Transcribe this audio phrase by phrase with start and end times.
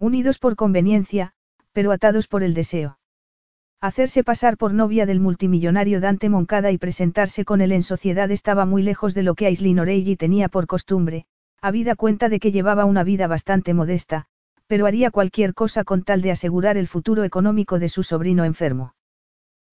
[0.00, 1.32] Unidos por conveniencia,
[1.72, 2.98] pero atados por el deseo.
[3.82, 8.64] Hacerse pasar por novia del multimillonario Dante Moncada y presentarse con él en sociedad estaba
[8.64, 11.26] muy lejos de lo que Aislinn O'Reilly tenía por costumbre,
[11.60, 14.24] habida cuenta de que llevaba una vida bastante modesta,
[14.66, 18.94] pero haría cualquier cosa con tal de asegurar el futuro económico de su sobrino enfermo.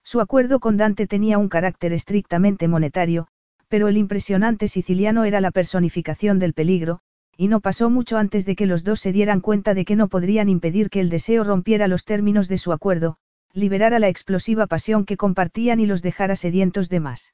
[0.03, 3.27] Su acuerdo con Dante tenía un carácter estrictamente monetario,
[3.69, 6.99] pero el impresionante siciliano era la personificación del peligro,
[7.37, 10.07] y no pasó mucho antes de que los dos se dieran cuenta de que no
[10.07, 13.17] podrían impedir que el deseo rompiera los términos de su acuerdo,
[13.53, 17.33] liberara la explosiva pasión que compartían y los dejara sedientos de más.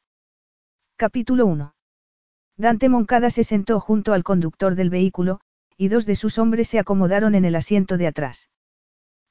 [0.98, 1.73] Capítulo 1.
[2.58, 5.40] Dante Moncada se sentó junto al conductor del vehículo,
[5.78, 8.50] y dos de sus hombres se acomodaron en el asiento de atrás.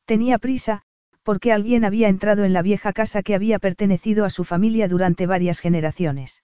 [0.07, 0.83] Tenía prisa,
[1.23, 5.27] porque alguien había entrado en la vieja casa que había pertenecido a su familia durante
[5.27, 6.43] varias generaciones.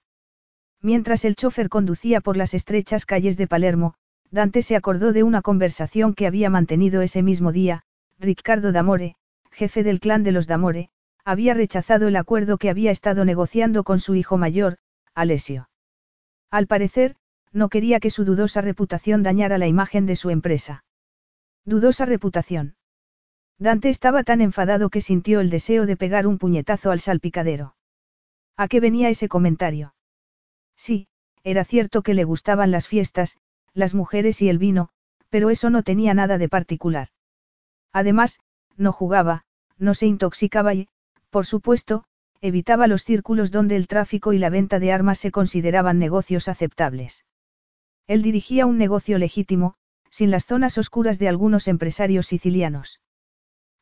[0.81, 3.95] Mientras el chofer conducía por las estrechas calles de Palermo,
[4.31, 7.85] Dante se acordó de una conversación que había mantenido ese mismo día,
[8.19, 9.17] Riccardo D'Amore,
[9.51, 10.91] jefe del clan de los D'Amore,
[11.25, 14.79] había rechazado el acuerdo que había estado negociando con su hijo mayor,
[15.15, 15.69] Alessio.
[16.51, 17.17] Al parecer,
[17.53, 20.85] no quería que su dudosa reputación dañara la imagen de su empresa.
[21.65, 22.77] Dudosa reputación.
[23.59, 27.75] Dante estaba tan enfadado que sintió el deseo de pegar un puñetazo al salpicadero.
[28.57, 29.95] ¿A qué venía ese comentario?
[30.77, 31.09] Sí,
[31.45, 33.39] era cierto que le gustaban las fiestas,
[33.75, 34.91] las mujeres y el vino,
[35.31, 37.09] pero eso no tenía nada de particular.
[37.93, 38.41] Además,
[38.77, 39.45] no jugaba,
[39.77, 40.89] no se intoxicaba y,
[41.31, 42.05] por supuesto,
[42.41, 47.25] evitaba los círculos donde el tráfico y la venta de armas se consideraban negocios aceptables.
[48.07, 49.75] Él dirigía un negocio legítimo,
[50.11, 53.01] sin las zonas oscuras de algunos empresarios sicilianos.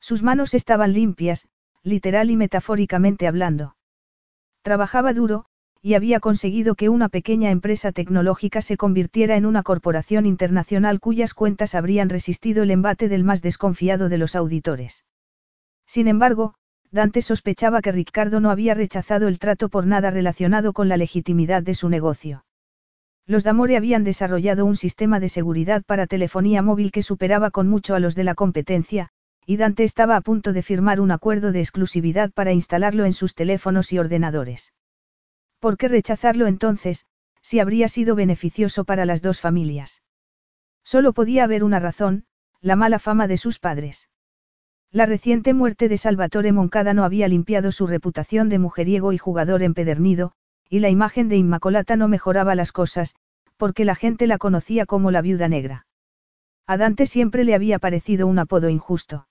[0.00, 1.48] Sus manos estaban limpias,
[1.82, 3.76] literal y metafóricamente hablando.
[4.62, 5.46] Trabajaba duro,
[5.86, 11.32] y había conseguido que una pequeña empresa tecnológica se convirtiera en una corporación internacional cuyas
[11.32, 15.04] cuentas habrían resistido el embate del más desconfiado de los auditores.
[15.86, 16.54] Sin embargo,
[16.91, 21.62] Dante sospechaba que Ricardo no había rechazado el trato por nada relacionado con la legitimidad
[21.62, 22.44] de su negocio.
[23.25, 27.94] Los Damore habían desarrollado un sistema de seguridad para telefonía móvil que superaba con mucho
[27.94, 29.10] a los de la competencia,
[29.46, 33.36] y Dante estaba a punto de firmar un acuerdo de exclusividad para instalarlo en sus
[33.36, 34.72] teléfonos y ordenadores.
[35.66, 37.06] ¿Por qué rechazarlo entonces,
[37.43, 40.00] si habría sido beneficioso para las dos familias?
[40.84, 42.25] Solo podía haber una razón,
[42.60, 44.09] la mala fama de sus padres.
[44.93, 49.65] La reciente muerte de Salvatore Moncada no había limpiado su reputación de mujeriego y jugador
[49.65, 50.34] empedernido,
[50.69, 53.16] y la imagen de Inmacolata no mejoraba las cosas,
[53.56, 55.88] porque la gente la conocía como la viuda negra.
[56.69, 59.26] A Dante siempre le había parecido un apodo injusto.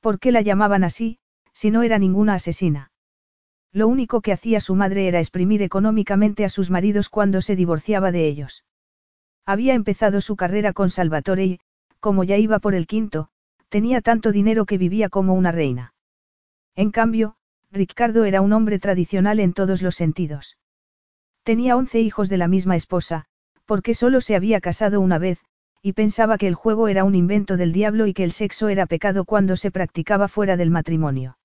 [0.00, 1.18] ¿Por qué la llamaban así,
[1.52, 2.91] si no era ninguna asesina?
[3.72, 8.12] Lo único que hacía su madre era exprimir económicamente a sus maridos cuando se divorciaba
[8.12, 8.64] de ellos.
[9.46, 11.60] Había empezado su carrera con Salvatore y,
[11.98, 13.28] como ya iba por el quinto,
[13.70, 15.94] tenía tanto dinero que vivía como una reina.
[16.74, 17.36] En cambio,
[17.70, 20.58] Ricardo era un hombre tradicional en todos los sentidos.
[21.42, 23.24] Tenía once hijos de la misma esposa,
[23.64, 25.40] porque solo se había casado una vez,
[25.80, 28.86] y pensaba que el juego era un invento del diablo y que el sexo era
[28.86, 31.38] pecado cuando se practicaba fuera del matrimonio.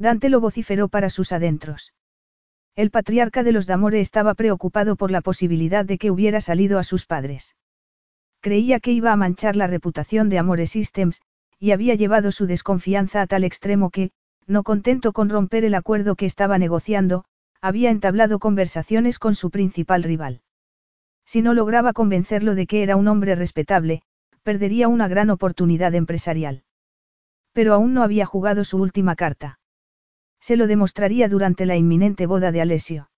[0.00, 1.92] Dante lo vociferó para sus adentros.
[2.74, 6.84] El patriarca de los Damore estaba preocupado por la posibilidad de que hubiera salido a
[6.84, 7.54] sus padres.
[8.40, 11.20] Creía que iba a manchar la reputación de Amore Systems,
[11.58, 14.10] y había llevado su desconfianza a tal extremo que,
[14.46, 17.26] no contento con romper el acuerdo que estaba negociando,
[17.60, 20.40] había entablado conversaciones con su principal rival.
[21.26, 24.00] Si no lograba convencerlo de que era un hombre respetable,
[24.42, 26.62] perdería una gran oportunidad empresarial.
[27.52, 29.59] Pero aún no había jugado su última carta.
[30.40, 33.10] Se lo demostraría durante la inminente boda de Alessio.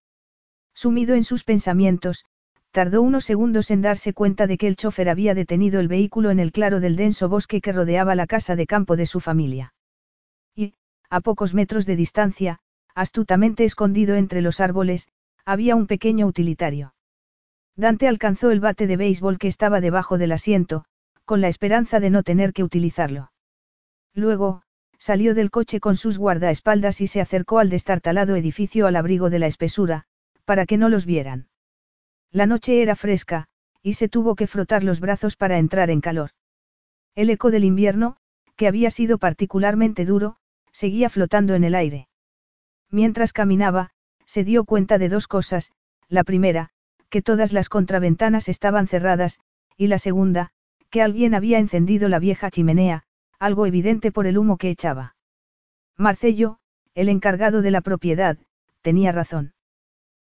[0.75, 2.25] Sumido en sus pensamientos,
[2.73, 6.41] tardó unos segundos en darse cuenta de que el chofer había detenido el vehículo en
[6.41, 9.75] el claro del denso bosque que rodeaba la casa de campo de su familia.
[10.55, 10.75] Y,
[11.11, 12.61] a pocos metros de distancia,
[12.95, 15.09] astutamente escondido entre los árboles,
[15.45, 16.95] había un pequeño utilitario.
[17.77, 20.85] Dante alcanzó el bate de béisbol que estaba debajo del asiento,
[21.25, 23.33] con la esperanza de no tener que utilizarlo.
[24.15, 24.63] Luego,
[25.03, 29.41] salió del coche con sus guardaespaldas y se acercó al destartalado edificio al abrigo de
[29.41, 30.05] la espesura,
[30.45, 31.49] para que no los vieran.
[32.31, 33.49] La noche era fresca,
[33.83, 36.31] y se tuvo que frotar los brazos para entrar en calor.
[37.17, 38.17] El eco del invierno,
[38.55, 40.37] que había sido particularmente duro,
[40.71, 42.07] seguía flotando en el aire.
[42.89, 43.91] Mientras caminaba,
[44.25, 45.73] se dio cuenta de dos cosas,
[46.09, 46.69] la primera,
[47.11, 49.41] que todas las contraventanas estaban cerradas,
[49.77, 50.53] y la segunda,
[50.91, 53.03] que alguien había encendido la vieja chimenea,
[53.43, 55.17] algo evidente por el humo que echaba.
[55.97, 56.59] Marcello,
[56.95, 58.39] el encargado de la propiedad,
[58.83, 59.53] tenía razón.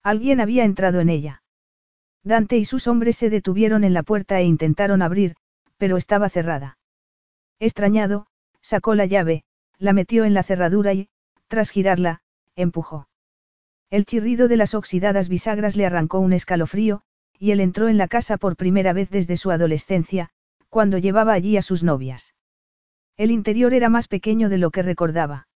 [0.04, 1.42] Alguien había entrado en ella.
[2.24, 5.36] Dante y sus hombres se detuvieron en la puerta e intentaron abrir,
[5.78, 6.78] pero estaba cerrada.
[7.60, 8.28] Extrañado,
[8.62, 9.44] sacó la llave,
[9.80, 11.10] la metió en la cerradura y,
[11.48, 12.22] tras girarla,
[12.56, 13.10] empujó.
[13.90, 17.02] El chirrido de las oxidadas bisagras le arrancó un escalofrío,
[17.40, 20.30] y él entró en la casa por primera vez desde su adolescencia,
[20.70, 22.36] cuando llevaba allí a sus novias.
[23.20, 25.50] El interior era más pequeño de lo que recordaba.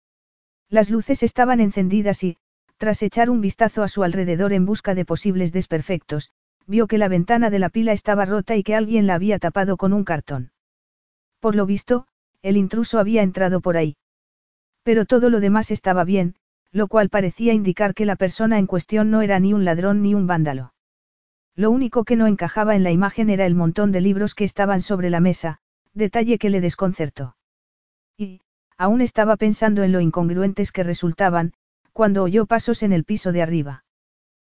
[0.71, 2.39] Las luces estaban encendidas y,
[2.79, 6.31] tras echar un vistazo a su alrededor en busca de posibles desperfectos,
[6.67, 9.77] vio que la ventana de la pila estaba rota y que alguien la había tapado
[9.77, 10.53] con un cartón.
[11.39, 12.07] Por lo visto,
[12.41, 13.99] el intruso había entrado por ahí.
[14.83, 16.37] Pero todo lo demás estaba bien,
[16.73, 20.15] lo cual parecía indicar que la persona en cuestión no era ni un ladrón ni
[20.15, 20.73] un vándalo.
[21.57, 24.81] Lo único que no encajaba en la imagen era el montón de libros que estaban
[24.81, 25.59] sobre la mesa,
[25.93, 27.37] detalle que le desconcertó.
[28.21, 28.43] Y,
[28.77, 31.55] aún estaba pensando en lo incongruentes que resultaban,
[31.95, 33.85] cuando oyó pasos en el piso de arriba.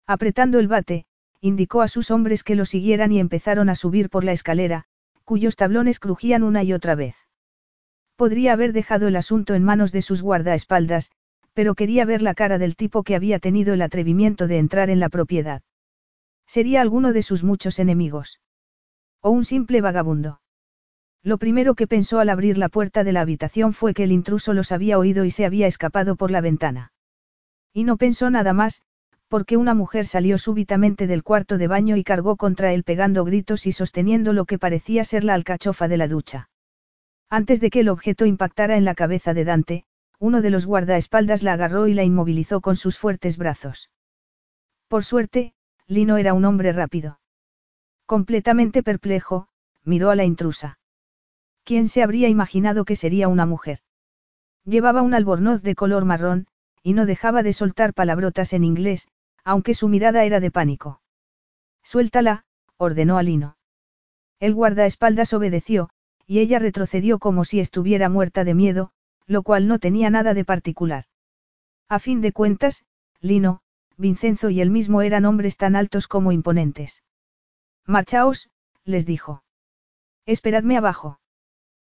[0.05, 1.05] Apretando el bate,
[1.41, 4.87] indicó a sus hombres que lo siguieran y empezaron a subir por la escalera,
[5.23, 7.15] cuyos tablones crujían una y otra vez.
[8.17, 11.13] Podría haber dejado el asunto en manos de sus guardaespaldas,
[11.53, 14.99] pero quería ver la cara del tipo que había tenido el atrevimiento de entrar en
[14.99, 15.63] la propiedad.
[16.49, 18.41] Sería alguno de sus muchos enemigos.
[19.21, 20.42] O un simple vagabundo.
[21.25, 24.55] Lo primero que pensó al abrir la puerta de la habitación fue que el intruso
[24.55, 26.93] los había oído y se había escapado por la ventana.
[27.73, 28.83] Y no pensó nada más,
[29.29, 33.67] porque una mujer salió súbitamente del cuarto de baño y cargó contra él pegando gritos
[33.67, 36.51] y sosteniendo lo que parecía ser la alcachofa de la ducha.
[37.31, 39.85] Antes de que el objeto impactara en la cabeza de Dante,
[40.19, 43.91] uno de los guardaespaldas la agarró y la inmovilizó con sus fuertes brazos.
[44.89, 45.55] Por suerte,
[45.87, 47.21] Lino era un hombre rápido.
[48.07, 49.49] Completamente perplejo,
[49.83, 50.79] miró a la intrusa.
[51.65, 53.81] ¿Quién se habría imaginado que sería una mujer?
[54.65, 56.47] Llevaba un albornoz de color marrón,
[56.83, 59.09] y no dejaba de soltar palabrotas en inglés,
[59.45, 61.01] aunque su mirada era de pánico.
[61.83, 62.45] Suéltala,
[62.77, 63.57] ordenó a Lino.
[64.41, 65.91] El guardaespaldas obedeció,
[66.27, 68.91] y ella retrocedió como si estuviera muerta de miedo,
[69.27, 71.05] lo cual no tenía nada de particular.
[71.89, 72.85] A fin de cuentas,
[73.21, 73.61] Lino,
[73.97, 77.05] Vincenzo y él mismo eran hombres tan altos como imponentes.
[77.87, 78.51] Marchaos,
[78.85, 79.45] les dijo.
[80.27, 81.21] Esperadme abajo.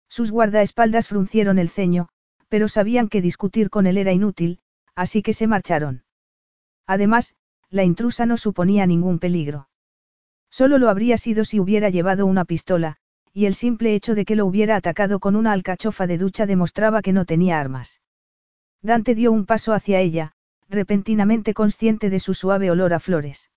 [0.10, 2.10] Sus guardaespaldas fruncieron el ceño,
[2.50, 4.60] pero sabían que discutir con él era inútil,
[4.96, 6.04] así que se marcharon.
[6.88, 7.36] Además,
[7.70, 9.70] la intrusa no suponía ningún peligro.
[10.50, 12.98] Solo lo habría sido si hubiera llevado una pistola,
[13.32, 17.04] y el simple hecho de que lo hubiera atacado con una alcachofa de ducha demostraba
[17.04, 18.02] que no tenía armas.
[18.82, 20.34] Dante dio un paso hacia ella,
[20.68, 23.52] repentinamente consciente de su suave olor a flores.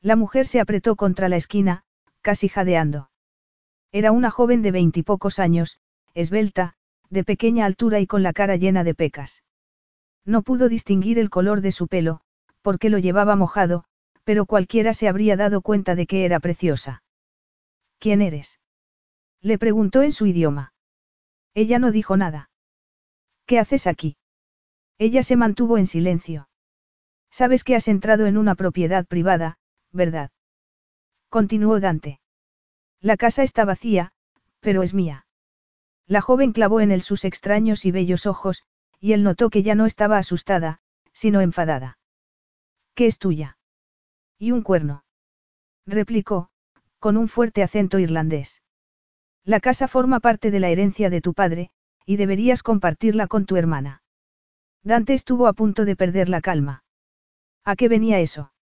[0.00, 1.84] La mujer se apretó contra la esquina,
[2.20, 3.10] casi jadeando.
[3.92, 5.80] Era una joven de veintipocos años,
[6.14, 6.74] esbelta,
[7.10, 9.42] de pequeña altura y con la cara llena de pecas.
[10.24, 12.20] No pudo distinguir el color de su pelo,
[12.60, 13.84] porque lo llevaba mojado,
[14.24, 17.02] pero cualquiera se habría dado cuenta de que era preciosa.
[17.98, 18.60] ¿Quién eres?
[19.40, 20.74] Le preguntó en su idioma.
[21.54, 22.50] Ella no dijo nada.
[23.46, 24.16] ¿Qué haces aquí?
[24.98, 26.48] Ella se mantuvo en silencio.
[27.30, 29.58] Sabes que has entrado en una propiedad privada,
[29.92, 30.30] ¿verdad?
[31.30, 32.20] Continuó Dante.
[33.00, 34.12] La casa está vacía,
[34.60, 35.26] pero es mía.
[36.06, 38.64] La joven clavó en él sus extraños y bellos ojos,
[38.98, 40.80] y él notó que ya no estaba asustada,
[41.12, 41.98] sino enfadada.
[42.94, 43.58] ¿Qué es tuya?
[44.38, 45.04] Y un cuerno.
[45.86, 46.50] Replicó,
[46.98, 48.62] con un fuerte acento irlandés.
[49.44, 51.70] La casa forma parte de la herencia de tu padre,
[52.04, 54.02] y deberías compartirla con tu hermana.
[54.82, 56.82] Dante estuvo a punto de perder la calma.
[57.64, 58.52] ¿A qué venía eso?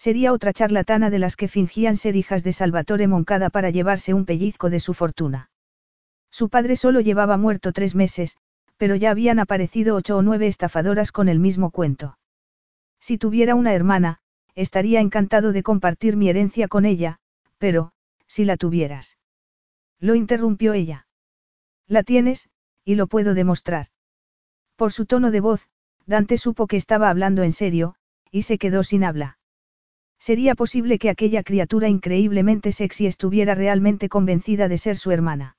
[0.00, 4.24] Sería otra charlatana de las que fingían ser hijas de Salvatore Moncada para llevarse un
[4.24, 5.50] pellizco de su fortuna.
[6.30, 8.38] Su padre solo llevaba muerto tres meses,
[8.78, 12.16] pero ya habían aparecido ocho o nueve estafadoras con el mismo cuento.
[12.98, 14.20] Si tuviera una hermana,
[14.54, 17.18] estaría encantado de compartir mi herencia con ella,
[17.58, 17.92] pero,
[18.26, 19.18] si la tuvieras.
[19.98, 21.08] Lo interrumpió ella.
[21.86, 22.48] La tienes,
[22.86, 23.88] y lo puedo demostrar.
[24.76, 25.68] Por su tono de voz,
[26.06, 27.96] Dante supo que estaba hablando en serio,
[28.30, 29.36] y se quedó sin habla.
[30.20, 35.56] Sería posible que aquella criatura increíblemente sexy estuviera realmente convencida de ser su hermana.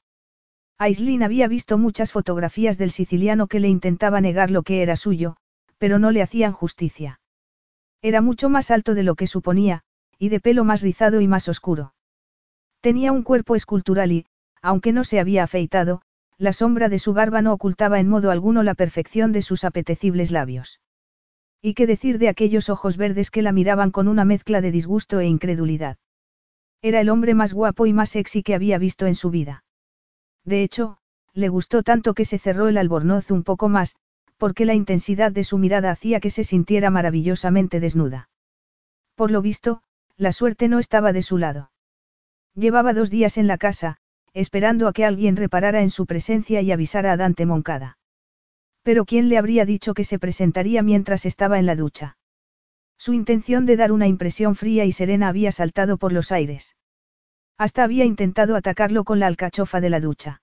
[0.78, 5.36] Aislin había visto muchas fotografías del siciliano que le intentaba negar lo que era suyo,
[5.80, 7.20] pero no le hacían justicia.
[8.04, 9.82] Era mucho más alto de lo que suponía,
[10.20, 11.94] y de pelo más rizado y más oscuro.
[12.82, 14.26] Tenía un cuerpo escultural y,
[14.62, 16.04] aunque no se había afeitado,
[16.38, 20.30] la sombra de su barba no ocultaba en modo alguno la perfección de sus apetecibles
[20.30, 20.80] labios.
[21.62, 25.20] ¿Y qué decir de aquellos ojos verdes que la miraban con una mezcla de disgusto
[25.20, 25.98] e incredulidad?
[26.82, 29.64] Era el hombre más guapo y más sexy que había visto en su vida.
[30.44, 30.98] De hecho,
[31.34, 33.96] le gustó tanto que se cerró el albornoz un poco más,
[34.38, 38.30] porque la intensidad de su mirada hacía que se sintiera maravillosamente desnuda.
[39.14, 39.84] Por lo visto,
[40.18, 41.72] la suerte no estaba de su lado.
[42.56, 43.98] Llevaba dos días en la casa,
[44.34, 48.00] esperando a que alguien reparara en su presencia y avisara a Dante Moncada.
[48.84, 52.18] Pero ¿quién le habría dicho que se presentaría mientras estaba en la ducha?
[52.98, 56.76] Su intención de dar una impresión fría y serena había saltado por los aires.
[57.58, 60.42] Hasta había intentado atacarlo con la alcachofa de la ducha.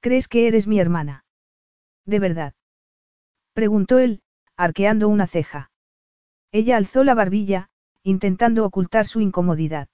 [0.00, 1.24] ¿Crees que eres mi hermana?
[2.06, 2.54] ¿De verdad?
[3.54, 4.22] Preguntó él,
[4.56, 5.70] arqueando una ceja.
[6.52, 7.68] Ella alzó la barbilla,
[8.02, 9.88] intentando ocultar su incomodidad.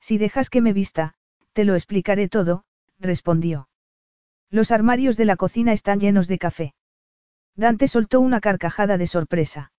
[0.00, 1.14] Si dejas que me vista,
[1.52, 2.64] te lo explicaré todo,
[2.98, 3.68] respondió.
[4.52, 6.74] Los armarios de la cocina están llenos de café.
[7.56, 9.72] Dante soltó una carcajada de sorpresa.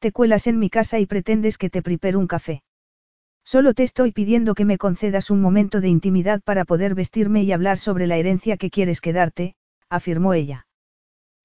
[0.00, 2.64] Te cuelas en mi casa y pretendes que te prepare un café.
[3.44, 7.52] Solo te estoy pidiendo que me concedas un momento de intimidad para poder vestirme y
[7.52, 9.54] hablar sobre la herencia que quieres quedarte,
[9.88, 10.66] afirmó ella.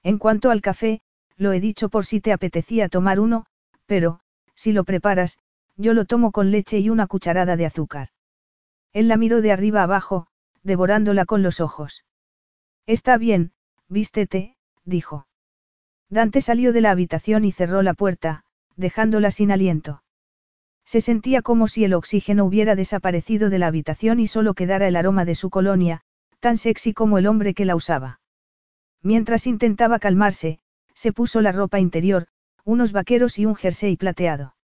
[0.01, 1.01] En cuanto al café,
[1.37, 3.45] lo he dicho por si te apetecía tomar uno,
[3.85, 4.21] pero,
[4.55, 5.37] si lo preparas,
[5.77, 8.09] yo lo tomo con leche y una cucharada de azúcar.
[8.91, 10.25] Él la miró de arriba abajo,
[10.63, 12.05] devorándola con los ojos.
[12.89, 13.51] Está bien,
[13.87, 15.27] vístete, dijo.
[16.09, 18.45] Dante salió de la habitación y cerró la puerta,
[18.77, 20.01] dejándola sin aliento.
[20.85, 24.95] Se sentía como si el oxígeno hubiera desaparecido de la habitación y solo quedara el
[24.95, 26.01] aroma de su colonia,
[26.39, 28.21] tan sexy como el hombre que la usaba.
[29.03, 30.57] Mientras intentaba calmarse,
[30.95, 32.25] se puso la ropa interior,
[32.65, 34.55] unos vaqueros y un jersey plateado.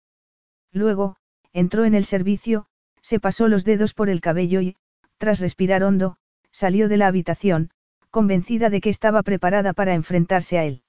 [0.73, 1.17] Luego,
[1.53, 2.69] entró en el servicio,
[3.03, 4.77] se pasó los dedos por el cabello y,
[5.19, 6.17] tras respirar hondo,
[6.53, 7.69] salió de la habitación,
[8.15, 10.85] convencida de que estaba preparada para enfrentarse a él.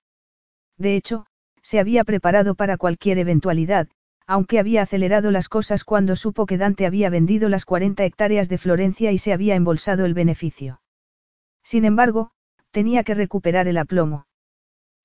[0.77, 1.25] De hecho,
[1.63, 3.88] se había preparado para cualquier eventualidad,
[4.27, 8.60] aunque había acelerado las cosas cuando supo que Dante había vendido las 40 hectáreas de
[8.60, 10.82] Florencia y se había embolsado el beneficio.
[11.63, 12.29] Sin embargo,
[12.70, 14.27] tenía que recuperar el aplomo.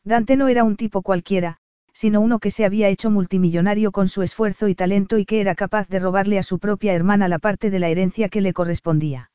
[0.05, 1.57] Dante no era un tipo cualquiera,
[1.95, 5.55] sino uno que se había hecho multimillonario con su esfuerzo y talento y que era
[5.55, 9.31] capaz de robarle a su propia hermana la parte de la herencia que le correspondía.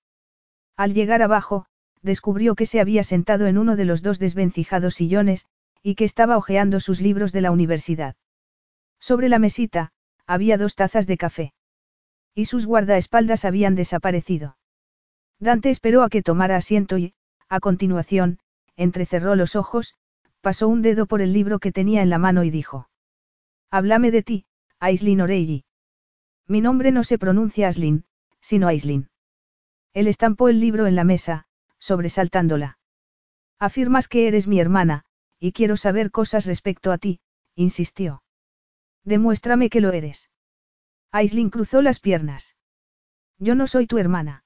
[0.77, 1.65] Al llegar abajo,
[2.01, 5.45] descubrió que se había sentado en uno de los dos desvencijados sillones,
[5.81, 8.15] y que estaba hojeando sus libros de la universidad.
[8.99, 9.91] Sobre la mesita,
[10.25, 11.53] había dos tazas de café.
[12.33, 14.57] Y sus guardaespaldas habían desaparecido.
[15.39, 17.13] Dante esperó a que tomara asiento y,
[17.49, 18.39] a continuación,
[18.75, 19.95] entrecerró los ojos,
[20.41, 22.89] pasó un dedo por el libro que tenía en la mano y dijo.
[23.71, 24.45] Háblame de ti,
[24.79, 25.65] Aislin Oreilly.
[26.47, 28.05] Mi nombre no se pronuncia Aslin,
[28.41, 29.09] sino Aislin.
[29.93, 31.44] Él estampó el libro en la mesa,
[31.85, 32.79] sobresaltándola.
[33.59, 35.05] Afirmas que eres mi hermana,
[35.39, 37.19] y quiero saber cosas respecto a ti,
[37.55, 38.23] insistió.
[39.03, 40.31] Demuéstrame que lo eres.
[41.11, 42.55] Aislin cruzó las piernas.
[43.37, 44.43] Yo no soy tu hermana.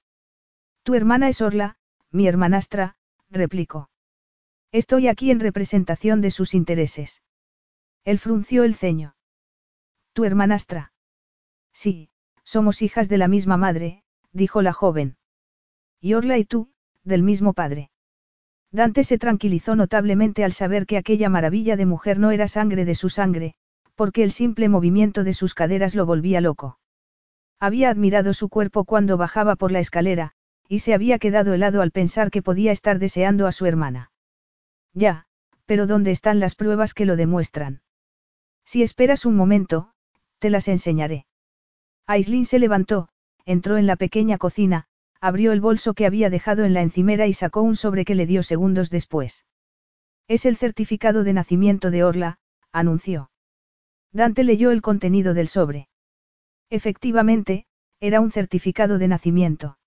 [0.84, 1.78] Tu hermana es Orla,
[2.12, 2.98] mi hermanastra,
[3.30, 3.90] replicó.
[4.72, 7.24] Estoy aquí en representación de sus intereses.
[8.04, 9.16] Él frunció el ceño.
[10.12, 10.92] ¿Tu hermanastra?
[11.72, 12.10] Sí,
[12.44, 14.04] somos hijas de la misma madre,
[14.34, 15.18] dijo la joven.
[16.02, 16.72] Y Orla y tú,
[17.04, 17.90] del mismo padre.
[18.72, 22.96] Dante se tranquilizó notablemente al saber que aquella maravilla de mujer no era sangre de
[22.96, 23.56] su sangre,
[23.96, 26.80] porque el simple movimiento de sus caderas lo volvía loco.
[27.60, 30.34] Había admirado su cuerpo cuando bajaba por la escalera,
[30.68, 34.12] y se había quedado helado al pensar que podía estar deseando a su hermana.
[34.94, 35.26] Ya,
[35.66, 37.82] pero ¿dónde están las pruebas que lo demuestran?
[38.66, 39.92] Si esperas un momento,
[40.38, 41.26] te las enseñaré.
[42.06, 43.10] Aislin se levantó,
[43.46, 44.88] entró en la pequeña cocina,
[45.22, 48.26] abrió el bolso que había dejado en la encimera y sacó un sobre que le
[48.26, 49.46] dio segundos después.
[50.28, 52.40] Es el certificado de nacimiento de Orla,
[52.72, 53.32] anunció.
[54.12, 55.90] Dante leyó el contenido del sobre.
[56.70, 57.66] Efectivamente,
[58.00, 59.78] era un certificado de nacimiento.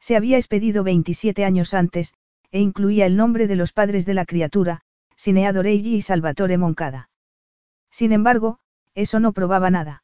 [0.00, 2.14] Se había expedido 27 años antes,
[2.50, 4.82] e incluía el nombre de los padres de la criatura,
[5.16, 7.10] Sinead Oreilly y Salvatore Moncada.
[7.90, 8.58] Sin embargo,
[8.94, 10.02] eso no probaba nada.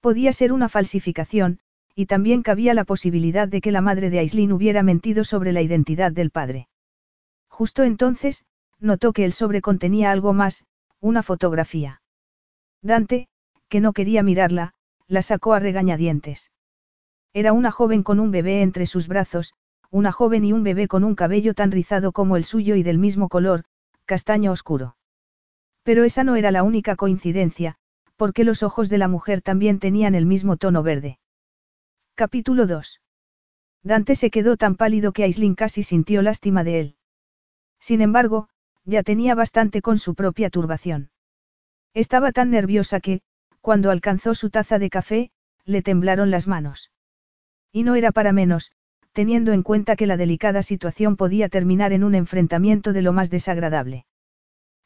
[0.00, 1.60] Podía ser una falsificación,
[2.00, 5.60] y también cabía la posibilidad de que la madre de Aislin hubiera mentido sobre la
[5.60, 6.66] identidad del padre.
[7.50, 8.46] Justo entonces,
[8.78, 10.64] notó que el sobre contenía algo más,
[11.00, 12.00] una fotografía.
[12.80, 13.28] Dante,
[13.68, 14.72] que no quería mirarla,
[15.08, 16.50] la sacó a regañadientes.
[17.34, 19.52] Era una joven con un bebé entre sus brazos,
[19.90, 22.96] una joven y un bebé con un cabello tan rizado como el suyo y del
[22.96, 23.64] mismo color,
[24.06, 24.96] castaño oscuro.
[25.82, 27.76] Pero esa no era la única coincidencia,
[28.16, 31.18] porque los ojos de la mujer también tenían el mismo tono verde.
[32.20, 33.00] Capítulo 2.
[33.82, 36.96] Dante se quedó tan pálido que Aislinn casi sintió lástima de él.
[37.78, 38.50] Sin embargo,
[38.84, 41.08] ya tenía bastante con su propia turbación.
[41.94, 43.22] Estaba tan nerviosa que,
[43.62, 45.30] cuando alcanzó su taza de café,
[45.64, 46.90] le temblaron las manos.
[47.72, 48.70] Y no era para menos,
[49.12, 53.30] teniendo en cuenta que la delicada situación podía terminar en un enfrentamiento de lo más
[53.30, 54.04] desagradable.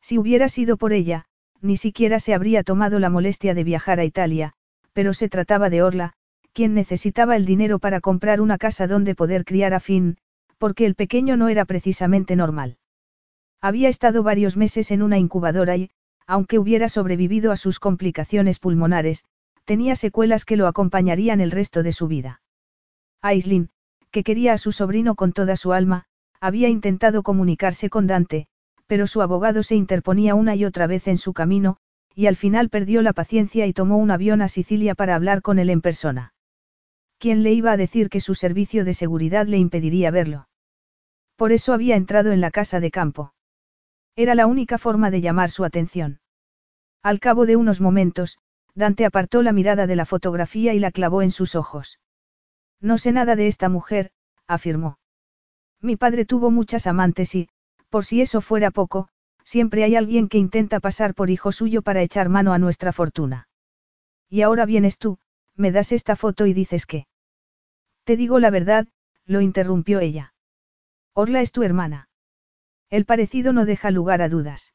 [0.00, 1.24] Si hubiera sido por ella,
[1.60, 4.52] ni siquiera se habría tomado la molestia de viajar a Italia,
[4.92, 6.14] pero se trataba de Orla,
[6.54, 10.16] quien necesitaba el dinero para comprar una casa donde poder criar a Finn,
[10.56, 12.78] porque el pequeño no era precisamente normal.
[13.60, 15.90] Había estado varios meses en una incubadora y,
[16.26, 19.24] aunque hubiera sobrevivido a sus complicaciones pulmonares,
[19.64, 22.40] tenía secuelas que lo acompañarían el resto de su vida.
[23.20, 23.70] Aislin,
[24.10, 26.04] que quería a su sobrino con toda su alma,
[26.40, 28.46] había intentado comunicarse con Dante,
[28.86, 31.78] pero su abogado se interponía una y otra vez en su camino,
[32.14, 35.58] y al final perdió la paciencia y tomó un avión a Sicilia para hablar con
[35.58, 36.33] él en persona.
[37.24, 40.46] ¿Quién le iba a decir que su servicio de seguridad le impediría verlo?
[41.36, 43.32] Por eso había entrado en la casa de campo.
[44.14, 46.20] Era la única forma de llamar su atención.
[47.02, 48.36] Al cabo de unos momentos,
[48.74, 51.98] Dante apartó la mirada de la fotografía y la clavó en sus ojos.
[52.78, 54.10] No sé nada de esta mujer,
[54.46, 54.98] afirmó.
[55.80, 57.48] Mi padre tuvo muchas amantes y,
[57.88, 59.08] por si eso fuera poco,
[59.44, 63.48] siempre hay alguien que intenta pasar por hijo suyo para echar mano a nuestra fortuna.
[64.28, 65.16] Y ahora vienes tú,
[65.56, 67.06] me das esta foto y dices que.
[68.04, 68.86] Te digo la verdad,
[69.26, 70.34] lo interrumpió ella.
[71.14, 72.08] Orla es tu hermana.
[72.90, 74.74] El parecido no deja lugar a dudas.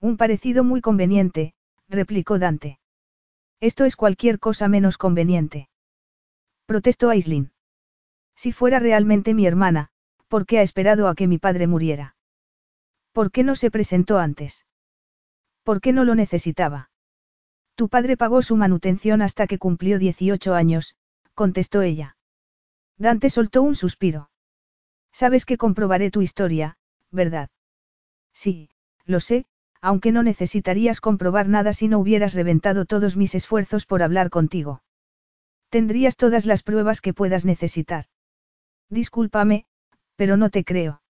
[0.00, 1.54] Un parecido muy conveniente,
[1.88, 2.78] replicó Dante.
[3.60, 5.68] Esto es cualquier cosa menos conveniente.
[6.66, 7.52] Protestó Aislin.
[8.36, 9.88] Si fuera realmente mi hermana,
[10.28, 12.16] ¿por qué ha esperado a que mi padre muriera?
[13.12, 14.64] ¿Por qué no se presentó antes?
[15.64, 16.90] ¿Por qué no lo necesitaba?
[17.74, 20.94] Tu padre pagó su manutención hasta que cumplió 18 años,
[21.34, 22.17] contestó ella.
[22.98, 24.30] Dante soltó un suspiro.
[25.12, 26.76] Sabes que comprobaré tu historia,
[27.10, 27.48] ¿verdad?
[28.32, 28.70] Sí,
[29.04, 29.46] lo sé,
[29.80, 34.82] aunque no necesitarías comprobar nada si no hubieras reventado todos mis esfuerzos por hablar contigo.
[35.70, 38.06] Tendrías todas las pruebas que puedas necesitar.
[38.90, 39.66] Discúlpame,
[40.16, 41.02] pero no te creo.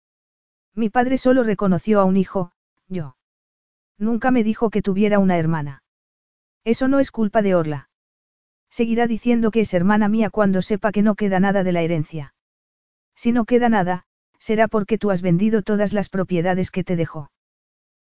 [0.74, 2.52] Mi padre solo reconoció a un hijo,
[2.88, 3.16] yo.
[3.98, 5.82] Nunca me dijo que tuviera una hermana.
[6.64, 7.88] Eso no es culpa de Orla.
[8.70, 12.35] Seguirá diciendo que es hermana mía cuando sepa que no queda nada de la herencia.
[13.14, 14.04] Si no queda nada,
[14.38, 17.31] será porque tú has vendido todas las propiedades que te dejó.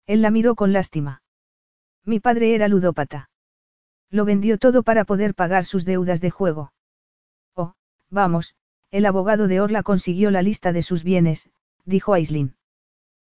[0.08, 1.24] Él la miró con lástima.
[2.06, 3.30] Mi padre era ludópata.
[4.10, 6.74] Lo vendió todo para poder pagar sus deudas de juego.
[7.56, 7.74] Oh,
[8.10, 8.56] vamos,
[8.91, 11.50] el abogado de Orla consiguió la lista de sus bienes,
[11.86, 12.56] dijo Aislin.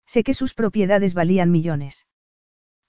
[0.06, 2.06] Sé que sus propiedades valían millones.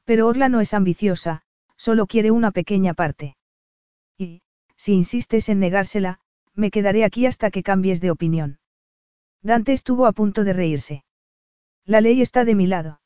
[0.06, 1.42] Pero Orla no es ambiciosa,
[1.76, 3.38] solo quiere una pequeña parte.
[4.20, 4.42] Y,
[4.76, 6.20] si insistes en negársela,
[6.54, 8.60] me quedaré aquí hasta que cambies de opinión.
[9.42, 11.06] Dante estuvo a punto de reírse.
[11.86, 13.02] La ley está de mi lado.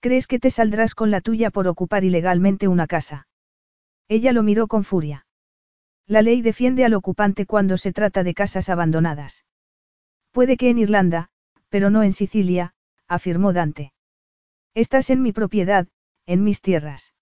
[0.00, 3.28] ¿Crees que te saldrás con la tuya por ocupar ilegalmente una casa?
[4.08, 5.26] Ella lo miró con furia.
[6.06, 9.44] La ley defiende al ocupante cuando se trata de casas abandonadas.
[10.32, 11.28] Puede que en Irlanda,
[11.68, 12.74] pero no en Sicilia,
[13.06, 13.92] afirmó Dante.
[14.74, 15.86] Estás en mi propiedad,
[16.26, 17.14] en mis tierras.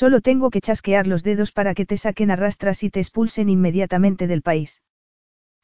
[0.00, 3.48] Solo tengo que chasquear los dedos para que te saquen a rastras y te expulsen
[3.48, 4.80] inmediatamente del país.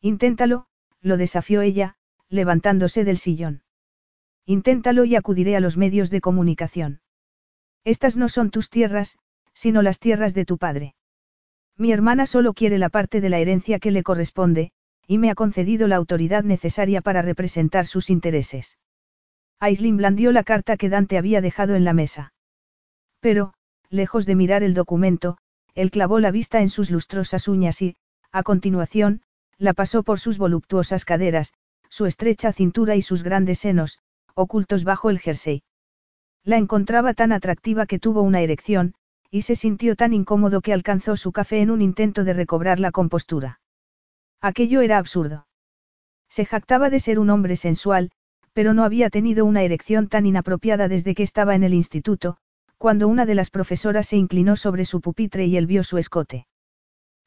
[0.01, 0.67] Inténtalo,
[1.01, 1.95] lo desafió ella,
[2.29, 3.63] levantándose del sillón.
[4.45, 7.01] Inténtalo y acudiré a los medios de comunicación.
[7.85, 9.19] Estas no son tus tierras,
[9.53, 10.97] sino las tierras de tu padre.
[11.77, 14.73] Mi hermana solo quiere la parte de la herencia que le corresponde,
[15.07, 18.79] y me ha concedido la autoridad necesaria para representar sus intereses.
[19.61, 22.33] Aislin blandió la carta que Dante había dejado en la mesa.
[23.21, 23.55] Pero,
[23.95, 25.39] lejos de mirar el documento,
[25.75, 27.97] él clavó la vista en sus lustrosas uñas y,
[28.33, 29.23] a continuación,
[29.59, 31.55] la pasó por sus voluptuosas caderas,
[31.89, 33.99] su estrecha cintura y sus grandes senos,
[34.35, 35.63] ocultos bajo el jersey.
[36.43, 38.95] La encontraba tan atractiva que tuvo una erección,
[39.31, 42.93] y se sintió tan incómodo que alcanzó su café en un intento de recobrar la
[42.93, 43.61] compostura.
[44.41, 45.47] Aquello era absurdo.
[46.29, 48.11] Se jactaba de ser un hombre sensual,
[48.53, 52.37] pero no había tenido una erección tan inapropiada desde que estaba en el instituto,
[52.85, 56.47] cuando una de las profesoras se inclinó sobre su pupitre y él vio su escote.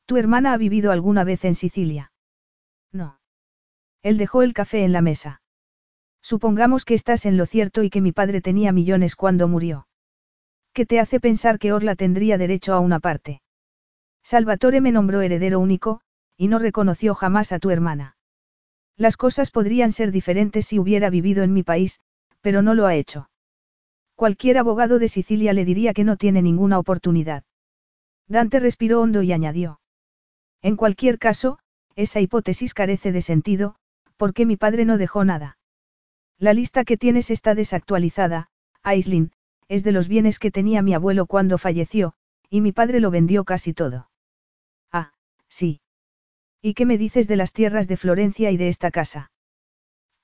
[0.06, 2.12] ¿Tu hermana ha vivido alguna vez en Sicilia?
[2.92, 3.20] No.
[4.04, 5.42] Él dejó el café en la mesa.
[6.22, 9.88] Supongamos que estás en lo cierto y que mi padre tenía millones cuando murió.
[10.74, 13.42] ¿Qué te hace pensar que Orla tendría derecho a una parte?
[14.22, 16.02] Salvatore me nombró heredero único,
[16.38, 18.16] y no reconoció jamás a tu hermana.
[18.96, 22.00] Las cosas podrían ser diferentes si hubiera vivido en mi país,
[22.42, 23.32] pero no lo ha hecho.
[24.18, 27.44] Cualquier abogado de Sicilia le diría que no tiene ninguna oportunidad.
[28.28, 29.80] Dante respiró hondo y añadió.
[30.64, 31.60] En cualquier caso,
[31.96, 33.76] esa hipótesis carece de sentido,
[34.16, 35.60] porque mi padre no dejó nada.
[36.40, 38.50] La lista que tienes está desactualizada,
[38.82, 39.34] Aislin,
[39.68, 42.14] es de los bienes que tenía mi abuelo cuando falleció,
[42.50, 44.10] y mi padre lo vendió casi todo.
[44.92, 45.14] Ah,
[45.48, 45.82] sí.
[46.60, 49.30] ¿Y qué me dices de las tierras de Florencia y de esta casa?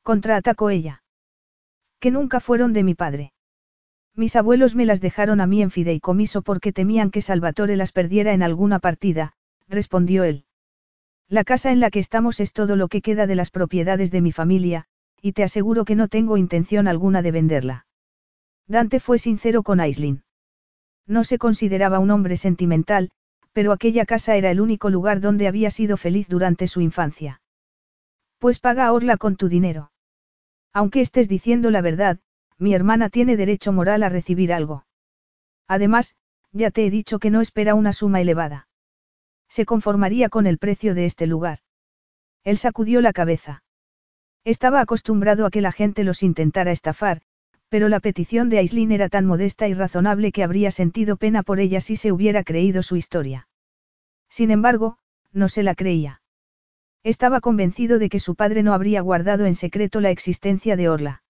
[0.02, 1.04] Contraatacó ella.
[2.00, 3.33] Que nunca fueron de mi padre.
[4.16, 8.34] Mis abuelos me las dejaron a mí en fideicomiso porque temían que Salvatore las perdiera
[8.34, 9.34] en alguna partida,
[9.68, 10.46] respondió él.
[11.28, 14.22] La casa en la que estamos es todo lo que queda de las propiedades de
[14.22, 14.86] mi familia,
[15.20, 17.86] y te aseguro que no tengo intención alguna de venderla.
[18.68, 20.24] Dante fue sincero con Aislin.
[21.08, 23.10] No se consideraba un hombre sentimental,
[23.52, 27.42] pero aquella casa era el único lugar donde había sido feliz durante su infancia.
[28.38, 29.92] Pues paga a Orla con tu dinero.
[30.72, 32.20] Aunque estés diciendo la verdad,
[32.64, 34.86] mi hermana tiene derecho moral a recibir algo.
[35.68, 36.16] Además,
[36.54, 38.70] ya te he dicho que no espera una suma elevada.
[39.50, 41.60] Se conformaría con el precio de este lugar.
[42.46, 43.64] Él sacudió la cabeza.
[44.46, 47.22] Estaba acostumbrado a que la gente los intentara estafar,
[47.68, 51.60] pero la petición de Aislin era tan modesta y razonable que habría sentido pena por
[51.60, 53.50] ella si se hubiera creído su historia.
[54.30, 54.98] Sin embargo,
[55.34, 56.22] no se la creía.
[57.04, 61.23] Estaba convencido de que su padre no habría guardado en secreto la existencia de Orla.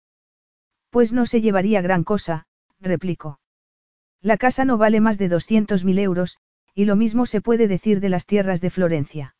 [0.93, 2.45] Pues no se llevaría gran cosa,
[2.79, 3.39] replicó.
[4.21, 6.37] La casa no vale más de 200.000 euros,
[6.75, 9.35] y lo mismo se puede decir de las tierras de Florencia.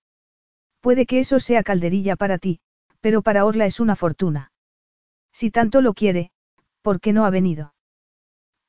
[0.82, 2.60] Puede que eso sea calderilla para ti,
[3.02, 4.52] pero para Orla es una fortuna.
[5.32, 6.32] Si tanto lo quiere,
[6.82, 7.76] ¿Por qué no ha venido?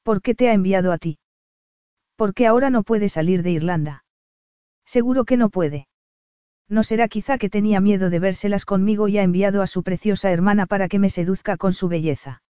[0.03, 1.19] ¿Por qué te ha enviado a ti?
[2.17, 4.05] ¿Por qué ahora no puede salir de Irlanda?
[4.85, 5.89] Seguro que no puede.
[6.69, 10.31] ¿No será quizá que tenía miedo de vérselas conmigo y ha enviado a su preciosa
[10.31, 12.43] hermana para que me seduzca con su belleza?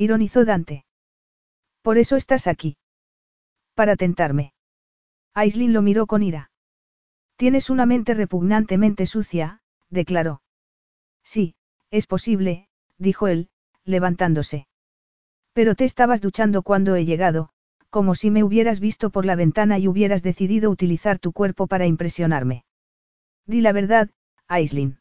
[0.00, 0.84] Ironizó Dante.
[1.82, 2.76] Por eso estás aquí.
[3.74, 4.52] Para tentarme.
[5.34, 6.52] Aislin lo miró con ira.
[7.34, 10.40] Tienes una mente repugnantemente sucia, declaró.
[11.24, 11.56] Sí,
[11.90, 13.50] es posible, dijo él,
[13.84, 14.68] levantándose.
[15.52, 17.48] Pero te estabas duchando cuando he llegado,
[17.90, 21.86] como si me hubieras visto por la ventana y hubieras decidido utilizar tu cuerpo para
[21.86, 22.64] impresionarme.
[23.46, 24.10] Di la verdad,
[24.46, 25.00] Aislin.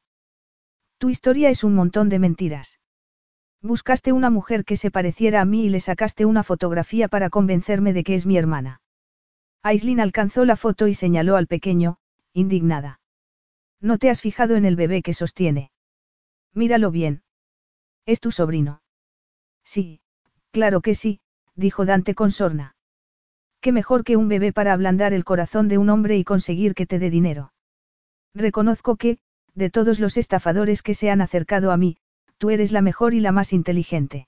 [0.97, 2.79] Tu historia es un montón de mentiras.
[3.61, 7.93] Buscaste una mujer que se pareciera a mí y le sacaste una fotografía para convencerme
[7.93, 8.81] de que es mi hermana.
[9.63, 11.97] Aislin alcanzó la foto y señaló al pequeño,
[12.33, 12.99] indignada.
[13.81, 15.71] No te has fijado en el bebé que sostiene.
[16.53, 17.23] Míralo bien.
[18.05, 18.81] Es tu sobrino.
[19.63, 19.99] Sí,
[20.51, 21.19] Claro que sí,
[21.55, 22.75] dijo Dante con sorna.
[23.61, 26.87] Qué mejor que un bebé para ablandar el corazón de un hombre y conseguir que
[26.87, 27.53] te dé dinero.
[28.33, 29.19] Reconozco que,
[29.53, 31.97] de todos los estafadores que se han acercado a mí,
[32.37, 34.27] tú eres la mejor y la más inteligente.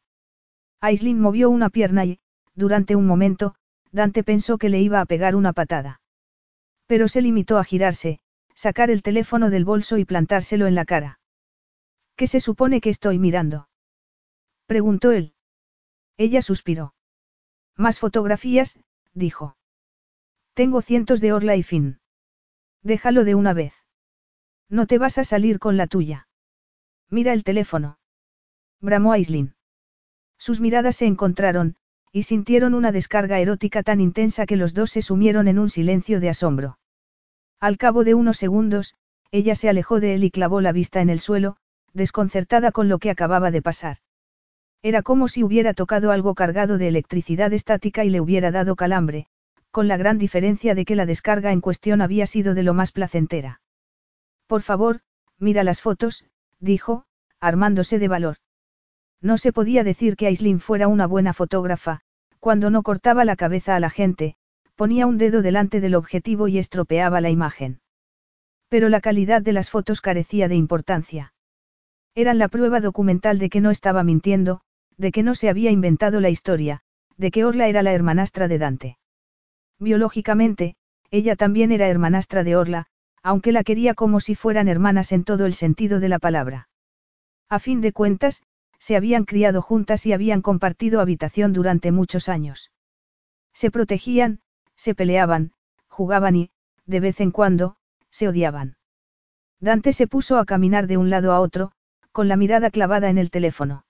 [0.81, 2.19] Aislin movió una pierna y,
[2.55, 3.55] durante un momento,
[3.91, 6.01] Dante pensó que le iba a pegar una patada.
[6.85, 8.19] Pero se limitó a girarse,
[8.55, 11.19] sacar el teléfono del bolso y plantárselo en la cara.
[12.15, 13.69] ¿Qué se supone que estoy mirando?
[14.65, 15.33] preguntó él.
[16.17, 16.93] Ella suspiró.
[17.77, 18.79] Más fotografías,
[19.13, 19.55] dijo.
[20.53, 21.99] Tengo cientos de Orla y fin.
[22.83, 23.73] Déjalo de una vez.
[24.67, 26.27] No te vas a salir con la tuya.
[27.09, 27.98] Mira el teléfono.
[28.81, 29.55] Bramó Aislin.
[30.37, 31.75] Sus miradas se encontraron,
[32.11, 36.19] y sintieron una descarga erótica tan intensa que los dos se sumieron en un silencio
[36.19, 36.79] de asombro.
[37.59, 38.95] Al cabo de unos segundos,
[39.31, 41.57] ella se alejó de él y clavó la vista en el suelo,
[41.93, 43.97] desconcertada con lo que acababa de pasar.
[44.81, 49.27] Era como si hubiera tocado algo cargado de electricidad estática y le hubiera dado calambre,
[49.71, 52.93] con la gran diferencia de que la descarga en cuestión había sido de lo más
[52.93, 53.61] placentera.
[54.47, 55.01] Por favor,
[55.37, 56.25] mira las fotos,
[56.59, 57.05] dijo,
[57.39, 58.37] armándose de valor.
[59.21, 62.01] No se podía decir que Aislin fuera una buena fotógrafa,
[62.39, 64.35] cuando no cortaba la cabeza a la gente,
[64.75, 67.81] ponía un dedo delante del objetivo y estropeaba la imagen.
[68.69, 71.33] Pero la calidad de las fotos carecía de importancia.
[72.15, 74.61] Eran la prueba documental de que no estaba mintiendo,
[74.97, 76.81] de que no se había inventado la historia,
[77.17, 78.97] de que Orla era la hermanastra de Dante.
[79.79, 80.75] Biológicamente,
[81.11, 82.85] ella también era hermanastra de Orla,
[83.21, 86.69] aunque la quería como si fueran hermanas en todo el sentido de la palabra.
[87.49, 88.43] A fin de cuentas,
[88.79, 92.71] se habían criado juntas y habían compartido habitación durante muchos años.
[93.53, 94.39] Se protegían,
[94.75, 95.51] se peleaban,
[95.87, 96.49] jugaban y,
[96.85, 97.75] de vez en cuando,
[98.09, 98.77] se odiaban.
[99.59, 101.73] Dante se puso a caminar de un lado a otro,
[102.11, 103.85] con la mirada clavada en el teléfono.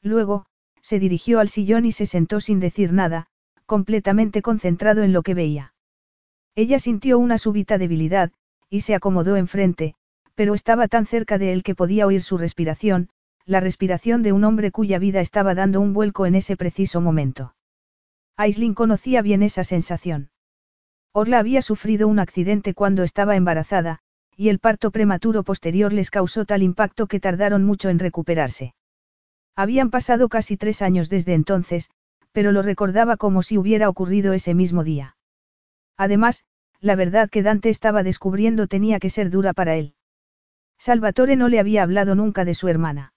[0.00, 0.46] Luego,
[0.80, 3.26] se dirigió al sillón y se sentó sin decir nada,
[3.66, 5.74] completamente concentrado en lo que veía.
[6.54, 8.30] Ella sintió una súbita debilidad,
[8.70, 9.94] y se acomodó enfrente,
[10.34, 13.08] pero estaba tan cerca de él que podía oír su respiración,
[13.46, 17.54] la respiración de un hombre cuya vida estaba dando un vuelco en ese preciso momento.
[18.36, 20.30] Aislin conocía bien esa sensación.
[21.12, 24.00] Orla había sufrido un accidente cuando estaba embarazada,
[24.36, 28.74] y el parto prematuro posterior les causó tal impacto que tardaron mucho en recuperarse.
[29.54, 31.90] Habían pasado casi tres años desde entonces,
[32.32, 35.16] pero lo recordaba como si hubiera ocurrido ese mismo día.
[35.96, 36.44] Además,
[36.80, 39.94] la verdad que Dante estaba descubriendo tenía que ser dura para él.
[40.78, 43.13] Salvatore no le había hablado nunca de su hermana.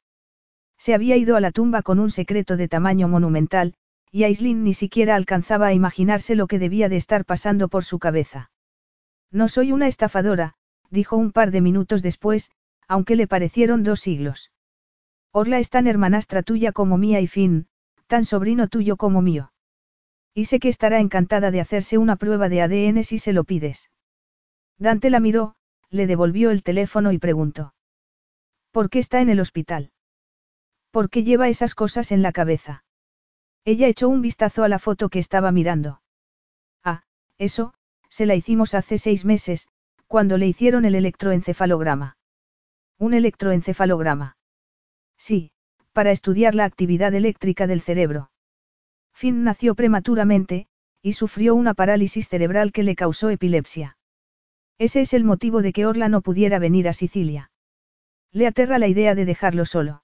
[0.77, 3.73] Se había ido a la tumba con un secreto de tamaño monumental,
[4.11, 7.99] y Aislinn ni siquiera alcanzaba a imaginarse lo que debía de estar pasando por su
[7.99, 8.51] cabeza.
[9.31, 10.53] No soy una estafadora,
[10.89, 12.51] dijo un par de minutos después,
[12.87, 14.51] aunque le parecieron dos siglos.
[15.31, 17.67] Orla es tan hermanastra tuya como mía y Finn,
[18.07, 19.51] tan sobrino tuyo como mío.
[20.33, 23.91] Y sé que estará encantada de hacerse una prueba de ADN si se lo pides.
[24.77, 25.55] Dante la miró,
[25.89, 27.73] le devolvió el teléfono y preguntó.
[28.71, 29.91] ¿Por qué está en el hospital?
[30.91, 32.83] ¿Por qué lleva esas cosas en la cabeza?
[33.65, 36.01] Ella echó un vistazo a la foto que estaba mirando.
[36.83, 37.03] Ah,
[37.37, 37.73] eso,
[38.09, 39.67] se la hicimos hace seis meses,
[40.07, 42.17] cuando le hicieron el electroencefalograma.
[42.97, 44.37] ¿Un electroencefalograma?
[45.17, 45.51] Sí,
[45.91, 48.31] para estudiar la actividad eléctrica del cerebro.
[49.13, 50.67] Finn nació prematuramente,
[51.01, 53.97] y sufrió una parálisis cerebral que le causó epilepsia.
[54.77, 57.51] Ese es el motivo de que Orla no pudiera venir a Sicilia.
[58.31, 60.03] Le aterra la idea de dejarlo solo.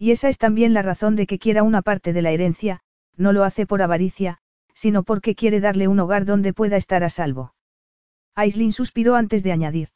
[0.00, 2.80] Y esa es también la razón de que quiera una parte de la herencia,
[3.18, 4.38] no lo hace por avaricia,
[4.72, 7.54] sino porque quiere darle un hogar donde pueda estar a salvo.
[8.34, 9.90] Aislin suspiró antes de añadir.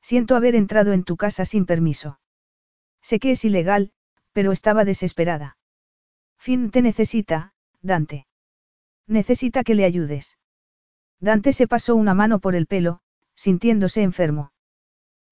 [0.00, 2.18] Siento haber entrado en tu casa sin permiso.
[3.02, 3.92] Sé que es ilegal,
[4.32, 5.58] pero estaba desesperada.
[6.38, 8.26] Finn te necesita, Dante.
[9.06, 10.38] Necesita que le ayudes.
[11.20, 13.00] Dante se pasó una mano por el pelo,
[13.34, 14.52] sintiéndose enfermo.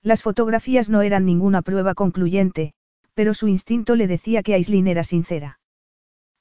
[0.03, 2.75] Las fotografías no eran ninguna prueba concluyente,
[3.17, 5.59] pero su instinto le decía que Aislin era sincera.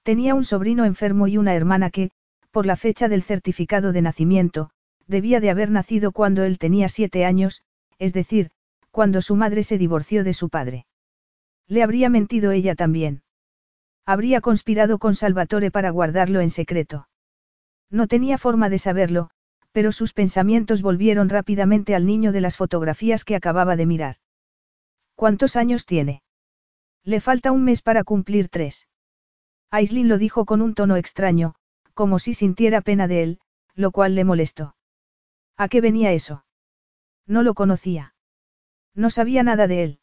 [0.03, 2.11] Tenía un sobrino enfermo y una hermana que,
[2.51, 4.71] por la fecha del certificado de nacimiento,
[5.07, 7.61] debía de haber nacido cuando él tenía siete años,
[7.97, 8.51] es decir,
[8.91, 10.85] cuando su madre se divorció de su padre.
[11.65, 13.23] Le habría mentido ella también.
[14.05, 17.07] Habría conspirado con Salvatore para guardarlo en secreto.
[17.89, 19.29] No tenía forma de saberlo,
[19.71, 24.17] pero sus pensamientos volvieron rápidamente al niño de las fotografías que acababa de mirar.
[25.15, 26.21] ¿Cuántos años tiene?
[27.05, 28.87] Le falta un mes para cumplir tres.
[29.69, 31.55] Aislin lo dijo con un tono extraño,
[31.93, 33.39] como si sintiera pena de él,
[33.75, 34.75] lo cual le molestó.
[35.55, 36.45] ¿A qué venía eso?
[37.27, 38.15] No lo conocía.
[38.95, 39.99] No sabía nada de él.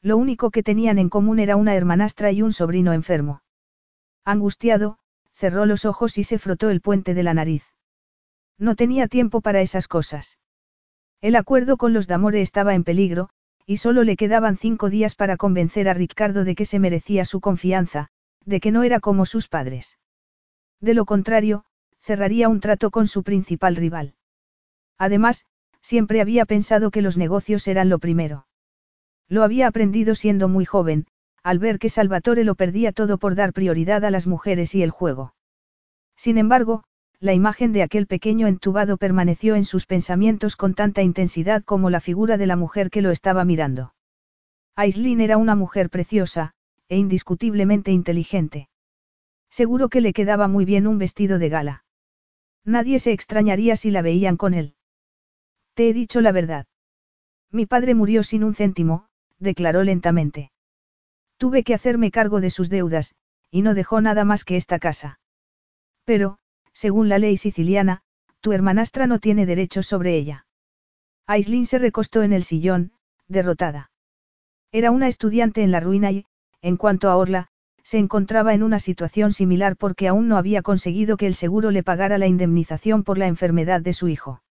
[0.00, 3.42] Lo único que tenían en común era una hermanastra y un sobrino enfermo.
[4.24, 4.98] Angustiado,
[5.32, 7.64] cerró los ojos y se frotó el puente de la nariz.
[8.58, 10.38] No tenía tiempo para esas cosas.
[11.20, 13.30] El acuerdo con los Damore estaba en peligro,
[13.66, 17.40] y solo le quedaban cinco días para convencer a Ricardo de que se merecía su
[17.40, 18.08] confianza,
[18.44, 19.98] de que no era como sus padres.
[20.80, 21.64] De lo contrario,
[21.98, 24.14] cerraría un trato con su principal rival.
[24.98, 25.46] Además,
[25.80, 28.46] siempre había pensado que los negocios eran lo primero.
[29.28, 31.06] Lo había aprendido siendo muy joven,
[31.42, 34.90] al ver que Salvatore lo perdía todo por dar prioridad a las mujeres y el
[34.90, 35.34] juego.
[36.16, 36.84] Sin embargo,
[37.24, 42.00] la imagen de aquel pequeño entubado permaneció en sus pensamientos con tanta intensidad como la
[42.00, 43.94] figura de la mujer que lo estaba mirando.
[44.76, 46.52] Aislin era una mujer preciosa,
[46.86, 48.68] e indiscutiblemente inteligente.
[49.48, 51.84] Seguro que le quedaba muy bien un vestido de gala.
[52.62, 54.74] Nadie se extrañaría si la veían con él.
[55.72, 56.66] Te he dicho la verdad.
[57.50, 59.06] Mi padre murió sin un céntimo,
[59.38, 60.52] declaró lentamente.
[61.38, 63.14] Tuve que hacerme cargo de sus deudas,
[63.50, 65.20] y no dejó nada más que esta casa.
[66.04, 66.38] Pero,
[66.74, 68.02] según la ley siciliana,
[68.40, 70.46] tu hermanastra no tiene derechos sobre ella.
[71.26, 72.92] Aislin se recostó en el sillón,
[73.26, 73.90] derrotada.
[74.70, 76.26] Era una estudiante en la ruina y,
[76.60, 77.48] en cuanto a Orla,
[77.82, 81.82] se encontraba en una situación similar porque aún no había conseguido que el seguro le
[81.82, 84.42] pagara la indemnización por la enfermedad de su hijo.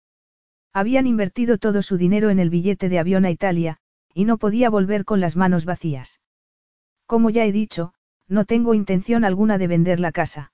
[0.71, 3.77] Habían invertido todo su dinero en el billete de avión a Italia,
[4.13, 6.21] y no podía volver con las manos vacías.
[7.05, 7.93] Como ya he dicho,
[8.27, 10.52] no tengo intención alguna de vender la casa.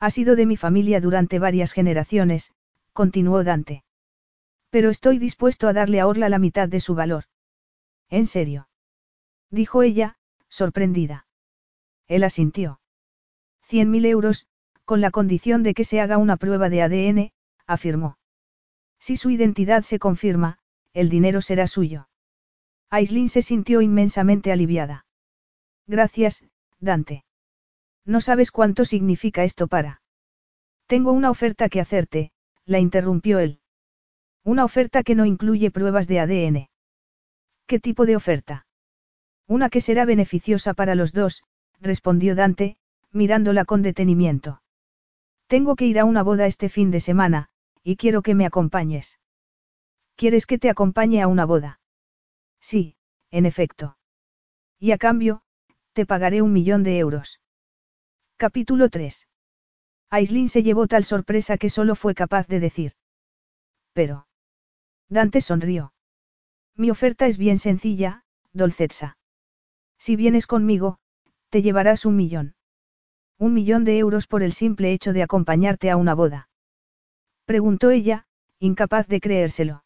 [0.00, 2.52] Ha sido de mi familia durante varias generaciones,
[2.94, 3.84] continuó Dante.
[4.70, 7.24] Pero estoy dispuesto a darle a Orla la mitad de su valor.
[8.08, 8.68] ¿En serio?
[9.50, 10.16] Dijo ella,
[10.48, 11.26] sorprendida.
[12.08, 12.80] Él asintió.
[13.62, 14.46] Cien mil euros,
[14.84, 17.32] con la condición de que se haga una prueba de ADN,
[17.66, 18.16] afirmó.
[18.98, 20.58] Si su identidad se confirma,
[20.92, 22.08] el dinero será suyo.
[22.88, 25.06] Aislin se sintió inmensamente aliviada.
[25.86, 26.44] Gracias,
[26.80, 27.24] Dante.
[28.04, 30.02] No sabes cuánto significa esto para.
[30.86, 32.32] Tengo una oferta que hacerte,
[32.64, 33.60] la interrumpió él.
[34.42, 36.70] Una oferta que no incluye pruebas de ADN.
[37.66, 38.66] ¿Qué tipo de oferta?
[39.46, 41.42] Una que será beneficiosa para los dos,
[41.80, 42.76] respondió Dante,
[43.12, 44.62] mirándola con detenimiento.
[45.46, 47.48] Tengo que ir a una boda este fin de semana,
[47.82, 49.18] y quiero que me acompañes.
[50.14, 51.80] ¿Quieres que te acompañe a una boda?
[52.60, 52.96] Sí,
[53.30, 53.96] en efecto.
[54.78, 55.42] Y a cambio,
[55.92, 57.39] te pagaré un millón de euros.
[58.40, 59.28] Capítulo 3.
[60.08, 62.92] Aislin se llevó tal sorpresa que solo fue capaz de decir.
[63.92, 64.28] Pero.
[65.10, 65.92] Dante sonrió.
[66.74, 68.24] Mi oferta es bien sencilla,
[68.54, 69.18] Dolcetsa.
[69.98, 71.00] Si vienes conmigo,
[71.50, 72.54] te llevarás un millón.
[73.36, 76.48] Un millón de euros por el simple hecho de acompañarte a una boda.
[77.44, 78.26] Preguntó ella,
[78.58, 79.84] incapaz de creérselo.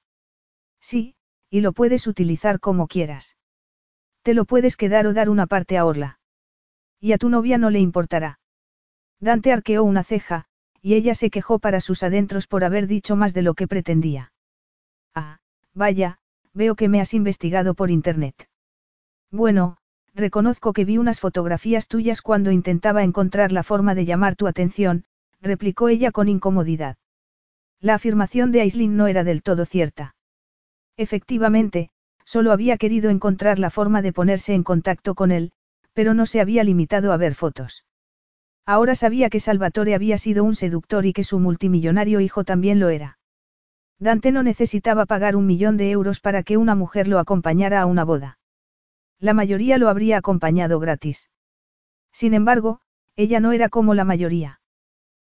[0.81, 1.17] Sí,
[1.51, 3.37] y lo puedes utilizar como quieras.
[4.23, 6.21] Te lo puedes quedar o dar una parte a Orla.
[7.01, 8.39] Y a tu novia no le importará.
[9.21, 10.47] Dante arqueó una ceja,
[10.83, 14.33] y ella se quejó para sus adentros por haber dicho más de lo que pretendía.
[15.15, 15.39] Ah,
[15.73, 16.19] vaya,
[16.53, 18.49] veo que me has investigado por internet.
[19.31, 19.79] Bueno,
[20.15, 25.05] reconozco que vi unas fotografías tuyas cuando intentaba encontrar la forma de llamar tu atención,
[25.41, 26.97] replicó ella con incomodidad.
[27.81, 30.15] La afirmación de Aislinn no era del todo cierta.
[30.97, 31.91] Efectivamente,
[32.25, 35.53] solo había querido encontrar la forma de ponerse en contacto con él,
[35.93, 37.85] pero no se había limitado a ver fotos.
[38.67, 42.89] Ahora sabía que Salvatore había sido un seductor y que su multimillonario hijo también lo
[42.89, 43.19] era.
[43.99, 47.87] Dante no necesitaba pagar un millón de euros para que una mujer lo acompañara a
[47.87, 48.39] una boda.
[49.21, 51.31] La mayoría lo habría acompañado gratis.
[52.11, 52.81] Sin embargo,
[53.17, 54.61] ella no era como la mayoría.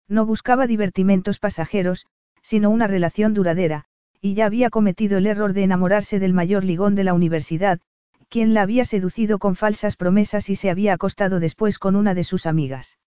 [0.08, 2.08] No buscaba divertimentos pasajeros,
[2.42, 3.86] sino una relación duradera,
[4.20, 7.80] y ya había cometido el error de enamorarse del mayor ligón de la universidad,
[8.28, 12.24] quien la había seducido con falsas promesas y se había acostado después con una de
[12.24, 12.98] sus amigas.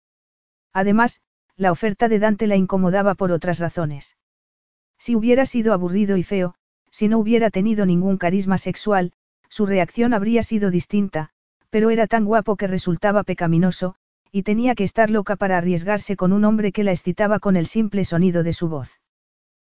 [0.75, 1.21] Además,
[1.57, 4.17] la oferta de Dante la incomodaba por otras razones.
[4.99, 6.57] Si hubiera sido aburrido y feo,
[6.91, 9.13] si no hubiera tenido ningún carisma sexual,
[9.49, 11.31] su reacción habría sido distinta,
[11.71, 13.95] pero era tan guapo que resultaba pecaminoso,
[14.33, 17.67] y tenía que estar loca para arriesgarse con un hombre que la excitaba con el
[17.67, 19.01] simple sonido de su voz.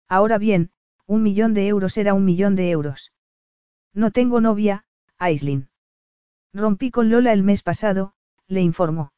[0.08, 0.70] Ahora bien,
[1.06, 3.12] un millón de euros era un millón de euros.
[3.94, 4.84] No tengo novia,
[5.16, 5.68] Aislin.
[6.52, 8.14] Rompí con Lola el mes pasado,
[8.48, 9.12] le informó.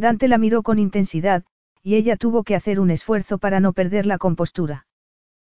[0.00, 1.44] Dante la miró con intensidad,
[1.82, 4.86] y ella tuvo que hacer un esfuerzo para no perder la compostura.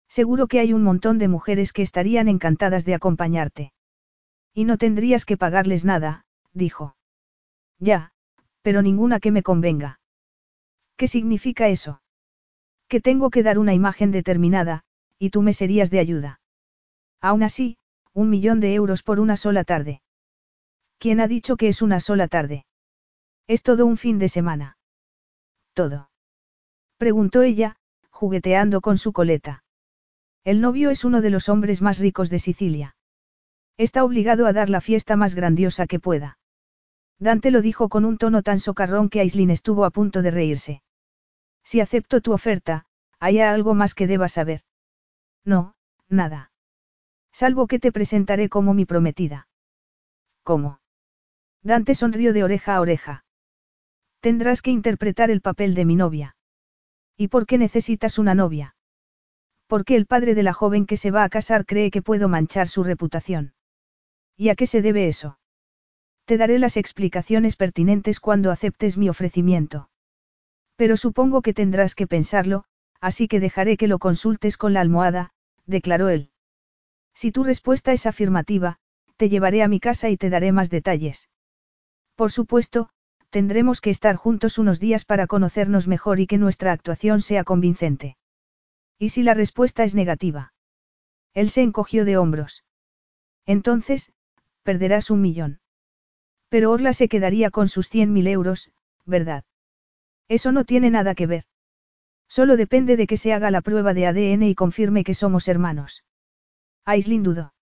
[0.10, 3.71] Seguro que hay un montón de mujeres que estarían encantadas de acompañarte.
[4.54, 6.95] Y no tendrías que pagarles nada, dijo.
[7.80, 8.12] Ya,
[8.63, 9.99] pero ninguna que me convenga.
[10.97, 12.01] ¿Qué significa eso?
[12.88, 14.84] Que tengo que dar una imagen determinada,
[15.19, 16.41] y tú me serías de ayuda.
[17.21, 17.77] Aún así,
[18.12, 20.01] un millón de euros por una sola tarde.
[20.97, 22.65] ¿Quién ha dicho que es una sola tarde?
[23.52, 24.78] Es todo un fin de semana.
[25.74, 26.10] Todo.
[26.98, 27.76] Preguntó ella,
[28.10, 29.66] jugueteando con su coleta.
[30.46, 32.96] El novio es uno de los hombres más ricos de Sicilia.
[33.76, 36.40] Está obligado a dar la fiesta más grandiosa que pueda.
[37.20, 40.82] Dante lo dijo con un tono tan socarrón que Aislin estuvo a punto de reírse.
[41.62, 42.86] Si acepto tu oferta,
[43.20, 44.62] ¿hay algo más que debas saber?
[45.44, 45.76] No,
[46.08, 46.54] nada.
[47.34, 49.50] Salvo que te presentaré como mi prometida.
[50.42, 50.80] ¿Cómo?
[51.64, 53.26] Dante sonrió de oreja a oreja.
[54.22, 56.36] Tendrás que interpretar el papel de mi novia.
[57.18, 58.76] ¿Y por qué necesitas una novia?
[59.66, 62.68] Porque el padre de la joven que se va a casar cree que puedo manchar
[62.68, 63.54] su reputación.
[64.38, 65.40] ¿Y a qué se debe eso?
[66.26, 69.90] Te daré las explicaciones pertinentes cuando aceptes mi ofrecimiento.
[70.76, 72.66] Pero supongo que tendrás que pensarlo,
[73.00, 75.32] así que dejaré que lo consultes con la almohada,
[75.66, 76.30] declaró él.
[77.16, 78.78] Si tu respuesta es afirmativa,
[79.18, 81.30] te llevaré a mi casa y te daré más detalles.
[82.16, 82.92] Por supuesto,
[83.32, 88.17] tendremos que estar juntos unos días para conocernos mejor y que nuestra actuación sea convincente.
[89.00, 90.54] ¿Y si la respuesta es negativa?
[91.34, 92.63] Él se encogió de hombros.
[93.46, 94.12] Entonces,
[94.63, 95.62] perderás un millón.
[96.50, 98.70] Pero Orla se quedaría con sus cien mil euros,
[99.06, 99.46] ¿verdad?
[100.28, 101.46] Eso no tiene nada que ver.
[102.28, 106.04] Solo depende de que se haga la prueba de ADN y confirme que somos hermanos.
[106.86, 107.54] Aislin dudó.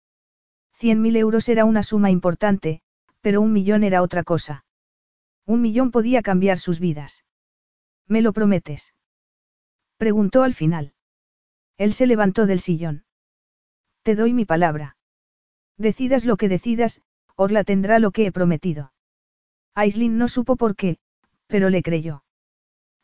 [0.73, 2.81] Cien mil euros era una suma importante,
[3.21, 4.65] pero un millón era otra cosa.
[5.49, 7.25] Un millón podía cambiar sus vidas.
[8.07, 8.93] ¿Me lo prometes?
[9.97, 10.93] Preguntó al final.
[11.79, 13.03] Él se levantó del sillón.
[14.03, 14.95] Te doy mi palabra.
[15.75, 17.01] Decidas lo que decidas,
[17.35, 18.93] Orla tendrá lo que he prometido.
[19.73, 20.99] Aislin no supo por qué,
[21.47, 22.23] pero le creyó.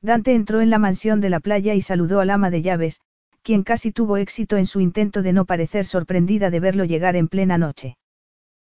[0.01, 3.01] Dante entró en la mansión de la playa y saludó al ama de llaves,
[3.41, 7.27] quien casi tuvo éxito en su intento de no parecer sorprendida de verlo llegar en
[7.27, 7.97] plena noche.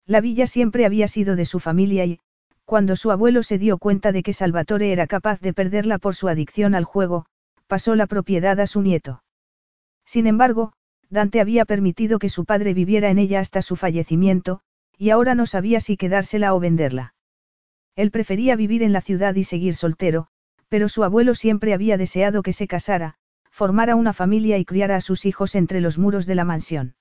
[0.04, 2.20] La villa siempre había sido de su familia y,
[2.64, 6.28] cuando su abuelo se dio cuenta de que Salvatore era capaz de perderla por su
[6.28, 7.26] adicción al juego,
[7.66, 9.22] pasó la propiedad a su nieto.
[10.04, 10.72] Sin embargo,
[11.10, 14.60] Dante había permitido que su padre viviera en ella hasta su fallecimiento,
[14.96, 17.14] y ahora no sabía si quedársela o venderla.
[17.96, 20.28] Él prefería vivir en la ciudad y seguir soltero,
[20.68, 23.16] pero su abuelo siempre había deseado que se casara,
[23.50, 26.94] formara una familia y criara a sus hijos entre los muros de la mansión.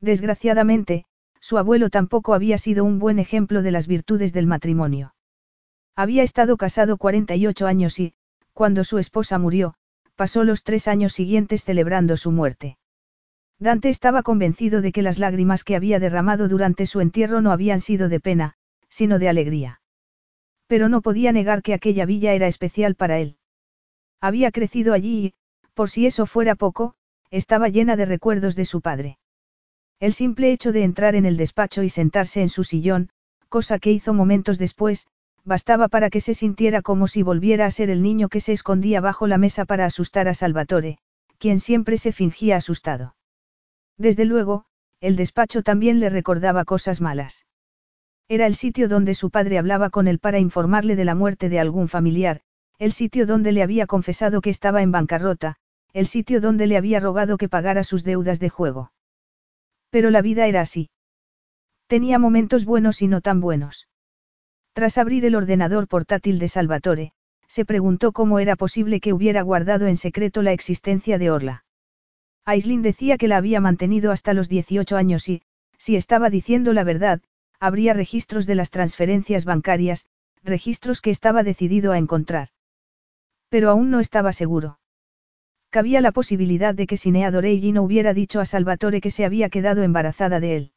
[0.00, 1.06] Desgraciadamente,
[1.44, 5.14] su abuelo tampoco había sido un buen ejemplo de las virtudes del matrimonio.
[5.94, 8.14] Había estado casado 48 años y,
[8.54, 9.74] cuando su esposa murió,
[10.16, 12.78] pasó los tres años siguientes celebrando su muerte.
[13.58, 17.82] Dante estaba convencido de que las lágrimas que había derramado durante su entierro no habían
[17.82, 18.54] sido de pena,
[18.88, 19.82] sino de alegría.
[20.66, 23.36] Pero no podía negar que aquella villa era especial para él.
[24.18, 25.34] Había crecido allí y,
[25.74, 26.94] por si eso fuera poco,
[27.30, 29.18] estaba llena de recuerdos de su padre.
[30.00, 33.10] El simple hecho de entrar en el despacho y sentarse en su sillón,
[33.48, 35.06] cosa que hizo momentos después,
[35.44, 39.00] bastaba para que se sintiera como si volviera a ser el niño que se escondía
[39.00, 40.98] bajo la mesa para asustar a Salvatore,
[41.38, 43.14] quien siempre se fingía asustado.
[43.98, 44.64] Desde luego,
[45.00, 47.44] el despacho también le recordaba cosas malas.
[48.28, 51.60] Era el sitio donde su padre hablaba con él para informarle de la muerte de
[51.60, 52.40] algún familiar,
[52.78, 55.56] el sitio donde le había confesado que estaba en bancarrota,
[55.92, 58.93] el sitio donde le había rogado que pagara sus deudas de juego.
[59.94, 60.90] Pero la vida era así.
[61.86, 63.86] Tenía momentos buenos y no tan buenos.
[64.72, 67.12] Tras abrir el ordenador portátil de Salvatore,
[67.46, 71.64] se preguntó cómo era posible que hubiera guardado en secreto la existencia de Orla.
[72.44, 75.42] Aislin decía que la había mantenido hasta los 18 años y,
[75.78, 77.22] si estaba diciendo la verdad,
[77.60, 80.08] habría registros de las transferencias bancarias,
[80.42, 82.48] registros que estaba decidido a encontrar.
[83.48, 84.80] Pero aún no estaba seguro.
[85.74, 89.48] Cabía la posibilidad de que Sinea Dorelli no hubiera dicho a Salvatore que se había
[89.48, 90.72] quedado embarazada de él.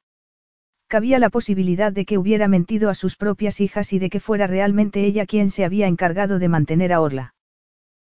[0.87, 4.47] Cabía la posibilidad de que hubiera mentido a sus propias hijas y de que fuera
[4.47, 7.35] realmente ella quien se había encargado de mantener a Orla.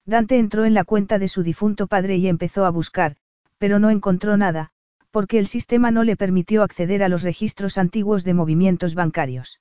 [0.05, 3.17] Dante entró en la cuenta de su difunto padre y empezó a buscar,
[3.57, 4.71] pero no encontró nada,
[5.11, 9.59] porque el sistema no le permitió acceder a los registros antiguos de movimientos bancarios.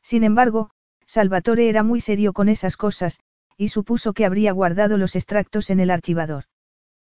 [0.00, 0.70] Sin embargo,
[1.04, 3.20] Salvatore era muy serio con esas cosas,
[3.58, 6.44] y supuso que habría guardado los extractos en el archivador.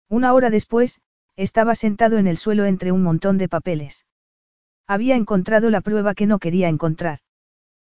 [0.08, 1.00] Una hora después,
[1.36, 4.06] estaba sentado en el suelo entre un montón de papeles.
[4.86, 7.18] Había encontrado la prueba que no quería encontrar.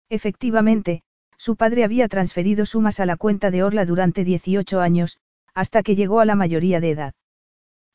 [0.09, 1.01] Efectivamente,
[1.37, 5.17] su padre había transferido sumas a la cuenta de Orla durante 18 años,
[5.55, 7.13] hasta que llegó a la mayoría de edad.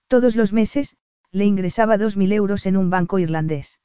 [0.08, 0.96] Todos los meses,
[1.30, 3.80] le ingresaba 2.000 euros en un banco irlandés.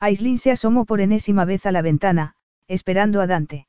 [0.00, 2.34] Aislin se asomó por enésima vez a la ventana,
[2.66, 3.68] esperando a Dante.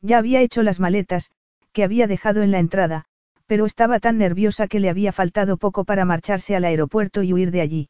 [0.00, 1.30] Ya había hecho las maletas,
[1.72, 3.04] que había dejado en la entrada,
[3.46, 7.50] pero estaba tan nerviosa que le había faltado poco para marcharse al aeropuerto y huir
[7.50, 7.88] de allí.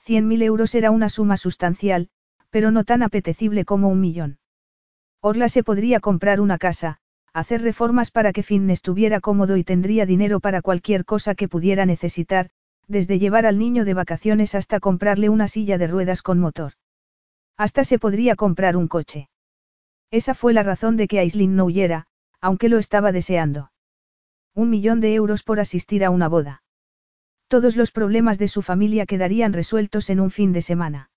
[0.00, 2.08] Cien mil euros era una suma sustancial,
[2.50, 4.38] pero no tan apetecible como un millón.
[5.20, 6.98] Orla se podría comprar una casa,
[7.32, 11.86] hacer reformas para que Finn estuviera cómodo y tendría dinero para cualquier cosa que pudiera
[11.86, 12.50] necesitar,
[12.86, 16.72] desde llevar al niño de vacaciones hasta comprarle una silla de ruedas con motor.
[17.56, 19.28] Hasta se podría comprar un coche.
[20.10, 22.06] Esa fue la razón de que Aislinn no huyera,
[22.40, 23.72] aunque lo estaba deseando.
[24.54, 26.62] Un millón de euros por asistir a una boda.
[27.48, 31.10] Todos los problemas de su familia quedarían resueltos en un fin de semana.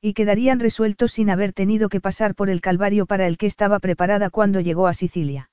[0.00, 3.78] Y quedarían resueltos sin haber tenido que pasar por el calvario para el que estaba
[3.78, 5.50] preparada cuando llegó a Sicilia.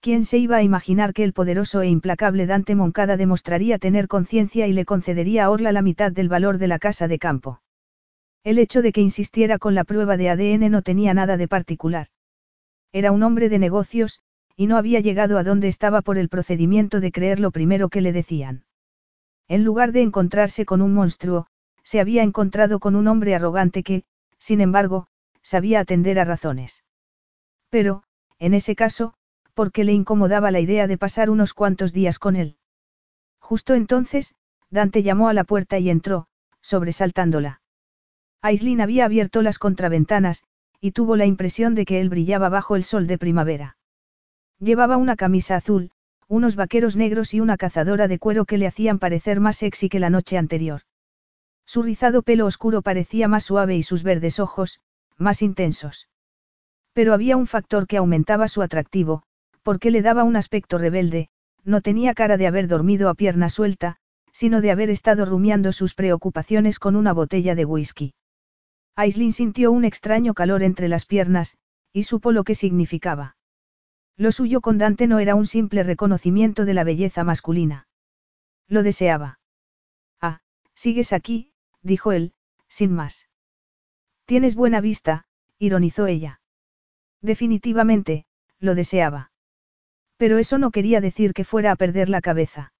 [0.00, 4.66] ¿Quién se iba a imaginar que el poderoso e implacable Dante Moncada demostraría tener conciencia
[4.66, 7.60] y le concedería a Orla la mitad del valor de la casa de campo?
[8.42, 12.08] El hecho de que insistiera con la prueba de ADN no tenía nada de particular.
[12.92, 14.20] Era un hombre de negocios,
[14.56, 18.00] y no había llegado a donde estaba por el procedimiento de creer lo primero que
[18.00, 18.64] le decían.
[19.46, 21.46] En lugar de encontrarse con un monstruo,
[21.82, 24.04] se había encontrado con un hombre arrogante que,
[24.38, 25.06] sin embargo,
[25.42, 26.82] sabía atender a razones.
[27.68, 28.04] Pero,
[28.38, 29.14] en ese caso,
[29.54, 32.56] ¿por qué le incomodaba la idea de pasar unos cuantos días con él?
[33.38, 34.34] Justo entonces,
[34.70, 36.28] Dante llamó a la puerta y entró,
[36.62, 37.59] sobresaltándola.
[38.42, 40.44] Aislin había abierto las contraventanas,
[40.80, 43.76] y tuvo la impresión de que él brillaba bajo el sol de primavera.
[44.58, 45.90] Llevaba una camisa azul,
[46.26, 50.00] unos vaqueros negros y una cazadora de cuero que le hacían parecer más sexy que
[50.00, 50.82] la noche anterior.
[51.66, 54.80] Su rizado pelo oscuro parecía más suave y sus verdes ojos,
[55.18, 56.08] más intensos.
[56.94, 59.22] Pero había un factor que aumentaba su atractivo,
[59.62, 61.28] porque le daba un aspecto rebelde,
[61.62, 63.98] no tenía cara de haber dormido a pierna suelta,
[64.32, 68.14] sino de haber estado rumiando sus preocupaciones con una botella de whisky.
[68.96, 71.56] Aislin sintió un extraño calor entre las piernas,
[71.92, 73.36] y supo lo que significaba.
[74.16, 77.88] Lo suyo con Dante no era un simple reconocimiento de la belleza masculina.
[78.68, 79.40] Lo deseaba.
[80.20, 80.40] Ah,
[80.74, 82.34] sigues aquí, dijo él,
[82.68, 83.28] sin más.
[84.26, 85.24] Tienes buena vista,
[85.58, 86.40] ironizó ella.
[87.22, 88.26] Definitivamente,
[88.58, 89.32] lo deseaba.
[90.16, 92.72] Pero eso no quería decir que fuera a perder la cabeza.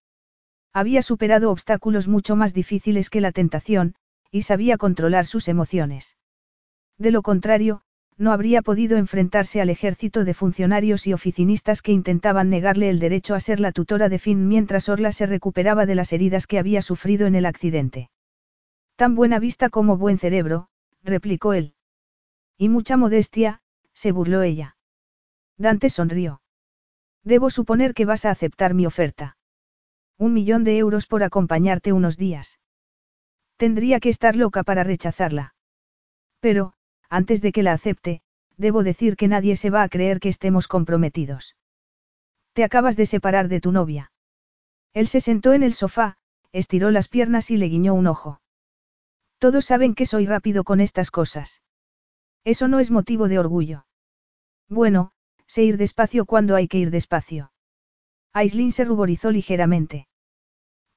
[0.73, 3.95] Había superado obstáculos mucho más difíciles que la tentación,
[4.31, 6.17] y sabía controlar sus emociones.
[6.99, 7.83] De lo contrario,
[8.21, 13.35] no habría podido enfrentarse al ejército de funcionarios y oficinistas que intentaban negarle el derecho
[13.35, 16.83] a ser la tutora de Finn mientras Orla se recuperaba de las heridas que había
[16.83, 18.11] sufrido en el accidente.
[18.97, 20.69] Tan buena vista como buen cerebro,
[21.03, 21.73] replicó él.
[22.59, 23.63] Y mucha modestia,
[23.95, 24.77] se burló ella.
[25.57, 26.43] Dante sonrió.
[27.25, 29.39] Debo suponer que vas a aceptar mi oferta.
[30.19, 32.60] Un millón de euros por acompañarte unos días.
[33.61, 35.55] Tendría que estar loca para rechazarla.
[36.41, 36.73] Pero,
[37.11, 38.23] antes de que la acepte,
[38.57, 41.57] debo decir que nadie se va a creer que estemos comprometidos.
[42.55, 44.13] Te acabas de separar de tu novia.
[44.95, 46.17] Él se sentó en el sofá,
[46.53, 48.41] estiró las piernas y le guiñó un ojo.
[49.37, 51.61] Todos saben que soy rápido con estas cosas.
[52.45, 53.85] Eso no es motivo de orgullo.
[54.71, 55.13] Bueno,
[55.47, 57.53] sé ir despacio cuando hay que ir despacio.
[58.33, 60.09] Aislin se ruborizó ligeramente.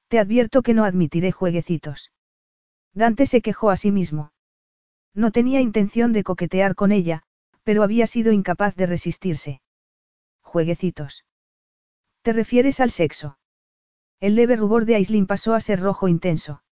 [0.08, 2.13] Te advierto que no admitiré jueguecitos.
[2.94, 4.32] Dante se quejó a sí mismo.
[5.14, 7.22] No tenía intención de coquetear con ella,
[7.64, 9.60] pero había sido incapaz de resistirse.
[10.42, 11.24] Jueguecitos.
[12.22, 13.38] ¿Te refieres al sexo?
[14.20, 16.62] El leve rubor de Aislin pasó a ser rojo intenso.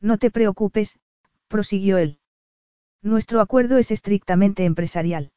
[0.00, 0.98] No te preocupes,
[1.48, 2.18] prosiguió él.
[3.02, 5.32] Nuestro acuerdo es estrictamente empresarial.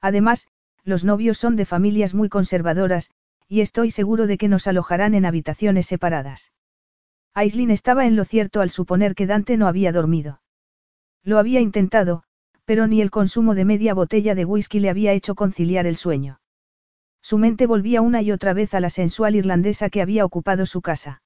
[0.00, 0.48] Además,
[0.82, 3.10] los novios son de familias muy conservadoras,
[3.48, 6.52] y estoy seguro de que nos alojarán en habitaciones separadas.
[7.36, 10.40] Aislin estaba en lo cierto al suponer que Dante no había dormido.
[11.22, 12.22] Lo había intentado,
[12.64, 16.40] pero ni el consumo de media botella de whisky le había hecho conciliar el sueño.
[17.20, 20.80] Su mente volvía una y otra vez a la sensual irlandesa que había ocupado su
[20.80, 21.20] casa.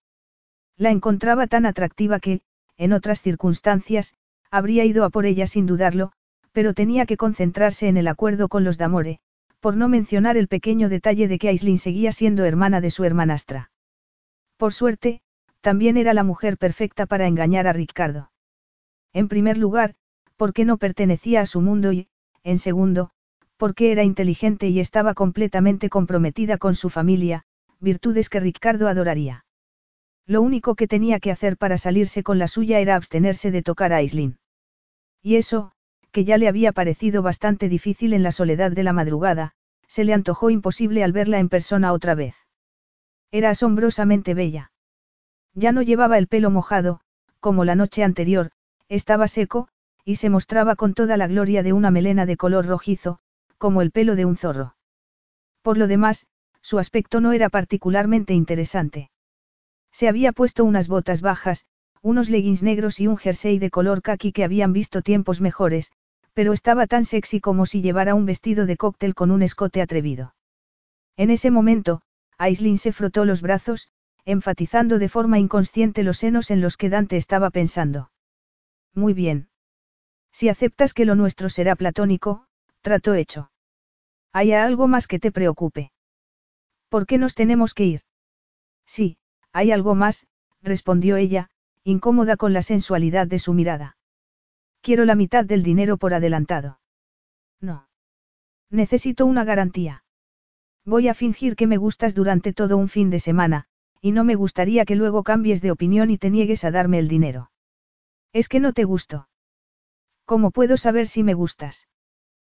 [0.77, 2.41] La encontraba tan atractiva que,
[2.77, 4.15] en otras circunstancias,
[4.51, 6.11] habría ido a por ella sin dudarlo,
[6.51, 9.21] pero tenía que concentrarse en el acuerdo con los Damore,
[9.61, 13.71] por no mencionar el pequeño detalle de que Aislin seguía siendo hermana de su hermanastra.
[14.57, 15.23] Por suerte,
[15.61, 18.31] también era la mujer perfecta para engañar a Ricardo.
[19.13, 19.95] En primer lugar,
[20.37, 22.09] porque no pertenecía a su mundo y,
[22.45, 23.11] en segundo,
[23.57, 27.45] porque era inteligente y estaba completamente comprometida con su familia,
[27.79, 29.45] virtudes que Ricardo adoraría.
[30.27, 33.93] Lo único que tenía que hacer para salirse con la suya era abstenerse de tocar
[33.93, 34.39] a Aislin.
[35.23, 35.73] Y eso,
[36.13, 39.53] que ya le había parecido bastante difícil en la soledad de la madrugada,
[39.87, 42.37] se le antojó imposible al verla en persona otra vez.
[43.31, 44.73] Era asombrosamente bella.
[45.55, 47.01] Ya no llevaba el pelo mojado,
[47.41, 48.51] como la noche anterior,
[48.89, 49.69] estaba seco,
[50.05, 53.19] y se mostraba con toda la gloria de una melena de color rojizo,
[53.59, 54.77] como el pelo de un zorro.
[55.63, 56.27] Por lo demás,
[56.63, 59.11] su aspecto no era particularmente interesante.
[59.93, 61.67] Se había puesto unas botas bajas,
[62.03, 65.93] unos leggings negros y un jersey de color khaki que habían visto tiempos mejores,
[66.33, 70.35] pero estaba tan sexy como si llevara un vestido de cóctel con un escote atrevido.
[71.17, 72.03] En ese momento,
[72.39, 73.89] Aislin se frotó los brazos,
[74.25, 78.11] enfatizando de forma inconsciente los senos en los que Dante estaba pensando.
[78.95, 79.49] Muy bien.
[80.33, 82.47] Si aceptas que lo nuestro será platónico,
[82.83, 83.51] trato hecho.
[84.33, 85.93] ¿Hay algo más que te preocupe?
[86.89, 88.01] ¿Por qué nos tenemos que ir?
[88.87, 89.19] Sí,
[89.53, 90.27] hay algo más,
[90.63, 91.51] respondió ella,
[91.85, 93.97] incómoda con la sensualidad de su mirada.
[94.83, 96.81] Quiero la mitad del dinero por adelantado.
[97.61, 97.89] No.
[98.71, 100.05] Necesito una garantía.
[100.85, 103.67] Voy a fingir que me gustas durante todo un fin de semana,
[104.01, 107.09] y no me gustaría que luego cambies de opinión y te niegues a darme el
[107.09, 107.51] dinero.
[108.33, 109.29] Es que no te gusto.
[110.25, 111.89] ¿Cómo puedo saber si me gustas?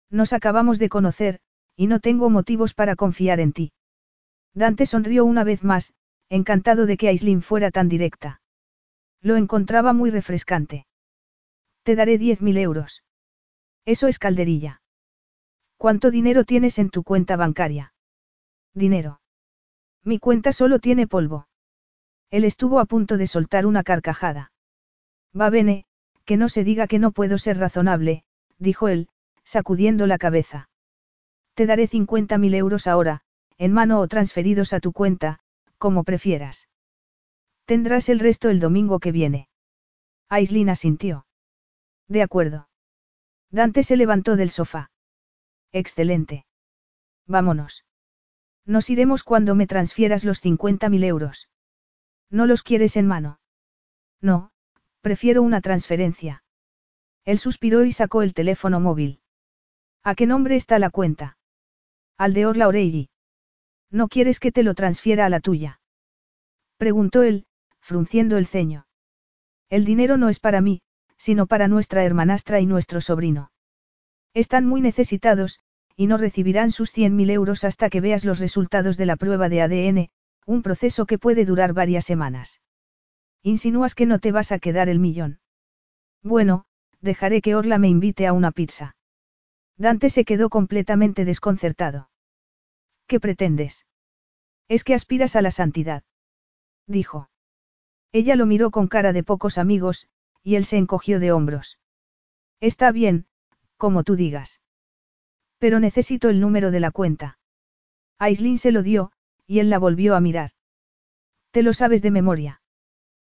[0.10, 1.40] Nos acabamos de conocer,
[1.76, 3.72] y no tengo motivos para confiar en ti.
[4.54, 5.94] Dante sonrió una vez más,
[6.30, 8.42] encantado de que Aislin fuera tan directa.
[9.22, 10.86] Lo encontraba muy refrescante.
[11.84, 13.04] Te daré diez mil euros.
[13.86, 14.82] Eso es calderilla.
[15.78, 17.94] ¿Cuánto dinero tienes en tu cuenta bancaria?
[18.74, 19.21] Dinero.
[20.04, 21.48] Mi cuenta solo tiene polvo.
[22.32, 24.52] Él estuvo a punto de soltar una carcajada.
[25.40, 25.86] Va bene,
[26.26, 28.24] que no se diga que no puedo ser razonable,
[28.58, 29.10] dijo él,
[29.44, 30.70] sacudiendo la cabeza.
[31.54, 33.22] Te daré 50.000 euros ahora,
[33.58, 35.40] en mano o transferidos a tu cuenta,
[35.78, 36.70] como prefieras.
[37.66, 39.50] Tendrás el resto el domingo que viene.
[40.30, 41.26] Aislin asintió.
[42.08, 42.70] De acuerdo.
[43.50, 44.92] Dante se levantó del sofá.
[45.72, 46.46] Excelente.
[47.28, 47.84] Vámonos.
[48.72, 51.50] Nos iremos cuando me transfieras los 50.000 euros.
[52.30, 53.42] ¿No los quieres en mano?
[54.22, 54.52] No,
[55.02, 56.46] prefiero una transferencia.
[57.26, 59.20] Él suspiró y sacó el teléfono móvil.
[60.04, 61.38] ¿A qué nombre está la cuenta?
[62.18, 62.72] Al de Orla.
[63.90, 65.82] ¿No quieres que te lo transfiera a la tuya?
[66.78, 67.48] Preguntó él,
[67.82, 68.88] frunciendo el ceño.
[69.70, 70.82] El dinero no es para mí,
[71.18, 73.52] sino para nuestra hermanastra y nuestro sobrino.
[74.34, 75.60] Están muy necesitados,
[75.96, 79.62] y no recibirán sus 100.000 euros hasta que veas los resultados de la prueba de
[79.62, 80.10] ADN,
[80.46, 82.62] un proceso que puede durar varias semanas.
[83.44, 85.40] Insinúas que no te vas a quedar el millón.
[86.24, 86.66] Bueno,
[87.02, 88.96] dejaré que Orla me invite a una pizza.
[89.78, 92.10] Dante se quedó completamente desconcertado.
[93.08, 93.86] ¿Qué pretendes?
[94.68, 96.04] Es que aspiras a la santidad.
[96.88, 97.30] Dijo.
[98.12, 100.08] Ella lo miró con cara de pocos amigos,
[100.44, 101.80] y él se encogió de hombros.
[102.60, 103.26] Está bien,
[103.78, 104.61] como tú digas.
[105.62, 107.38] Pero necesito el número de la cuenta.
[108.18, 109.12] Aislin se lo dio,
[109.46, 110.54] y él la volvió a mirar.
[111.52, 112.64] Te lo sabes de memoria.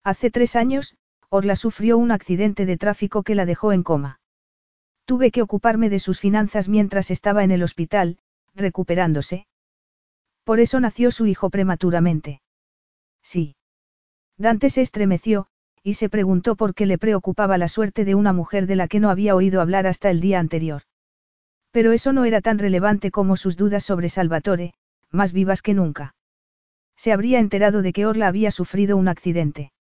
[0.05, 0.95] Hace tres años,
[1.27, 4.21] Orla sufrió un accidente de tráfico que la dejó en coma.
[5.03, 8.19] Tuve que ocuparme de sus finanzas mientras estaba en el hospital,
[8.55, 9.45] recuperándose.
[10.45, 12.41] Por eso nació su hijo prematuramente.
[13.21, 13.57] Sí.
[14.37, 15.47] Dante se estremeció,
[15.83, 19.01] y se preguntó por qué le preocupaba la suerte de una mujer de la que
[19.01, 20.83] no había oído hablar hasta el día anterior.
[21.73, 24.75] Pero eso no era tan relevante como sus dudas sobre Salvatore,
[25.11, 26.13] más vivas que nunca.
[26.95, 29.71] Se habría enterado de que Orla había sufrido un accidente.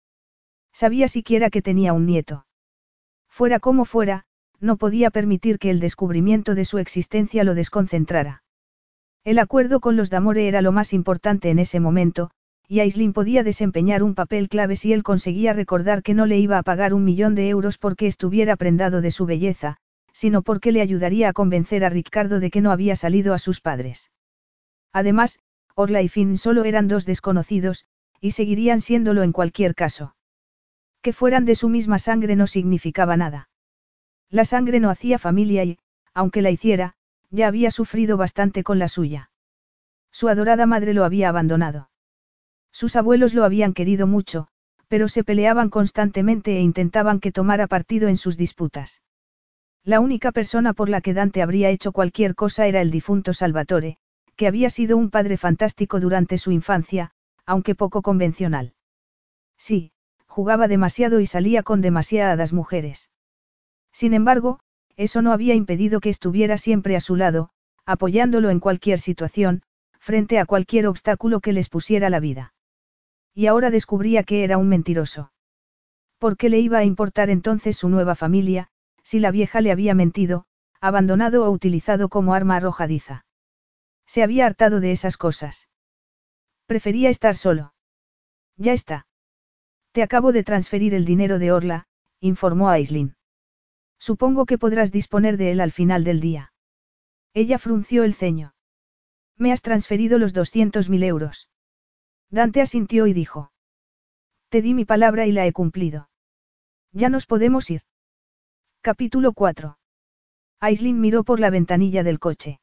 [0.72, 2.46] Sabía siquiera que tenía un nieto.
[3.28, 4.24] Fuera como fuera,
[4.58, 8.42] no podía permitir que el descubrimiento de su existencia lo desconcentrara.
[9.22, 12.30] El acuerdo con los Damore era lo más importante en ese momento,
[12.66, 16.56] y Aislin podía desempeñar un papel clave si él conseguía recordar que no le iba
[16.56, 19.76] a pagar un millón de euros porque estuviera prendado de su belleza,
[20.22, 23.60] sino porque le ayudaría a convencer a Ricardo de que no había salido a sus
[23.60, 24.12] padres.
[24.92, 25.40] Además,
[25.74, 27.86] Orla y Finn solo eran dos desconocidos,
[28.20, 30.14] y seguirían siéndolo en cualquier caso.
[31.00, 33.48] Que fueran de su misma sangre no significaba nada.
[34.30, 35.80] La sangre no hacía familia y,
[36.14, 36.94] aunque la hiciera,
[37.30, 39.32] ya había sufrido bastante con la suya.
[40.12, 41.90] Su adorada madre lo había abandonado.
[42.70, 44.46] Sus abuelos lo habían querido mucho,
[44.86, 49.02] pero se peleaban constantemente e intentaban que tomara partido en sus disputas.
[49.84, 53.98] La única persona por la que Dante habría hecho cualquier cosa era el difunto Salvatore,
[54.36, 57.10] que había sido un padre fantástico durante su infancia,
[57.46, 58.74] aunque poco convencional.
[59.56, 59.92] Sí,
[60.26, 63.10] jugaba demasiado y salía con demasiadas mujeres.
[63.92, 64.60] Sin embargo,
[64.96, 67.50] eso no había impedido que estuviera siempre a su lado,
[67.84, 69.62] apoyándolo en cualquier situación,
[69.98, 72.54] frente a cualquier obstáculo que les pusiera la vida.
[73.34, 75.32] Y ahora descubría que era un mentiroso.
[76.18, 78.68] ¿Por qué le iba a importar entonces su nueva familia,
[79.02, 80.46] si la vieja le había mentido,
[80.80, 83.24] abandonado o utilizado como arma arrojadiza?
[84.06, 85.68] Se había hartado de esas cosas.
[86.66, 87.74] Prefería estar solo.
[88.56, 89.06] Ya está.
[89.92, 91.86] Te acabo de transferir el dinero de Orla,
[92.20, 93.16] informó Aislin.
[93.98, 96.52] Supongo que podrás disponer de él al final del día.
[97.34, 98.54] Ella frunció el ceño.
[99.36, 101.48] Me has transferido los 200.000 euros.
[102.30, 103.52] Dante asintió y dijo.
[104.48, 106.10] Te di mi palabra y la he cumplido.
[106.92, 107.82] Ya nos podemos ir.
[108.84, 109.78] Capítulo 4.
[110.58, 112.58] Aislin miró por la ventanilla del coche.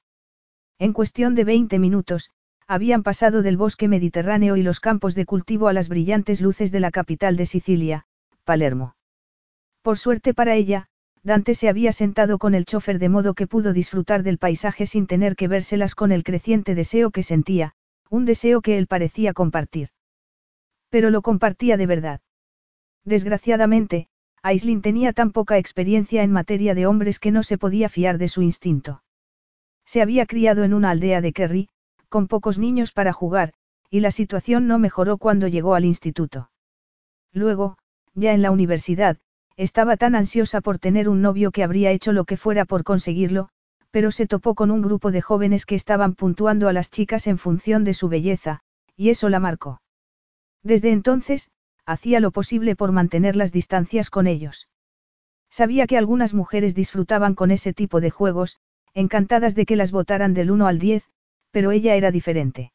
[0.78, 2.32] En cuestión de 20 minutos,
[2.67, 6.82] habían pasado del bosque mediterráneo y los campos de cultivo a las brillantes luces de
[6.82, 8.05] la capital de Sicilia,
[8.43, 8.97] Palermo.
[9.82, 10.88] Por suerte para ella,
[11.24, 15.07] Dante se había sentado con el chofer de modo que pudo disfrutar del paisaje sin
[15.07, 17.76] tener que vérselas con el creciente deseo que sentía,
[18.09, 19.88] un deseo que él parecía compartir.
[20.89, 22.20] Pero lo compartía de verdad.
[23.05, 24.09] Desgraciadamente,
[24.41, 28.29] Aislin tenía tan poca experiencia en materia de hombres que no se podía fiar de
[28.29, 29.03] su instinto.
[29.85, 31.69] Se había criado en una aldea de Kerry,
[32.09, 33.53] con pocos niños para jugar,
[33.89, 36.51] y la situación no mejoró cuando llegó al instituto.
[37.33, 37.77] Luego,
[38.13, 39.17] ya en la universidad,
[39.57, 43.49] estaba tan ansiosa por tener un novio que habría hecho lo que fuera por conseguirlo,
[43.91, 47.37] pero se topó con un grupo de jóvenes que estaban puntuando a las chicas en
[47.37, 48.61] función de su belleza,
[48.95, 49.81] y eso la marcó.
[50.63, 51.49] Desde entonces,
[51.89, 54.69] hacía lo posible por mantener las distancias con ellos.
[55.49, 58.57] Sabía que algunas mujeres disfrutaban con ese tipo de juegos,
[58.93, 61.03] encantadas de que las votaran del 1 al 10,
[61.49, 62.71] pero ella era diferente.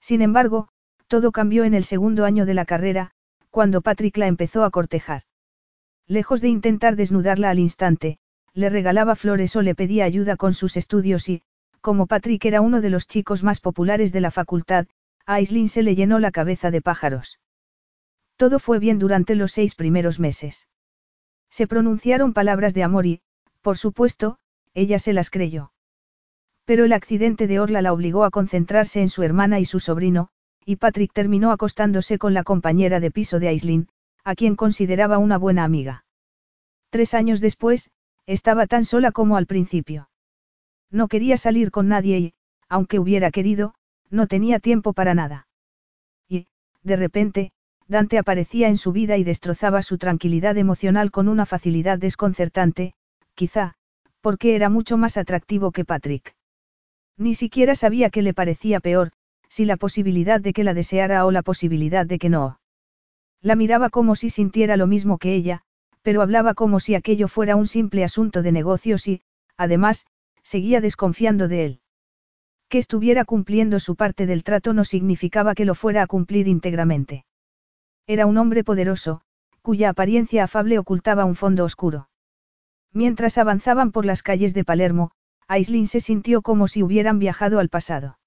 [0.00, 0.68] Sin embargo,
[1.06, 3.12] todo cambió en el segundo año de la carrera,
[3.50, 5.22] cuando Patrick la empezó a cortejar.
[6.06, 8.18] Lejos de intentar desnudarla al instante,
[8.52, 11.42] le regalaba flores o le pedía ayuda con sus estudios y,
[11.80, 14.86] como Patrick era uno de los chicos más populares de la facultad,
[15.24, 17.38] a Aislinn se le llenó la cabeza de pájaros.
[18.36, 20.68] Todo fue bien durante los seis primeros meses.
[21.50, 23.22] Se pronunciaron palabras de amor y,
[23.62, 24.38] por supuesto,
[24.74, 25.72] ella se las creyó.
[26.64, 30.28] Pero el accidente de Orla la obligó a concentrarse en su hermana y su sobrino,
[30.64, 33.88] y Patrick terminó acostándose con la compañera de piso de Aislinn,
[34.24, 36.04] a quien consideraba una buena amiga.
[36.90, 37.90] Tres años después,
[38.26, 40.10] estaba tan sola como al principio.
[40.90, 42.34] No quería salir con nadie y,
[42.68, 43.74] aunque hubiera querido,
[44.10, 45.46] no tenía tiempo para nada.
[46.28, 46.48] Y,
[46.82, 47.52] de repente,
[47.88, 52.94] Dante aparecía en su vida y destrozaba su tranquilidad emocional con una facilidad desconcertante,
[53.34, 53.74] quizá,
[54.20, 56.34] porque era mucho más atractivo que Patrick.
[57.16, 59.12] Ni siquiera sabía qué le parecía peor,
[59.48, 62.58] si la posibilidad de que la deseara o la posibilidad de que no.
[63.40, 65.62] La miraba como si sintiera lo mismo que ella,
[66.02, 69.22] pero hablaba como si aquello fuera un simple asunto de negocios y,
[69.56, 70.06] además,
[70.42, 71.80] seguía desconfiando de él.
[72.68, 77.25] Que estuviera cumpliendo su parte del trato no significaba que lo fuera a cumplir íntegramente.
[78.06, 79.22] Era un hombre poderoso,
[79.62, 82.08] cuya apariencia afable ocultaba un fondo oscuro.
[82.92, 85.10] Mientras avanzaban por las calles de Palermo,
[85.48, 88.18] Aislinn se sintió como si hubieran viajado al pasado.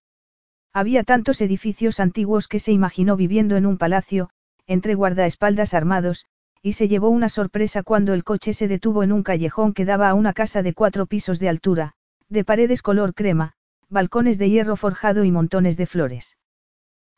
[0.74, 4.30] Había tantos edificios antiguos que se imaginó viviendo en un palacio,
[4.68, 6.26] entre guardaespaldas armados,
[6.62, 10.10] y se llevó una sorpresa cuando el coche se detuvo en un callejón que daba
[10.10, 11.94] a una casa de cuatro pisos de altura,
[12.28, 13.54] de paredes color crema,
[13.88, 16.38] balcones de hierro forjado y montones de flores.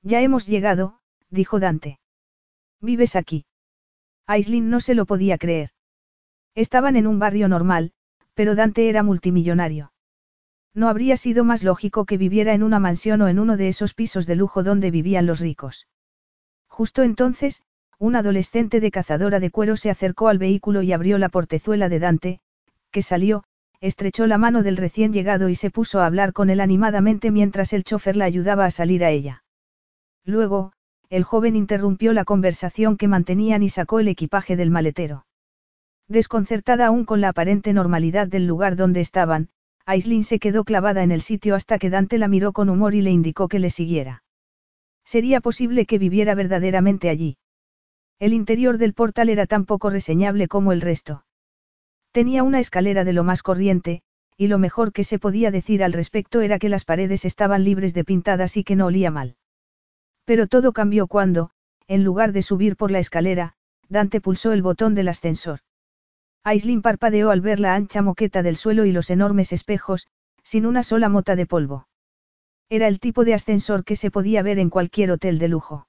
[0.04, 1.00] Ya hemos llegado,
[1.30, 2.01] dijo Dante.
[2.82, 3.46] ¿Vives aquí?
[4.28, 5.70] Aislinn no se lo podía creer.
[6.56, 7.92] Estaban en un barrio normal,
[8.34, 9.94] pero Dante era multimillonario.
[10.74, 13.94] No habría sido más lógico que viviera en una mansión o en uno de esos
[13.94, 15.88] pisos de lujo donde vivían los ricos.
[16.68, 17.64] Justo entonces,
[18.00, 22.00] un adolescente de cazadora de cuero se acercó al vehículo y abrió la portezuela de
[22.00, 22.40] Dante,
[22.90, 23.44] que salió,
[23.80, 27.74] estrechó la mano del recién llegado y se puso a hablar con él animadamente mientras
[27.74, 29.44] el chofer la ayudaba a salir a ella.
[30.24, 30.74] Luego,
[31.12, 35.26] el joven interrumpió la conversación que mantenían y sacó el equipaje del maletero.
[36.08, 39.50] Desconcertada aún con la aparente normalidad del lugar donde estaban,
[39.86, 43.02] Aislinn se quedó clavada en el sitio hasta que Dante la miró con humor y
[43.02, 44.24] le indicó que le siguiera.
[45.04, 47.38] Sería posible que viviera verdaderamente allí.
[48.18, 51.26] El interior del portal era tan poco reseñable como el resto.
[52.14, 54.02] Tenía una escalera de lo más corriente,
[54.38, 57.94] y lo mejor que se podía decir al respecto era que las paredes estaban libres
[57.94, 59.36] de pintadas y que no olía mal.
[60.26, 61.52] Pero todo cambió cuando,
[61.88, 63.56] en lugar de subir por la escalera,
[63.90, 65.60] Dante pulsó el botón del ascensor.
[66.44, 70.08] Aislin parpadeó al ver la ancha moqueta del suelo y los enormes espejos,
[70.44, 71.88] sin una sola mota de polvo.
[72.70, 75.88] Era el tipo de ascensor que se podía ver en cualquier hotel de lujo.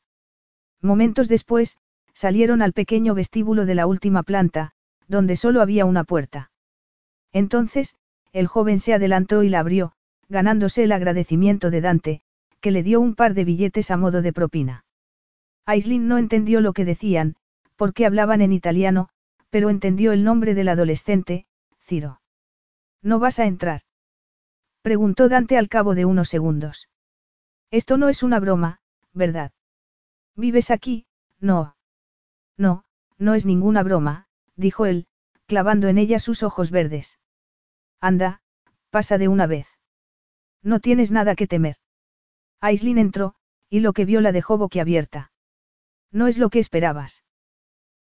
[0.80, 1.78] Momentos después,
[2.12, 4.72] salieron al pequeño vestíbulo de la última planta,
[5.06, 6.50] donde solo había una puerta.
[7.32, 7.94] Entonces,
[8.32, 9.92] el joven se adelantó y la abrió,
[10.28, 12.22] ganándose el agradecimiento de Dante,
[12.62, 14.86] que le dio un par de billetes a modo de propina.
[15.66, 17.36] Aislin no entendió lo que decían,
[17.76, 19.08] porque hablaban en italiano,
[19.50, 21.44] pero entendió el nombre del adolescente,
[21.80, 22.22] Ciro.
[23.02, 23.82] ¿No vas a entrar?
[24.80, 26.88] Preguntó Dante al cabo de unos segundos.
[27.70, 28.80] Esto no es una broma,
[29.12, 29.50] ¿verdad?
[30.36, 31.06] ¿Vives aquí?
[31.40, 31.76] No.
[32.56, 32.84] No,
[33.18, 35.06] no es ninguna broma, dijo él,
[35.46, 37.18] clavando en ella sus ojos verdes.
[38.00, 38.40] Anda,
[38.90, 39.66] pasa de una vez.
[40.62, 41.76] No tienes nada que temer.
[42.62, 43.34] Aislin entró,
[43.68, 45.32] y lo que vio la dejó boquiabierta.
[46.12, 47.24] No es lo que esperabas.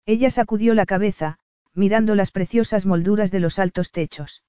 [0.06, 1.38] Ella sacudió la cabeza,
[1.74, 4.44] mirando las preciosas molduras de los altos techos.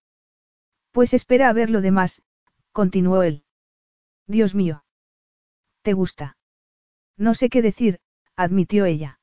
[0.92, 2.22] Pues espera a ver lo demás,
[2.72, 3.44] continuó él.
[4.28, 4.86] Dios mío.
[5.82, 6.38] ¿Te gusta?
[7.18, 8.00] No sé qué decir,
[8.36, 9.20] admitió ella.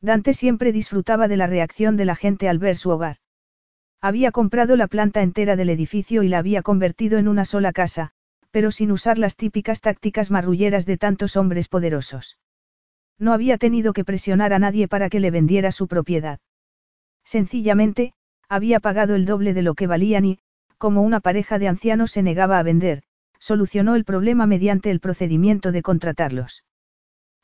[0.00, 3.16] Dante siempre disfrutaba de la reacción de la gente al ver su hogar.
[4.00, 8.12] Había comprado la planta entera del edificio y la había convertido en una sola casa,
[8.54, 12.38] pero sin usar las típicas tácticas marrulleras de tantos hombres poderosos.
[13.18, 16.38] No había tenido que presionar a nadie para que le vendiera su propiedad.
[17.24, 18.12] Sencillamente,
[18.48, 20.38] había pagado el doble de lo que valían y,
[20.78, 23.02] como una pareja de ancianos se negaba a vender,
[23.40, 26.62] solucionó el problema mediante el procedimiento de contratarlos.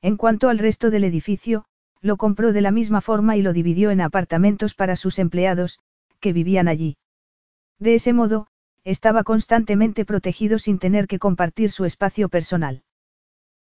[0.03, 1.65] En cuanto al resto del edificio,
[2.01, 5.81] lo compró de la misma forma y lo dividió en apartamentos para sus empleados,
[6.21, 6.99] que vivían allí.
[7.81, 8.47] De ese modo,
[8.85, 12.83] estaba constantemente protegido sin tener que compartir su espacio personal.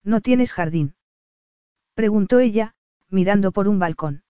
[0.04, 0.96] ¿No tienes jardín?
[1.94, 2.76] preguntó ella,
[3.10, 4.24] mirando por un balcón.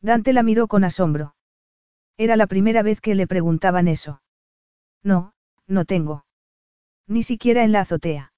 [0.00, 1.34] Dante la miró con asombro.
[2.16, 4.22] Era la primera vez que le preguntaban eso.
[5.02, 5.32] No,
[5.66, 6.26] no tengo.
[7.06, 8.32] Ni siquiera en la azotea.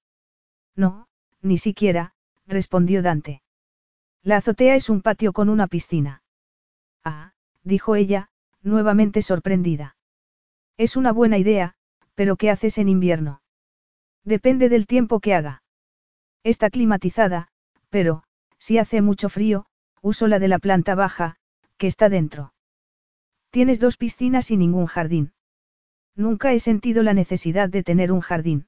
[0.75, 1.07] No,
[1.41, 2.13] ni siquiera,
[2.47, 3.41] respondió Dante.
[4.23, 6.23] La azotea es un patio con una piscina.
[7.03, 8.29] Ah, dijo ella,
[8.61, 9.97] nuevamente sorprendida.
[10.77, 11.75] Es una buena idea,
[12.15, 13.41] pero ¿qué haces en invierno?
[14.23, 15.63] Depende del tiempo que haga.
[16.43, 17.49] Está climatizada,
[17.89, 18.23] pero,
[18.57, 19.65] si hace mucho frío,
[20.01, 21.37] uso la de la planta baja,
[21.77, 22.53] que está dentro.
[23.51, 25.33] Tienes dos piscinas y ningún jardín.
[26.15, 28.67] Nunca he sentido la necesidad de tener un jardín.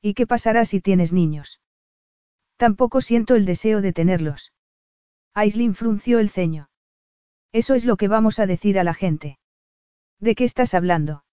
[0.00, 1.60] ¿Y qué pasará si tienes niños?
[2.56, 4.52] Tampoco siento el deseo de tenerlos.
[5.34, 6.68] Aislin frunció el ceño.
[7.52, 9.38] Eso es lo que vamos a decir a la gente.
[10.20, 11.24] ¿De qué estás hablando?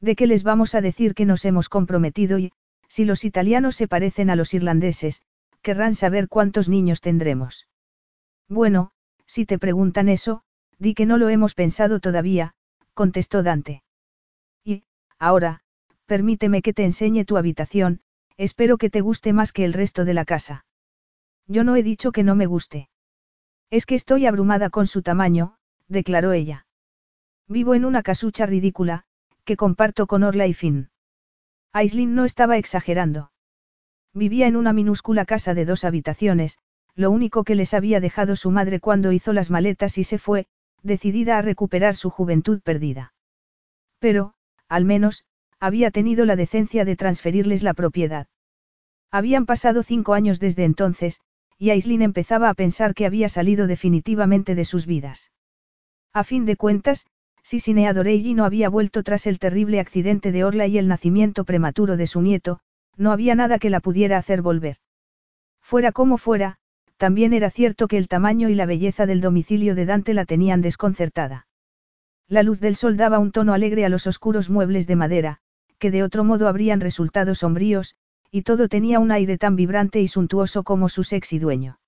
[0.00, 2.52] De qué les vamos a decir que nos hemos comprometido y,
[2.88, 5.22] si los italianos se parecen a los irlandeses,
[5.62, 7.68] querrán saber cuántos niños tendremos.
[8.48, 8.90] Bueno,
[9.26, 10.42] si te preguntan eso,
[10.78, 12.54] di que no lo hemos pensado todavía,
[12.94, 13.84] contestó Dante.
[14.64, 14.82] Y,
[15.18, 15.60] ahora,
[16.06, 18.00] permíteme que te enseñe tu habitación,
[18.36, 20.64] espero que te guste más que el resto de la casa.
[21.46, 22.88] Yo no he dicho que no me guste.
[23.70, 25.56] Es que estoy abrumada con su tamaño,
[25.86, 26.66] declaró ella.
[27.50, 29.02] Vivo en una casucha ridícula,
[29.44, 30.90] que comparto con Orla y Finn.
[31.72, 33.32] Aislin no estaba exagerando.
[34.14, 36.58] Vivía en una minúscula casa de dos habitaciones,
[36.94, 40.46] lo único que les había dejado su madre cuando hizo las maletas y se fue,
[40.84, 43.14] decidida a recuperar su juventud perdida.
[43.98, 44.34] Pero,
[44.68, 45.24] al menos,
[45.58, 48.28] había tenido la decencia de transferirles la propiedad.
[49.10, 51.20] Habían pasado cinco años desde entonces,
[51.58, 55.32] y Aislinn empezaba a pensar que había salido definitivamente de sus vidas.
[56.12, 57.06] A fin de cuentas,
[57.50, 61.96] si Sineadorelli no había vuelto tras el terrible accidente de Orla y el nacimiento prematuro
[61.96, 62.60] de su nieto,
[62.96, 64.76] no había nada que la pudiera hacer volver.
[65.60, 66.58] Fuera como fuera,
[66.96, 70.60] también era cierto que el tamaño y la belleza del domicilio de Dante la tenían
[70.60, 71.48] desconcertada.
[72.28, 75.38] La luz del sol daba un tono alegre a los oscuros muebles de madera,
[75.80, 77.96] que de otro modo habrían resultado sombríos,
[78.30, 81.80] y todo tenía un aire tan vibrante y suntuoso como su sexy dueño.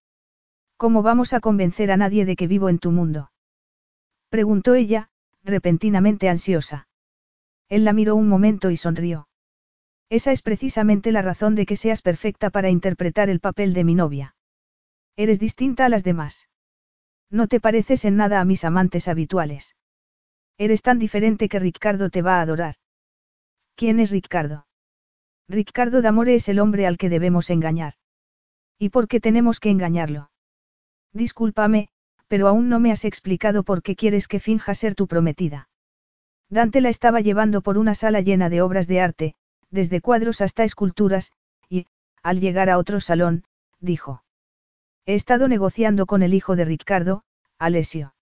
[0.77, 3.31] ¿Cómo vamos a convencer a nadie de que vivo en tu mundo?
[4.29, 5.11] Preguntó ella,
[5.45, 6.89] repentinamente ansiosa.
[7.69, 9.29] Él la miró un momento y sonrió.
[10.11, 13.95] Esa es precisamente la razón de que seas perfecta para interpretar el papel de mi
[13.95, 14.37] novia.
[15.17, 16.49] Eres distinta a las demás.
[17.31, 19.75] No te pareces en nada a mis amantes habituales.
[20.59, 22.75] Eres tan diferente que Ricardo te va a adorar.
[23.75, 24.67] ¿Quién es Ricardo?
[25.49, 27.95] Ricardo D'Amore es el hombre al que debemos engañar.
[28.79, 30.31] ¿Y por qué tenemos que engañarlo?
[31.13, 31.89] Discúlpame,
[32.33, 35.69] pero aún no me has explicado por qué quieres que finja ser tu prometida.
[36.49, 39.35] Dante la estaba llevando por una sala llena de obras de arte,
[39.71, 41.33] desde cuadros hasta esculturas,
[41.69, 41.89] y,
[42.23, 43.45] al llegar a otro salón,
[43.81, 44.25] dijo.
[45.05, 47.23] He estado negociando con el hijo de Ricardo,
[47.59, 48.15] Alessio.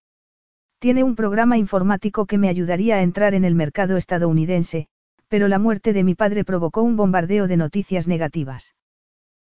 [0.81, 4.89] Tiene un programa informático que me ayudaría a entrar en el mercado estadounidense,
[5.29, 8.75] pero la muerte de mi padre provocó un bombardeo de noticias negativas.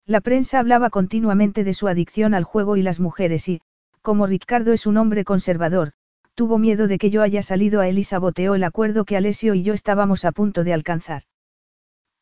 [0.06, 3.62] La prensa hablaba continuamente de su adicción al juego y las mujeres y,
[4.10, 5.92] como Ricardo es un hombre conservador,
[6.34, 9.54] tuvo miedo de que yo haya salido a él y saboteó el acuerdo que Alessio
[9.54, 11.26] y yo estábamos a punto de alcanzar.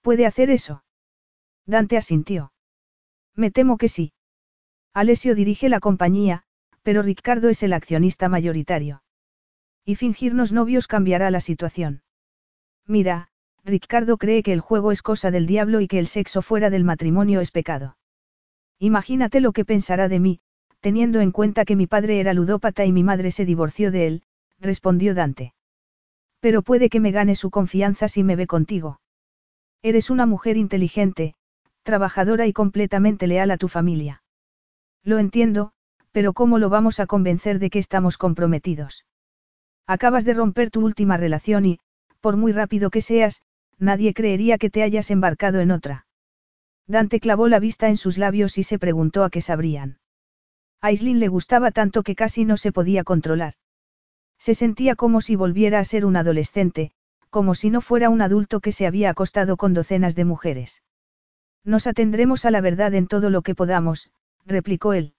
[0.01, 0.83] ¿Puede hacer eso?
[1.65, 2.51] Dante asintió.
[3.37, 4.11] Me temo que sí.
[4.93, 6.43] Alessio dirige la compañía,
[6.83, 9.01] pero Ricardo es el accionista mayoritario.
[9.85, 12.03] Y fingirnos novios cambiará la situación.
[12.85, 13.29] Mira,
[13.63, 16.83] Ricardo cree que el juego es cosa del diablo y que el sexo fuera del
[16.83, 17.95] matrimonio es pecado.
[18.77, 20.41] Imagínate lo que pensará de mí,
[20.79, 24.23] teniendo en cuenta que mi padre era ludópata y mi madre se divorció de él,
[24.59, 25.53] respondió Dante.
[26.39, 28.99] Pero puede que me gane su confianza si me ve contigo.
[29.81, 31.35] Eres una mujer inteligente,
[31.83, 34.23] trabajadora y completamente leal a tu familia.
[35.03, 35.71] Lo entiendo,
[36.11, 39.05] pero ¿cómo lo vamos a convencer de que estamos comprometidos?
[39.85, 41.79] Acabas de romper tu última relación y,
[42.19, 43.41] por muy rápido que seas,
[43.79, 46.05] nadie creería que te hayas embarcado en otra.
[46.87, 49.99] Dante clavó la vista en sus labios y se preguntó a qué sabrían.
[50.81, 53.53] A Aislinn le gustaba tanto que casi no se podía controlar.
[54.37, 56.91] Se sentía como si volviera a ser un adolescente,
[57.29, 60.83] como si no fuera un adulto que se había acostado con docenas de mujeres.
[61.63, 64.11] Nos atendremos a la verdad en todo lo que podamos,
[64.45, 65.13] replicó él.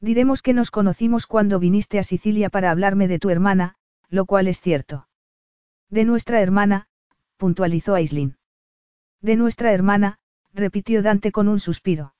[0.00, 3.76] Diremos que nos conocimos cuando viniste a Sicilia para hablarme de tu hermana,
[4.08, 5.06] lo cual es cierto.
[5.90, 6.88] De nuestra hermana,
[7.36, 8.36] puntualizó Aislinn.
[9.20, 10.18] De nuestra hermana,
[10.54, 12.14] repitió Dante con un suspiro.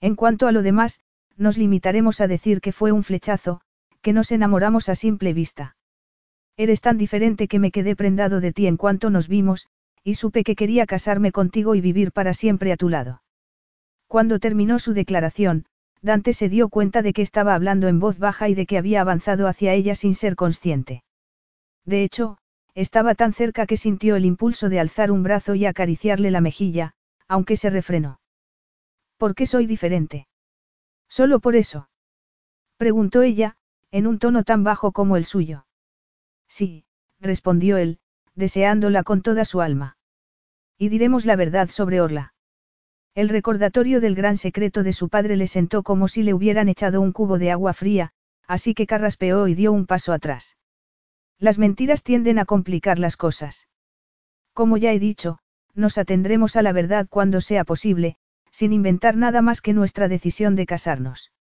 [0.00, 1.00] En cuanto a lo demás,
[1.36, 3.60] nos limitaremos a decir que fue un flechazo,
[4.02, 5.76] que nos enamoramos a simple vista.
[6.56, 9.66] Eres tan diferente que me quedé prendado de ti en cuanto nos vimos,
[10.04, 13.22] y supe que quería casarme contigo y vivir para siempre a tu lado.
[14.06, 15.64] Cuando terminó su declaración,
[16.02, 19.00] Dante se dio cuenta de que estaba hablando en voz baja y de que había
[19.00, 21.02] avanzado hacia ella sin ser consciente.
[21.86, 22.36] De hecho,
[22.74, 26.92] estaba tan cerca que sintió el impulso de alzar un brazo y acariciarle la mejilla,
[27.26, 28.20] aunque se refrenó.
[29.16, 30.26] ¿Por qué soy diferente?
[31.16, 31.88] ¿Solo por eso?
[32.76, 33.56] Preguntó ella,
[33.92, 35.64] en un tono tan bajo como el suyo.
[36.48, 36.86] Sí,
[37.20, 38.00] respondió él,
[38.34, 39.96] deseándola con toda su alma.
[40.76, 42.34] Y diremos la verdad sobre Orla.
[43.14, 47.00] El recordatorio del gran secreto de su padre le sentó como si le hubieran echado
[47.00, 48.10] un cubo de agua fría,
[48.48, 50.56] así que carraspeó y dio un paso atrás.
[51.38, 53.68] Las mentiras tienden a complicar las cosas.
[54.52, 55.38] Como ya he dicho,
[55.74, 58.16] nos atendremos a la verdad cuando sea posible,
[58.54, 61.32] sin inventar nada más que nuestra decisión de casarnos.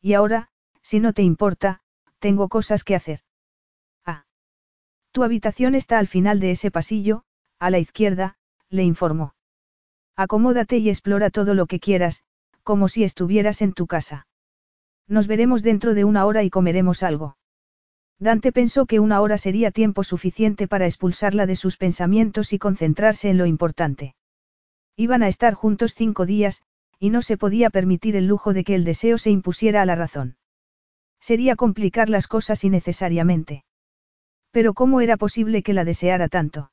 [0.00, 0.48] Y ahora,
[0.82, 1.82] si no te importa,
[2.18, 3.20] tengo cosas que hacer.
[4.04, 4.24] Ah.
[5.12, 7.22] Tu habitación está al final de ese pasillo,
[7.60, 8.38] a la izquierda,
[8.70, 9.36] le informó.
[10.16, 12.24] Acomódate y explora todo lo que quieras,
[12.64, 14.26] como si estuvieras en tu casa.
[15.06, 17.36] Nos veremos dentro de una hora y comeremos algo.
[18.18, 23.30] Dante pensó que una hora sería tiempo suficiente para expulsarla de sus pensamientos y concentrarse
[23.30, 24.16] en lo importante.
[24.96, 26.62] Iban a estar juntos cinco días,
[26.98, 29.94] y no se podía permitir el lujo de que el deseo se impusiera a la
[29.94, 30.36] razón.
[31.20, 33.64] Sería complicar las cosas innecesariamente.
[34.50, 36.70] Pero ¿cómo era posible que la deseara tanto?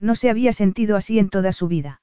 [0.00, 2.02] No se había sentido así en toda su vida.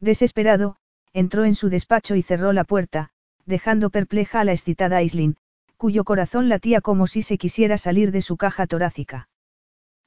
[0.00, 0.76] Desesperado,
[1.12, 3.10] entró en su despacho y cerró la puerta,
[3.46, 5.36] dejando perpleja a la excitada Aislinn,
[5.76, 9.28] cuyo corazón latía como si se quisiera salir de su caja torácica.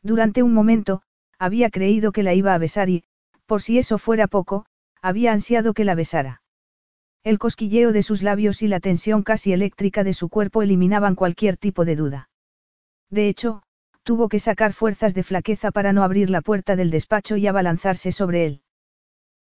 [0.02, 1.02] Durante un momento,
[1.38, 3.04] había creído que la iba a besar y,
[3.50, 4.68] por si eso fuera poco,
[5.02, 6.44] había ansiado que la besara.
[7.24, 11.58] El cosquilleo de sus labios y la tensión casi eléctrica de su cuerpo eliminaban cualquier
[11.58, 12.30] tipo de duda.
[13.10, 13.64] De hecho,
[14.04, 18.12] tuvo que sacar fuerzas de flaqueza para no abrir la puerta del despacho y abalanzarse
[18.12, 18.62] sobre él.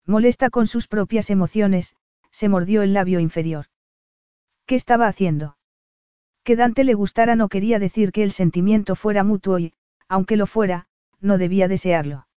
[0.06, 1.94] Molesta con sus propias emociones,
[2.30, 3.66] se mordió el labio inferior.
[4.64, 5.58] ¿Qué estaba haciendo?
[6.44, 9.74] Que Dante le gustara no quería decir que el sentimiento fuera mutuo y,
[10.08, 10.86] aunque lo fuera,
[11.20, 12.27] no debía desearlo.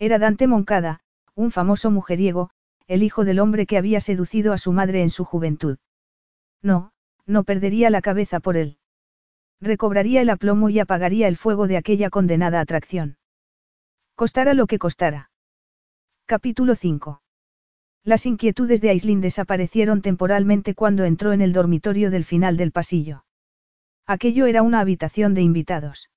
[0.00, 1.00] Era Dante Moncada,
[1.34, 2.50] un famoso mujeriego,
[2.86, 5.78] el hijo del hombre que había seducido a su madre en su juventud.
[6.62, 6.92] No,
[7.26, 8.78] no perdería la cabeza por él.
[9.60, 13.18] Recobraría el aplomo y apagaría el fuego de aquella condenada atracción.
[14.14, 15.30] Costara lo que costara.
[16.26, 17.20] Capítulo 5.
[18.04, 23.24] Las inquietudes de Aislinn desaparecieron temporalmente cuando entró en el dormitorio del final del pasillo.
[24.06, 26.08] Aquello era una habitación de invitados.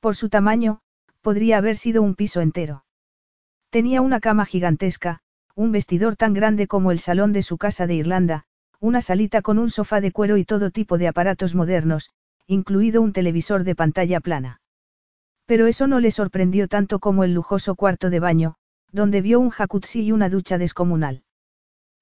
[0.00, 0.80] Por su tamaño,
[1.20, 2.84] podría haber sido un piso entero.
[3.72, 5.20] Tenía una cama gigantesca,
[5.54, 8.44] un vestidor tan grande como el salón de su casa de Irlanda,
[8.80, 12.10] una salita con un sofá de cuero y todo tipo de aparatos modernos,
[12.46, 14.60] incluido un televisor de pantalla plana.
[15.46, 18.56] Pero eso no le sorprendió tanto como el lujoso cuarto de baño,
[18.90, 21.22] donde vio un jacuzzi y una ducha descomunal.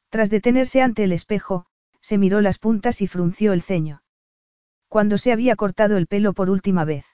[0.09, 1.67] Tras detenerse ante el espejo,
[2.01, 4.03] se miró las puntas y frunció el ceño.
[4.89, 7.05] Cuando se había cortado el pelo por última vez.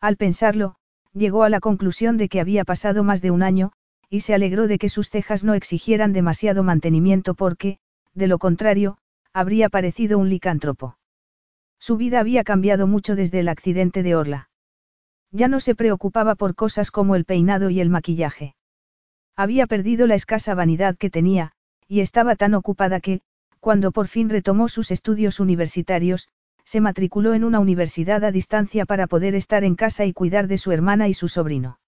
[0.00, 0.74] Al pensarlo,
[1.12, 3.72] llegó a la conclusión de que había pasado más de un año,
[4.08, 7.78] y se alegró de que sus cejas no exigieran demasiado mantenimiento porque,
[8.14, 8.98] de lo contrario,
[9.32, 10.98] habría parecido un licántropo.
[11.78, 14.50] Su vida había cambiado mucho desde el accidente de Orla.
[15.30, 18.54] Ya no se preocupaba por cosas como el peinado y el maquillaje.
[19.36, 21.52] Había perdido la escasa vanidad que tenía,
[21.86, 23.20] y estaba tan ocupada que,
[23.60, 26.28] cuando por fin retomó sus estudios universitarios,
[26.70, 30.56] se matriculó en una universidad a distancia para poder estar en casa y cuidar de
[30.56, 31.80] su hermana y su sobrino.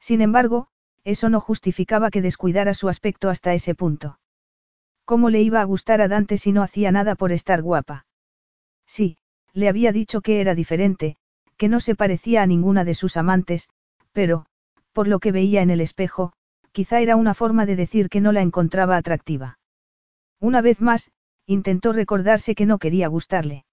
[0.00, 0.68] Sin embargo,
[1.04, 4.18] eso no justificaba que descuidara su aspecto hasta ese punto.
[5.04, 8.06] ¿Cómo le iba a gustar a Dante si no hacía nada por estar guapa?
[8.86, 9.18] Sí,
[9.52, 11.16] le había dicho que era diferente,
[11.58, 13.68] que no se parecía a ninguna de sus amantes,
[14.12, 14.46] pero,
[14.94, 16.32] por lo que veía en el espejo,
[16.72, 19.58] quizá era una forma de decir que no la encontraba atractiva.
[20.40, 21.10] Una vez más,
[21.44, 23.66] intentó recordarse que no quería gustarle.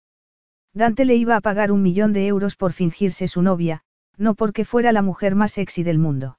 [0.75, 3.81] Dante le iba a pagar un millón de euros por fingirse su novia,
[4.17, 6.37] no porque fuera la mujer más sexy del mundo.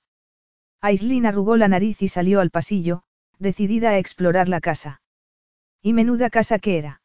[0.83, 3.03] Aislinn arrugó la nariz y salió al pasillo,
[3.39, 5.01] decidida a explorar la casa.
[5.83, 7.01] Y menuda casa que era.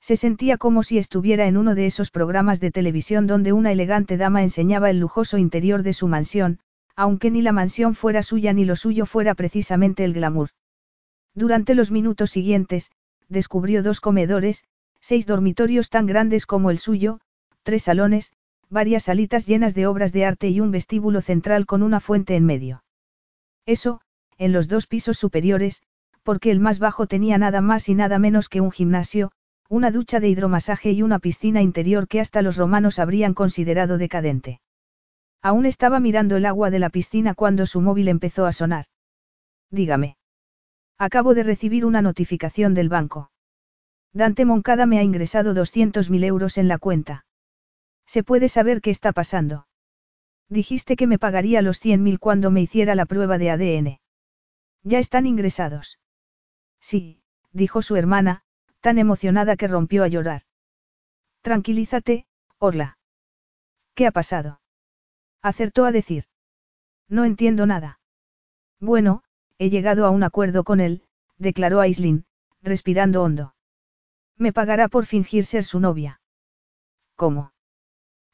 [0.00, 4.16] Se sentía como si estuviera en uno de esos programas de televisión donde una elegante
[4.16, 6.60] dama enseñaba el lujoso interior de su mansión,
[6.94, 10.50] aunque ni la mansión fuera suya ni lo suyo fuera precisamente el glamour.
[11.34, 12.92] Durante los minutos siguientes,
[13.28, 14.64] descubrió dos comedores,
[15.06, 17.20] seis dormitorios tan grandes como el suyo,
[17.62, 18.32] tres salones,
[18.70, 22.46] varias salitas llenas de obras de arte y un vestíbulo central con una fuente en
[22.46, 22.84] medio.
[23.66, 24.00] Eso,
[24.38, 25.82] en los dos pisos superiores,
[26.22, 29.30] porque el más bajo tenía nada más y nada menos que un gimnasio,
[29.68, 34.62] una ducha de hidromasaje y una piscina interior que hasta los romanos habrían considerado decadente.
[35.42, 38.86] Aún estaba mirando el agua de la piscina cuando su móvil empezó a sonar.
[39.70, 40.16] Dígame.
[40.96, 43.30] Acabo de recibir una notificación del banco.
[44.14, 47.26] Dante Moncada me ha ingresado 200.000 euros en la cuenta.
[48.06, 49.66] ¿Se puede saber qué está pasando?
[50.48, 54.00] Dijiste que me pagaría los 100.000 cuando me hiciera la prueba de ADN.
[54.84, 55.98] Ya están ingresados.
[56.80, 58.42] Sí, dijo su hermana,
[58.80, 60.42] tan emocionada que rompió a llorar.
[61.40, 62.26] Tranquilízate,
[62.58, 62.98] Orla.
[63.94, 64.60] ¿Qué ha pasado?
[65.42, 66.24] Acertó a decir.
[67.08, 67.98] No entiendo nada.
[68.78, 69.24] Bueno,
[69.58, 71.02] he llegado a un acuerdo con él,
[71.36, 72.26] declaró Aislinn,
[72.62, 73.53] respirando hondo.
[74.38, 76.20] Me pagará por fingir ser su novia.
[77.16, 77.52] ¿Cómo?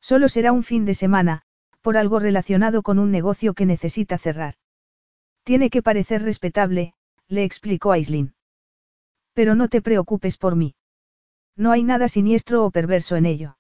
[0.01, 1.42] Solo será un fin de semana,
[1.82, 4.55] por algo relacionado con un negocio que necesita cerrar.
[5.44, 6.94] Tiene que parecer respetable,
[7.28, 8.34] le explicó Aislinn.
[9.34, 10.74] Pero no te preocupes por mí.
[11.57, 13.57] No hay nada siniestro o perverso en ello.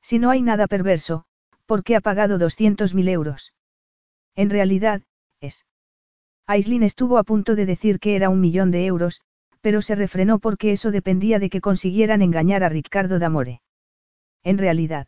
[0.00, 1.24] Si no hay nada perverso,
[1.66, 3.54] ¿por qué ha pagado 200.000 euros?
[4.34, 5.02] En realidad,
[5.40, 5.64] es.
[6.46, 9.20] Aislinn estuvo a punto de decir que era un millón de euros,
[9.62, 13.62] pero se refrenó porque eso dependía de que consiguieran engañar a Ricardo D'Amore.
[14.42, 15.06] En realidad.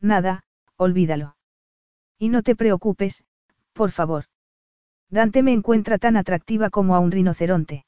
[0.00, 0.44] Nada,
[0.76, 1.36] olvídalo.
[2.18, 3.24] Y no te preocupes,
[3.72, 4.26] por favor.
[5.08, 7.86] Dante me encuentra tan atractiva como a un rinoceronte.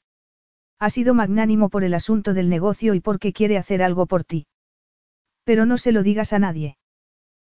[0.79, 4.47] Ha sido magnánimo por el asunto del negocio y porque quiere hacer algo por ti.
[5.43, 6.77] Pero no se lo digas a nadie.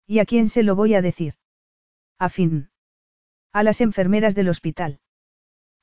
[0.08, 1.36] ¿Y a quién se lo voy a decir?
[2.20, 2.70] A fin.
[3.52, 5.00] A las enfermeras del hospital.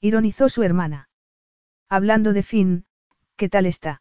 [0.01, 1.09] Ironizó su hermana.
[1.93, 2.84] Hablando de Finn,
[3.36, 4.01] ¿Qué tal está?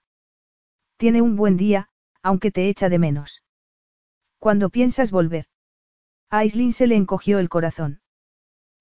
[0.97, 1.89] Tiene un buen día,
[2.21, 3.43] aunque te echa de menos.
[4.37, 5.45] ¿Cuándo piensas volver?
[6.29, 8.01] A Aislinn se le encogió el corazón.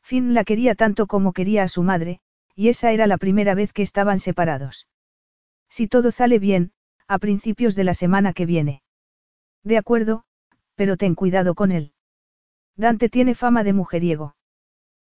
[0.03, 2.21] Finn la quería tanto como quería a su madre,
[2.55, 4.89] y esa era la primera vez que estaban separados.
[5.71, 6.73] Si todo sale bien,
[7.07, 8.83] a principios de la semana que viene.
[9.65, 10.25] De acuerdo,
[10.75, 11.95] pero ten cuidado con él.
[12.77, 14.37] Dante tiene fama de mujeriego.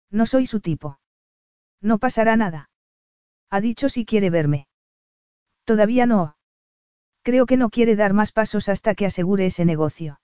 [0.10, 1.00] No soy su tipo.
[1.82, 2.71] No pasará nada.
[3.52, 4.68] Ha dicho si quiere verme.
[5.66, 6.38] Todavía no.
[7.22, 10.22] Creo que no quiere dar más pasos hasta que asegure ese negocio.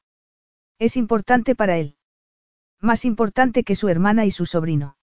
[0.80, 1.98] Es importante para él.
[2.80, 4.98] Más importante que su hermana y su sobrino.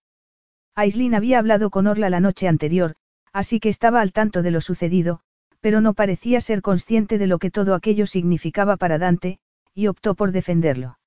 [0.75, 2.97] Aislin había hablado con Orla la noche anterior,
[3.33, 5.20] así que estaba al tanto de lo sucedido,
[5.61, 9.39] pero no parecía ser consciente de lo que todo aquello significaba para Dante,
[9.75, 10.99] y optó por defenderlo.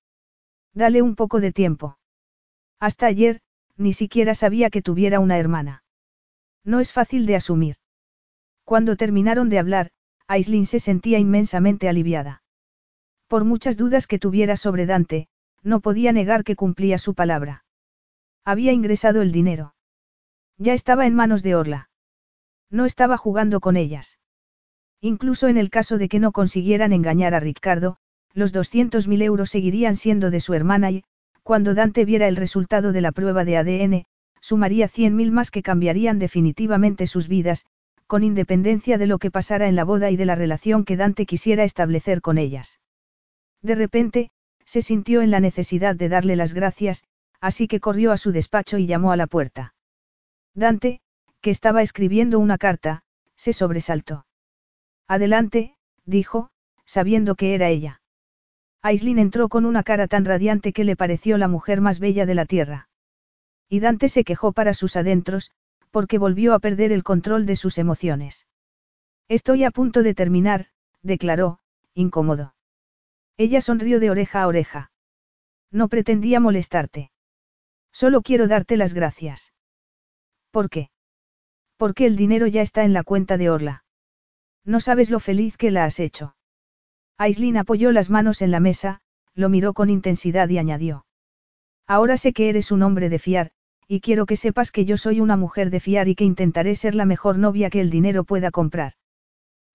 [0.73, 1.97] Dale un poco de tiempo.
[2.79, 3.41] Hasta ayer,
[3.75, 5.83] ni siquiera sabía que tuviera una hermana.
[6.67, 7.77] No es fácil de asumir.
[8.65, 9.91] Cuando terminaron de hablar,
[10.27, 12.43] Aislin se sentía inmensamente aliviada.
[13.29, 15.29] Por muchas dudas que tuviera sobre Dante,
[15.63, 17.63] no podía negar que cumplía su palabra.
[18.43, 19.75] Había ingresado el dinero.
[20.57, 21.89] Ya estaba en manos de Orla.
[22.69, 24.19] No estaba jugando con ellas.
[24.99, 27.95] Incluso en el caso de que no consiguieran engañar a Ricardo,
[28.33, 31.05] los 200.000 euros seguirían siendo de su hermana y,
[31.43, 34.05] cuando Dante viera el resultado de la prueba de ADN,
[34.47, 37.65] sumaría 100.000 más que cambiarían definitivamente sus vidas,
[38.05, 41.25] con independencia de lo que pasara en la boda y de la relación que Dante
[41.25, 42.79] quisiera establecer con ellas.
[43.61, 44.29] De repente,
[44.63, 47.03] se sintió en la necesidad de darle las gracias,
[47.41, 49.73] así que corrió a su despacho y llamó a la puerta.
[50.53, 51.01] Dante,
[51.41, 53.03] que estaba escribiendo una carta,
[53.35, 54.25] se sobresaltó.
[55.09, 55.75] Adelante,
[56.05, 56.51] dijo,
[56.85, 57.99] sabiendo que era ella.
[58.81, 62.35] Aislin entró con una cara tan radiante que le pareció la mujer más bella de
[62.35, 62.86] la tierra.
[63.69, 65.51] Y Dante se quejó para sus adentros,
[65.91, 68.47] porque volvió a perder el control de sus emociones.
[69.27, 70.67] Estoy a punto de terminar,
[71.01, 71.59] declaró,
[71.93, 72.55] incómodo.
[73.35, 74.91] Ella sonrió de oreja a oreja.
[75.71, 77.11] No pretendía molestarte.
[77.91, 79.53] Solo quiero darte las gracias.
[80.51, 80.89] ¿Por qué?
[81.77, 83.83] Porque el dinero ya está en la cuenta de Orla.
[84.63, 86.35] No sabes lo feliz que la has hecho.
[87.17, 89.01] Aislin apoyó las manos en la mesa,
[89.33, 91.05] lo miró con intensidad y añadió.
[91.85, 93.51] Ahora sé que eres un hombre de fiar,
[93.87, 96.93] y quiero que sepas que yo soy una mujer de fiar y que intentaré ser
[96.93, 98.93] la mejor novia que el dinero pueda comprar.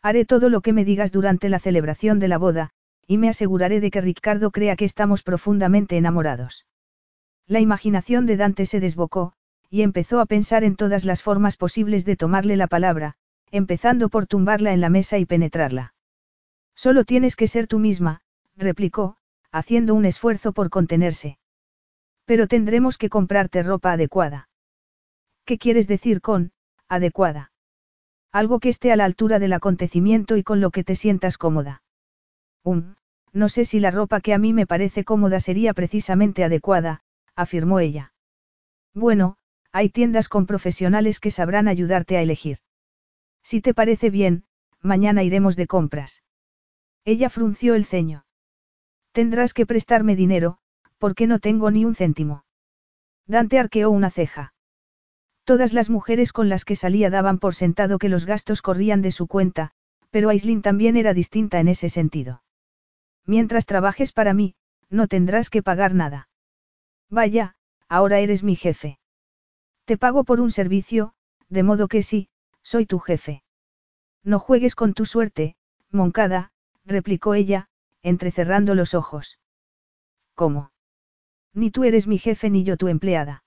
[0.02, 2.70] Haré todo lo que me digas durante la celebración de la boda,
[3.06, 6.66] y me aseguraré de que Ricardo crea que estamos profundamente enamorados.
[7.46, 9.32] La imaginación de Dante se desbocó,
[9.70, 13.14] y empezó a pensar en todas las formas posibles de tomarle la palabra,
[13.50, 15.94] empezando por tumbarla en la mesa y penetrarla.
[16.74, 18.22] Solo tienes que ser tú misma,
[18.56, 19.16] replicó,
[19.50, 21.38] haciendo un esfuerzo por contenerse.
[22.32, 24.48] Pero tendremos que comprarte ropa adecuada.
[25.44, 26.52] ¿Qué quieres decir con,
[26.88, 27.52] adecuada?
[28.32, 31.82] Algo que esté a la altura del acontecimiento y con lo que te sientas cómoda.
[32.64, 32.94] Um,
[33.34, 37.02] no sé si la ropa que a mí me parece cómoda sería precisamente adecuada,
[37.36, 38.14] afirmó ella.
[38.94, 39.36] Bueno,
[39.70, 42.60] hay tiendas con profesionales que sabrán ayudarte a elegir.
[43.42, 44.44] Si te parece bien,
[44.80, 46.22] mañana iremos de compras.
[47.04, 48.24] Ella frunció el ceño.
[49.12, 50.60] Tendrás que prestarme dinero,
[51.02, 52.44] porque no tengo ni un céntimo.
[53.26, 54.54] Dante arqueó una ceja.
[55.42, 59.10] Todas las mujeres con las que salía daban por sentado que los gastos corrían de
[59.10, 59.72] su cuenta,
[60.10, 62.44] pero Aislin también era distinta en ese sentido.
[63.26, 64.54] Mientras trabajes para mí,
[64.90, 66.28] no tendrás que pagar nada.
[67.10, 67.56] Vaya,
[67.88, 69.00] ahora eres mi jefe.
[69.86, 71.14] Te pago por un servicio,
[71.48, 72.28] de modo que sí,
[72.62, 73.42] soy tu jefe.
[74.22, 75.56] No juegues con tu suerte,
[75.90, 76.52] Moncada,
[76.84, 77.66] replicó ella,
[78.04, 79.40] entrecerrando los ojos.
[80.36, 80.71] ¿Cómo?
[81.54, 83.44] Ni tú eres mi jefe ni yo tu empleada.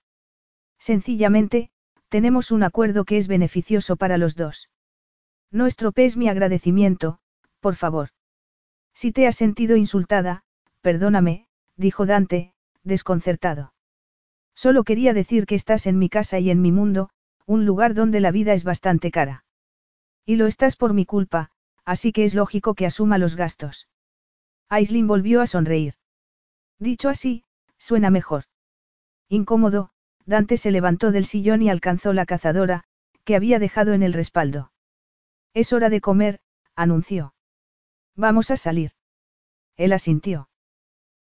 [0.78, 1.70] Sencillamente,
[2.08, 4.70] tenemos un acuerdo que es beneficioso para los dos.
[5.50, 7.18] No estropees mi agradecimiento,
[7.60, 8.10] por favor.
[8.94, 10.44] Si te has sentido insultada,
[10.80, 11.46] perdóname,
[11.76, 12.52] dijo Dante,
[12.82, 13.72] desconcertado.
[14.54, 17.10] Solo quería decir que estás en mi casa y en mi mundo,
[17.44, 19.44] un lugar donde la vida es bastante cara.
[20.24, 21.50] Y lo estás por mi culpa,
[21.84, 23.88] así que es lógico que asuma los gastos.
[24.68, 25.94] Aislin volvió a sonreír.
[26.78, 27.44] Dicho así,
[27.78, 28.44] suena mejor.
[29.28, 29.90] Incómodo,
[30.24, 32.84] Dante se levantó del sillón y alcanzó la cazadora,
[33.24, 34.72] que había dejado en el respaldo.
[35.54, 36.40] Es hora de comer,
[36.74, 37.34] anunció.
[38.16, 38.92] Vamos a salir.
[39.76, 40.48] Él asintió.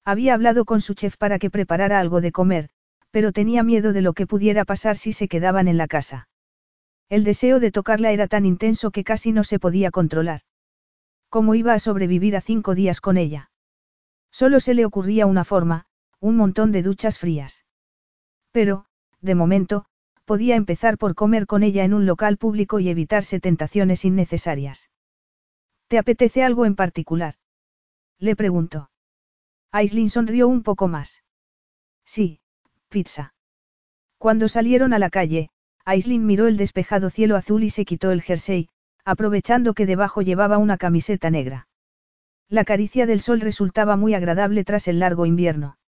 [0.05, 2.71] Había hablado con su chef para que preparara algo de comer,
[3.11, 6.29] pero tenía miedo de lo que pudiera pasar si se quedaban en la casa.
[7.09, 10.43] El deseo de tocarla era tan intenso que casi no se podía controlar.
[11.29, 13.51] ¿Cómo iba a sobrevivir a cinco días con ella?
[14.31, 15.87] Solo se le ocurría una forma,
[16.21, 17.65] un montón de duchas frías.
[18.53, 18.85] Pero,
[19.21, 19.87] de momento,
[20.25, 24.91] podía empezar por comer con ella en un local público y evitarse tentaciones innecesarias.
[25.89, 27.35] ¿Te apetece algo en particular?
[28.19, 28.91] Le preguntó.
[29.73, 31.25] Aislin sonrió un poco más.
[32.05, 32.41] Sí,
[32.89, 33.35] pizza.
[34.19, 35.51] Cuando salieron a la calle,
[35.85, 38.69] Aislin miró el despejado cielo azul y se quitó el jersey,
[39.05, 41.67] aprovechando que debajo llevaba una camiseta negra.
[42.49, 45.80] La caricia del sol resultaba muy agradable tras el largo invierno.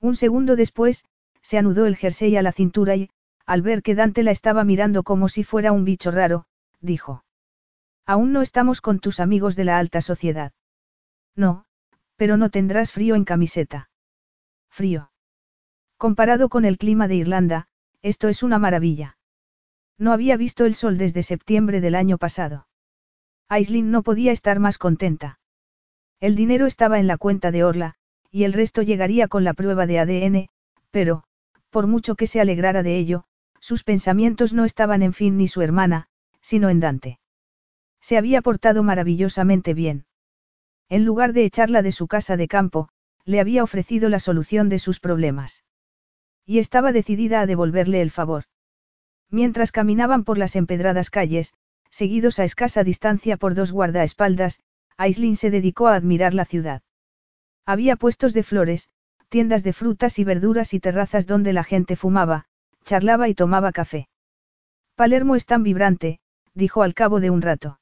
[0.00, 1.04] Un segundo después,
[1.42, 3.10] se anudó el jersey a la cintura y,
[3.46, 6.46] al ver que Dante la estaba mirando como si fuera un bicho raro,
[6.80, 7.24] dijo.
[8.06, 10.52] Aún no estamos con tus amigos de la alta sociedad.
[11.36, 11.64] No,
[12.16, 13.90] pero no tendrás frío en camiseta.
[14.70, 15.10] Frío.
[15.96, 17.68] Comparado con el clima de Irlanda,
[18.02, 19.18] esto es una maravilla.
[19.98, 22.66] No había visto el sol desde septiembre del año pasado.
[23.48, 25.40] Aislin no podía estar más contenta.
[26.20, 27.96] El dinero estaba en la cuenta de Orla,
[28.30, 30.48] y el resto llegaría con la prueba de ADN,
[30.90, 31.24] pero,
[31.70, 33.24] por mucho que se alegrara de ello,
[33.60, 36.08] sus pensamientos no estaban en Fin ni su hermana,
[36.40, 37.20] sino en Dante.
[38.00, 40.06] Se había portado maravillosamente bien.
[40.88, 42.88] En lugar de echarla de su casa de campo,
[43.24, 45.64] le había ofrecido la solución de sus problemas.
[46.46, 48.44] Y estaba decidida a devolverle el favor.
[49.28, 51.52] Mientras caminaban por las empedradas calles,
[51.90, 54.60] seguidos a escasa distancia por dos guardaespaldas,
[54.96, 56.82] Aislin se dedicó a admirar la ciudad.
[57.66, 58.88] Había puestos de flores,
[59.28, 62.46] tiendas de frutas y verduras y terrazas donde la gente fumaba,
[62.84, 64.08] charlaba y tomaba café.
[64.96, 66.20] Palermo es tan vibrante,
[66.54, 67.80] dijo al cabo de un rato.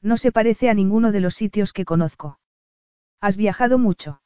[0.00, 2.38] No se parece a ninguno de los sitios que conozco.
[3.20, 4.22] ¿Has viajado mucho?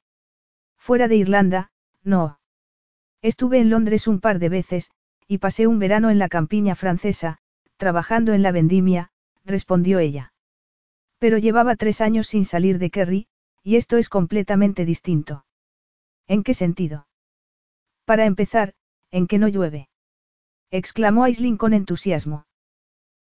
[0.76, 1.70] Fuera de Irlanda,
[2.02, 2.38] no.
[3.22, 4.90] Estuve en Londres un par de veces,
[5.26, 7.38] y pasé un verano en la campiña francesa,
[7.76, 9.10] trabajando en la vendimia,
[9.44, 10.32] respondió ella.
[11.18, 13.26] Pero llevaba tres años sin salir de Kerry,
[13.64, 15.46] y esto es completamente distinto.
[16.28, 17.08] ¿En qué sentido?
[18.04, 18.74] Para empezar,
[19.10, 19.88] en que no llueve.
[20.70, 22.46] Exclamó Aislin con entusiasmo.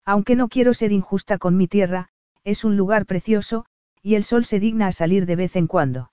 [0.03, 2.09] Aunque no quiero ser injusta con mi tierra,
[2.43, 3.65] es un lugar precioso,
[4.01, 6.11] y el sol se digna a salir de vez en cuando.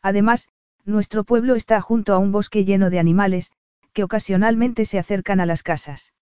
[0.00, 0.48] Además,
[0.84, 3.50] nuestro pueblo está junto a un bosque lleno de animales,
[3.92, 6.14] que ocasionalmente se acercan a las casas.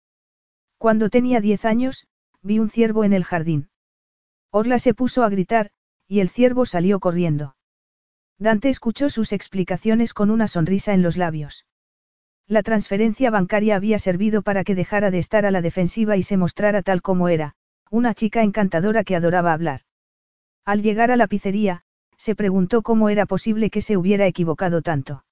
[0.78, 2.06] Cuando tenía diez años,
[2.40, 3.68] vi un ciervo en el jardín.
[4.50, 5.70] Orla se puso a gritar,
[6.08, 7.54] y el ciervo salió corriendo.
[8.38, 11.66] Dante escuchó sus explicaciones con una sonrisa en los labios.
[12.46, 16.38] La transferencia bancaria había servido para que dejara de estar a la defensiva y se
[16.38, 17.54] mostrara tal como era,
[17.90, 19.82] una chica encantadora que adoraba hablar.
[20.64, 21.82] Al llegar a la pizzería,
[22.16, 25.24] se preguntó cómo era posible que se hubiera equivocado tanto.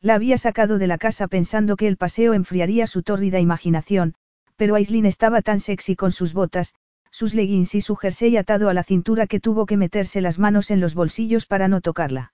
[0.00, 4.14] La había sacado de la casa pensando que el paseo enfriaría su tórrida imaginación,
[4.56, 6.74] pero Aislin estaba tan sexy con sus botas,
[7.12, 10.70] sus leggings y su jersey atado a la cintura que tuvo que meterse las manos
[10.70, 12.32] en los bolsillos para no tocarla.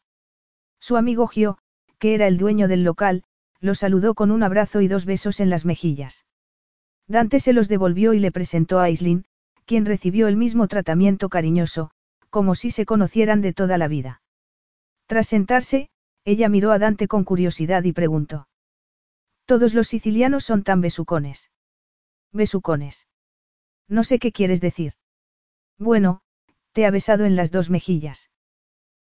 [0.80, 1.58] Su amigo Gio,
[1.98, 3.24] que era el dueño del local,
[3.60, 6.24] lo saludó con un abrazo y dos besos en las mejillas.
[7.08, 9.24] Dante se los devolvió y le presentó a Aislin,
[9.64, 11.90] quien recibió el mismo tratamiento cariñoso,
[12.30, 14.22] como si se conocieran de toda la vida.
[15.06, 15.90] Tras sentarse,
[16.24, 18.46] ella miró a Dante con curiosidad y preguntó.
[19.44, 21.50] Todos los sicilianos son tan besucones.
[22.32, 23.06] Besucones.
[23.88, 24.92] No sé qué quieres decir.
[25.78, 26.20] Bueno,
[26.72, 28.30] te ha besado en las dos mejillas.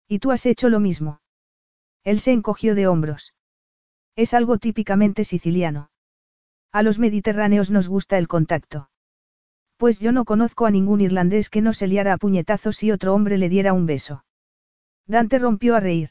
[0.07, 1.21] Y tú has hecho lo mismo.
[2.03, 3.35] Él se encogió de hombros.
[4.17, 5.91] Es algo típicamente siciliano.
[6.71, 8.91] A los mediterráneos nos gusta el contacto.
[9.77, 13.15] Pues yo no conozco a ningún irlandés que no se liara a puñetazos si otro
[13.15, 14.25] hombre le diera un beso.
[15.07, 16.11] Dante rompió a reír.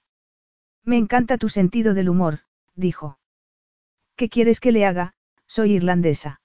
[0.84, 2.40] Me encanta tu sentido del humor,
[2.76, 3.20] dijo.
[4.16, 5.16] ¿Qué quieres que le haga?
[5.48, 6.42] Soy irlandesa.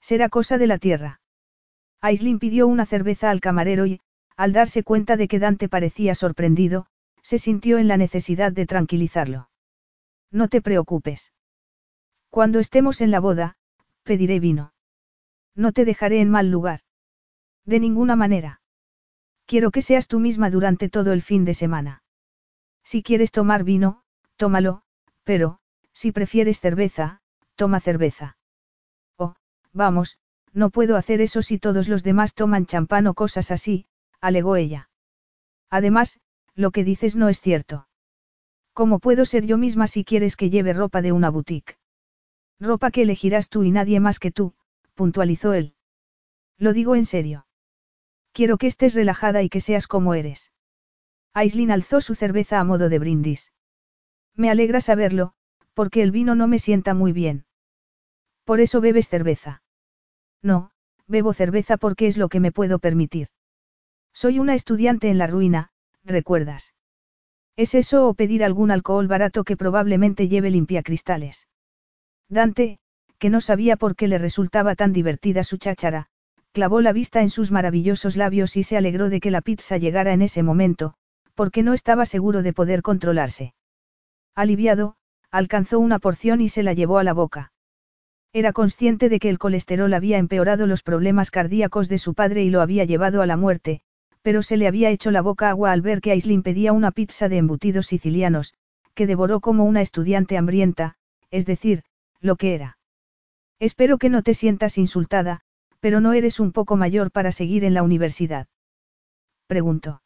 [0.00, 1.21] Será cosa de la tierra.
[2.02, 4.00] Aislin pidió una cerveza al camarero y,
[4.36, 6.86] al darse cuenta de que Dante parecía sorprendido,
[7.22, 9.48] se sintió en la necesidad de tranquilizarlo.
[10.32, 11.32] No te preocupes.
[12.28, 13.56] Cuando estemos en la boda,
[14.02, 14.74] pediré vino.
[15.54, 16.80] No te dejaré en mal lugar.
[17.64, 18.60] De ninguna manera.
[19.46, 22.02] Quiero que seas tú misma durante todo el fin de semana.
[22.82, 24.02] Si quieres tomar vino,
[24.36, 24.82] tómalo,
[25.22, 25.60] pero,
[25.92, 27.20] si prefieres cerveza,
[27.54, 28.36] toma cerveza.
[29.18, 29.34] Oh,
[29.72, 30.18] vamos,
[30.52, 33.86] no puedo hacer eso si todos los demás toman champán o cosas así,
[34.20, 34.90] alegó ella.
[35.70, 36.20] Además,
[36.54, 37.88] lo que dices no es cierto.
[38.74, 41.76] ¿Cómo puedo ser yo misma si quieres que lleve ropa de una boutique?
[42.60, 44.54] Ropa que elegirás tú y nadie más que tú,
[44.94, 45.74] puntualizó él.
[46.58, 47.46] Lo digo en serio.
[48.32, 50.52] Quiero que estés relajada y que seas como eres.
[51.34, 53.52] Aislin alzó su cerveza a modo de brindis.
[54.34, 55.32] Me alegra saberlo,
[55.74, 57.46] porque el vino no me sienta muy bien.
[58.44, 59.62] Por eso bebes cerveza.
[60.42, 60.70] No,
[61.06, 63.28] bebo cerveza porque es lo que me puedo permitir.
[64.12, 65.70] Soy una estudiante en la ruina,
[66.04, 66.74] ¿recuerdas?
[67.56, 71.48] ¿Es eso o pedir algún alcohol barato que probablemente lleve limpiacristales?
[72.28, 72.78] Dante,
[73.18, 76.08] que no sabía por qué le resultaba tan divertida su cháchara,
[76.52, 80.12] clavó la vista en sus maravillosos labios y se alegró de que la pizza llegara
[80.12, 80.94] en ese momento,
[81.34, 83.54] porque no estaba seguro de poder controlarse.
[84.34, 84.96] Aliviado,
[85.30, 87.52] alcanzó una porción y se la llevó a la boca.
[88.34, 92.50] Era consciente de que el colesterol había empeorado los problemas cardíacos de su padre y
[92.50, 93.82] lo había llevado a la muerte,
[94.22, 97.28] pero se le había hecho la boca agua al ver que Aislinn pedía una pizza
[97.28, 98.54] de embutidos sicilianos,
[98.94, 100.96] que devoró como una estudiante hambrienta,
[101.30, 101.82] es decir,
[102.20, 102.78] lo que era.
[103.58, 105.40] Espero que no te sientas insultada,
[105.80, 108.46] pero no eres un poco mayor para seguir en la universidad.
[109.46, 110.02] Preguntó.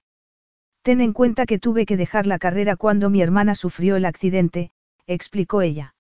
[0.83, 4.71] Ten en cuenta que tuve que dejar la carrera cuando mi hermana sufrió el accidente,
[5.07, 5.96] explicó ella.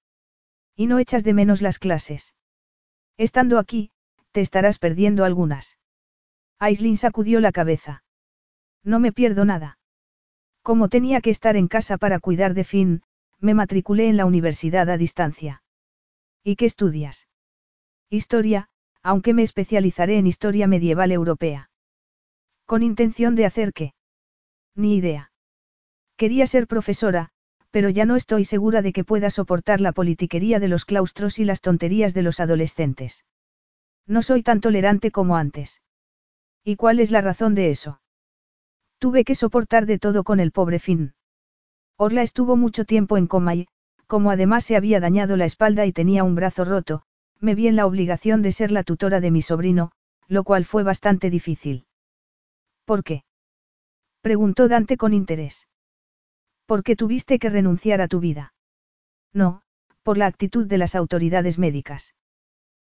[0.76, 2.34] Y no echas de menos las clases.
[3.16, 3.90] Estando aquí,
[4.32, 5.78] te estarás perdiendo algunas.
[6.58, 8.04] Aislin sacudió la cabeza.
[8.84, 9.78] No me pierdo nada.
[10.62, 13.02] Como tenía que estar en casa para cuidar de Finn,
[13.40, 15.62] me matriculé en la universidad a distancia.
[16.42, 17.28] ¿Y qué estudias?
[18.10, 18.68] Historia,
[19.02, 21.70] aunque me especializaré en historia medieval europea.
[22.66, 23.94] ¿Con intención de hacer qué?
[24.74, 25.32] Ni idea.
[26.16, 27.30] Quería ser profesora,
[27.70, 31.44] pero ya no estoy segura de que pueda soportar la politiquería de los claustros y
[31.44, 33.24] las tonterías de los adolescentes.
[34.06, 35.82] No soy tan tolerante como antes.
[36.64, 38.00] ¿Y cuál es la razón de eso?
[38.98, 41.14] Tuve que soportar de todo con el pobre Finn.
[41.96, 43.68] Orla estuvo mucho tiempo en coma y,
[44.06, 47.02] como además se había dañado la espalda y tenía un brazo roto,
[47.40, 49.92] me vi en la obligación de ser la tutora de mi sobrino,
[50.28, 51.86] lo cual fue bastante difícil.
[52.84, 53.24] ¿Por qué?
[54.20, 55.68] preguntó Dante con interés.
[56.66, 58.52] ¿Por qué tuviste que renunciar a tu vida?
[59.32, 59.62] No,
[60.02, 62.14] por la actitud de las autoridades médicas.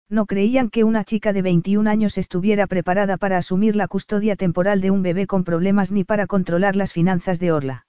[0.09, 4.81] No creían que una chica de 21 años estuviera preparada para asumir la custodia temporal
[4.81, 7.85] de un bebé con problemas ni para controlar las finanzas de Orla.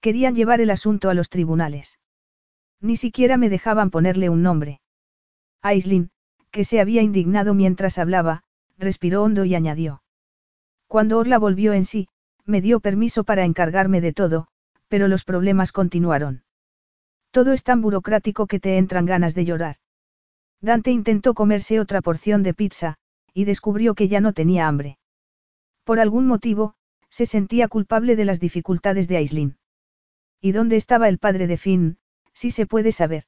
[0.00, 1.98] Querían llevar el asunto a los tribunales.
[2.80, 4.80] Ni siquiera me dejaban ponerle un nombre.
[5.62, 6.10] Aislin,
[6.50, 8.42] que se había indignado mientras hablaba,
[8.76, 10.02] respiró hondo y añadió.
[10.86, 12.08] Cuando Orla volvió en sí,
[12.44, 14.48] me dio permiso para encargarme de todo,
[14.88, 16.42] pero los problemas continuaron.
[17.30, 19.76] Todo es tan burocrático que te entran ganas de llorar.
[20.60, 22.96] Dante intentó comerse otra porción de pizza,
[23.32, 24.98] y descubrió que ya no tenía hambre.
[25.84, 26.74] Por algún motivo,
[27.10, 29.58] se sentía culpable de las dificultades de Aislin.
[30.40, 31.98] ¿Y dónde estaba el padre de Finn,
[32.32, 33.24] si se puede saber?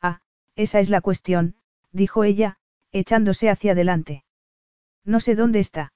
[0.00, 0.20] Ah,
[0.56, 1.56] esa es la cuestión,
[1.92, 2.58] dijo ella,
[2.92, 4.24] echándose hacia adelante.
[5.04, 5.92] No sé dónde está.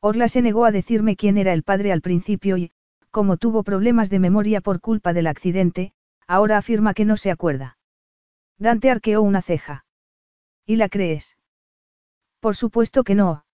[0.00, 2.72] Orla se negó a decirme quién era el padre al principio y,
[3.18, 5.92] como tuvo problemas de memoria por culpa del accidente,
[6.28, 7.76] ahora afirma que no se acuerda.
[8.58, 9.84] Dante arqueó una ceja.
[10.64, 11.36] ¿Y la crees?
[12.38, 13.44] Por supuesto que no.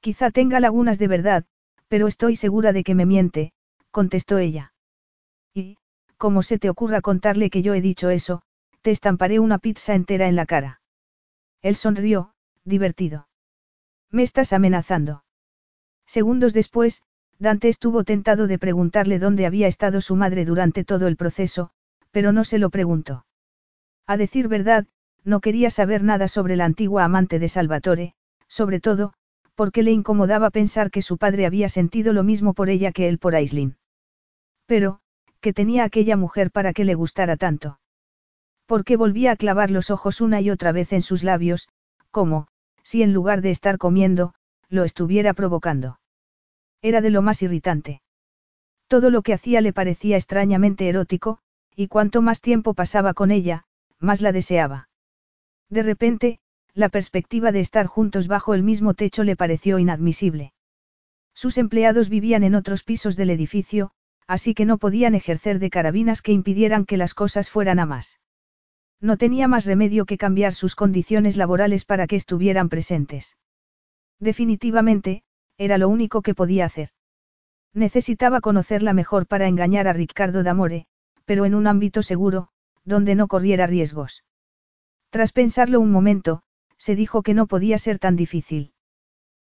[0.00, 1.44] Quizá tenga lagunas de verdad,
[1.88, 3.52] pero estoy segura de que me miente,
[3.90, 4.72] contestó ella.
[5.52, 5.76] Y,
[6.16, 8.40] como se te ocurra contarle que yo he dicho eso,
[8.80, 10.80] te estamparé una pizza entera en la cara.
[11.60, 12.32] Él sonrió,
[12.64, 13.28] divertido.
[14.10, 15.24] Me estás amenazando.
[16.06, 17.02] Segundos después,
[17.38, 21.70] Dante estuvo tentado de preguntarle dónde había estado su madre durante todo el proceso,
[22.10, 23.26] pero no se lo preguntó.
[24.06, 24.86] A decir verdad,
[25.24, 28.14] no quería saber nada sobre la antigua amante de Salvatore,
[28.48, 29.12] sobre todo,
[29.54, 33.18] porque le incomodaba pensar que su padre había sentido lo mismo por ella que él
[33.18, 33.76] por Aislin.
[34.66, 35.00] Pero,
[35.40, 37.78] ¿qué tenía aquella mujer para que le gustara tanto?
[38.66, 41.68] Porque volvía a clavar los ojos una y otra vez en sus labios,
[42.10, 42.48] como,
[42.82, 44.34] si en lugar de estar comiendo,
[44.68, 45.98] lo estuviera provocando.
[46.82, 48.02] Era de lo más irritante.
[48.86, 51.38] Todo lo que hacía le parecía extrañamente erótico,
[51.74, 53.64] y cuanto más tiempo pasaba con ella,
[53.98, 54.88] más la deseaba.
[55.68, 56.40] De repente,
[56.74, 60.52] la perspectiva de estar juntos bajo el mismo techo le pareció inadmisible.
[61.34, 63.90] Sus empleados vivían en otros pisos del edificio,
[64.26, 68.20] así que no podían ejercer de carabinas que impidieran que las cosas fueran a más.
[69.00, 73.36] No tenía más remedio que cambiar sus condiciones laborales para que estuvieran presentes.
[74.18, 75.22] Definitivamente,
[75.58, 76.90] era lo único que podía hacer.
[77.74, 80.86] Necesitaba conocerla mejor para engañar a Ricardo D'Amore,
[81.24, 82.48] pero en un ámbito seguro,
[82.84, 84.24] donde no corriera riesgos.
[85.10, 86.42] Tras pensarlo un momento,
[86.78, 88.72] se dijo que no podía ser tan difícil.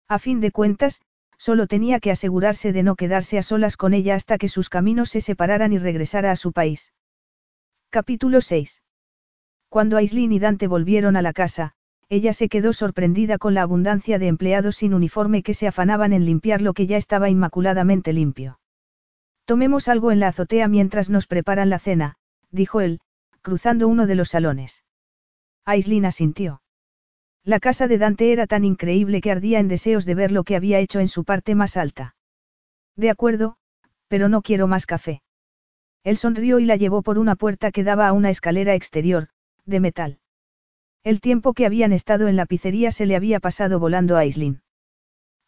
[0.07, 1.01] A fin de cuentas,
[1.37, 5.09] solo tenía que asegurarse de no quedarse a solas con ella hasta que sus caminos
[5.09, 6.93] se separaran y regresara a su país.
[7.89, 8.83] Capítulo 6.
[9.69, 11.73] Cuando Aislin y Dante volvieron a la casa,
[12.11, 16.25] ella se quedó sorprendida con la abundancia de empleados sin uniforme que se afanaban en
[16.25, 18.59] limpiar lo que ya estaba inmaculadamente limpio.
[19.45, 22.15] Tomemos algo en la azotea mientras nos preparan la cena,
[22.51, 22.99] dijo él,
[23.41, 24.83] cruzando uno de los salones.
[25.63, 26.61] Aislin asintió.
[27.45, 30.57] La casa de Dante era tan increíble que ardía en deseos de ver lo que
[30.57, 32.17] había hecho en su parte más alta.
[32.97, 33.55] De acuerdo,
[34.09, 35.21] pero no quiero más café.
[36.03, 39.29] Él sonrió y la llevó por una puerta que daba a una escalera exterior,
[39.65, 40.20] de metal.
[41.03, 44.61] El tiempo que habían estado en la pizzería se le había pasado volando a Aislinn.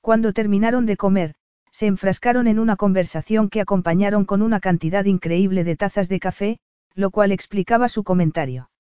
[0.01, 1.35] Cuando terminaron de comer,
[1.71, 6.59] se enfrascaron en una conversación que acompañaron con una cantidad increíble de tazas de café,
[6.95, 8.71] lo cual explicaba su comentario.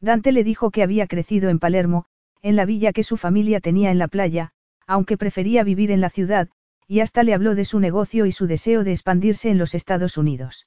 [0.00, 2.06] Dante le dijo que había crecido en Palermo,
[2.42, 4.50] en la villa que su familia tenía en la playa,
[4.86, 6.48] aunque prefería vivir en la ciudad,
[6.88, 10.18] y hasta le habló de su negocio y su deseo de expandirse en los Estados
[10.18, 10.66] Unidos.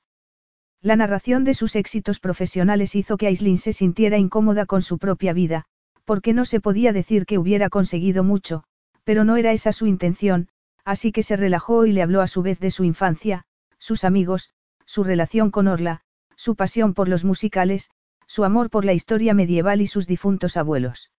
[0.85, 5.33] La narración de sus éxitos profesionales hizo que Aislinn se sintiera incómoda con su propia
[5.33, 5.65] vida,
[6.03, 8.65] porque no se podía decir que hubiera conseguido mucho,
[9.03, 10.47] pero no era esa su intención,
[10.83, 13.45] así que se relajó y le habló a su vez de su infancia,
[13.79, 14.51] sus amigos,
[14.85, 16.01] su relación con Orla,
[16.35, 17.89] su pasión por los musicales,
[18.27, 21.09] su amor por la historia medieval y sus difuntos abuelos.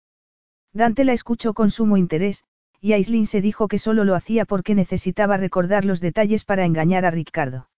[0.73, 2.45] Dante la escuchó con sumo interés,
[2.81, 7.05] y Aislinn se dijo que solo lo hacía porque necesitaba recordar los detalles para engañar
[7.05, 7.69] a Ricardo.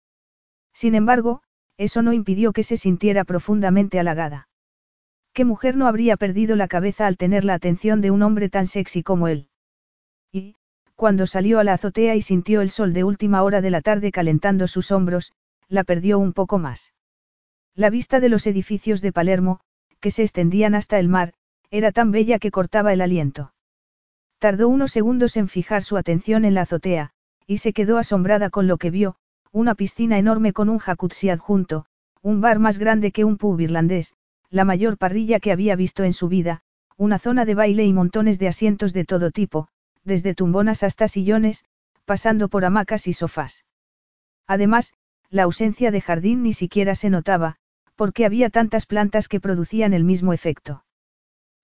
[0.74, 1.40] Sin embargo,
[1.78, 4.48] eso no impidió que se sintiera profundamente halagada.
[5.32, 8.66] ¿Qué mujer no habría perdido la cabeza al tener la atención de un hombre tan
[8.66, 9.48] sexy como él?
[10.32, 10.56] Y,
[10.96, 14.10] cuando salió a la azotea y sintió el sol de última hora de la tarde
[14.10, 15.32] calentando sus hombros,
[15.68, 16.92] la perdió un poco más.
[17.76, 19.60] La vista de los edificios de Palermo,
[20.00, 21.34] que se extendían hasta el mar,
[21.70, 23.52] era tan bella que cortaba el aliento.
[24.38, 27.12] Tardó unos segundos en fijar su atención en la azotea,
[27.46, 29.16] y se quedó asombrada con lo que vio,
[29.52, 31.86] una piscina enorme con un jacuzzi adjunto,
[32.22, 34.14] un bar más grande que un pub irlandés,
[34.50, 36.62] la mayor parrilla que había visto en su vida,
[36.96, 39.68] una zona de baile y montones de asientos de todo tipo,
[40.04, 41.64] desde tumbonas hasta sillones,
[42.04, 43.64] pasando por hamacas y sofás.
[44.46, 44.94] Además,
[45.30, 47.56] la ausencia de jardín ni siquiera se notaba,
[47.94, 50.84] porque había tantas plantas que producían el mismo efecto.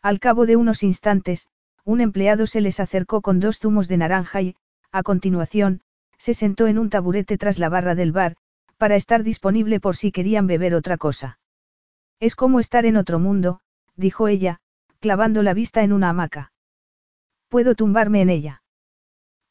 [0.03, 1.49] Al cabo de unos instantes,
[1.85, 4.57] un empleado se les acercó con dos zumos de naranja y,
[4.93, 5.81] a continuación,
[6.19, 8.37] se sentó en un taburete tras la barra del bar,
[8.77, 11.39] para estar disponible por si querían beber otra cosa.
[12.21, 13.61] Es como estar en otro mundo,
[13.97, 14.61] dijo ella,
[15.01, 16.53] clavando la vista en una hamaca.
[17.49, 18.63] ¿Puedo tumbarme en ella?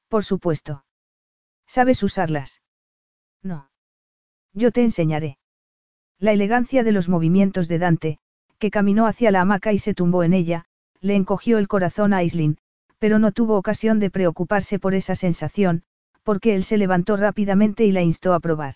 [0.08, 0.86] Por supuesto.
[1.68, 2.62] ¿Sabes usarlas?
[3.42, 3.70] No.
[4.54, 5.38] Yo te enseñaré.
[6.20, 8.20] La elegancia de los movimientos de Dante,
[8.60, 10.66] que caminó hacia la hamaca y se tumbó en ella,
[11.02, 12.58] le encogió el corazón a Aislinn,
[12.98, 15.84] pero no tuvo ocasión de preocuparse por esa sensación,
[16.24, 18.76] porque él se levantó rápidamente y la instó a probar.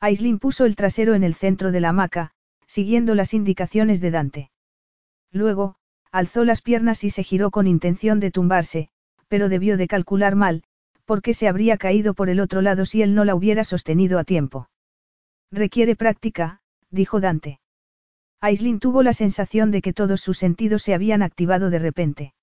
[0.00, 2.32] Aislinn puso el trasero en el centro de la hamaca,
[2.66, 4.50] siguiendo las indicaciones de Dante.
[5.30, 5.76] Luego,
[6.10, 8.88] alzó las piernas y se giró con intención de tumbarse,
[9.28, 10.62] pero debió de calcular mal,
[11.04, 14.24] porque se habría caído por el otro lado si él no la hubiera sostenido a
[14.24, 14.68] tiempo.
[15.50, 16.60] Requiere práctica,
[16.90, 17.60] dijo Dante.
[18.40, 22.34] Aislinn tuvo la sensación de que todos sus sentidos se habían activado de repente.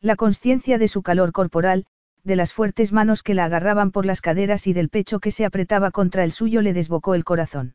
[0.00, 1.86] La conciencia de su calor corporal,
[2.24, 5.44] de las fuertes manos que la agarraban por las caderas y del pecho que se
[5.44, 7.74] apretaba contra el suyo le desbocó el corazón.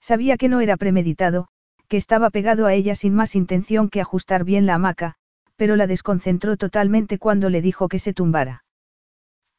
[0.00, 1.48] Sabía que no era premeditado,
[1.88, 5.14] que estaba pegado a ella sin más intención que ajustar bien la hamaca,
[5.56, 8.64] pero la desconcentró totalmente cuando le dijo que se tumbara.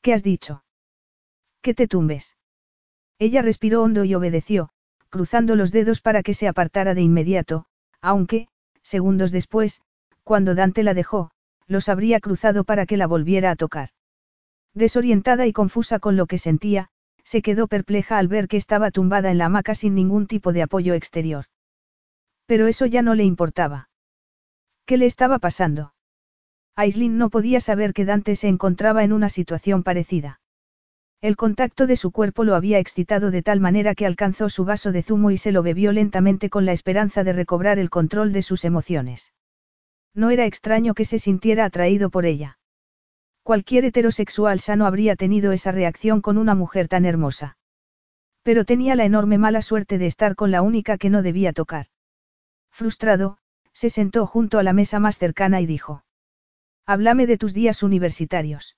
[0.02, 0.64] ¿Qué has dicho?
[1.62, 2.36] Que te tumbes.
[3.20, 4.70] Ella respiró hondo y obedeció,
[5.10, 7.66] cruzando los dedos para que se apartara de inmediato,
[8.02, 8.48] aunque,
[8.82, 9.82] segundos después,
[10.24, 11.32] cuando Dante la dejó,
[11.68, 13.90] los habría cruzado para que la volviera a tocar.
[14.73, 16.90] Desorientada y confusa con lo que sentía,
[17.23, 20.64] se quedó perpleja al ver que estaba tumbada en la hamaca sin ningún tipo de
[20.64, 21.45] apoyo exterior.
[22.45, 23.90] Pero eso ya no le importaba.
[24.85, 25.94] ¿Qué le estaba pasando?
[26.76, 30.41] Aislinn no podía saber que Dante se encontraba en una situación parecida.
[31.22, 34.91] El contacto de su cuerpo lo había excitado de tal manera que alcanzó su vaso
[34.91, 38.41] de zumo y se lo bebió lentamente con la esperanza de recobrar el control de
[38.41, 39.31] sus emociones.
[40.14, 42.60] No era extraño que se sintiera atraído por ella.
[43.44, 47.57] Cualquier heterosexual sano habría tenido esa reacción con una mujer tan hermosa.
[48.44, 51.88] Pero tenía la enorme mala suerte de estar con la única que no debía tocar.
[52.72, 53.38] Frustrado,
[53.73, 56.03] se sentó junto a la mesa más cercana y dijo.
[56.85, 58.77] Háblame de tus días universitarios.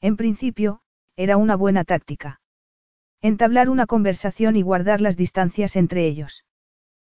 [0.00, 0.80] En principio,
[1.16, 2.40] era una buena táctica.
[3.20, 6.44] Entablar una conversación y guardar las distancias entre ellos.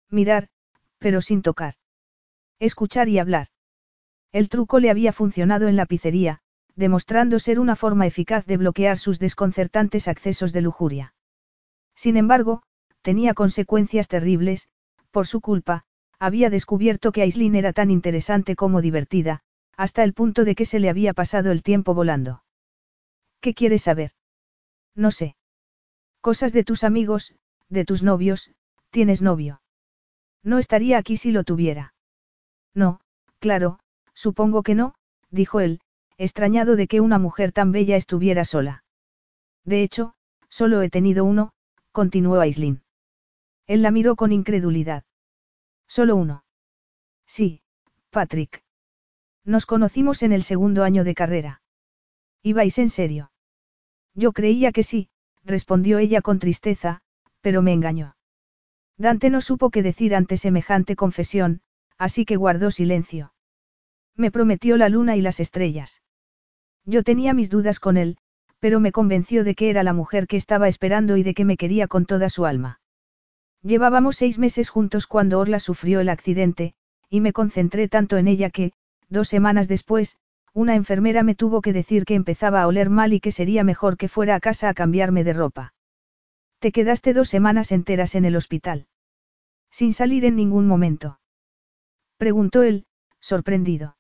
[0.10, 0.50] Mirar,
[0.98, 1.76] pero sin tocar.
[2.60, 3.48] Escuchar y hablar.
[4.32, 6.42] El truco le había funcionado en la pizzería,
[6.76, 11.14] demostrando ser una forma eficaz de bloquear sus desconcertantes accesos de lujuria.
[11.96, 12.62] Sin embargo,
[13.02, 14.68] tenía consecuencias terribles,
[15.12, 15.84] por su culpa,
[16.20, 19.42] había descubierto que Aislinn era tan interesante como divertida,
[19.78, 22.44] hasta el punto de que se le había pasado el tiempo volando.
[23.40, 24.12] ¿Qué quieres saber?
[24.96, 25.38] No sé.
[26.20, 27.34] Cosas de tus amigos,
[27.70, 28.52] de tus novios,
[28.90, 29.62] tienes novio.
[30.44, 31.94] No estaría aquí si lo tuviera.
[32.74, 33.00] No,
[33.40, 33.80] claro,
[34.14, 34.96] supongo que no,
[35.30, 35.82] dijo él,
[36.18, 38.84] extrañado de que una mujer tan bella estuviera sola.
[39.64, 40.14] De hecho,
[40.50, 41.54] solo he tenido uno,
[41.92, 42.82] continuó Aislinn.
[43.68, 45.04] Él la miró con incredulidad.
[45.88, 46.44] Solo uno.
[47.26, 47.62] Sí,
[48.10, 48.64] Patrick.
[49.46, 51.62] Nos conocimos en el segundo año de carrera.
[52.44, 53.32] ¿Ibais en serio?
[54.14, 55.10] Yo creía que sí,
[55.44, 57.02] respondió ella con tristeza,
[57.42, 58.16] pero me engañó.
[58.98, 61.62] Dante no supo qué decir ante semejante confesión,
[62.00, 63.34] así que guardó silencio.
[64.16, 66.02] Me prometió la luna y las estrellas.
[66.86, 68.18] Yo tenía mis dudas con él,
[68.60, 71.58] pero me convenció de que era la mujer que estaba esperando y de que me
[71.58, 72.82] quería con toda su alma.
[73.62, 76.74] Llevábamos seis meses juntos cuando Orla sufrió el accidente,
[77.10, 78.72] y me concentré tanto en ella que,
[79.10, 80.18] dos semanas después,
[80.54, 83.98] una enfermera me tuvo que decir que empezaba a oler mal y que sería mejor
[83.98, 85.74] que fuera a casa a cambiarme de ropa.
[86.60, 88.88] Te quedaste dos semanas enteras en el hospital.
[89.72, 91.19] Sin salir en ningún momento.
[92.20, 92.86] Preguntó él,
[93.22, 93.96] sorprendido.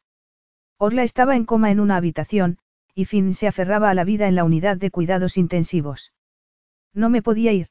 [0.77, 2.57] Orla estaba en coma en una habitación,
[2.93, 6.11] y Finn se aferraba a la vida en la unidad de cuidados intensivos.
[6.93, 7.69] No me podía ir.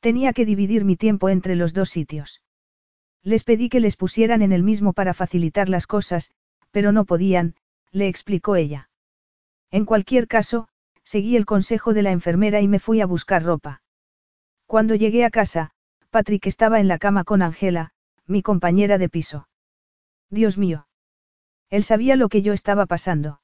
[0.00, 2.42] Tenía que dividir mi tiempo entre los dos sitios.
[3.22, 6.32] Les pedí que les pusieran en el mismo para facilitar las cosas,
[6.72, 7.54] pero no podían,
[7.92, 8.90] le explicó ella.
[9.70, 10.66] En cualquier caso,
[11.04, 13.80] seguí el consejo de la enfermera y me fui a buscar ropa.
[14.66, 15.70] Cuando llegué a casa,
[16.10, 17.92] Patrick estaba en la cama con Angela,
[18.26, 19.46] mi compañera de piso.
[20.32, 20.88] Dios mío.
[21.68, 23.40] Él sabía lo que yo estaba pasando.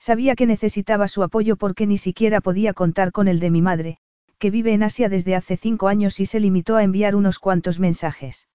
[0.00, 3.98] Sabía que necesitaba su apoyo porque ni siquiera podía contar con el de mi madre,
[4.38, 7.78] que vive en Asia desde hace cinco años y se limitó a enviar unos cuantos
[7.78, 8.48] mensajes.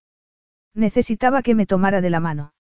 [0.74, 2.54] Necesitaba que me tomara de la mano.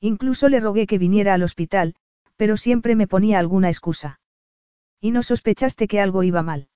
[0.00, 1.94] Incluso le rogué que viniera al hospital,
[2.36, 4.20] pero siempre me ponía alguna excusa.
[5.00, 6.68] ¿Y no sospechaste que algo iba mal?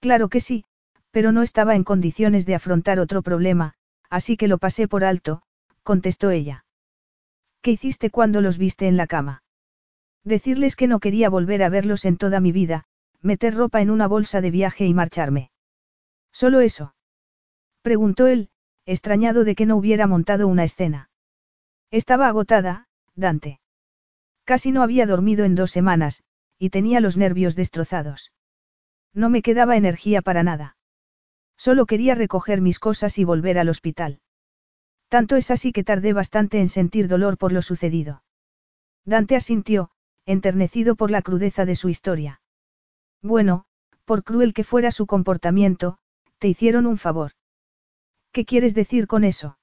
[0.00, 0.64] Claro que sí,
[1.10, 3.74] pero no estaba en condiciones de afrontar otro problema,
[4.10, 5.42] así que lo pasé por alto,
[5.82, 6.64] contestó ella.
[7.62, 9.42] ¿Qué hiciste cuando los viste en la cama?
[10.24, 12.84] Decirles que no quería volver a verlos en toda mi vida,
[13.20, 15.50] meter ropa en una bolsa de viaje y marcharme.
[16.32, 16.94] ¿Solo eso?
[17.82, 18.50] Preguntó él,
[18.86, 21.10] extrañado de que no hubiera montado una escena.
[21.90, 23.60] Estaba agotada, Dante.
[24.44, 26.22] Casi no había dormido en dos semanas,
[26.58, 28.32] y tenía los nervios destrozados.
[29.12, 30.76] No me quedaba energía para nada.
[31.56, 34.20] Solo quería recoger mis cosas y volver al hospital.
[35.10, 38.22] Tanto es así que tardé bastante en sentir dolor por lo sucedido.
[39.04, 39.90] Dante asintió,
[40.24, 42.40] enternecido por la crudeza de su historia.
[43.20, 43.64] Bueno,
[44.04, 45.98] por cruel que fuera su comportamiento,
[46.38, 47.32] te hicieron un favor.
[48.30, 49.58] ¿Qué quieres decir con eso?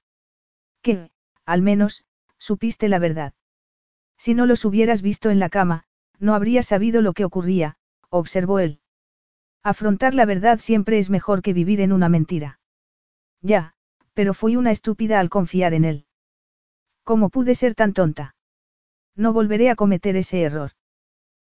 [0.82, 1.10] Que,
[1.46, 2.04] al menos,
[2.36, 3.32] supiste la verdad.
[4.18, 5.84] Si no los hubieras visto en la cama,
[6.18, 7.78] no habrías sabido lo que ocurría,
[8.10, 8.80] observó él.
[9.62, 12.60] Afrontar la verdad siempre es mejor que vivir en una mentira.
[13.40, 13.76] Ya,
[14.18, 16.04] pero fui una estúpida al confiar en él.
[17.04, 18.34] ¿Cómo pude ser tan tonta?
[19.14, 20.72] No volveré a cometer ese error.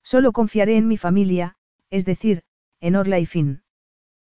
[0.01, 1.57] Solo confiaré en mi familia,
[1.91, 2.41] es decir,
[2.79, 3.61] en Orla y Finn.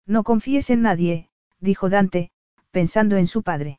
[0.06, 1.30] No confíes en nadie,
[1.60, 2.32] dijo Dante,
[2.72, 3.78] pensando en su padre.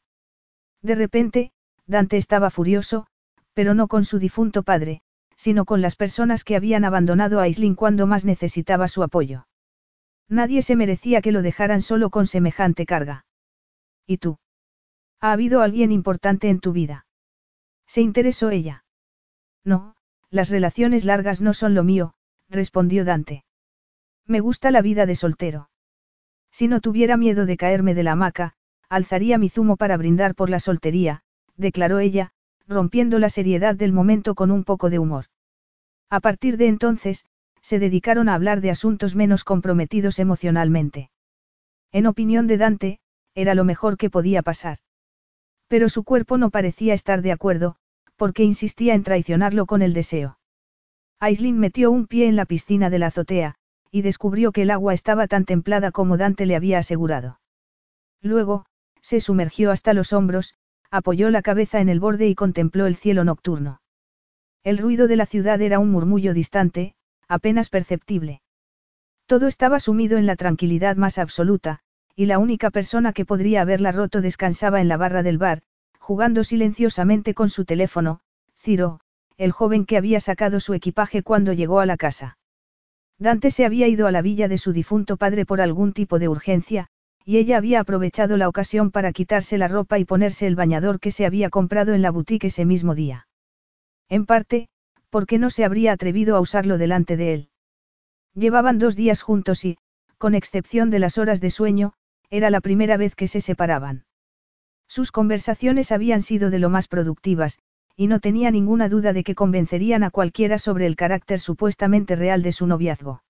[0.82, 1.52] De repente,
[1.86, 3.08] Dante estaba furioso,
[3.54, 5.02] pero no con su difunto padre,
[5.36, 9.46] sino con las personas que habían abandonado a Aislinn cuando más necesitaba su apoyo.
[10.30, 13.26] Nadie se merecía que lo dejaran solo con semejante carga.
[14.08, 14.40] ¿Y tú?
[15.20, 17.06] ¿Ha habido alguien importante en tu vida?
[17.86, 18.86] Se interesó ella.
[19.64, 19.96] No,
[20.30, 22.14] las relaciones largas no son lo mío,
[22.50, 23.44] respondió Dante.
[24.26, 25.70] Me gusta la vida de soltero.
[26.52, 28.54] Si no tuviera miedo de caerme de la hamaca,
[28.90, 31.22] alzaría mi zumo para brindar por la soltería,
[31.56, 32.32] declaró ella,
[32.68, 35.26] rompiendo la seriedad del momento con un poco de humor.
[36.10, 37.26] A partir de entonces,
[37.62, 41.10] se dedicaron a hablar de asuntos menos comprometidos emocionalmente.
[41.92, 43.00] En opinión de Dante,
[43.38, 44.80] era lo mejor que podía pasar.
[45.68, 47.76] Pero su cuerpo no parecía estar de acuerdo,
[48.16, 50.40] porque insistía en traicionarlo con el deseo.
[51.20, 53.54] Aislin metió un pie en la piscina de la azotea,
[53.92, 57.40] y descubrió que el agua estaba tan templada como Dante le había asegurado.
[58.24, 58.66] Luego,
[59.02, 60.56] se sumergió hasta los hombros,
[60.90, 63.82] apoyó la cabeza en el borde y contempló el cielo nocturno.
[64.64, 66.96] El ruido de la ciudad era un murmullo distante,
[67.28, 68.42] apenas perceptible.
[69.28, 71.82] Todo estaba sumido en la tranquilidad más absoluta,
[72.18, 75.62] y la única persona que podría haberla roto descansaba en la barra del bar,
[76.00, 78.22] jugando silenciosamente con su teléfono,
[78.56, 79.00] Ciro,
[79.38, 82.40] el joven que había sacado su equipaje cuando llegó a la casa.
[83.20, 86.28] Dante se había ido a la villa de su difunto padre por algún tipo de
[86.28, 86.88] urgencia,
[87.24, 91.12] y ella había aprovechado la ocasión para quitarse la ropa y ponerse el bañador que
[91.12, 93.28] se había comprado en la boutique ese mismo día.
[94.10, 94.70] En parte,
[95.12, 97.50] porque no se habría atrevido a usarlo delante de él.
[98.34, 99.78] Llevaban dos días juntos y,
[100.18, 101.94] con excepción de las horas de sueño,
[102.30, 104.06] era la primera vez que se separaban.
[104.88, 107.60] Sus conversaciones habían sido de lo más productivas,
[107.96, 112.44] y no tenía ninguna duda de que convencerían a cualquiera sobre el carácter supuestamente real
[112.44, 113.24] de su noviazgo.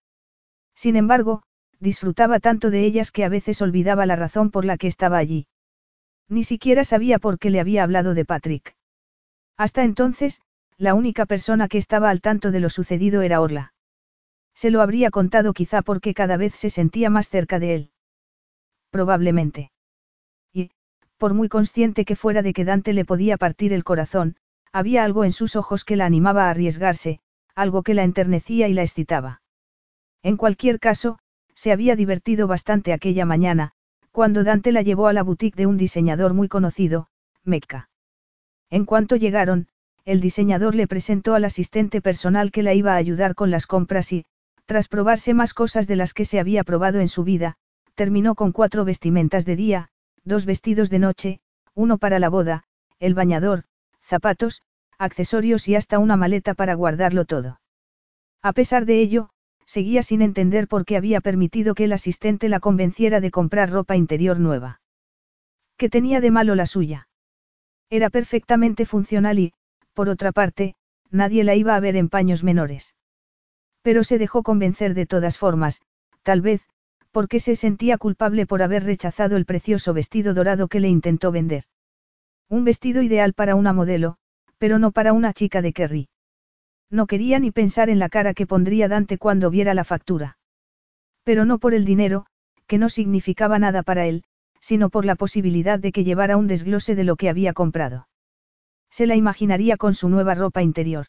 [0.76, 1.44] Sin embargo,
[1.80, 5.48] disfrutaba tanto de ellas que a veces olvidaba la razón por la que estaba allí.
[6.30, 8.76] Ni siquiera sabía por qué le había hablado de Patrick.
[9.56, 10.41] Hasta entonces,
[10.78, 13.74] la única persona que estaba al tanto de lo sucedido era Orla.
[14.53, 17.91] Se lo habría contado quizá porque cada vez se sentía más cerca de él.
[18.90, 19.72] Probablemente.
[20.54, 20.72] Y,
[21.18, 24.36] por muy consciente que fuera de que Dante le podía partir el corazón,
[24.72, 27.20] había algo en sus ojos que la animaba a arriesgarse,
[27.56, 29.42] algo que la enternecía y la excitaba.
[30.24, 31.20] En cualquier caso,
[31.56, 33.72] se había divertido bastante aquella mañana,
[34.12, 37.08] cuando Dante la llevó a la boutique de un diseñador muy conocido,
[37.44, 37.90] Mecca.
[38.70, 39.68] En cuanto llegaron,
[40.06, 44.14] el diseñador le presentó al asistente personal que la iba a ayudar con las compras
[44.14, 44.26] y,
[44.66, 47.58] tras probarse más cosas de las que se había probado en su vida,
[47.98, 49.90] terminó con cuatro vestimentas de día,
[50.24, 51.40] dos vestidos de noche,
[51.74, 52.64] uno para la boda,
[52.99, 53.64] el bañador,
[54.03, 54.61] zapatos,
[54.99, 57.60] accesorios y hasta una maleta para guardarlo todo.
[58.44, 59.32] A pesar de ello,
[59.65, 63.95] seguía sin entender por qué había permitido que el asistente la convenciera de comprar ropa
[63.95, 64.80] interior nueva.
[65.76, 67.10] ¿Qué tenía de malo la suya?
[67.90, 69.53] Era perfectamente funcional y,
[69.95, 70.76] por otra parte,
[71.10, 72.95] nadie la iba a ver en paños menores.
[73.82, 75.82] Pero se dejó convencer de todas formas,
[76.22, 76.61] tal vez,
[77.18, 81.64] porque se sentía culpable por haber rechazado el precioso vestido dorado que le intentó vender.
[82.48, 84.18] Un vestido ideal para una modelo,
[84.60, 86.10] pero no para una chica de Kerry.
[86.91, 90.38] No quería ni pensar en la cara que pondría Dante cuando viera la factura.
[91.23, 92.27] Pero no por el dinero,
[92.68, 94.23] que no significaba nada para él,
[94.61, 98.07] sino por la posibilidad de que llevara un desglose de lo que había comprado.
[98.91, 101.07] Se la imaginaría con su nueva ropa interior.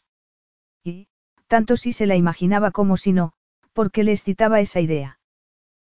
[0.83, 1.07] Y,
[1.45, 3.33] tanto si se la imaginaba como si no,
[3.73, 5.18] porque le excitaba esa idea.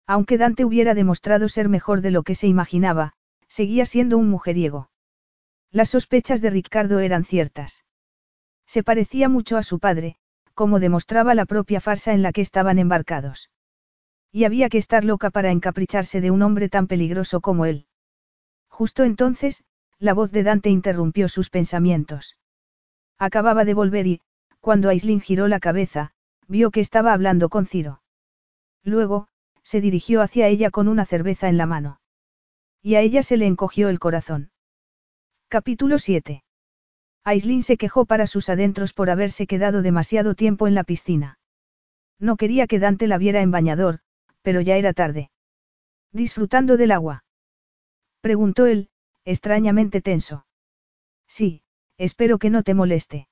[0.06, 3.14] Aunque Dante hubiera demostrado ser mejor de lo que se imaginaba,
[3.48, 4.90] seguía siendo un mujeriego.
[5.70, 7.84] Las sospechas de Ricardo eran ciertas.
[8.66, 10.16] Se parecía mucho a su padre,
[10.54, 13.50] como demostraba la propia farsa en la que estaban embarcados.
[14.32, 17.86] Y había que estar loca para encapricharse de un hombre tan peligroso como él.
[18.68, 19.64] Justo entonces,
[19.98, 22.36] la voz de Dante interrumpió sus pensamientos.
[23.18, 24.20] Acababa de volver y,
[24.60, 26.12] cuando Aislinn giró la cabeza,
[26.48, 28.02] vio que estaba hablando con Ciro.
[28.82, 29.28] Luego,
[29.66, 32.00] se dirigió hacia ella con una cerveza en la mano.
[32.82, 34.52] Y a ella se le encogió el corazón.
[35.48, 36.44] Capítulo 7.
[37.24, 41.40] Aislinn se quejó para sus adentros por haberse quedado demasiado tiempo en la piscina.
[42.20, 43.98] No quería que Dante la viera en bañador,
[44.40, 45.32] pero ya era tarde.
[46.12, 47.24] ¿Disfrutando del agua?
[48.20, 48.88] Preguntó él,
[49.24, 50.46] extrañamente tenso.
[51.26, 51.64] Sí,
[51.98, 53.26] espero que no te moleste.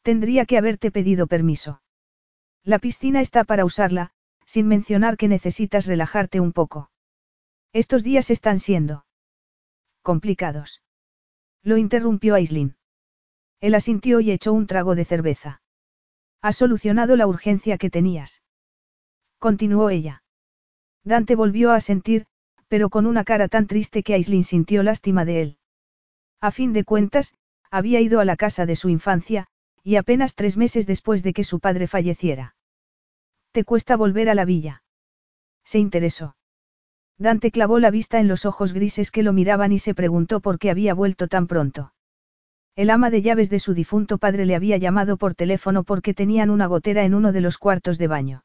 [0.00, 1.82] Tendría que haberte pedido permiso.
[2.62, 4.12] La piscina está para usarla,
[4.46, 6.90] sin mencionar que necesitas relajarte un poco.
[7.72, 9.04] Estos días están siendo
[10.02, 10.82] complicados.
[11.62, 12.76] Lo interrumpió Aislin.
[13.60, 15.62] Él asintió y echó un trago de cerveza.
[16.42, 18.42] Has solucionado la urgencia que tenías.
[19.38, 20.22] Continuó ella.
[21.02, 22.26] Dante volvió a sentir,
[22.68, 25.58] pero con una cara tan triste que Aislin sintió lástima de él.
[26.40, 27.34] A fin de cuentas,
[27.70, 29.46] había ido a la casa de su infancia,
[29.82, 32.53] y apenas tres meses después de que su padre falleciera.
[33.54, 34.82] ¿Te cuesta volver a la villa?
[35.64, 36.34] Se interesó.
[37.18, 40.58] Dante clavó la vista en los ojos grises que lo miraban y se preguntó por
[40.58, 41.92] qué había vuelto tan pronto.
[42.74, 46.50] El ama de llaves de su difunto padre le había llamado por teléfono porque tenían
[46.50, 48.44] una gotera en uno de los cuartos de baño.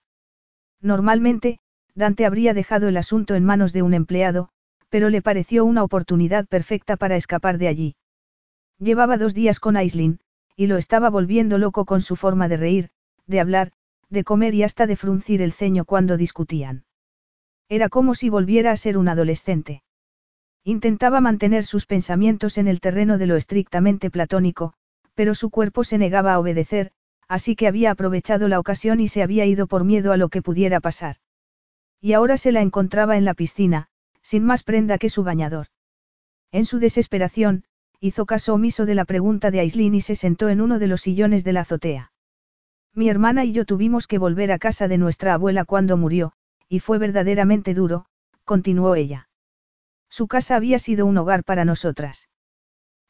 [0.79, 1.57] Normalmente,
[1.95, 4.49] Dante habría dejado el asunto en manos de un empleado,
[4.89, 7.95] pero le pareció una oportunidad perfecta para escapar de allí.
[8.77, 10.19] Llevaba dos días con Aislin,
[10.55, 12.89] y lo estaba volviendo loco con su forma de reír,
[13.25, 13.71] de hablar,
[14.09, 16.85] de comer y hasta de fruncir el ceño cuando discutían.
[17.69, 19.83] Era como si volviera a ser un adolescente.
[20.63, 24.73] Intentaba mantener sus pensamientos en el terreno de lo estrictamente platónico,
[25.13, 26.91] pero su cuerpo se negaba a obedecer,
[27.27, 30.41] así que había aprovechado la ocasión y se había ido por miedo a lo que
[30.41, 31.17] pudiera pasar.
[32.01, 33.87] Y ahora se la encontraba en la piscina,
[34.21, 35.67] sin más prenda que su bañador.
[36.51, 37.65] En su desesperación,
[37.99, 41.01] hizo caso omiso de la pregunta de Aislin y se sentó en uno de los
[41.01, 42.11] sillones de la azotea.
[42.93, 46.33] Mi hermana y yo tuvimos que volver a casa de nuestra abuela cuando murió,
[46.67, 48.05] y fue verdaderamente duro,
[48.45, 49.29] continuó ella.
[50.09, 52.29] Su casa había sido un hogar para nosotras.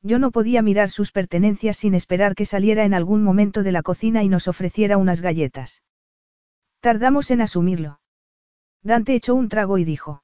[0.01, 3.81] Yo no podía mirar sus pertenencias sin esperar que saliera en algún momento de la
[3.81, 5.83] cocina y nos ofreciera unas galletas.
[6.79, 7.99] Tardamos en asumirlo.
[8.81, 10.23] Dante echó un trago y dijo.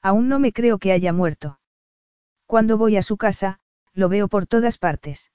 [0.00, 1.58] Aún no me creo que haya muerto.
[2.46, 3.60] Cuando voy a su casa,
[3.92, 5.32] lo veo por todas partes.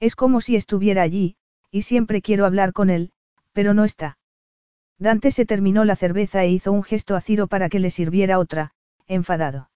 [0.00, 1.36] Es como si estuviera allí,
[1.72, 3.10] y siempre quiero hablar con él,
[3.52, 4.18] pero no está.
[4.98, 8.38] Dante se terminó la cerveza e hizo un gesto a Ciro para que le sirviera
[8.38, 8.72] otra,
[9.08, 9.70] enfadado.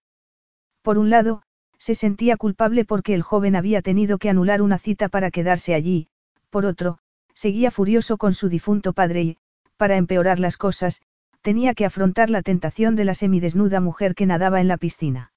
[0.83, 1.43] Por un lado,
[1.79, 6.09] se sentía culpable porque el joven había tenido que anular una cita para quedarse allí,
[6.51, 6.99] por otro,
[7.35, 9.39] seguía furioso con su difunto padre y,
[9.77, 11.03] para empeorar las cosas,
[11.43, 15.33] tenía que afrontar la tentación de la semidesnuda mujer que nadaba en la piscina.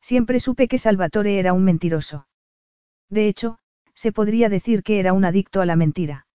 [0.00, 2.26] Siempre supe que Salvatore era un mentiroso.
[3.08, 3.58] De hecho,
[3.94, 6.26] se podría decir que era un adicto a la mentira.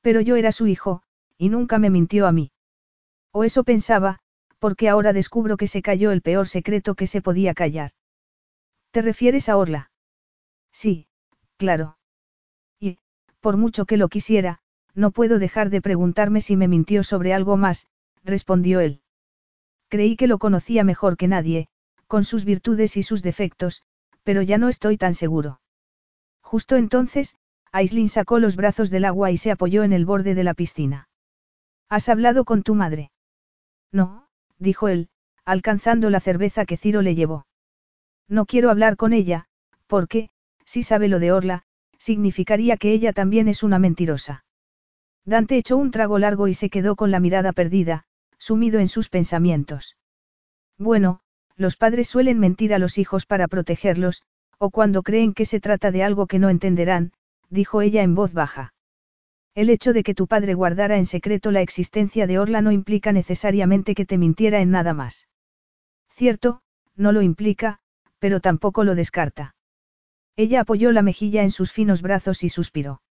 [0.00, 1.02] Pero yo era su hijo,
[1.38, 2.50] y nunca me mintió a mí.
[3.30, 4.18] O eso pensaba,
[4.58, 7.92] porque ahora descubro que se cayó el peor secreto que se podía callar.
[8.90, 9.90] ¿Te refieres a Orla?
[10.70, 11.06] Sí,
[11.56, 11.96] claro.
[12.78, 12.98] Y,
[13.40, 14.58] por mucho que lo quisiera,
[14.94, 17.86] no puedo dejar de preguntarme si me mintió sobre algo más,
[18.22, 19.00] respondió él.
[19.88, 21.68] Creí que lo conocía mejor que nadie,
[22.06, 23.82] con sus virtudes y sus defectos,
[24.22, 25.61] pero ya no estoy tan seguro.
[26.52, 27.34] Justo entonces,
[27.72, 31.08] Aislin sacó los brazos del agua y se apoyó en el borde de la piscina.
[31.88, 33.10] ¿Has hablado con tu madre?
[33.90, 35.08] No, dijo él,
[35.46, 37.46] alcanzando la cerveza que Ciro le llevó.
[38.28, 39.46] No quiero hablar con ella,
[39.86, 40.28] porque,
[40.66, 41.62] si sabe lo de Orla,
[41.96, 44.44] significaría que ella también es una mentirosa.
[45.24, 48.04] Dante echó un trago largo y se quedó con la mirada perdida,
[48.36, 49.96] sumido en sus pensamientos.
[50.76, 51.20] Bueno,
[51.56, 54.22] los padres suelen mentir a los hijos para protegerlos,
[54.64, 57.10] o cuando creen que se trata de algo que no entenderán,
[57.50, 58.74] dijo ella en voz baja.
[59.56, 63.10] El hecho de que tu padre guardara en secreto la existencia de Orla no implica
[63.10, 65.26] necesariamente que te mintiera en nada más.
[66.10, 66.60] Cierto,
[66.94, 67.80] no lo implica,
[68.20, 69.56] pero tampoco lo descarta.
[70.36, 73.02] Ella apoyó la mejilla en sus finos brazos y suspiró.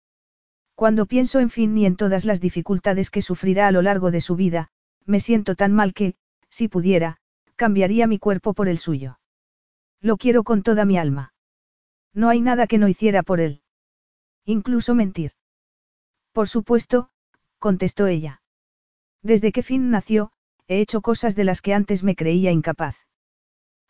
[0.76, 4.20] Cuando pienso en Finn y en todas las dificultades que sufrirá a lo largo de
[4.20, 4.68] su vida,
[5.04, 6.14] me siento tan mal que,
[6.48, 7.16] si pudiera,
[7.56, 9.18] cambiaría mi cuerpo por el suyo.
[10.00, 11.32] Lo quiero con toda mi alma.
[12.14, 13.62] No hay nada que no hiciera por él.
[14.44, 15.32] Incluso mentir.
[16.32, 17.10] Por supuesto,
[17.58, 18.42] contestó ella.
[19.22, 20.32] Desde que Finn nació,
[20.66, 22.96] he hecho cosas de las que antes me creía incapaz.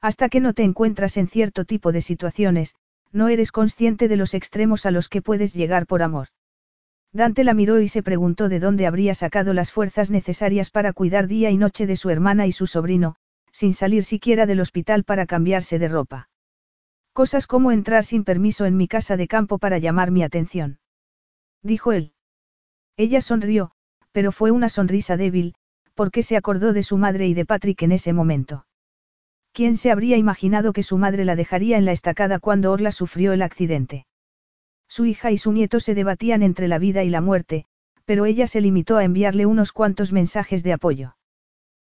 [0.00, 2.74] Hasta que no te encuentras en cierto tipo de situaciones,
[3.12, 6.28] no eres consciente de los extremos a los que puedes llegar por amor.
[7.12, 11.26] Dante la miró y se preguntó de dónde habría sacado las fuerzas necesarias para cuidar
[11.26, 13.16] día y noche de su hermana y su sobrino,
[13.52, 16.28] sin salir siquiera del hospital para cambiarse de ropa.
[17.20, 20.78] Cosas como entrar sin permiso en mi casa de campo para llamar mi atención.
[21.62, 22.14] Dijo él.
[22.96, 23.72] Ella sonrió,
[24.10, 25.54] pero fue una sonrisa débil,
[25.94, 28.64] porque se acordó de su madre y de Patrick en ese momento.
[29.52, 33.34] ¿Quién se habría imaginado que su madre la dejaría en la estacada cuando Orla sufrió
[33.34, 34.06] el accidente?
[34.88, 37.66] Su hija y su nieto se debatían entre la vida y la muerte,
[38.06, 41.16] pero ella se limitó a enviarle unos cuantos mensajes de apoyo.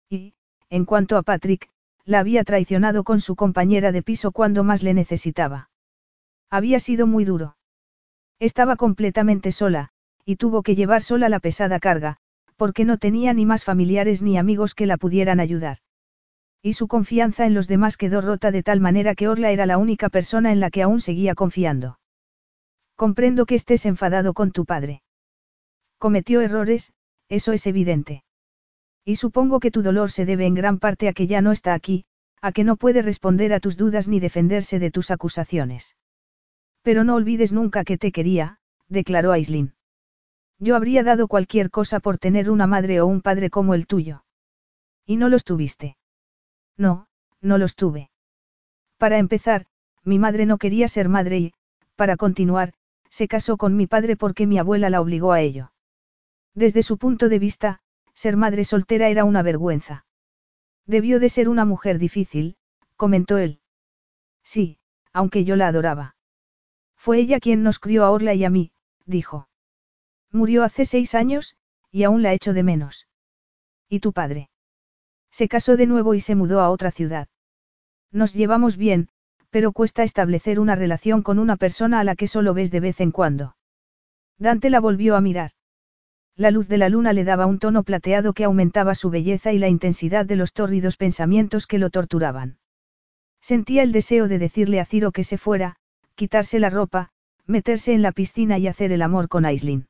[0.10, 0.34] Y,
[0.70, 1.70] en cuanto a Patrick,
[2.06, 5.70] la había traicionado con su compañera de piso cuando más le necesitaba.
[6.50, 7.58] Había sido muy duro.
[8.40, 9.90] Estaba completamente sola,
[10.26, 12.18] y tuvo que llevar sola la pesada carga,
[12.58, 15.78] porque no tenía ni más familiares ni amigos que la pudieran ayudar.
[16.62, 19.78] Y su confianza en los demás quedó rota de tal manera que Orla era la
[19.78, 22.00] única persona en la que aún seguía confiando.
[22.96, 25.02] Comprendo que estés enfadado con tu padre.
[25.98, 26.94] Cometió errores,
[27.30, 28.24] eso es evidente.
[29.04, 31.74] Y supongo que tu dolor se debe en gran parte a que ya no está
[31.74, 32.06] aquí,
[32.42, 35.96] a que no puede responder a tus dudas ni defenderse de tus acusaciones.
[36.82, 39.74] Pero no olvides nunca que te quería, declaró Aislin.
[40.60, 44.24] Yo habría dado cualquier cosa por tener una madre o un padre como el tuyo.
[45.06, 45.98] ¿Y no los tuviste?
[46.78, 47.08] No,
[47.42, 48.12] no los tuve.
[48.98, 49.66] Para empezar,
[50.04, 51.54] mi madre no quería ser madre y,
[51.96, 52.74] para continuar,
[53.10, 55.72] se casó con mi padre porque mi abuela la obligó a ello.
[56.54, 57.82] Desde su punto de vista,
[58.14, 60.06] ser madre soltera era una vergüenza.
[60.86, 62.58] Debió de ser una mujer difícil,
[62.96, 63.60] comentó él.
[64.44, 64.80] Sí,
[65.14, 66.16] aunque yo la adoraba.
[66.96, 68.72] Fue ella quien nos crió a Orla y a mí,
[69.06, 69.48] dijo.
[70.32, 71.56] Murió hace seis años,
[71.92, 73.08] y aún la echo de menos.
[73.90, 74.50] ¿Y tu padre?
[75.32, 77.28] Se casó de nuevo y se mudó a otra ciudad.
[78.12, 79.10] Nos llevamos bien,
[79.50, 83.02] pero cuesta establecer una relación con una persona a la que solo ves de vez
[83.02, 83.56] en cuando.
[84.38, 85.52] Dante la volvió a mirar.
[86.42, 89.60] La luz de la luna le daba un tono plateado que aumentaba su belleza y
[89.60, 92.58] la intensidad de los tórridos pensamientos que lo torturaban.
[93.42, 95.76] Sentía el deseo de decirle a Ciro que se fuera,
[96.16, 97.12] quitarse la ropa,
[97.46, 99.88] meterse en la piscina y hacer el amor con Aislin.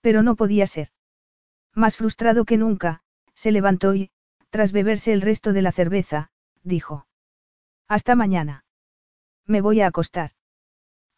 [0.00, 0.88] Pero no podía ser.
[1.72, 3.02] Más frustrado que nunca,
[3.36, 4.10] se levantó y,
[4.50, 6.32] tras beberse el resto de la cerveza,
[6.64, 7.06] dijo.
[7.86, 8.64] Hasta mañana.
[9.46, 10.32] Me voy a acostar.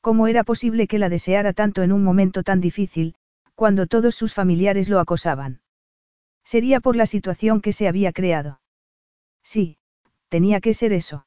[0.03, 3.17] ¿Cómo era posible que la deseara tanto en un momento tan difícil,
[3.57, 5.61] cuando todos sus familiares lo acosaban.
[6.45, 8.61] Sería por la situación que se había creado.
[9.43, 9.79] Sí,
[10.29, 11.27] tenía que ser eso.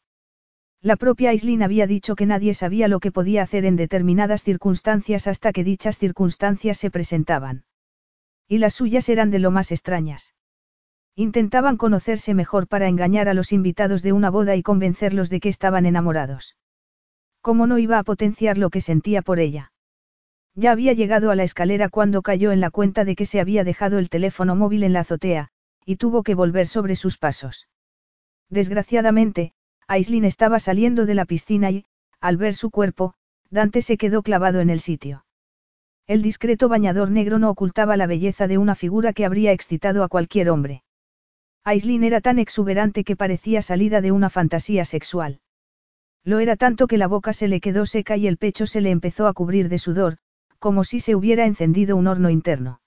[0.82, 5.28] La propia Aislin había dicho que nadie sabía lo que podía hacer en determinadas circunstancias
[5.28, 7.66] hasta que dichas circunstancias se presentaban.
[8.48, 10.36] Y las suyas eran de lo más extrañas.
[11.16, 15.50] Intentaban conocerse mejor para engañar a los invitados de una boda y convencerlos de que
[15.50, 16.56] estaban enamorados.
[17.42, 19.74] ¿Cómo no iba a potenciar lo que sentía por ella?
[20.60, 23.64] Ya había llegado a la escalera cuando cayó en la cuenta de que se había
[23.64, 25.52] dejado el teléfono móvil en la azotea,
[25.86, 27.70] y tuvo que volver sobre sus pasos.
[28.50, 29.54] Desgraciadamente,
[29.88, 31.86] Aislinn estaba saliendo de la piscina y,
[32.20, 33.14] al ver su cuerpo,
[33.50, 35.24] Dante se quedó clavado en el sitio.
[36.08, 40.10] El discreto bañador negro no ocultaba la belleza de una figura que habría excitado a
[40.10, 40.84] cualquier hombre.
[41.64, 45.40] Aislinn era tan exuberante que parecía salida de una fantasía sexual.
[46.26, 48.90] Lo era tanto que la boca se le quedó seca y el pecho se le
[48.90, 50.18] empezó a cubrir de sudor,
[50.60, 52.82] como si se hubiera encendido un horno interno.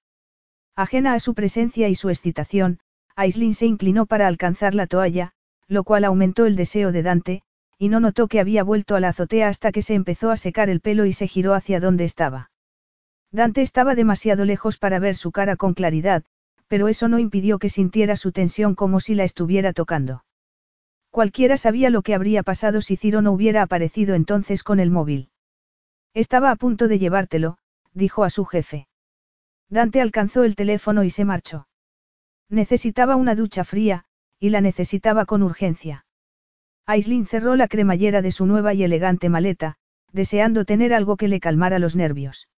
[0.76, 2.78] Ajena a su presencia y su excitación,
[3.16, 5.32] Aislinn se inclinó para alcanzar la toalla,
[5.68, 7.42] lo cual aumentó el deseo de Dante,
[7.78, 10.70] y no notó que había vuelto a la azotea hasta que se empezó a secar
[10.70, 12.50] el pelo y se giró hacia donde estaba.
[13.32, 16.22] Dante estaba demasiado lejos para ver su cara con claridad,
[16.68, 20.24] pero eso no impidió que sintiera su tensión como si la estuviera tocando.
[21.10, 25.30] Cualquiera sabía lo que habría pasado si Ciro no hubiera aparecido entonces con el móvil.
[26.14, 27.58] Estaba a punto de llevártelo,
[27.94, 28.88] dijo a su jefe.
[29.68, 31.66] Dante alcanzó el teléfono y se marchó.
[32.48, 34.04] Necesitaba una ducha fría,
[34.38, 36.04] y la necesitaba con urgencia.
[36.84, 39.76] Aislinn cerró la cremallera de su nueva y elegante maleta,
[40.12, 42.48] deseando tener algo que le calmara los nervios.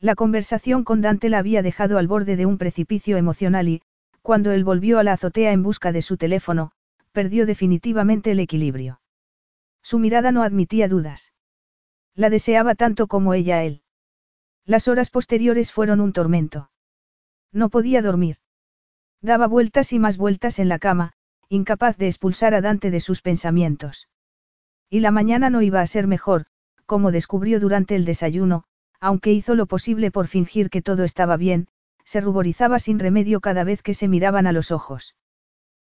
[0.00, 3.82] La conversación con Dante la había dejado al borde de un precipicio emocional y,
[4.22, 6.72] cuando él volvió a la azotea en busca de su teléfono,
[7.12, 9.00] perdió definitivamente el equilibrio.
[9.82, 11.32] Su mirada no admitía dudas.
[12.14, 13.82] La deseaba tanto como ella él.
[14.64, 16.70] Las horas posteriores fueron un tormento.
[17.52, 18.36] No podía dormir.
[19.20, 21.12] Daba vueltas y más vueltas en la cama,
[21.48, 24.08] incapaz de expulsar a Dante de sus pensamientos.
[24.88, 26.46] Y la mañana no iba a ser mejor,
[26.86, 28.64] como descubrió durante el desayuno,
[29.00, 31.68] aunque hizo lo posible por fingir que todo estaba bien,
[32.04, 35.16] se ruborizaba sin remedio cada vez que se miraban a los ojos.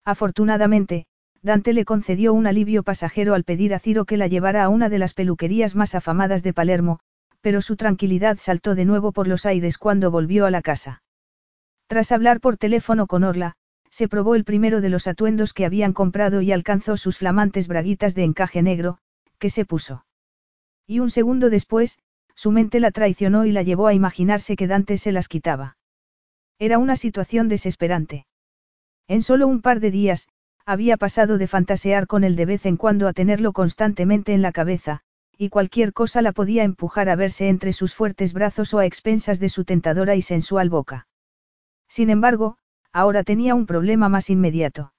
[0.05, 1.07] Afortunadamente,
[1.43, 4.89] Dante le concedió un alivio pasajero al pedir a Ciro que la llevara a una
[4.89, 7.01] de las peluquerías más afamadas de Palermo,
[7.41, 11.03] pero su tranquilidad saltó de nuevo por los aires cuando volvió a la casa.
[11.87, 13.55] Tras hablar por teléfono con Orla,
[13.91, 18.15] se probó el primero de los atuendos que habían comprado y alcanzó sus flamantes braguitas
[18.15, 18.99] de encaje negro,
[19.39, 20.05] que se puso.
[20.87, 21.99] Y un segundo después,
[22.35, 25.77] su mente la traicionó y la llevó a imaginarse que Dante se las quitaba.
[26.59, 28.27] Era una situación desesperante.
[29.09, 30.29] En solo un par de días,
[30.65, 34.53] había pasado de fantasear con él de vez en cuando a tenerlo constantemente en la
[34.53, 35.03] cabeza,
[35.41, 39.41] y cualquier cosa la podía empujar a verse entre sus fuertes brazos o a expensas
[39.41, 41.09] de su tentadora y sensual boca.
[41.89, 42.59] Sin embargo,
[42.93, 44.93] ahora tenía un problema más inmediato.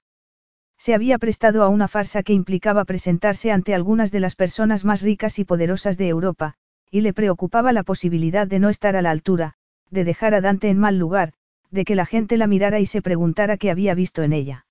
[0.76, 5.02] Se había prestado a una farsa que implicaba presentarse ante algunas de las personas más
[5.02, 6.54] ricas y poderosas de Europa,
[6.90, 9.54] y le preocupaba la posibilidad de no estar a la altura,
[9.90, 11.34] de dejar a Dante en mal lugar,
[11.70, 14.66] de que la gente la mirara y se preguntara qué había visto en ella.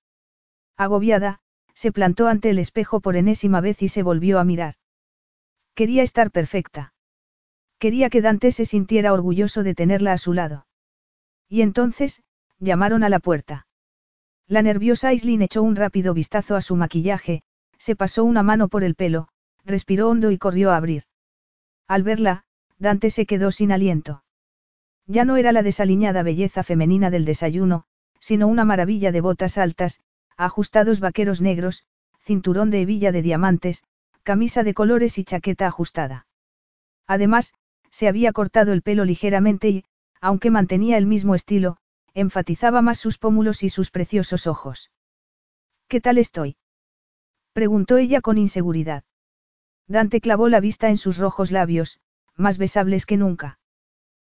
[0.76, 1.40] Agobiada,
[1.72, 4.74] se plantó ante el espejo por enésima vez y se volvió a mirar.
[5.74, 6.92] Quería estar perfecta.
[7.78, 10.66] Quería que Dante se sintiera orgulloso de tenerla a su lado.
[11.48, 12.22] Y entonces,
[12.58, 13.66] llamaron a la puerta.
[14.46, 17.42] La nerviosa Aislinn echó un rápido vistazo a su maquillaje,
[17.78, 19.28] se pasó una mano por el pelo,
[19.64, 21.04] respiró hondo y corrió a abrir.
[21.88, 22.44] Al verla,
[22.78, 24.24] Dante se quedó sin aliento.
[25.06, 27.84] Ya no era la desaliñada belleza femenina del desayuno,
[28.20, 30.00] sino una maravilla de botas altas,
[30.36, 31.84] ajustados vaqueros negros,
[32.20, 33.84] cinturón de hebilla de diamantes,
[34.22, 36.26] camisa de colores y chaqueta ajustada.
[37.06, 37.54] Además,
[37.90, 39.84] se había cortado el pelo ligeramente y,
[40.20, 41.76] aunque mantenía el mismo estilo,
[42.14, 44.90] enfatizaba más sus pómulos y sus preciosos ojos.
[45.88, 46.56] ¿Qué tal estoy?
[47.52, 49.04] preguntó ella con inseguridad.
[49.86, 52.00] Dante clavó la vista en sus rojos labios,
[52.36, 53.58] más besables que nunca.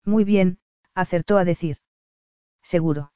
[0.05, 0.59] Muy bien,
[0.95, 1.79] acertó a decir.
[2.63, 3.13] Seguro.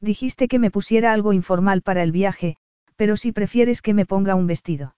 [0.00, 2.56] Dijiste que me pusiera algo informal para el viaje,
[2.96, 4.96] pero si prefieres que me ponga un vestido.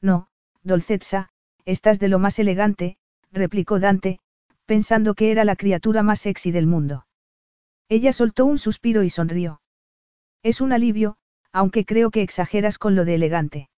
[0.00, 0.28] No,
[0.62, 1.30] Dolcetsa,
[1.64, 2.96] estás de lo más elegante,
[3.32, 4.18] replicó Dante,
[4.64, 7.06] pensando que era la criatura más sexy del mundo.
[7.88, 9.60] Ella soltó un suspiro y sonrió.
[10.42, 11.16] Es un alivio,
[11.52, 13.70] aunque creo que exageras con lo de elegante.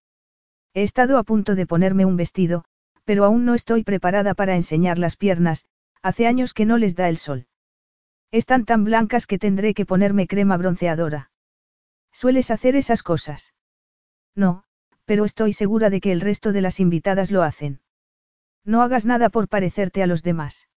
[0.73, 2.65] He estado a punto de ponerme un vestido,
[3.05, 5.65] pero aún no estoy preparada para enseñar las piernas,
[6.01, 7.47] hace años que no les da el sol.
[8.31, 11.31] Están tan blancas que tendré que ponerme crema bronceadora.
[12.11, 13.53] ¿Sueles hacer esas cosas?
[14.35, 14.63] No,
[15.09, 17.79] pero estoy segura de que el resto de las invitadas lo hacen.
[18.63, 20.69] No hagas nada por parecerte a los demás.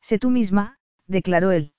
[0.00, 1.74] Sé tú misma, declaró él.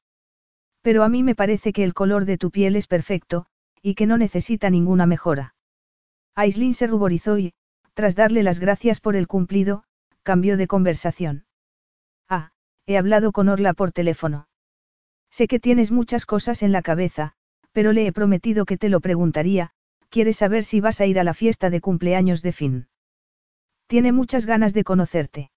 [0.84, 3.48] Pero a mí me parece que el color de tu piel es perfecto,
[3.82, 5.56] y que no necesita ninguna mejora.
[6.36, 7.56] Aislinn se ruborizó y,
[7.96, 9.84] tras darle las gracias por el cumplido,
[10.22, 11.46] cambió de conversación.
[12.30, 12.52] Ah,
[12.86, 14.48] he hablado con Orla por teléfono.
[15.32, 17.34] Sé que tienes muchas cosas en la cabeza,
[17.72, 19.72] pero le he prometido que te lo preguntaría,
[20.12, 22.88] ¿quieres saber si vas a ir a la fiesta de cumpleaños de Finn?
[23.88, 25.52] Tiene muchas ganas de conocerte.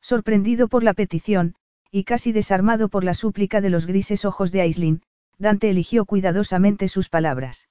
[0.00, 1.56] Sorprendido por la petición,
[1.90, 5.02] y casi desarmado por la súplica de los grises ojos de Aislinn,
[5.38, 7.68] Dante eligió cuidadosamente sus palabras.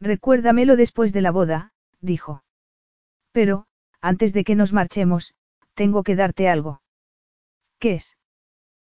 [0.00, 2.42] Recuérdamelo después de la boda, dijo.
[3.32, 3.66] Pero,
[4.00, 5.34] antes de que nos marchemos,
[5.74, 6.82] tengo que darte algo.
[7.78, 8.16] ¿Qué es?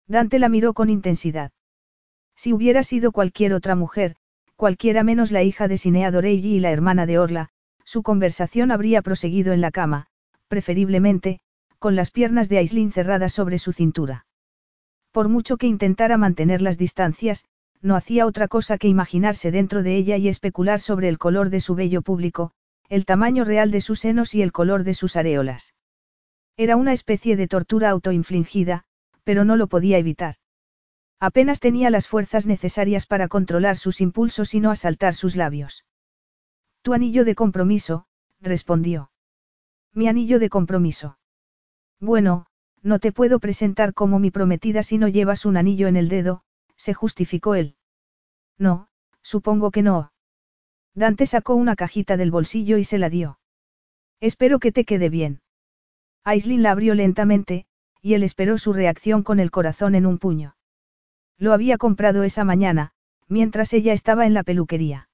[0.05, 1.51] Dante la miró con intensidad.
[2.35, 4.15] Si hubiera sido cualquier otra mujer,
[4.57, 7.49] cualquiera menos la hija de Sinea y la hermana de Orla,
[7.85, 10.07] su conversación habría proseguido en la cama,
[10.47, 11.39] preferiblemente,
[11.77, 14.25] con las piernas de Aislinn cerradas sobre su cintura.
[15.11, 17.45] Por mucho que intentara mantener las distancias,
[17.81, 21.59] no hacía otra cosa que imaginarse dentro de ella y especular sobre el color de
[21.59, 22.51] su vello público,
[22.89, 25.75] el tamaño real de sus senos y el color de sus areolas.
[26.57, 28.85] Era una especie de tortura autoinfligida,
[29.23, 30.35] pero no lo podía evitar.
[31.19, 35.85] Apenas tenía las fuerzas necesarias para controlar sus impulsos y no asaltar sus labios.
[36.83, 38.05] Tu anillo de compromiso,
[38.39, 39.11] respondió.
[39.93, 41.17] Mi anillo de compromiso.
[41.99, 42.45] Bueno,
[42.83, 46.43] no te puedo presentar como mi prometida si no llevas un anillo en el dedo,
[46.75, 47.75] se justificó él.
[48.59, 48.87] No,
[49.23, 50.11] supongo que no.
[50.93, 53.39] Dante sacó una cajita del bolsillo y se la dio.
[54.19, 55.41] Espero que te quede bien.
[56.23, 57.65] Aislin la abrió lentamente,
[58.01, 60.56] y él esperó su reacción con el corazón en un puño.
[61.39, 62.91] Lo había comprado esa mañana,
[63.27, 65.09] mientras ella estaba en la peluquería.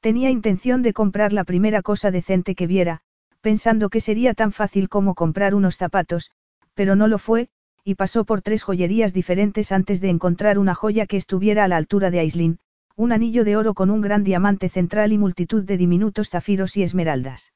[0.00, 3.00] Tenía intención de comprar la primera cosa decente que viera,
[3.40, 6.30] pensando que sería tan fácil como comprar unos zapatos,
[6.74, 7.48] pero no lo fue,
[7.84, 11.76] y pasó por tres joyerías diferentes antes de encontrar una joya que estuviera a la
[11.76, 12.58] altura de Aislin,
[12.96, 16.82] un anillo de oro con un gran diamante central y multitud de diminutos zafiros y
[16.82, 17.52] esmeraldas.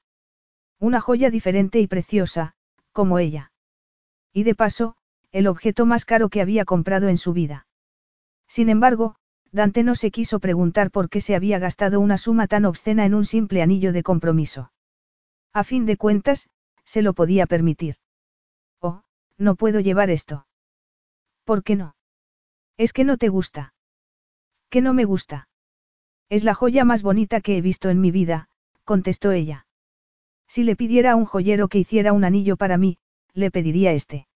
[0.79, 2.55] Una joya diferente y preciosa,
[2.93, 3.53] como ella.
[4.33, 4.97] Y de paso,
[5.33, 7.68] el objeto más caro que había comprado en su vida.
[8.49, 9.17] Sin embargo,
[9.53, 13.15] Dante no se quiso preguntar por qué se había gastado una suma tan obscena en
[13.15, 14.73] un simple anillo de compromiso.
[15.53, 16.49] A fin de cuentas,
[16.85, 17.97] se lo podía permitir.
[18.81, 19.03] Oh,
[19.37, 20.47] no puedo llevar esto.
[21.45, 21.95] ¿Por qué no?
[22.77, 23.75] Es que no te gusta.
[24.71, 25.49] Que no me gusta.
[26.29, 28.49] Es la joya más bonita que he visto en mi vida,
[28.85, 29.67] contestó ella.
[30.47, 32.99] Si le pidiera a un joyero que hiciera un anillo para mí,
[33.33, 34.29] le pediría este.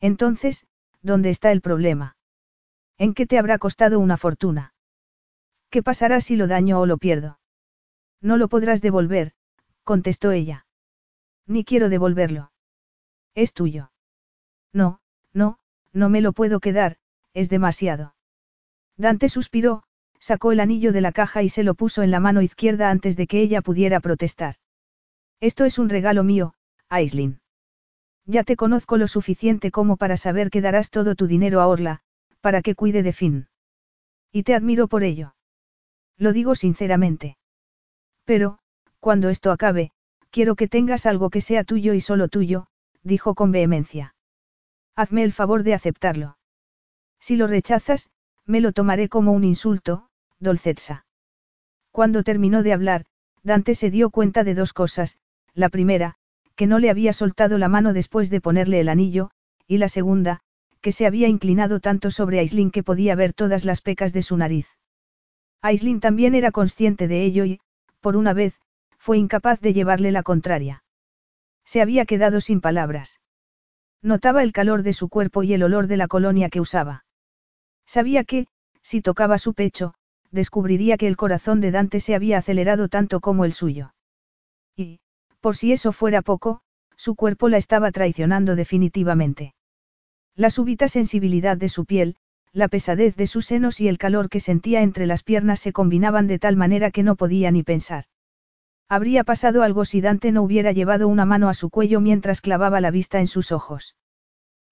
[0.00, 0.66] Entonces,
[1.02, 2.16] ¿dónde está el problema?
[3.00, 4.74] ¿En qué te habrá costado una fortuna?
[5.70, 7.40] ¿Qué pasará si lo daño o lo pierdo?
[8.20, 9.32] No lo podrás devolver,
[9.84, 10.66] contestó ella.
[11.46, 12.52] Ni quiero devolverlo.
[13.34, 13.90] Es tuyo.
[14.74, 15.00] No,
[15.32, 15.58] no,
[15.94, 16.98] no me lo puedo quedar,
[17.32, 18.14] es demasiado.
[18.98, 19.82] Dante suspiró,
[20.18, 23.16] sacó el anillo de la caja y se lo puso en la mano izquierda antes
[23.16, 24.56] de que ella pudiera protestar.
[25.40, 26.52] Esto es un regalo mío,
[26.90, 27.40] Aislin.
[28.26, 32.02] Ya te conozco lo suficiente como para saber que darás todo tu dinero a Orla,
[32.40, 33.48] para que cuide de Finn.
[34.32, 35.34] Y te admiro por ello.
[36.16, 37.36] Lo digo sinceramente.
[38.24, 38.58] Pero,
[39.00, 39.92] cuando esto acabe,
[40.30, 42.66] quiero que tengas algo que sea tuyo y solo tuyo,
[43.02, 44.14] dijo con vehemencia.
[44.94, 46.38] Hazme el favor de aceptarlo.
[47.18, 48.10] Si lo rechazas,
[48.46, 50.08] me lo tomaré como un insulto,
[50.38, 51.06] Dolcetsa.
[51.90, 53.06] Cuando terminó de hablar,
[53.42, 55.18] Dante se dio cuenta de dos cosas,
[55.54, 56.16] la primera,
[56.54, 59.30] que no le había soltado la mano después de ponerle el anillo,
[59.66, 60.40] y la segunda,
[60.80, 64.36] que se había inclinado tanto sobre Aislin que podía ver todas las pecas de su
[64.36, 64.66] nariz.
[65.62, 67.60] Aislin también era consciente de ello y,
[68.00, 68.58] por una vez,
[68.98, 70.84] fue incapaz de llevarle la contraria.
[71.64, 73.20] Se había quedado sin palabras.
[74.02, 77.04] Notaba el calor de su cuerpo y el olor de la colonia que usaba.
[77.86, 78.46] Sabía que,
[78.82, 79.94] si tocaba su pecho,
[80.30, 83.94] descubriría que el corazón de Dante se había acelerado tanto como el suyo.
[84.76, 85.00] Y,
[85.40, 86.62] por si eso fuera poco,
[86.96, 89.54] su cuerpo la estaba traicionando definitivamente.
[90.40, 92.16] La súbita sensibilidad de su piel,
[92.54, 96.28] la pesadez de sus senos y el calor que sentía entre las piernas se combinaban
[96.28, 98.06] de tal manera que no podía ni pensar.
[98.88, 102.80] Habría pasado algo si Dante no hubiera llevado una mano a su cuello mientras clavaba
[102.80, 103.96] la vista en sus ojos.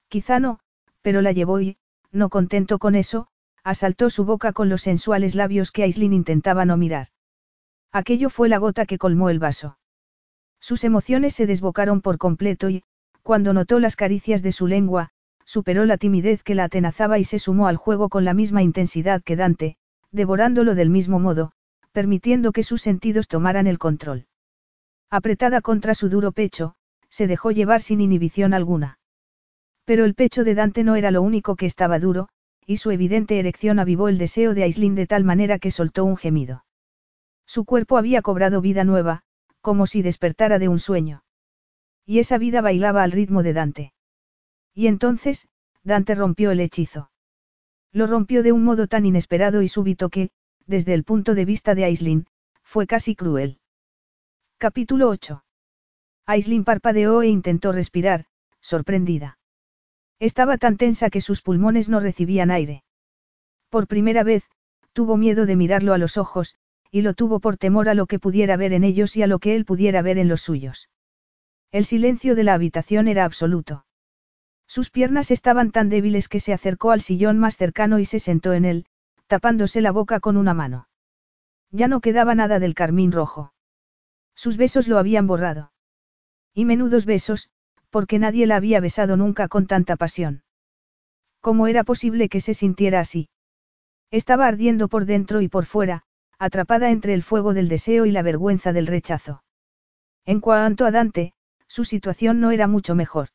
[0.09, 0.61] Quizá no,
[1.03, 1.77] pero la llevó y,
[2.13, 3.29] no contento con eso,
[3.63, 7.09] asaltó su boca con los sensuales labios que Aislin intentaba no mirar.
[7.93, 9.77] Aquello fue la gota que colmó el vaso.
[10.61, 12.85] Sus emociones se desbocaron por completo y,
[13.23, 15.13] cuando notó las caricias de su lengua,
[15.49, 19.23] superó la timidez que la atenazaba y se sumó al juego con la misma intensidad
[19.23, 19.79] que Dante,
[20.13, 21.53] devorándolo del mismo modo,
[21.93, 24.27] permitiendo que sus sentidos tomaran el control.
[25.09, 26.75] Apretada contra su duro pecho,
[27.09, 28.99] se dejó llevar sin inhibición alguna.
[29.87, 32.29] Pero el pecho de Dante no era lo único que estaba duro,
[32.67, 36.19] y su evidente erección avivó el deseo de Aislinn de tal manera que soltó un
[36.19, 36.67] gemido.
[37.47, 39.23] Su cuerpo había cobrado vida nueva,
[39.63, 41.23] como si despertara de un sueño.
[42.05, 43.93] Y esa vida bailaba al ritmo de Dante.
[44.79, 45.49] Y entonces,
[45.83, 47.11] Dante rompió el hechizo.
[47.91, 50.31] Lo rompió de un modo tan inesperado y súbito que,
[50.67, 52.29] desde el punto de vista de Aislinn,
[52.63, 53.59] fue casi cruel.
[54.57, 55.43] Capítulo 8.
[56.27, 58.27] Aislinn parpadeó e intentó respirar,
[58.61, 59.41] sorprendida.
[60.21, 62.85] Estaba tan tensa que sus pulmones no recibían aire.
[63.71, 64.45] Por primera vez,
[64.93, 66.55] tuvo miedo de mirarlo a los ojos,
[66.93, 69.41] y lo tuvo por temor a lo que pudiera ver en ellos y a lo
[69.41, 70.89] que él pudiera ver en los suyos.
[71.73, 73.87] El silencio de la habitación era absoluto.
[74.69, 78.53] Sus piernas estaban tan débiles que se acercó al sillón más cercano y se sentó
[78.53, 78.87] en él,
[79.27, 80.89] tapándose la boca con una mano.
[81.71, 83.55] Ya no quedaba nada del carmín rojo.
[84.35, 85.73] Sus besos lo habían borrado.
[86.55, 87.51] Y menudos besos,
[87.91, 90.43] porque nadie la había besado nunca con tanta pasión.
[91.41, 93.31] ¿Cómo era posible que se sintiera así?
[94.11, 96.05] Estaba ardiendo por dentro y por fuera,
[96.39, 99.43] atrapada entre el fuego del deseo y la vergüenza del rechazo.
[100.27, 101.33] En cuanto a Dante,
[101.67, 103.31] su situación no era mucho mejor.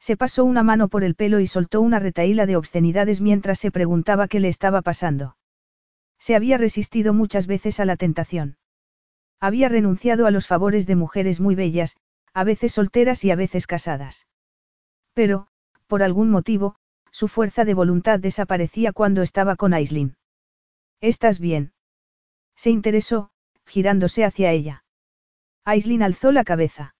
[0.00, 3.70] Se pasó una mano por el pelo y soltó una retaíla de obscenidades mientras se
[3.70, 5.36] preguntaba qué le estaba pasando.
[6.18, 8.56] Se había resistido muchas veces a la tentación.
[9.40, 11.96] Había renunciado a los favores de mujeres muy bellas,
[12.32, 14.26] a veces solteras y a veces casadas.
[15.12, 15.48] Pero,
[15.86, 16.76] por algún motivo,
[17.10, 20.16] su fuerza de voluntad desaparecía cuando estaba con Aislinn.
[21.00, 21.72] ¿Estás bien?
[22.56, 23.30] Se interesó,
[23.66, 24.84] girándose hacia ella.
[25.64, 26.94] Aislinn alzó la cabeza.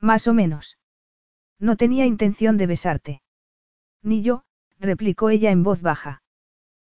[0.00, 0.78] Más o menos.
[1.58, 3.22] No tenía intención de besarte.
[4.02, 4.44] Ni yo,
[4.78, 6.22] replicó ella en voz baja.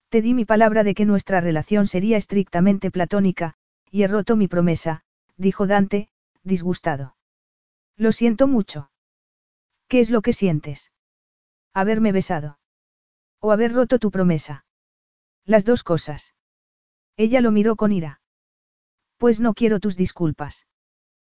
[0.10, 3.56] Te di mi palabra de que nuestra relación sería estrictamente platónica,
[3.90, 5.04] y he roto mi promesa,
[5.38, 6.10] dijo Dante,
[6.44, 7.16] disgustado.
[7.98, 8.92] Lo siento mucho.
[9.88, 10.92] ¿Qué es lo que sientes?
[11.74, 12.60] Haberme besado.
[13.40, 14.66] O haber roto tu promesa.
[15.46, 16.36] Las dos cosas.
[17.18, 18.22] Ella lo miró con ira.
[19.18, 20.68] Pues no quiero tus disculpas.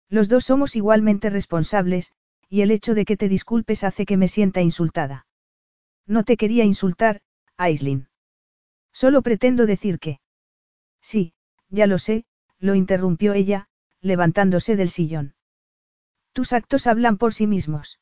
[0.09, 2.12] Los dos somos igualmente responsables,
[2.53, 5.27] y el hecho de que te disculpes hace que me sienta insultada.
[6.07, 7.23] No te quería insultar,
[7.57, 8.09] Aislin.
[8.93, 10.20] Solo pretendo decir que.
[11.01, 11.33] Sí,
[11.70, 12.27] ya lo sé,
[12.59, 13.69] lo interrumpió ella,
[14.03, 15.35] levantándose del sillón.
[16.35, 18.01] Tus actos hablan por sí mismos.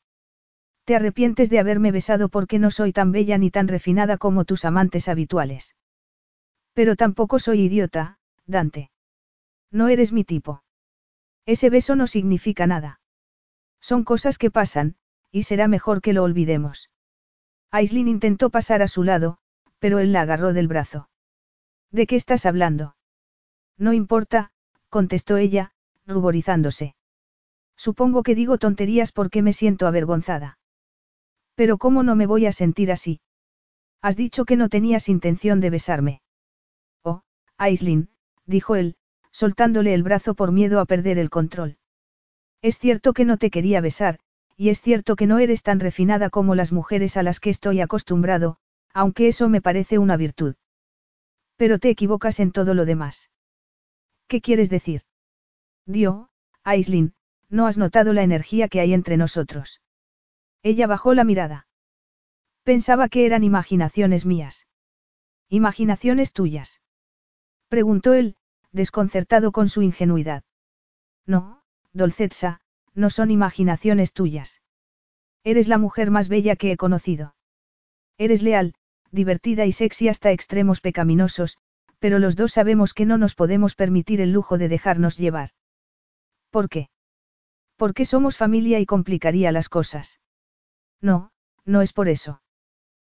[0.83, 4.65] Te arrepientes de haberme besado porque no soy tan bella ni tan refinada como tus
[4.65, 5.77] amantes habituales.
[6.73, 8.91] Pero tampoco soy idiota, Dante.
[9.71, 10.61] No eres mi tipo.
[11.45, 13.00] Ese beso no significa nada.
[13.81, 14.95] Son cosas que pasan,
[15.31, 16.89] y será mejor que lo olvidemos.
[17.71, 19.39] Aislin intentó pasar a su lado,
[19.79, 21.09] pero él la agarró del brazo.
[21.89, 22.95] ¿De qué estás hablando?
[23.77, 24.51] No importa,
[24.89, 25.73] contestó ella,
[26.05, 26.95] ruborizándose.
[27.75, 30.59] Supongo que digo tonterías porque me siento avergonzada.
[31.55, 33.21] Pero ¿cómo no me voy a sentir así?
[34.01, 36.21] Has dicho que no tenías intención de besarme.
[37.03, 37.23] Oh,
[37.57, 38.09] Aislin,
[38.45, 38.95] dijo él,
[39.31, 41.77] soltándole el brazo por miedo a perder el control.
[42.61, 44.19] Es cierto que no te quería besar,
[44.55, 47.81] y es cierto que no eres tan refinada como las mujeres a las que estoy
[47.81, 48.57] acostumbrado,
[48.93, 50.55] aunque eso me parece una virtud.
[51.55, 53.31] Pero te equivocas en todo lo demás.
[54.27, 55.01] ¿Qué quieres decir?
[55.85, 56.29] Dio,
[56.63, 57.13] Aislin,
[57.49, 59.81] no has notado la energía que hay entre nosotros.
[60.63, 61.67] Ella bajó la mirada.
[62.63, 64.67] Pensaba que eran imaginaciones mías.
[65.49, 66.81] Imaginaciones tuyas.
[67.67, 68.35] Preguntó él,
[68.71, 70.43] desconcertado con su ingenuidad.
[71.25, 71.60] No,
[71.93, 72.61] Dolcetsa,
[72.93, 74.61] no son imaginaciones tuyas.
[75.43, 77.35] Eres la mujer más bella que he conocido.
[78.17, 78.75] Eres leal,
[79.11, 81.57] divertida y sexy hasta extremos pecaminosos,
[81.99, 85.51] pero los dos sabemos que no nos podemos permitir el lujo de dejarnos llevar.
[86.49, 86.89] ¿Por qué?
[87.75, 90.19] Porque somos familia y complicaría las cosas.
[91.01, 91.31] No,
[91.65, 92.41] no es por eso.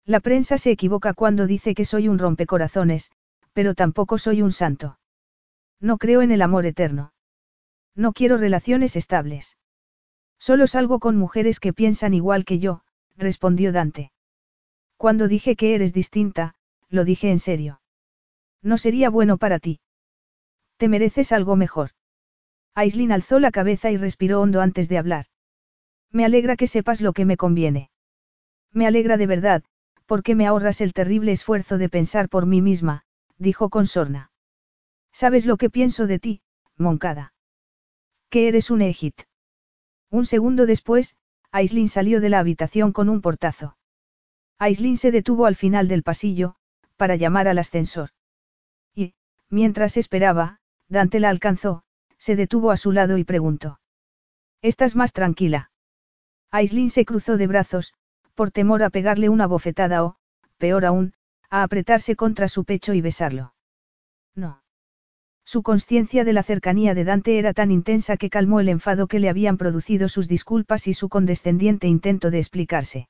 [0.06, 3.12] La prensa se equivoca cuando dice que soy un rompecorazones,
[3.54, 5.00] pero tampoco soy un santo.
[5.80, 7.13] No creo en el amor eterno.
[7.96, 9.58] No quiero relaciones estables.
[10.40, 12.82] Solo salgo con mujeres que piensan igual que yo,
[13.16, 14.12] respondió Dante.
[14.98, 16.56] Cuando dije que eres distinta,
[16.90, 17.82] lo dije en serio.
[18.62, 19.80] No sería bueno para ti.
[20.78, 21.92] Te mereces algo mejor.
[22.74, 25.26] Aislin alzó la cabeza y respiró hondo antes de hablar.
[26.12, 27.92] Me alegra que sepas lo que me conviene.
[28.72, 29.64] Me alegra de verdad,
[30.06, 33.04] porque me ahorras el terrible esfuerzo de pensar por mí misma,
[33.38, 34.32] dijo con sorna.
[35.12, 36.42] ¿Sabes lo que pienso de ti,
[36.78, 37.33] Moncada?
[38.34, 39.22] Que eres un ejit.
[40.10, 41.16] Un segundo después,
[41.52, 43.78] Aislin salió de la habitación con un portazo.
[44.58, 46.56] Aislin se detuvo al final del pasillo,
[46.98, 48.10] para llamar al ascensor.
[48.96, 49.14] Y,
[49.52, 51.84] mientras esperaba, Dante la alcanzó,
[52.18, 53.80] se detuvo a su lado y preguntó.
[54.64, 55.70] ¿Estás más tranquila?
[56.50, 57.94] Aislin se cruzó de brazos,
[58.34, 60.16] por temor a pegarle una bofetada o,
[60.58, 61.14] peor aún,
[61.52, 63.54] a apretarse contra su pecho y besarlo.
[64.34, 64.63] No.
[65.46, 69.20] Su conciencia de la cercanía de Dante era tan intensa que calmó el enfado que
[69.20, 73.10] le habían producido sus disculpas y su condescendiente intento de explicarse.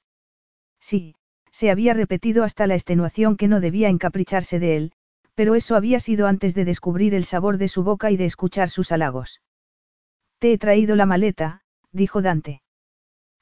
[0.80, 1.16] Sí,
[1.52, 4.92] se había repetido hasta la extenuación que no debía encapricharse de él,
[5.36, 8.70] pero eso había sido antes de descubrir el sabor de su boca y de escuchar
[8.70, 9.42] sus halagos.
[10.40, 11.62] Te he traído la maleta,
[11.92, 12.64] dijo Dante.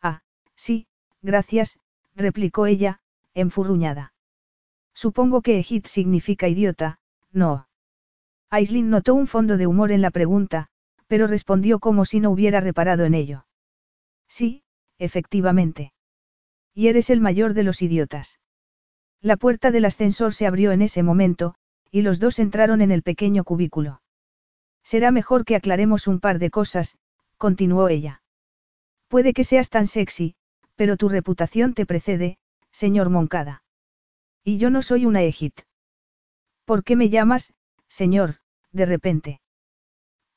[0.02, 0.22] Ah,
[0.56, 0.88] sí,
[1.22, 1.80] gracias,
[2.16, 3.00] replicó ella,
[3.34, 4.14] enfurruñada.
[4.94, 7.00] Supongo que Ejid significa idiota,
[7.32, 7.68] no.
[8.52, 10.68] Aislinn notó un fondo de humor en la pregunta,
[11.08, 13.46] pero respondió como si no hubiera reparado en ello.
[14.28, 14.64] Sí,
[14.98, 15.94] efectivamente.
[16.74, 18.40] Y eres el mayor de los idiotas.
[19.22, 21.56] La puerta del ascensor se abrió en ese momento,
[21.92, 24.02] y los dos entraron en el pequeño cubículo.
[24.84, 26.98] Será mejor que aclaremos un par de cosas,
[27.38, 28.22] continuó ella.
[29.08, 30.36] Puede que seas tan sexy,
[30.76, 32.38] pero tu reputación te precede,
[32.72, 33.64] señor Moncada.
[34.44, 35.62] Y yo no soy una ejit.
[36.66, 37.54] ¿Por qué me llamas,
[37.92, 38.38] señor,
[38.72, 39.42] de repente?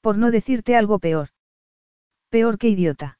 [0.01, 1.29] Por no decirte algo peor.
[2.29, 3.19] Peor que idiota.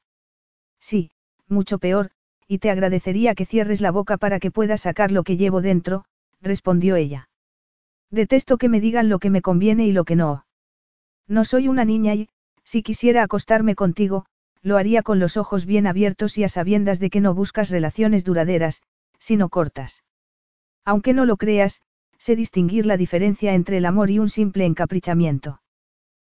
[0.79, 1.11] Sí,
[1.47, 2.11] mucho peor,
[2.47, 6.03] y te agradecería que cierres la boca para que pueda sacar lo que llevo dentro,
[6.41, 7.29] respondió ella.
[8.11, 10.45] Detesto que me digan lo que me conviene y lo que no.
[11.27, 12.29] No soy una niña y,
[12.63, 14.25] si quisiera acostarme contigo,
[14.61, 18.25] lo haría con los ojos bien abiertos y a sabiendas de que no buscas relaciones
[18.25, 18.81] duraderas,
[19.17, 20.03] sino cortas.
[20.83, 21.81] Aunque no lo creas,
[22.17, 25.61] sé distinguir la diferencia entre el amor y un simple encaprichamiento.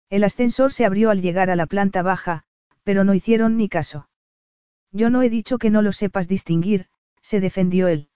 [0.10, 2.44] El ascensor se abrió al llegar a la planta baja,
[2.84, 4.10] pero no hicieron ni caso.
[4.92, 6.88] Yo no he dicho que no lo sepas distinguir,
[7.22, 8.10] se defendió él.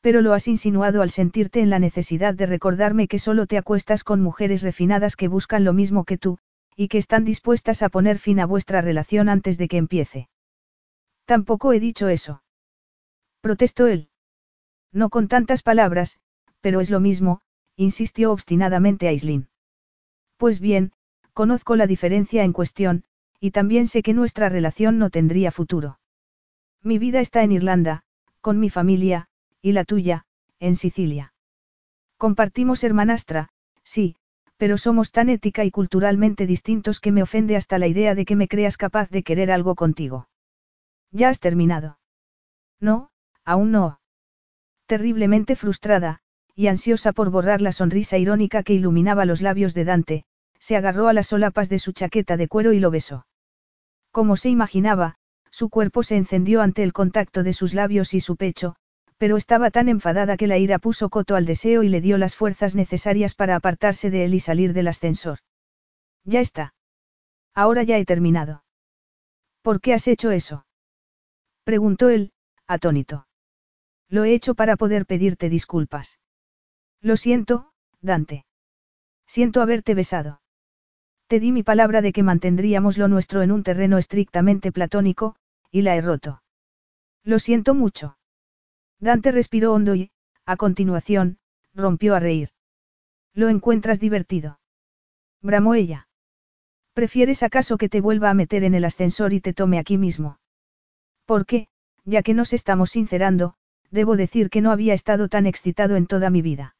[0.00, 4.04] Pero lo has insinuado al sentirte en la necesidad de recordarme que solo te acuestas
[4.04, 6.38] con mujeres refinadas que buscan lo mismo que tú,
[6.76, 10.28] y que están dispuestas a poner fin a vuestra relación antes de que empiece.
[11.24, 12.42] Tampoco he dicho eso.
[13.40, 14.10] Protestó él.
[14.92, 16.20] No con tantas palabras,
[16.60, 17.40] pero es lo mismo,
[17.76, 19.48] insistió obstinadamente Aislin.
[20.36, 20.92] Pues bien,
[21.32, 23.04] conozco la diferencia en cuestión,
[23.40, 25.98] y también sé que nuestra relación no tendría futuro.
[26.82, 28.02] Mi vida está en Irlanda,
[28.40, 29.28] con mi familia,
[29.62, 30.26] y la tuya,
[30.60, 31.34] en Sicilia.
[32.16, 33.50] Compartimos hermanastra,
[33.84, 34.16] sí,
[34.56, 38.34] pero somos tan ética y culturalmente distintos que me ofende hasta la idea de que
[38.36, 40.28] me creas capaz de querer algo contigo.
[41.12, 41.98] ¿Ya has terminado?
[42.80, 43.10] No,
[43.44, 44.00] aún no.
[44.86, 46.22] Terriblemente frustrada,
[46.58, 50.24] y ansiosa por borrar la sonrisa irónica que iluminaba los labios de Dante,
[50.58, 53.28] se agarró a las solapas de su chaqueta de cuero y lo besó.
[54.10, 55.14] Como se imaginaba,
[55.52, 58.74] su cuerpo se encendió ante el contacto de sus labios y su pecho,
[59.18, 62.34] pero estaba tan enfadada que la ira puso coto al deseo y le dio las
[62.34, 65.38] fuerzas necesarias para apartarse de él y salir del ascensor.
[66.24, 66.74] Ya está.
[67.54, 68.64] Ahora ya he terminado.
[69.62, 70.66] ¿Por qué has hecho eso?
[71.62, 72.32] preguntó él,
[72.66, 73.28] atónito.
[74.08, 76.18] Lo he hecho para poder pedirte disculpas.
[77.00, 78.44] Lo siento, Dante.
[79.26, 80.40] Siento haberte besado.
[81.28, 85.36] Te di mi palabra de que mantendríamos lo nuestro en un terreno estrictamente platónico,
[85.70, 86.42] y la he roto.
[87.22, 88.16] Lo siento mucho.
[88.98, 90.10] Dante respiró hondo y,
[90.46, 91.38] a continuación,
[91.74, 92.50] rompió a reír.
[93.34, 94.58] ¿Lo encuentras divertido?
[95.42, 96.08] Bramó ella.
[96.94, 100.40] ¿Prefieres acaso que te vuelva a meter en el ascensor y te tome aquí mismo?
[101.26, 101.68] Porque,
[102.04, 103.54] ya que nos estamos sincerando,
[103.90, 106.74] debo decir que no había estado tan excitado en toda mi vida.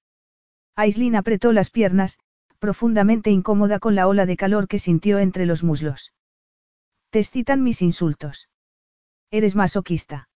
[0.79, 2.21] Aislin apretó las piernas,
[2.61, 6.13] profundamente incómoda con la ola de calor que sintió entre los muslos.
[7.11, 8.49] Te excitan mis insultos.
[9.33, 10.29] Eres masoquista.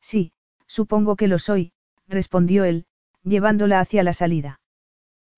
[0.00, 0.32] Sí,
[0.66, 1.72] supongo que lo soy,
[2.08, 2.86] respondió él,
[3.22, 4.60] llevándola hacia la salida.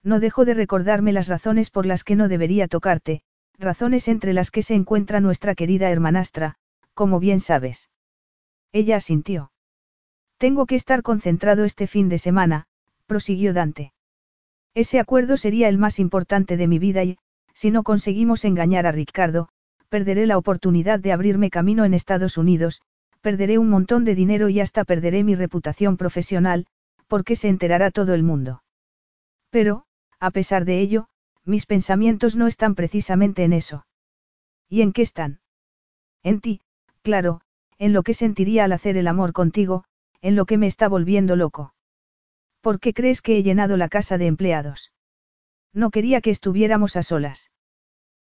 [0.02, 3.20] No dejo de recordarme las razones por las que no debería tocarte,
[3.58, 6.54] razones entre las que se encuentra nuestra querida hermanastra,
[6.94, 7.90] como bien sabes.
[8.72, 9.52] Ella asintió.
[10.38, 12.64] Tengo que estar concentrado este fin de semana,
[13.04, 13.92] prosiguió Dante.
[14.74, 17.18] Ese acuerdo sería el más importante de mi vida y,
[17.52, 19.48] si no conseguimos engañar a Ricardo,
[19.88, 22.80] perderé la oportunidad de abrirme camino en Estados Unidos,
[23.20, 26.66] perderé un montón de dinero y hasta perderé mi reputación profesional,
[27.06, 28.62] porque se enterará todo el mundo.
[29.50, 29.84] Pero,
[30.18, 31.08] a pesar de ello,
[31.44, 33.84] mis pensamientos no están precisamente en eso.
[34.68, 35.40] ¿Y en qué están?
[36.22, 36.62] En ti,
[37.02, 37.42] claro,
[37.78, 39.84] en lo que sentiría al hacer el amor contigo,
[40.22, 41.74] en lo que me está volviendo loco.
[42.62, 44.92] ¿Por qué crees que he llenado la casa de empleados?
[45.74, 47.50] No quería que estuviéramos a solas.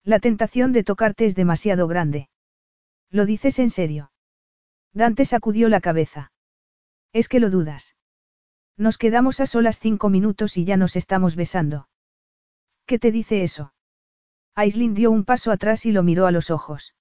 [0.04, 2.30] La tentación de tocarte es demasiado grande.
[3.12, 4.12] ¿Lo dices en serio?
[4.92, 6.32] Dante sacudió la cabeza.
[7.14, 7.96] Es que lo dudas.
[8.76, 11.88] Nos quedamos a solas cinco minutos y ya nos estamos besando.
[12.88, 13.76] ¿Qué te dice eso?
[14.56, 16.96] Aislin dio un paso atrás y lo miró a los ojos.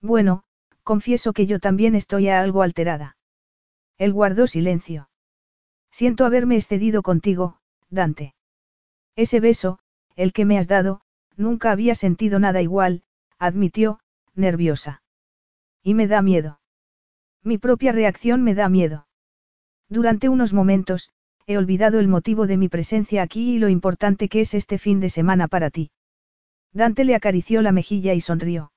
[0.00, 0.42] Bueno,
[0.82, 3.16] confieso que yo también estoy algo alterada.
[3.96, 5.07] Él guardó silencio.
[5.90, 7.58] Siento haberme excedido contigo,
[7.90, 8.34] Dante.
[9.16, 9.78] Ese beso,
[10.16, 11.00] el que me has dado,
[11.36, 13.02] nunca había sentido nada igual,
[13.38, 14.00] admitió,
[14.34, 15.02] nerviosa.
[15.82, 16.60] Y me da miedo.
[17.42, 19.06] Mi propia reacción me da miedo.
[19.88, 21.10] Durante unos momentos,
[21.46, 25.00] he olvidado el motivo de mi presencia aquí y lo importante que es este fin
[25.00, 25.90] de semana para ti.
[26.72, 28.70] Dante le acarició la mejilla y sonrió.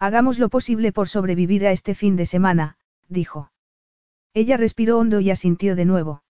[0.00, 2.78] Hagamos lo posible por sobrevivir a este fin de semana,
[3.08, 3.52] dijo.
[4.32, 6.23] Ella respiró hondo y asintió de nuevo.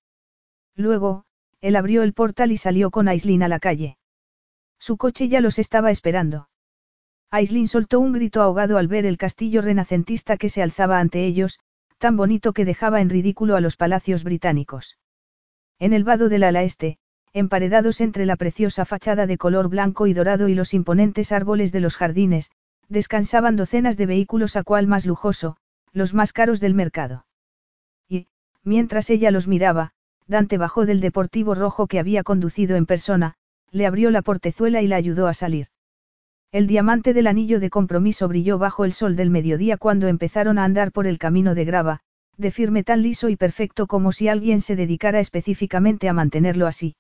[0.77, 1.25] Luego,
[1.61, 3.97] él abrió el portal y salió con Aislin a la calle.
[4.79, 6.49] Su coche ya los estaba esperando.
[7.31, 11.59] Aislin soltó un grito ahogado al ver el castillo renacentista que se alzaba ante ellos,
[11.99, 14.99] tan bonito que dejaba en ridículo a los palacios británicos.
[15.79, 16.99] En el vado del ala este,
[17.33, 21.81] emparedados entre la preciosa fachada de color blanco y dorado y los imponentes árboles de
[21.81, 22.51] los jardines,
[22.89, 25.57] descansaban docenas de vehículos a cual más lujoso,
[25.93, 27.27] los más caros del mercado.
[28.09, 28.29] Y,
[28.63, 29.93] mientras ella los miraba,
[30.27, 33.35] Dante bajó del deportivo rojo que había conducido en persona,
[33.71, 35.69] le abrió la portezuela y la ayudó a salir.
[36.53, 40.65] El diamante del anillo de compromiso brilló bajo el sol del mediodía cuando empezaron a
[40.65, 42.01] andar por el camino de grava,
[42.37, 46.97] de firme tan liso y perfecto como si alguien se dedicara específicamente a mantenerlo así.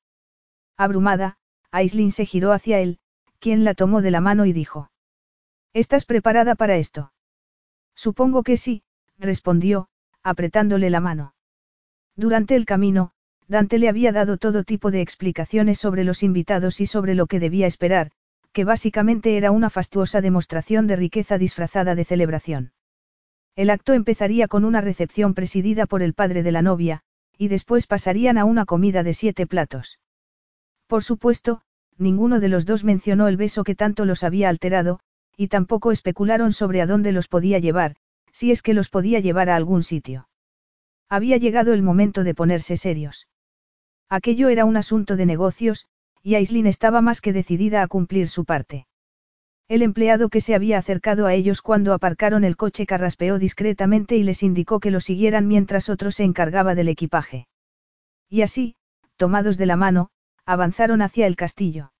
[0.76, 1.36] Abrumada,
[1.70, 2.98] Aislin se giró hacia él,
[3.38, 4.90] quien la tomó de la mano y dijo.
[5.72, 7.12] ¿Estás preparada para esto?
[7.94, 8.82] Supongo que sí,
[9.18, 9.88] respondió,
[10.22, 11.33] apretándole la mano.
[12.16, 13.10] Durante el camino,
[13.48, 17.40] Dante le había dado todo tipo de explicaciones sobre los invitados y sobre lo que
[17.40, 18.10] debía esperar,
[18.52, 22.72] que básicamente era una fastuosa demostración de riqueza disfrazada de celebración.
[23.56, 27.02] El acto empezaría con una recepción presidida por el padre de la novia,
[27.36, 29.98] y después pasarían a una comida de siete platos.
[30.86, 31.62] Por supuesto,
[31.98, 35.00] ninguno de los dos mencionó el beso que tanto los había alterado,
[35.36, 37.96] y tampoco especularon sobre a dónde los podía llevar,
[38.32, 40.28] si es que los podía llevar a algún sitio.
[41.08, 43.28] Había llegado el momento de ponerse serios.
[44.08, 45.86] Aquello era un asunto de negocios,
[46.22, 48.86] y Aislin estaba más que decidida a cumplir su parte.
[49.68, 54.22] El empleado que se había acercado a ellos cuando aparcaron el coche carraspeó discretamente y
[54.22, 57.46] les indicó que lo siguieran mientras otro se encargaba del equipaje.
[58.28, 58.76] Y así,
[59.16, 60.10] tomados de la mano,
[60.44, 61.92] avanzaron hacia el castillo.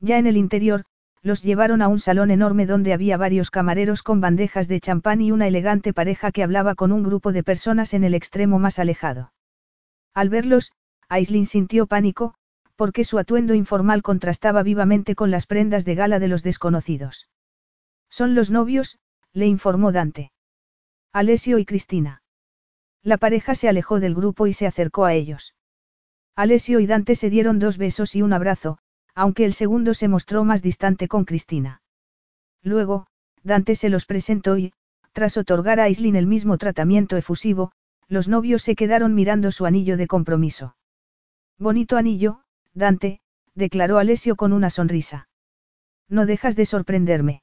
[0.00, 0.84] Ya en el interior,
[1.22, 5.32] los llevaron a un salón enorme donde había varios camareros con bandejas de champán y
[5.32, 9.32] una elegante pareja que hablaba con un grupo de personas en el extremo más alejado.
[10.14, 10.72] Al verlos,
[11.08, 12.34] Aislin sintió pánico,
[12.76, 17.28] porque su atuendo informal contrastaba vivamente con las prendas de gala de los desconocidos.
[18.08, 18.98] Son los novios,
[19.32, 20.32] le informó Dante.
[21.12, 22.22] Alessio y Cristina.
[23.02, 25.54] La pareja se alejó del grupo y se acercó a ellos.
[26.36, 28.78] Alessio y Dante se dieron dos besos y un abrazo,
[29.18, 31.82] aunque el segundo se mostró más distante con Cristina.
[32.62, 33.08] Luego,
[33.42, 34.72] Dante se los presentó y,
[35.10, 37.72] tras otorgar a Aislin el mismo tratamiento efusivo,
[38.06, 40.76] los novios se quedaron mirando su anillo de compromiso.
[41.58, 42.42] Bonito anillo,
[42.74, 43.20] Dante,
[43.56, 45.28] declaró Alessio con una sonrisa.
[46.08, 47.42] No dejas de sorprenderme.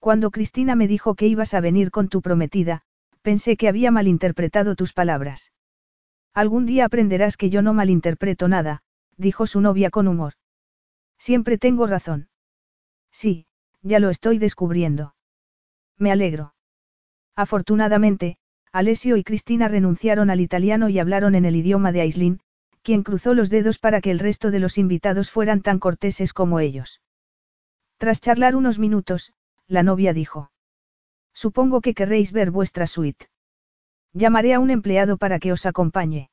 [0.00, 2.82] Cuando Cristina me dijo que ibas a venir con tu prometida,
[3.22, 5.52] pensé que había malinterpretado tus palabras.
[6.34, 8.82] Algún día aprenderás que yo no malinterpreto nada,
[9.16, 10.32] dijo su novia con humor.
[11.20, 12.30] Siempre tengo razón.
[13.12, 13.46] Sí,
[13.82, 15.14] ya lo estoy descubriendo.
[15.98, 16.54] Me alegro.
[17.36, 18.38] Afortunadamente,
[18.72, 22.40] Alessio y Cristina renunciaron al italiano y hablaron en el idioma de Aislin,
[22.82, 26.58] quien cruzó los dedos para que el resto de los invitados fueran tan corteses como
[26.58, 27.02] ellos.
[27.98, 29.34] Tras charlar unos minutos,
[29.66, 30.50] la novia dijo.
[31.34, 33.28] Supongo que querréis ver vuestra suite.
[34.14, 36.30] Llamaré a un empleado para que os acompañe.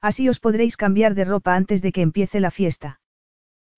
[0.00, 2.99] Así os podréis cambiar de ropa antes de que empiece la fiesta.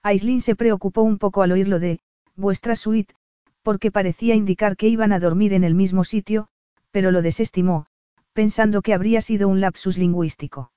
[0.03, 2.01] Aislin se preocupó un poco al oírlo de,
[2.35, 3.15] vuestra suite,
[3.63, 6.49] porque parecía indicar que iban a dormir en el mismo sitio,
[6.91, 7.87] pero lo desestimó,
[8.33, 10.73] pensando que habría sido un lapsus lingüístico.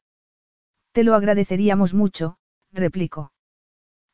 [0.91, 2.37] Te lo agradeceríamos mucho,
[2.71, 3.31] replicó.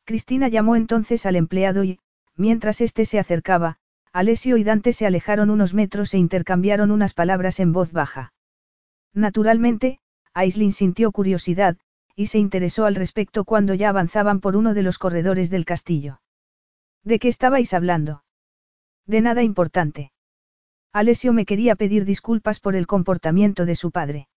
[0.04, 2.00] Cristina llamó entonces al empleado y,
[2.36, 3.76] mientras éste se acercaba,
[4.12, 8.32] Alessio y Dante se alejaron unos metros e intercambiaron unas palabras en voz baja.
[9.14, 10.00] Naturalmente,
[10.34, 11.76] Aislin sintió curiosidad,
[12.14, 16.20] y se interesó al respecto cuando ya avanzaban por uno de los corredores del castillo.
[17.04, 18.24] ¿De qué estabais hablando?
[19.06, 20.12] De nada importante.
[20.92, 24.28] Alessio me quería pedir disculpas por el comportamiento de su padre.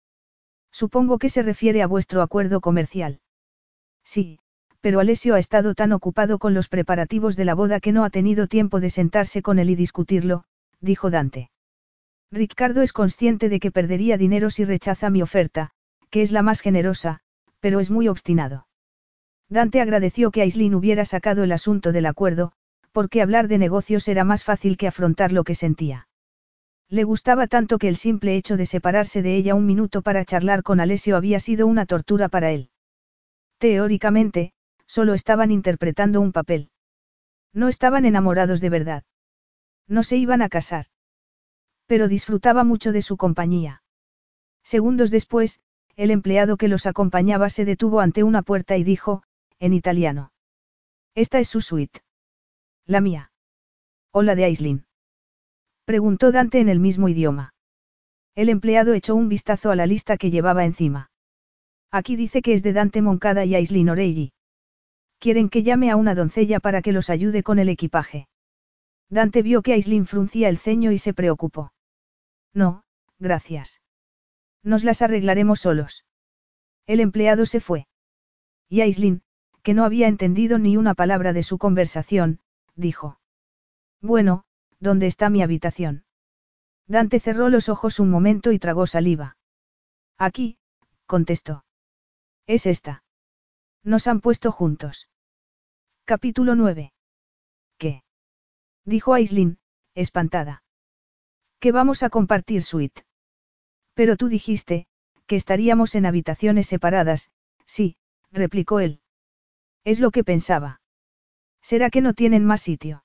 [0.71, 3.21] Supongo que se refiere a vuestro acuerdo comercial.
[4.05, 4.39] Sí,
[4.81, 8.11] pero Alessio ha estado tan ocupado con los preparativos de la boda que no ha
[8.11, 10.45] tenido tiempo de sentarse con él y discutirlo,
[10.81, 11.51] dijo Dante.
[12.31, 15.71] Ricardo es consciente de que perdería dinero si rechaza mi oferta,
[16.11, 17.24] que es la más generosa,
[17.65, 18.69] pero es muy obstinado.
[19.49, 22.53] Dante agradeció que Aislin hubiera sacado el asunto del acuerdo,
[22.93, 26.07] porque hablar de negocios era más fácil que afrontar lo que sentía.
[26.91, 30.63] Le gustaba tanto que el simple hecho de separarse de ella un minuto para charlar
[30.63, 32.69] con Alessio había sido una tortura para él.
[33.57, 34.53] Teóricamente,
[34.87, 36.69] Solo estaban interpretando un papel.
[37.55, 39.05] No estaban enamorados de verdad.
[39.89, 40.89] No se iban a casar.
[41.87, 43.83] Pero disfrutaba mucho de su compañía.
[44.63, 45.61] Segundos después,
[45.97, 49.23] el empleado que los acompañaba se detuvo ante una puerta y dijo,
[49.59, 50.33] en italiano.
[51.15, 52.01] Esta es su suite.
[52.87, 53.31] La mía.
[54.11, 54.87] ¿O la de Aislin?
[55.85, 57.55] Preguntó Dante en el mismo idioma.
[58.35, 61.11] El empleado echó un vistazo a la lista que llevaba encima.
[61.91, 64.33] Aquí dice que es de Dante Moncada y Aislin Oreilly.
[65.21, 68.27] Quieren que llame a una doncella para que los ayude con el equipaje.
[69.09, 71.73] Dante vio que Aislin fruncía el ceño y se preocupó.
[72.53, 72.83] No,
[73.21, 73.81] gracias.
[74.65, 76.05] Nos las arreglaremos solos.
[76.87, 77.87] El empleado se fue.
[78.69, 79.23] Y Aislin,
[79.63, 82.41] que no había entendido ni una palabra de su conversación,
[82.75, 83.21] dijo.
[84.01, 84.45] Bueno,
[84.81, 86.05] ¿dónde está mi habitación?
[86.87, 89.37] Dante cerró los ojos un momento y tragó saliva.
[90.19, 90.59] Aquí,
[91.07, 91.65] contestó.
[92.47, 93.05] Es esta.
[93.83, 95.09] Nos han puesto juntos.
[96.05, 96.93] Capítulo 9.
[97.79, 98.03] ¿Qué?
[98.85, 99.59] Dijo Aislin,
[99.95, 100.63] espantada.
[101.61, 103.04] Que vamos a compartir suite.
[103.95, 104.87] Pero tú dijiste,
[105.27, 107.31] que estaríamos en habitaciones separadas,
[107.65, 107.97] sí,
[108.31, 109.01] replicó él.
[109.85, 110.81] Es lo que pensaba.
[111.63, 113.05] ¿Será que no tienen más sitio?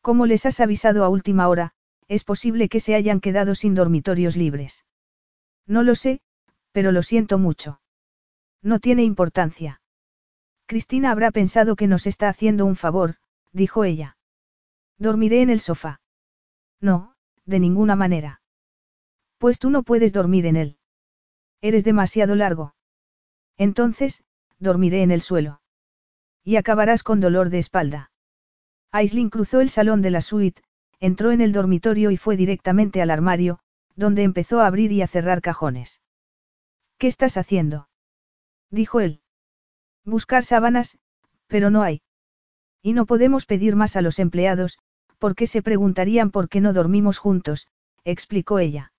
[0.00, 1.72] Como les has avisado a última hora,
[2.08, 4.84] es posible que se hayan quedado sin dormitorios libres.
[5.66, 6.20] No lo sé,
[6.72, 7.80] pero lo siento mucho.
[8.62, 9.80] No tiene importancia.
[10.66, 13.16] Cristina habrá pensado que nos está haciendo un favor,
[13.52, 14.16] dijo ella.
[14.98, 16.00] Dormiré en el sofá.
[16.80, 17.14] No,
[17.44, 18.40] de ninguna manera.
[19.38, 20.78] Pues tú no puedes dormir en él.
[21.60, 22.74] Eres demasiado largo.
[23.56, 24.24] Entonces,
[24.58, 25.60] dormiré en el suelo.
[26.44, 28.10] Y acabarás con dolor de espalda.
[28.92, 30.62] Aislin cruzó el salón de la suite,
[31.00, 33.58] entró en el dormitorio y fue directamente al armario,
[33.94, 36.00] donde empezó a abrir y a cerrar cajones.
[36.98, 37.88] ¿Qué estás haciendo?
[38.70, 39.20] dijo él.
[40.04, 40.98] Buscar sábanas,
[41.46, 42.02] pero no hay.
[42.82, 44.78] Y no podemos pedir más a los empleados,
[45.18, 47.66] porque se preguntarían por qué no dormimos juntos,
[48.04, 48.92] explicó ella.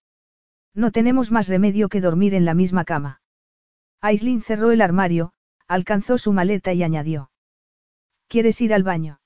[0.78, 3.20] No tenemos más remedio que dormir en la misma cama.
[4.00, 5.34] Aislin cerró el armario,
[5.68, 7.32] alcanzó su maleta y añadió.
[8.28, 9.20] ¿Quieres ir al baño?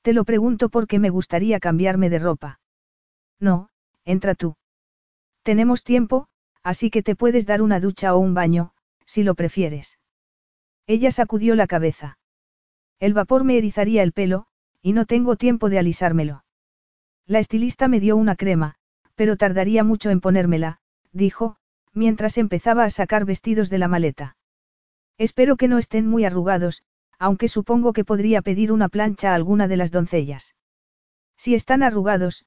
[0.00, 2.60] Te lo pregunto porque me gustaría cambiarme de ropa.
[3.38, 3.68] No,
[4.06, 4.56] entra tú.
[5.42, 6.28] Tenemos tiempo,
[6.62, 8.72] así que te puedes dar una ducha o un baño,
[9.04, 9.98] si lo prefieres.
[10.86, 12.16] Ella sacudió la cabeza.
[12.98, 14.46] El vapor me erizaría el pelo,
[14.80, 16.44] y no tengo tiempo de alisármelo.
[17.26, 18.76] La estilista me dio una crema,
[19.14, 20.78] pero tardaría mucho en ponérmela,
[21.12, 21.56] dijo,
[21.92, 24.36] mientras empezaba a sacar vestidos de la maleta.
[25.18, 26.82] Espero que no estén muy arrugados,
[27.18, 30.54] aunque supongo que podría pedir una plancha a alguna de las doncellas.
[31.36, 32.44] Si están arrugados,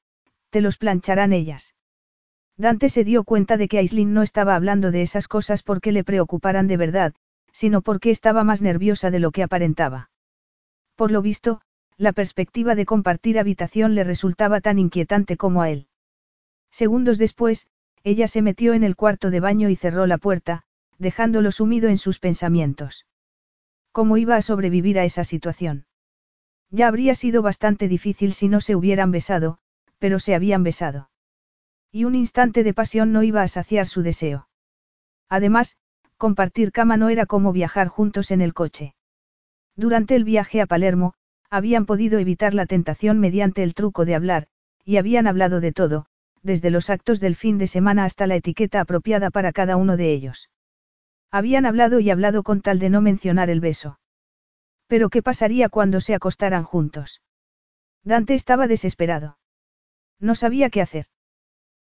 [0.50, 1.74] te los plancharán ellas.
[2.56, 6.04] Dante se dio cuenta de que Aislin no estaba hablando de esas cosas porque le
[6.04, 7.14] preocuparan de verdad,
[7.52, 10.10] sino porque estaba más nerviosa de lo que aparentaba.
[10.94, 11.60] Por lo visto,
[11.98, 15.88] la perspectiva de compartir habitación le resultaba tan inquietante como a él.
[16.76, 17.68] Segundos después,
[18.04, 20.64] ella se metió en el cuarto de baño y cerró la puerta,
[20.98, 23.06] dejándolo sumido en sus pensamientos.
[23.92, 25.86] ¿Cómo iba a sobrevivir a esa situación?
[26.70, 29.56] Ya habría sido bastante difícil si no se hubieran besado,
[29.98, 31.08] pero se habían besado.
[31.92, 34.46] Y un instante de pasión no iba a saciar su deseo.
[35.30, 35.78] Además,
[36.18, 38.94] compartir cama no era como viajar juntos en el coche.
[39.76, 41.14] Durante el viaje a Palermo,
[41.48, 44.48] habían podido evitar la tentación mediante el truco de hablar,
[44.84, 46.06] y habían hablado de todo,
[46.46, 50.12] desde los actos del fin de semana hasta la etiqueta apropiada para cada uno de
[50.12, 50.48] ellos.
[51.30, 53.98] Habían hablado y hablado con tal de no mencionar el beso.
[54.86, 57.20] Pero ¿qué pasaría cuando se acostaran juntos?
[58.04, 59.38] Dante estaba desesperado.
[60.20, 61.06] No sabía qué hacer.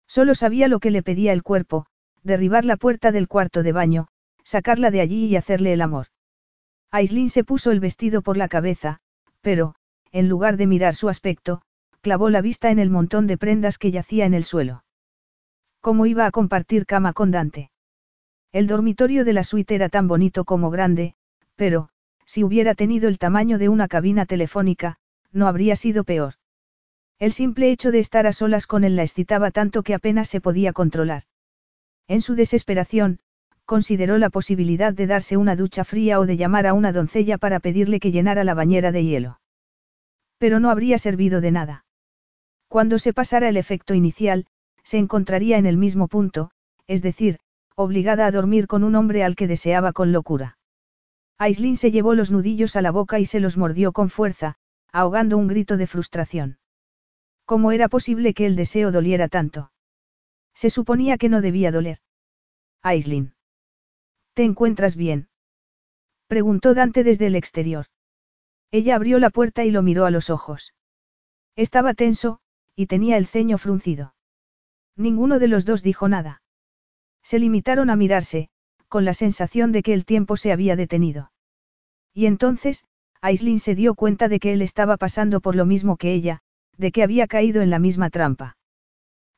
[0.08, 1.86] Solo sabía lo que le pedía el cuerpo,
[2.24, 4.08] derribar la puerta del cuarto de baño,
[4.44, 6.08] sacarla de allí y hacerle el amor.
[6.92, 9.00] Aislin se puso el vestido por la cabeza,
[9.42, 9.76] pero,
[10.12, 11.62] en lugar de mirar su aspecto,
[12.04, 14.84] clavó la vista en el montón de prendas que yacía en el suelo.
[15.80, 17.72] ¿Cómo iba a compartir cama con Dante?
[18.52, 21.16] El dormitorio de la suite era tan bonito como grande,
[21.56, 21.88] pero,
[22.26, 24.98] si hubiera tenido el tamaño de una cabina telefónica,
[25.32, 26.34] no habría sido peor.
[27.20, 30.42] El simple hecho de estar a solas con él la excitaba tanto que apenas se
[30.42, 31.24] podía controlar.
[32.10, 33.20] En su desesperación,
[33.64, 37.62] consideró la posibilidad de darse una ducha fría o de llamar a una doncella para
[37.62, 39.40] pedirle que llenara la bañera de hielo.
[40.38, 41.86] Pero no habría servido de nada.
[42.74, 44.48] Cuando se pasara el efecto inicial,
[44.82, 46.50] se encontraría en el mismo punto,
[46.88, 47.38] es decir,
[47.76, 50.58] obligada a dormir con un hombre al que deseaba con locura.
[51.38, 54.56] Aislin se llevó los nudillos a la boca y se los mordió con fuerza,
[54.92, 56.58] ahogando un grito de frustración.
[57.46, 59.72] ¿Cómo era posible que el deseo doliera tanto?
[60.56, 62.00] Se suponía que no debía doler.
[62.82, 63.36] Aislin.
[64.34, 65.30] ¿Te encuentras bien?
[66.26, 67.86] Preguntó Dante desde el exterior.
[68.72, 70.74] Ella abrió la puerta y lo miró a los ojos.
[71.56, 72.40] Estaba tenso,
[72.76, 74.16] y tenía el ceño fruncido.
[74.96, 76.42] Ninguno de los dos dijo nada.
[77.24, 78.50] Se limitaron a mirarse,
[78.88, 81.32] con la sensación de que el tiempo se había detenido.
[82.14, 82.86] Y entonces,
[83.22, 86.42] Aislin se dio cuenta de que él estaba pasando por lo mismo que ella,
[86.78, 88.58] de que había caído en la misma trampa.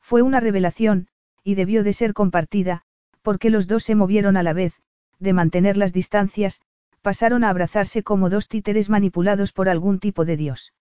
[0.01, 1.07] Fue una revelación,
[1.43, 2.81] y debió de ser compartida,
[3.21, 4.73] porque los dos se movieron a la vez,
[5.19, 6.61] de mantener las distancias,
[7.01, 10.73] pasaron a abrazarse como dos títeres manipulados por algún tipo de dios.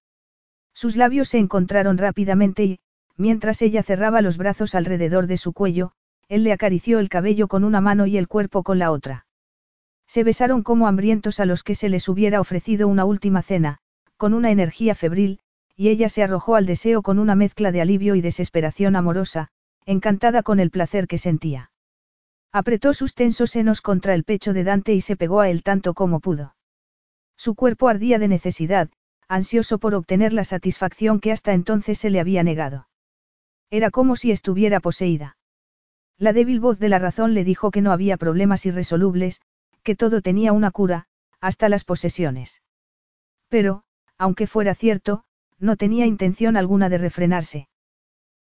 [0.74, 2.80] Sus labios se encontraron rápidamente y,
[3.16, 5.92] mientras ella cerraba los brazos alrededor de su cuello,
[6.28, 9.26] él le acarició el cabello con una mano y el cuerpo con la otra.
[10.06, 13.78] Se besaron como hambrientos a los que se les hubiera ofrecido una última cena,
[14.16, 15.40] con una energía febril,
[15.76, 19.48] y ella se arrojó al deseo con una mezcla de alivio y desesperación amorosa,
[19.86, 21.70] encantada con el placer que sentía.
[22.52, 25.94] Apretó sus tensos senos contra el pecho de Dante y se pegó a él tanto
[25.94, 26.54] como pudo.
[27.36, 28.90] Su cuerpo ardía de necesidad,
[29.28, 32.88] ansioso por obtener la satisfacción que hasta entonces se le había negado.
[33.70, 35.36] Era como si estuviera poseída.
[36.18, 39.40] La débil voz de la razón le dijo que no había problemas irresolubles,
[39.82, 41.06] que todo tenía una cura,
[41.40, 42.62] hasta las posesiones.
[43.48, 43.82] Pero,
[44.16, 45.24] aunque fuera cierto,
[45.58, 47.68] no tenía intención alguna de refrenarse.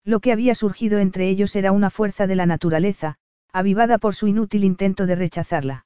[0.03, 3.18] Lo que había surgido entre ellos era una fuerza de la naturaleza,
[3.51, 5.85] avivada por su inútil intento de rechazarla.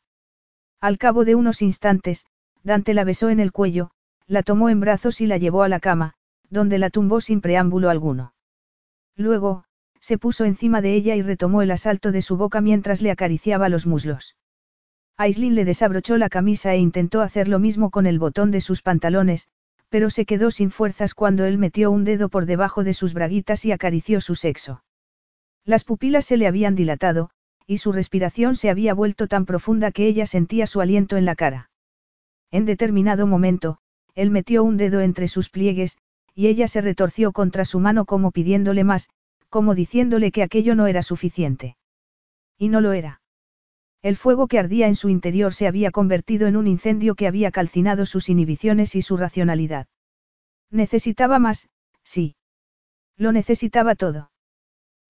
[0.79, 2.25] Al cabo de unos instantes,
[2.63, 3.91] Dante la besó en el cuello,
[4.27, 6.13] la tomó en brazos y la llevó a la cama,
[6.49, 8.33] donde la tumbó sin preámbulo alguno.
[9.15, 9.65] Luego,
[9.99, 13.69] se puso encima de ella y retomó el asalto de su boca mientras le acariciaba
[13.69, 14.35] los muslos.
[15.15, 18.81] Aislin le desabrochó la camisa e intentó hacer lo mismo con el botón de sus
[18.81, 19.47] pantalones,
[19.89, 23.63] pero se quedó sin fuerzas cuando él metió un dedo por debajo de sus braguitas
[23.63, 24.83] y acarició su sexo.
[25.65, 27.29] Las pupilas se le habían dilatado,
[27.67, 31.35] y su respiración se había vuelto tan profunda que ella sentía su aliento en la
[31.35, 31.69] cara.
[32.51, 33.77] En determinado momento,
[34.15, 35.97] él metió un dedo entre sus pliegues,
[36.35, 39.09] y ella se retorció contra su mano como pidiéndole más,
[39.49, 41.77] como diciéndole que aquello no era suficiente.
[42.57, 43.21] Y no lo era.
[44.01, 47.51] El fuego que ardía en su interior se había convertido en un incendio que había
[47.51, 49.87] calcinado sus inhibiciones y su racionalidad.
[50.69, 51.69] Necesitaba más,
[52.03, 52.35] sí.
[53.15, 54.31] Lo necesitaba todo.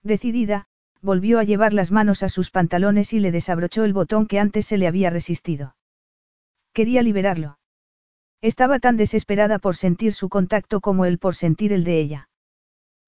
[0.03, 0.67] Decidida,
[1.01, 4.65] volvió a llevar las manos a sus pantalones y le desabrochó el botón que antes
[4.65, 5.75] se le había resistido.
[6.73, 7.57] Quería liberarlo.
[8.43, 12.29] Estaba tan desesperada por sentir su contacto como él por sentir el de ella.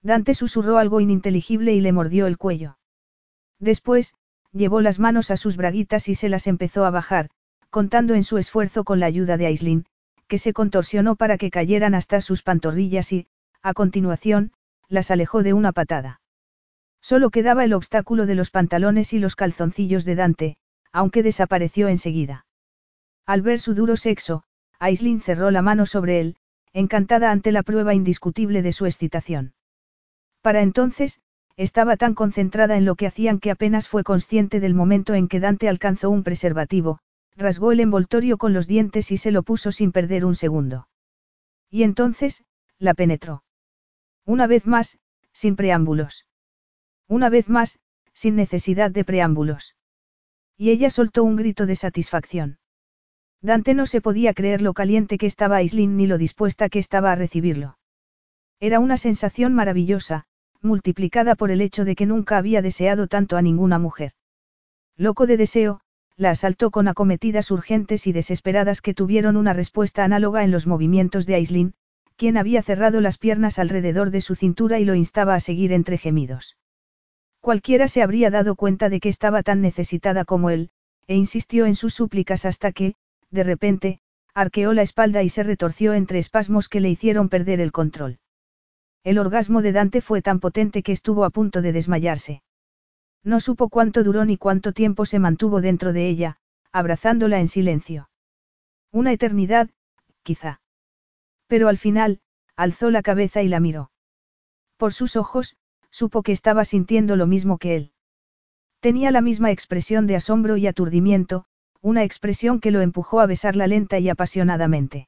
[0.01, 2.77] Dante susurró algo ininteligible y le mordió el cuello.
[3.59, 4.15] Después,
[4.53, 7.31] llevó las manos a sus braguitas y se las empezó a bajar,
[7.69, 9.85] contando en su esfuerzo con la ayuda de Aislin,
[10.29, 13.27] que se contorsionó para que cayeran hasta sus pantorrillas y,
[13.61, 14.53] a continuación,
[14.87, 16.21] las alejó de una patada.
[17.01, 20.57] Solo quedaba el obstáculo de los pantalones y los calzoncillos de Dante,
[20.93, 22.45] aunque desapareció enseguida.
[23.25, 24.45] Al ver su duro sexo,
[24.79, 26.35] Aislin cerró la mano sobre él,
[26.73, 29.53] encantada ante la prueba indiscutible de su excitación.
[30.41, 31.21] Para entonces,
[31.57, 35.39] estaba tan concentrada en lo que hacían que apenas fue consciente del momento en que
[35.39, 36.99] Dante alcanzó un preservativo,
[37.35, 40.87] rasgó el envoltorio con los dientes y se lo puso sin perder un segundo.
[41.69, 42.43] Y entonces,
[42.77, 43.43] la penetró.
[44.25, 44.97] Una vez más,
[45.31, 46.25] sin preámbulos.
[47.07, 47.79] Una vez más,
[48.13, 49.75] sin necesidad de preámbulos.
[50.57, 52.57] Y ella soltó un grito de satisfacción.
[53.41, 57.11] Dante no se podía creer lo caliente que estaba Aislinn ni lo dispuesta que estaba
[57.11, 57.77] a recibirlo.
[58.59, 60.25] Era una sensación maravillosa,
[60.61, 64.13] multiplicada por el hecho de que nunca había deseado tanto a ninguna mujer.
[64.97, 65.81] Loco de deseo,
[66.17, 71.25] la asaltó con acometidas urgentes y desesperadas que tuvieron una respuesta análoga en los movimientos
[71.25, 71.73] de Aislinn,
[72.15, 75.97] quien había cerrado las piernas alrededor de su cintura y lo instaba a seguir entre
[75.97, 76.57] gemidos.
[77.41, 80.69] Cualquiera se habría dado cuenta de que estaba tan necesitada como él,
[81.07, 82.95] e insistió en sus súplicas hasta que,
[83.35, 83.99] de repente,
[84.33, 88.17] arqueó la espalda y se retorció entre espasmos que le hicieron perder el control.
[89.03, 92.41] El orgasmo de Dante fue tan potente que estuvo a punto de desmayarse.
[93.23, 96.37] No supo cuánto duró ni cuánto tiempo se mantuvo dentro de ella,
[96.71, 98.09] abrazándola en silencio.
[98.91, 99.69] Una eternidad,
[100.23, 100.59] quizá.
[101.47, 102.19] Pero al final,
[102.55, 103.91] alzó la cabeza y la miró.
[104.77, 105.55] Por sus ojos,
[105.91, 107.91] supo que estaba sintiendo lo mismo que él.
[108.79, 111.45] Tenía la misma expresión de asombro y aturdimiento,
[111.85, 115.07] una expresión que lo empujó a besarla lenta y apasionadamente.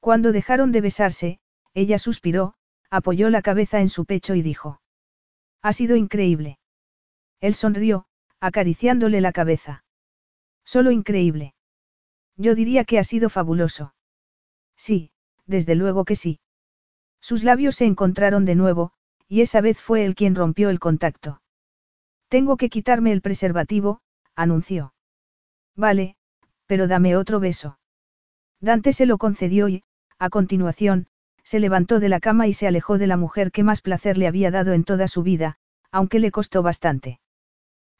[0.00, 1.38] Cuando dejaron de besarse,
[1.74, 2.54] ella suspiró,
[2.88, 4.80] apoyó la cabeza en su pecho y dijo.
[5.60, 6.58] Ha sido increíble.
[7.42, 8.06] Él sonrió,
[8.40, 9.84] acariciándole la cabeza.
[10.64, 11.52] Solo increíble.
[12.38, 13.94] Yo diría que ha sido fabuloso.
[14.74, 15.10] Sí,
[15.44, 16.40] desde luego que sí.
[17.20, 18.92] Sus labios se encontraron de nuevo,
[19.28, 21.42] y esa vez fue él quien rompió el contacto.
[22.28, 24.00] Tengo que quitarme el preservativo,
[24.34, 24.94] anunció.
[25.76, 26.16] Vale,
[26.66, 27.78] pero dame otro beso.
[28.60, 29.82] Dante se lo concedió y,
[30.18, 31.06] a continuación,
[31.42, 34.26] se levantó de la cama y se alejó de la mujer que más placer le
[34.26, 35.56] había dado en toda su vida,
[35.90, 37.20] aunque le costó bastante.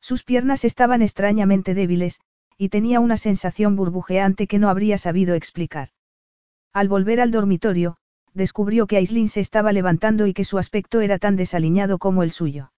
[0.00, 2.20] Sus piernas estaban extrañamente débiles,
[2.56, 5.88] y tenía una sensación burbujeante que no habría sabido explicar.
[6.72, 7.96] Al volver al dormitorio,
[8.34, 12.30] descubrió que Aislin se estaba levantando y que su aspecto era tan desaliñado como el
[12.30, 12.72] suyo.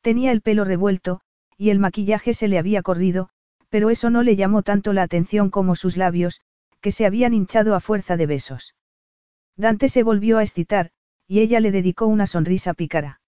[0.00, 1.20] Tenía el pelo revuelto,
[1.56, 3.30] y el maquillaje se le había corrido,
[3.68, 6.40] pero eso no le llamó tanto la atención como sus labios,
[6.80, 8.74] que se habían hinchado a fuerza de besos.
[9.56, 10.90] Dante se volvió a excitar,
[11.26, 13.20] y ella le dedicó una sonrisa pícara.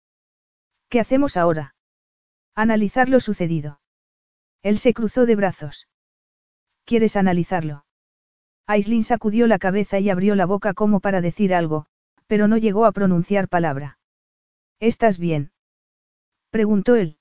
[0.89, 1.74] ¿Qué hacemos ahora?
[2.55, 3.81] Analizar lo sucedido.
[4.62, 5.89] Él se cruzó de brazos.
[6.85, 7.85] ¿Quieres analizarlo?
[8.66, 11.86] Aislin sacudió la cabeza y abrió la boca como para decir algo,
[12.27, 13.98] pero no llegó a pronunciar palabra.
[14.81, 15.52] ¿Estás bien?
[16.51, 17.19] preguntó él.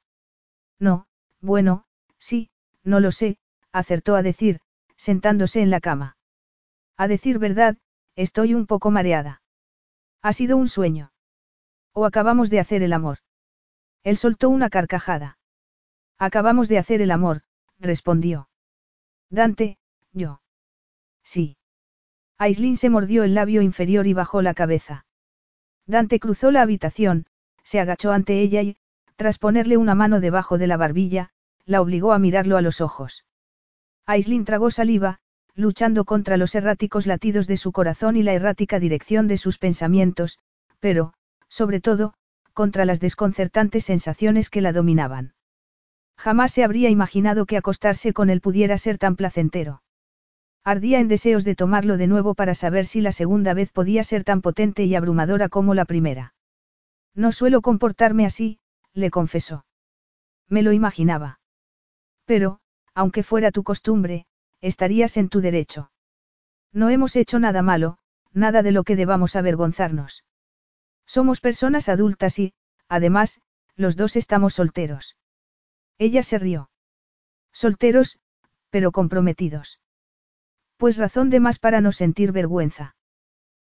[0.80, 1.08] No,
[1.42, 1.86] bueno,
[2.18, 2.50] sí,
[2.88, 3.38] no lo sé,
[3.72, 4.60] acertó a decir,
[4.96, 6.18] sentándose en la cama.
[6.96, 7.78] A decir verdad,
[8.16, 9.42] estoy un poco mareada.
[10.22, 11.12] Ha sido un sueño.
[11.94, 13.20] O acabamos de hacer el amor.
[14.04, 15.38] Él soltó una carcajada.
[16.18, 17.44] Acabamos de hacer el amor,
[17.78, 18.50] respondió.
[19.30, 19.78] Dante,
[20.14, 20.42] yo.
[21.24, 21.58] Sí.
[22.38, 25.06] Aislin se mordió el labio inferior y bajó la cabeza.
[25.86, 27.26] Dante cruzó la habitación,
[27.64, 28.78] se agachó ante ella y,
[29.18, 31.32] tras ponerle una mano debajo de la barbilla,
[31.68, 33.26] la obligó a mirarlo a los ojos.
[34.08, 35.20] Aislin tragó saliva,
[35.54, 40.40] luchando contra los erráticos latidos de su corazón y la errática dirección de sus pensamientos,
[40.80, 41.14] pero,
[41.50, 42.14] sobre todo,
[42.54, 45.34] contra las desconcertantes sensaciones que la dominaban.
[46.16, 49.84] Jamás se habría imaginado que acostarse con él pudiera ser tan placentero.
[50.64, 54.24] Ardía en deseos de tomarlo de nuevo para saber si la segunda vez podía ser
[54.24, 56.34] tan potente y abrumadora como la primera.
[57.14, 58.60] No suelo comportarme así,
[58.94, 59.66] le confesó.
[60.50, 61.40] Me lo imaginaba.
[62.28, 62.60] Pero,
[62.94, 64.28] aunque fuera tu costumbre,
[64.60, 65.92] estarías en tu derecho.
[66.74, 67.98] No hemos hecho nada malo,
[68.34, 70.26] nada de lo que debamos avergonzarnos.
[71.06, 72.54] Somos personas adultas y,
[72.90, 73.40] además,
[73.78, 75.16] los dos estamos solteros.
[75.98, 76.70] Ella se rió.
[77.54, 78.20] Solteros,
[78.70, 79.80] pero comprometidos.
[80.76, 82.96] Pues razón de más para no sentir vergüenza.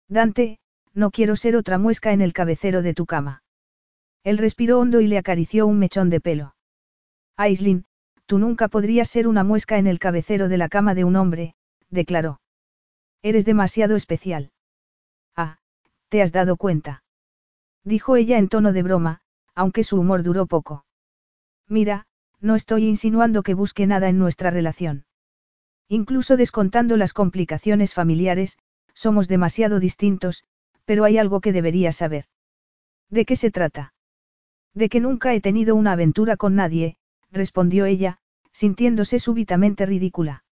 [0.06, 0.58] Dante,
[0.92, 3.42] no quiero ser otra muesca en el cabecero de tu cama.
[4.22, 6.54] Él respiró hondo y le acarició un mechón de pelo.
[7.36, 7.86] Aislin,
[8.30, 11.56] tú nunca podrías ser una muesca en el cabecero de la cama de un hombre,
[11.88, 12.40] declaró.
[13.22, 14.52] Eres demasiado especial.
[15.34, 15.58] Ah,
[16.10, 17.02] ¿te has dado cuenta?
[17.82, 19.20] Dijo ella en tono de broma,
[19.56, 20.84] aunque su humor duró poco.
[21.66, 22.06] Mira,
[22.40, 25.06] no estoy insinuando que busque nada en nuestra relación.
[25.88, 28.58] Incluso descontando las complicaciones familiares,
[28.94, 30.44] somos demasiado distintos,
[30.84, 32.26] pero hay algo que deberías saber.
[33.08, 33.92] ¿De qué se trata?
[34.72, 36.96] De que nunca he tenido una aventura con nadie,
[37.32, 38.19] respondió ella,
[38.52, 40.44] sintiéndose súbitamente ridícula.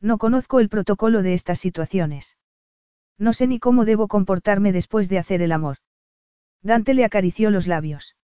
[0.00, 2.36] No conozco el protocolo de estas situaciones.
[3.18, 5.78] No sé ni cómo debo comportarme después de hacer el amor.
[6.62, 8.16] Dante le acarició los labios.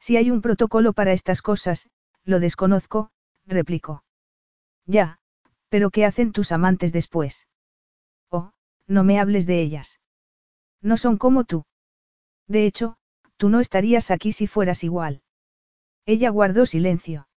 [0.00, 1.88] Si hay un protocolo para estas cosas,
[2.24, 3.10] lo desconozco,
[3.46, 4.04] replicó.
[4.86, 5.18] Ya,
[5.68, 7.46] pero ¿qué hacen tus amantes después?
[8.30, 8.52] Oh,
[8.86, 10.00] no me hables de ellas.
[10.80, 11.64] No son como tú.
[12.46, 12.96] De hecho,
[13.36, 15.22] tú no estarías aquí si fueras igual.
[16.06, 17.27] Ella guardó silencio.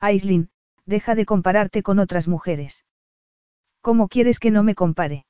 [0.00, 0.50] Aislin,
[0.86, 2.84] deja de compararte con otras mujeres.
[3.80, 5.26] ¿Cómo quieres que no me compare?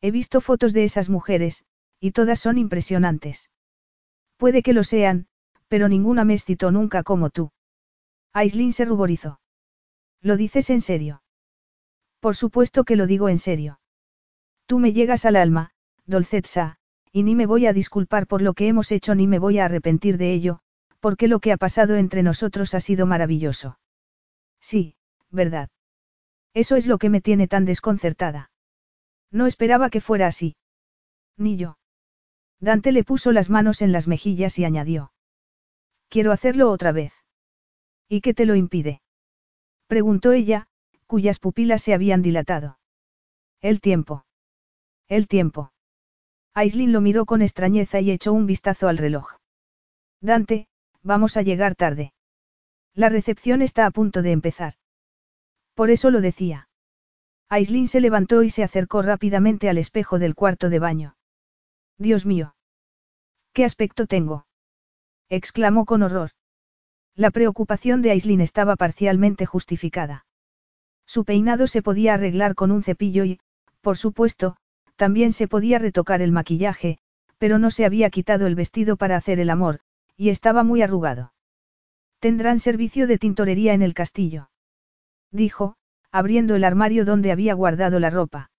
[0.00, 1.64] He visto fotos de esas mujeres,
[2.00, 3.50] y todas son impresionantes.
[4.36, 5.26] Puede que lo sean,
[5.68, 7.52] pero ninguna me excitó nunca como tú.
[8.32, 9.40] Aislin se ruborizó.
[10.20, 11.22] ¿Lo dices en serio?
[12.20, 13.78] Por supuesto que lo digo en serio.
[14.66, 15.70] Tú me llegas al alma,
[16.06, 16.78] Dolcetsa,
[17.12, 19.66] y ni me voy a disculpar por lo que hemos hecho ni me voy a
[19.66, 20.60] arrepentir de ello,
[21.00, 23.78] porque lo que ha pasado entre nosotros ha sido maravilloso.
[24.62, 24.94] Sí,
[25.30, 25.68] verdad.
[26.54, 28.50] Eso es lo que me tiene tan desconcertada.
[29.30, 30.56] No esperaba que fuera así.
[31.36, 31.78] Ni yo.
[32.60, 35.12] Dante le puso las manos en las mejillas y añadió.
[36.08, 37.12] Quiero hacerlo otra vez.
[38.08, 39.02] ¿Y qué te lo impide?
[39.88, 40.68] Preguntó ella,
[41.06, 42.78] cuyas pupilas se habían dilatado.
[43.60, 44.24] El tiempo.
[45.08, 45.72] El tiempo.
[46.54, 49.36] Aislin lo miró con extrañeza y echó un vistazo al reloj.
[50.20, 50.68] Dante,
[51.02, 52.12] vamos a llegar tarde.
[52.94, 54.74] La recepción está a punto de empezar.
[55.74, 56.68] Por eso lo decía.
[57.48, 61.16] Aislin se levantó y se acercó rápidamente al espejo del cuarto de baño.
[61.98, 62.54] Dios mío.
[63.52, 64.46] ¿Qué aspecto tengo?
[65.28, 66.30] exclamó con horror.
[67.14, 70.26] La preocupación de Aislin estaba parcialmente justificada.
[71.06, 73.40] Su peinado se podía arreglar con un cepillo y,
[73.80, 74.56] por supuesto,
[74.96, 76.98] también se podía retocar el maquillaje,
[77.38, 79.80] pero no se había quitado el vestido para hacer el amor,
[80.16, 81.31] y estaba muy arrugado.
[82.22, 84.48] Tendrán servicio de tintorería en el castillo.
[85.32, 85.74] Dijo,
[86.12, 88.52] abriendo el armario donde había guardado la ropa.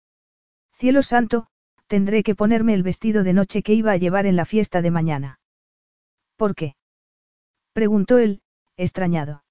[0.74, 1.48] Cielo santo,
[1.88, 4.92] tendré que ponerme el vestido de noche que iba a llevar en la fiesta de
[4.92, 5.40] mañana.
[6.36, 6.76] ¿Por qué?
[7.72, 8.42] preguntó él,
[8.76, 9.46] extrañado.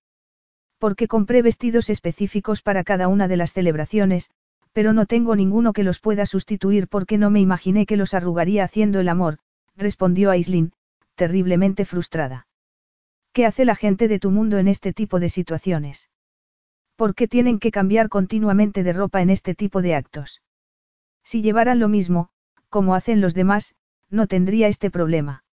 [0.76, 4.30] Porque compré vestidos específicos para cada una de las celebraciones,
[4.74, 8.64] pero no tengo ninguno que los pueda sustituir porque no me imaginé que los arrugaría
[8.64, 9.38] haciendo el amor,
[9.74, 10.74] respondió Aislin,
[11.14, 12.46] terriblemente frustrada.
[13.32, 16.10] ¿Qué hace la gente de tu mundo en este tipo de situaciones?
[16.96, 20.42] ¿Por qué tienen que cambiar continuamente de ropa en este tipo de actos?
[21.24, 22.28] Si llevaran lo mismo,
[22.68, 23.74] como hacen los demás,
[24.10, 25.44] no tendría este problema.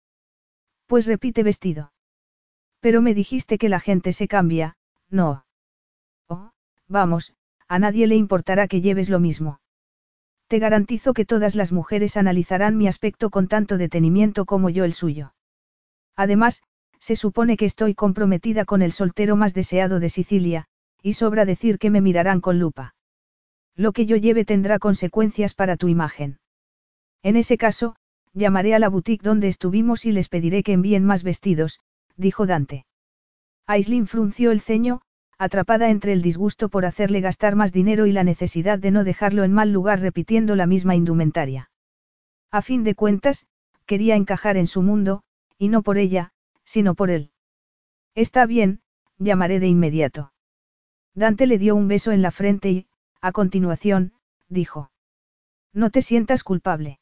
[0.86, 1.92] Pues repite vestido.
[2.80, 4.76] Pero me dijiste que la gente se cambia,
[5.08, 5.44] no.
[6.28, 6.50] Oh,
[6.88, 7.34] vamos,
[7.68, 9.60] a nadie le importará que lleves lo mismo.
[10.48, 14.94] Te garantizo que todas las mujeres analizarán mi aspecto con tanto detenimiento como yo el
[14.94, 15.34] suyo.
[16.16, 16.62] Además,
[17.00, 20.66] se supone que estoy comprometida con el soltero más deseado de Sicilia,
[21.02, 22.94] y sobra decir que me mirarán con lupa.
[23.76, 26.38] Lo que yo lleve tendrá consecuencias para tu imagen.
[27.22, 27.96] En ese caso,
[28.32, 31.80] llamaré a la boutique donde estuvimos y les pediré que envíen más vestidos,
[32.16, 32.86] dijo Dante.
[33.66, 35.02] Aislin frunció el ceño,
[35.38, 39.44] atrapada entre el disgusto por hacerle gastar más dinero y la necesidad de no dejarlo
[39.44, 41.70] en mal lugar repitiendo la misma indumentaria.
[42.50, 43.46] A fin de cuentas,
[43.86, 45.22] quería encajar en su mundo,
[45.58, 46.32] y no por ella,
[46.68, 47.30] sino por él.
[48.14, 48.82] Está bien,
[49.16, 50.34] llamaré de inmediato.
[51.14, 52.86] Dante le dio un beso en la frente y,
[53.22, 54.12] a continuación,
[54.50, 54.90] dijo.
[55.72, 57.00] No te sientas culpable.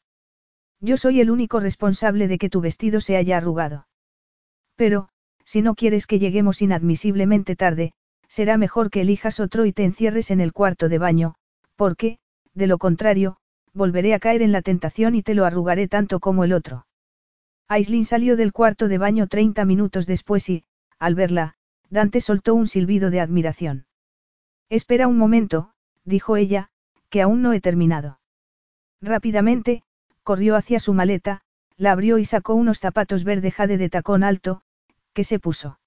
[0.79, 3.87] Yo soy el único responsable de que tu vestido se haya arrugado.
[4.77, 5.09] Pero,
[5.43, 7.91] si no quieres que lleguemos inadmisiblemente tarde,
[8.29, 11.35] será mejor que elijas otro y te encierres en el cuarto de baño,
[11.75, 12.19] porque,
[12.53, 13.35] de lo contrario,
[13.73, 16.86] volveré a caer en la tentación y te lo arrugaré tanto como el otro.
[17.67, 20.63] Aislin salió del cuarto de baño 30 minutos después y,
[20.99, 21.55] al verla,
[21.89, 23.85] Dante soltó un silbido de admiración.
[24.69, 25.73] Espera un momento,
[26.03, 26.69] dijo ella,
[27.09, 28.19] que aún no he terminado.
[29.01, 29.83] Rápidamente,
[30.23, 31.41] corrió hacia su maleta,
[31.77, 34.61] la abrió y sacó unos zapatos verde jade de tacón alto,
[35.13, 35.79] que se puso.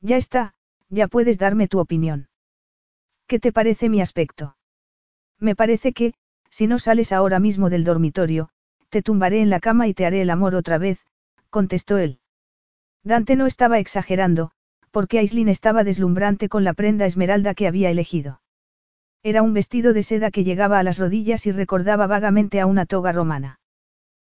[0.00, 0.54] Ya está,
[0.88, 2.28] ya puedes darme tu opinión.
[3.26, 4.56] ¿Qué te parece mi aspecto?
[5.38, 6.14] Me parece que,
[6.50, 8.50] si no sales ahora mismo del dormitorio,
[8.88, 10.98] te tumbaré en la cama y te haré el amor otra vez,
[11.50, 12.20] contestó él.
[13.02, 14.50] Dante no estaba exagerando,
[14.90, 18.40] porque Aislin estaba deslumbrante con la prenda esmeralda que había elegido.
[19.22, 22.86] Era un vestido de seda que llegaba a las rodillas y recordaba vagamente a una
[22.86, 23.60] toga romana.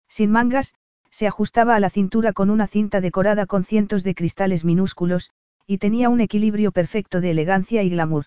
[0.07, 0.73] Sin mangas,
[1.09, 5.31] se ajustaba a la cintura con una cinta decorada con cientos de cristales minúsculos,
[5.67, 8.25] y tenía un equilibrio perfecto de elegancia y glamour.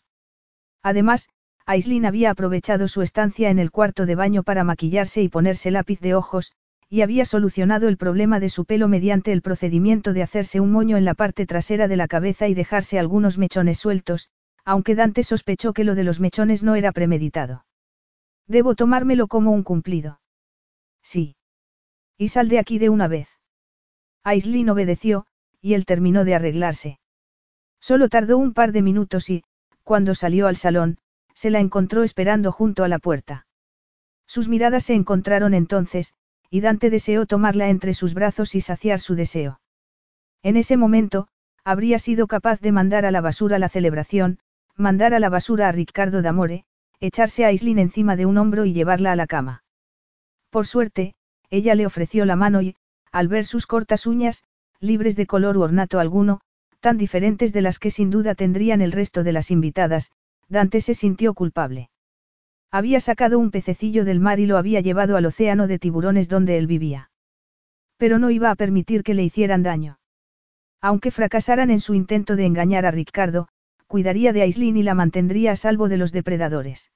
[0.83, 1.29] Además,
[1.67, 6.01] Aislin había aprovechado su estancia en el cuarto de baño para maquillarse y ponerse lápiz
[6.01, 6.53] de ojos,
[6.89, 10.97] y había solucionado el problema de su pelo mediante el procedimiento de hacerse un moño
[10.97, 14.31] en la parte trasera de la cabeza y dejarse algunos mechones sueltos,
[14.65, 17.67] aunque Dante sospechó que lo de los mechones no era premeditado.
[18.47, 20.21] Debo tomármelo como un cumplido.
[21.03, 21.35] Sí.
[22.17, 23.29] Y sal de aquí de una vez.
[24.23, 25.27] Aislin obedeció,
[25.61, 27.01] y él terminó de arreglarse.
[27.81, 29.43] Solo tardó un par de minutos y,
[29.83, 30.99] cuando salió al salón,
[31.37, 33.47] se la encontró esperando junto a la puerta.
[34.27, 36.15] Sus miradas se encontraron entonces,
[36.51, 39.61] y Dante deseó tomarla entre sus brazos y saciar su deseo.
[40.43, 41.29] En ese momento,
[41.63, 44.39] habría sido capaz de mandar a la basura la celebración,
[44.77, 46.65] mandar a la basura a Ricardo D'Amore,
[47.01, 49.63] echarse a Aislin encima de un hombro y llevarla a la cama.
[50.51, 51.15] Por suerte,
[51.51, 52.77] ella le ofreció la mano y,
[53.13, 54.43] al ver sus cortas uñas,
[54.81, 56.41] libres de color u ornato alguno,
[56.81, 60.13] tan diferentes de las que sin duda tendrían el resto de las invitadas,
[60.49, 61.91] Dante se sintió culpable.
[62.71, 66.59] Había sacado un pececillo del mar y lo había llevado al océano de tiburones donde
[66.59, 67.11] él vivía.
[67.97, 69.99] Pero no iba a permitir que le hicieran daño.
[70.81, 73.49] Aunque fracasaran en su intento de engañar a Ricardo,
[73.87, 76.93] cuidaría de Aislin y la mantendría a salvo de los depredadores.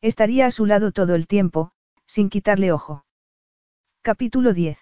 [0.00, 1.72] Estaría a su lado todo el tiempo,
[2.06, 3.04] sin quitarle ojo.
[4.02, 4.78] Capítulo 10.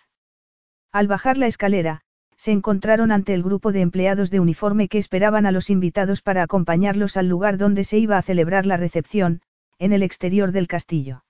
[0.92, 2.02] Al bajar la escalera,
[2.36, 6.42] se encontraron ante el grupo de empleados de uniforme que esperaban a los invitados para
[6.42, 9.42] acompañarlos al lugar donde se iba a celebrar la recepción,
[9.78, 11.24] en el exterior del castillo.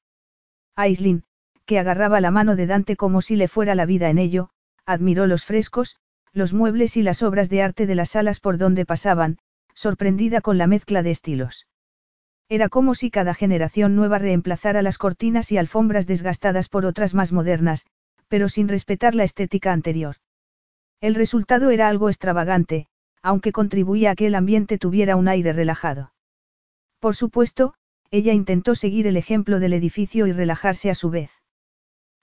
[0.75, 1.25] Aislin,
[1.67, 4.51] que agarraba la mano de Dante como si le fuera la vida en ello,
[4.87, 5.97] admiró los frescos,
[6.33, 9.39] los muebles y las obras de arte de las salas por donde pasaban,
[9.75, 11.67] sorprendida con la mezcla de estilos.
[12.49, 17.33] Era como si cada generación nueva reemplazara las cortinas y alfombras desgastadas por otras más
[17.33, 17.87] modernas,
[18.29, 20.17] pero sin respetar la estética anterior.
[21.03, 22.87] El resultado era algo extravagante,
[23.23, 26.13] aunque contribuía a que el ambiente tuviera un aire relajado.
[27.01, 27.75] Por supuesto,
[28.13, 31.33] ella intentó seguir el ejemplo del edificio y relajarse a su vez.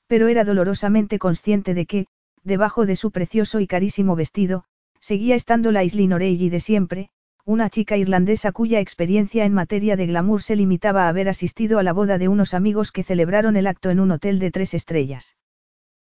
[0.07, 2.07] Pero era dolorosamente consciente de que,
[2.45, 4.63] debajo de su precioso y carísimo vestido,
[5.01, 7.09] seguía estando la Islin O'Reilly de siempre,
[7.43, 11.83] una chica irlandesa cuya experiencia en materia de glamour se limitaba a haber asistido a
[11.83, 15.35] la boda de unos amigos que celebraron el acto en un hotel de tres estrellas.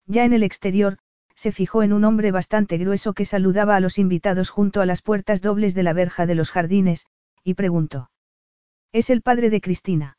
[0.06, 0.98] Ya en el exterior,
[1.36, 5.02] se fijó en un hombre bastante grueso que saludaba a los invitados junto a las
[5.02, 7.06] puertas dobles de la verja de los jardines,
[7.44, 8.10] y preguntó.
[8.90, 10.18] ¿Es el padre de Cristina?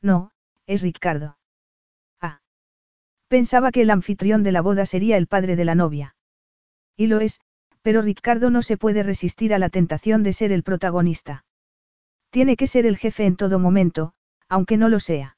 [0.00, 0.32] No,
[0.66, 1.38] es Ricardo.
[2.20, 2.40] Ah.
[3.28, 6.16] Pensaba que el anfitrión de la boda sería el padre de la novia.
[6.96, 7.40] Y lo es,
[7.82, 11.44] pero Ricardo no se puede resistir a la tentación de ser el protagonista.
[12.30, 14.14] Tiene que ser el jefe en todo momento,
[14.48, 15.36] aunque no lo sea.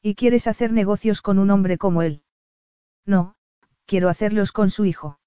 [0.00, 2.22] ¿Y quieres hacer negocios con un hombre como él?
[3.06, 3.36] No,
[3.86, 5.18] quiero hacerlos con su hijo.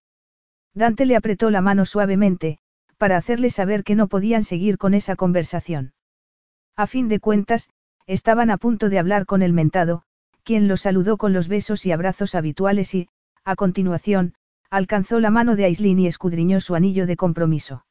[0.74, 2.60] Dante le apretó la mano suavemente,
[2.98, 5.94] para hacerle saber que no podían seguir con esa conversación.
[6.76, 7.70] A fin de cuentas,
[8.06, 10.04] estaban a punto de hablar con el mentado,
[10.44, 13.10] quien lo saludó con los besos y abrazos habituales y,
[13.44, 14.34] a continuación,
[14.70, 17.86] alcanzó la mano de Aislinn y escudriñó su anillo de compromiso.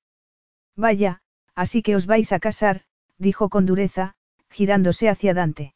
[0.77, 1.20] Vaya,
[1.55, 2.83] así que os vais a casar,
[3.19, 4.15] dijo con dureza,
[4.51, 5.75] girándose hacia Dante.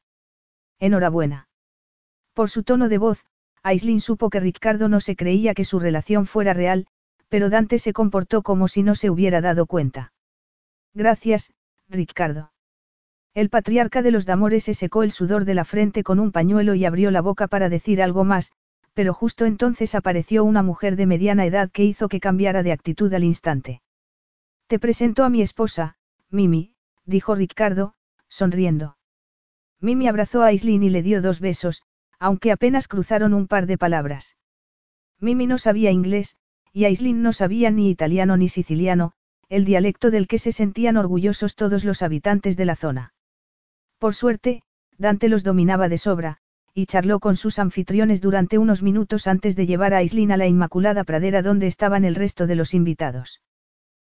[0.78, 1.48] Enhorabuena.
[2.34, 3.24] Por su tono de voz,
[3.62, 6.86] Aislinn supo que Ricardo no se creía que su relación fuera real,
[7.28, 10.12] pero Dante se comportó como si no se hubiera dado cuenta.
[10.94, 11.52] Gracias,
[11.88, 12.52] Ricardo.
[13.34, 16.74] El patriarca de los Damores se secó el sudor de la frente con un pañuelo
[16.74, 18.50] y abrió la boca para decir algo más,
[18.94, 23.12] pero justo entonces apareció una mujer de mediana edad que hizo que cambiara de actitud
[23.14, 23.82] al instante.
[24.66, 25.96] Te presento a mi esposa,
[26.30, 26.74] Mimi,
[27.04, 27.94] dijo Ricardo,
[28.28, 28.96] sonriendo.
[29.80, 31.82] Mimi abrazó a Aislinn y le dio dos besos,
[32.20, 34.36] aunque apenas cruzaron un par de palabras.
[35.18, 36.36] Mimi no sabía inglés,
[36.72, 39.12] y Aislinn no sabía ni italiano ni siciliano,
[39.48, 43.14] el dialecto del que se sentían orgullosos todos los habitantes de la zona.
[43.98, 44.62] Por suerte,
[44.96, 46.36] Dante los dominaba de sobra,
[46.74, 50.46] y charló con sus anfitriones durante unos minutos antes de llevar a Aislinn a la
[50.46, 53.42] Inmaculada Pradera donde estaban el resto de los invitados.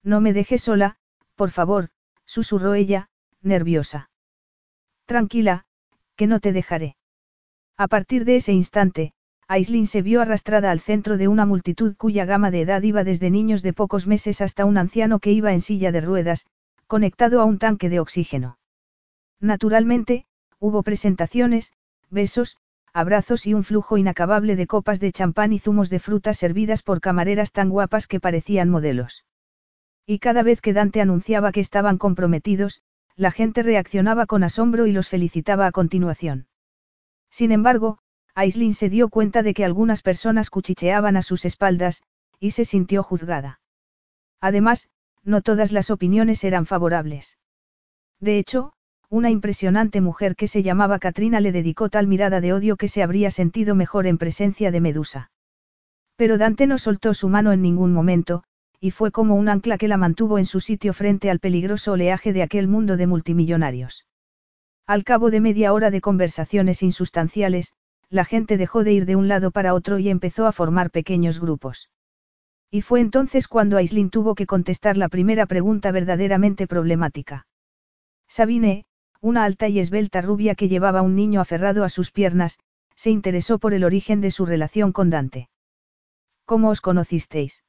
[0.03, 0.97] No me dejes sola,
[1.35, 1.89] por favor,
[2.25, 3.09] susurró ella,
[3.41, 4.09] nerviosa.
[5.05, 5.65] Tranquila,
[6.15, 6.95] que no te dejaré.
[7.77, 9.14] A partir de ese instante,
[9.48, 13.30] Aislinn se vio arrastrada al centro de una multitud cuya gama de edad iba desde
[13.30, 16.45] niños de pocos meses hasta un anciano que iba en silla de ruedas,
[16.88, 18.59] conectado a un tanque de oxígeno.
[19.40, 20.25] Naturalmente,
[20.59, 21.74] hubo presentaciones,
[22.09, 22.58] besos,
[22.93, 27.01] abrazos y un flujo inacabable de copas de champán y zumos de fruta servidas por
[27.01, 29.25] camareras tan guapas que parecían modelos.
[30.06, 32.82] Y cada vez que Dante anunciaba que estaban comprometidos,
[33.16, 36.48] la gente reaccionaba con asombro y los felicitaba a continuación.
[37.32, 37.98] Sin embargo,
[38.35, 42.03] Aislinn se dio cuenta de que algunas personas cuchicheaban a sus espaldas,
[42.40, 43.61] y se sintió juzgada.
[44.42, 44.90] Además,
[45.24, 47.38] no todas las opiniones eran favorables.
[48.19, 48.74] De hecho,
[49.10, 53.03] una impresionante mujer que se llamaba Katrina le dedicó tal mirada de odio que se
[53.03, 55.32] habría sentido mejor en presencia de Medusa.
[56.16, 58.43] Pero Dante no soltó su mano en ningún momento,
[58.80, 62.34] y fue como un ancla que la mantuvo en su sitio frente al peligroso oleaje
[62.34, 64.06] de aquel mundo de multimillonarios.
[64.92, 67.72] Al cabo de media hora de conversaciones insustanciales,
[68.10, 71.40] la gente dejó de ir de un lado para otro y empezó a formar pequeños
[71.40, 71.90] grupos.
[72.70, 77.48] Y fue entonces cuando Aislinn tuvo que contestar la primera pregunta verdaderamente problemática.
[78.28, 78.84] Sabine,
[79.22, 82.60] una alta y esbelta rubia que llevaba un niño aferrado a sus piernas,
[82.94, 85.48] se interesó por el origen de su relación con Dante.
[86.44, 87.64] ¿Cómo os conocisteis?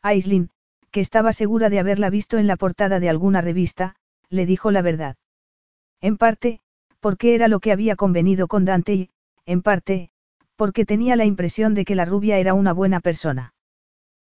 [0.00, 0.48] Aislinn,
[0.92, 3.96] que estaba segura de haberla visto en la portada de alguna revista,
[4.30, 5.18] le dijo la verdad.
[6.00, 6.60] En parte,
[7.00, 9.10] porque era lo que había convenido con Dante y,
[9.46, 10.10] en parte,
[10.56, 13.54] porque tenía la impresión de que la rubia era una buena persona.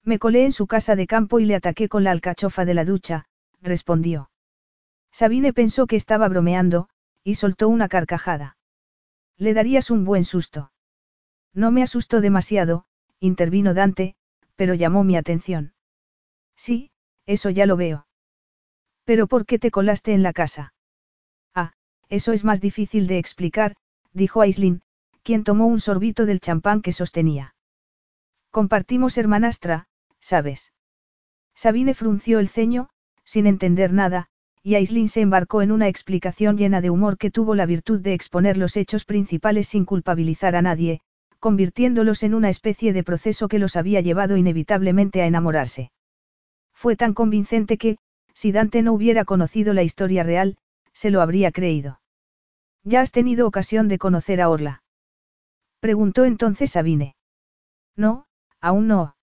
[0.02, 2.84] Me colé en su casa de campo y le ataqué con la alcachofa de la
[2.84, 3.26] ducha,
[3.60, 4.30] respondió.
[5.10, 6.88] Sabine pensó que estaba bromeando,
[7.24, 8.56] y soltó una carcajada.
[9.36, 10.70] Le darías un buen susto.
[11.52, 12.84] No me asustó demasiado,
[13.18, 14.14] intervino Dante,
[14.54, 15.74] pero llamó mi atención.
[16.54, 16.90] Sí,
[17.26, 18.06] eso ya lo veo.
[19.04, 20.74] Pero ¿por qué te colaste en la casa?
[22.08, 23.74] Eso es más difícil de explicar,
[24.12, 24.82] dijo Aislinn,
[25.22, 27.54] quien tomó un sorbito del champán que sostenía.
[28.50, 29.88] Compartimos hermanastra,
[30.20, 30.72] ¿sabes?
[31.54, 32.88] Sabine frunció el ceño,
[33.24, 34.28] sin entender nada,
[34.62, 38.14] y Aislinn se embarcó en una explicación llena de humor que tuvo la virtud de
[38.14, 41.00] exponer los hechos principales sin culpabilizar a nadie,
[41.38, 45.90] convirtiéndolos en una especie de proceso que los había llevado inevitablemente a enamorarse.
[46.72, 47.98] Fue tan convincente que,
[48.34, 50.56] si Dante no hubiera conocido la historia real,
[50.96, 52.00] se lo habría creído.
[52.82, 54.82] Ya has tenido ocasión de conocer a Orla.
[55.78, 57.16] Preguntó entonces Sabine.
[57.96, 58.24] No,
[58.62, 59.14] aún no.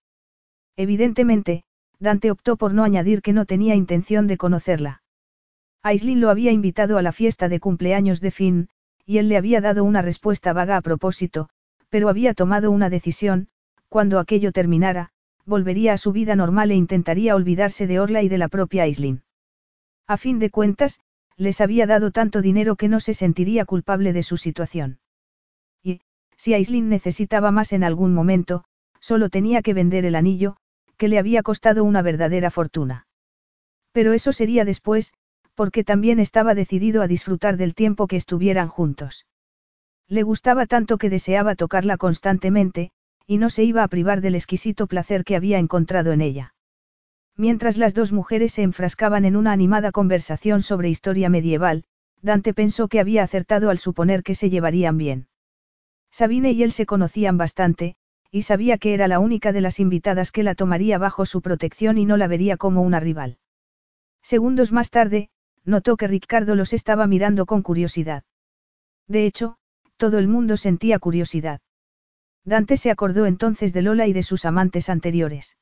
[0.76, 1.64] Evidentemente,
[1.98, 5.02] Dante optó por no añadir que no tenía intención de conocerla.
[5.82, 8.68] Aislinn lo había invitado a la fiesta de cumpleaños de Finn,
[9.04, 11.48] y él le había dado una respuesta vaga a propósito,
[11.88, 13.48] pero había tomado una decisión,
[13.88, 15.10] cuando aquello terminara,
[15.44, 19.24] volvería a su vida normal e intentaría olvidarse de Orla y de la propia Aislinn.
[20.06, 21.00] A fin de cuentas,
[21.36, 24.98] les había dado tanto dinero que no se sentiría culpable de su situación.
[26.36, 28.64] Si Aislinn necesitaba más en algún momento,
[29.00, 30.56] solo tenía que vender el anillo,
[30.96, 33.06] que le había costado una verdadera fortuna.
[33.92, 35.14] Pero eso sería después,
[35.54, 39.26] porque también estaba decidido a disfrutar del tiempo que estuvieran juntos.
[40.08, 42.90] Le gustaba tanto que deseaba tocarla constantemente,
[43.26, 46.53] y no se iba a privar del exquisito placer que había encontrado en ella.
[47.36, 51.84] Mientras las dos mujeres se enfrascaban en una animada conversación sobre historia medieval,
[52.22, 55.28] Dante pensó que había acertado al suponer que se llevarían bien.
[56.10, 57.96] Sabine y él se conocían bastante,
[58.30, 61.98] y sabía que era la única de las invitadas que la tomaría bajo su protección
[61.98, 63.38] y no la vería como una rival.
[64.22, 65.28] Segundos más tarde,
[65.64, 68.22] notó que Ricardo los estaba mirando con curiosidad.
[69.08, 69.56] De hecho,
[69.96, 71.60] todo el mundo sentía curiosidad.
[72.44, 75.56] Dante se acordó entonces de Lola y de sus amantes anteriores.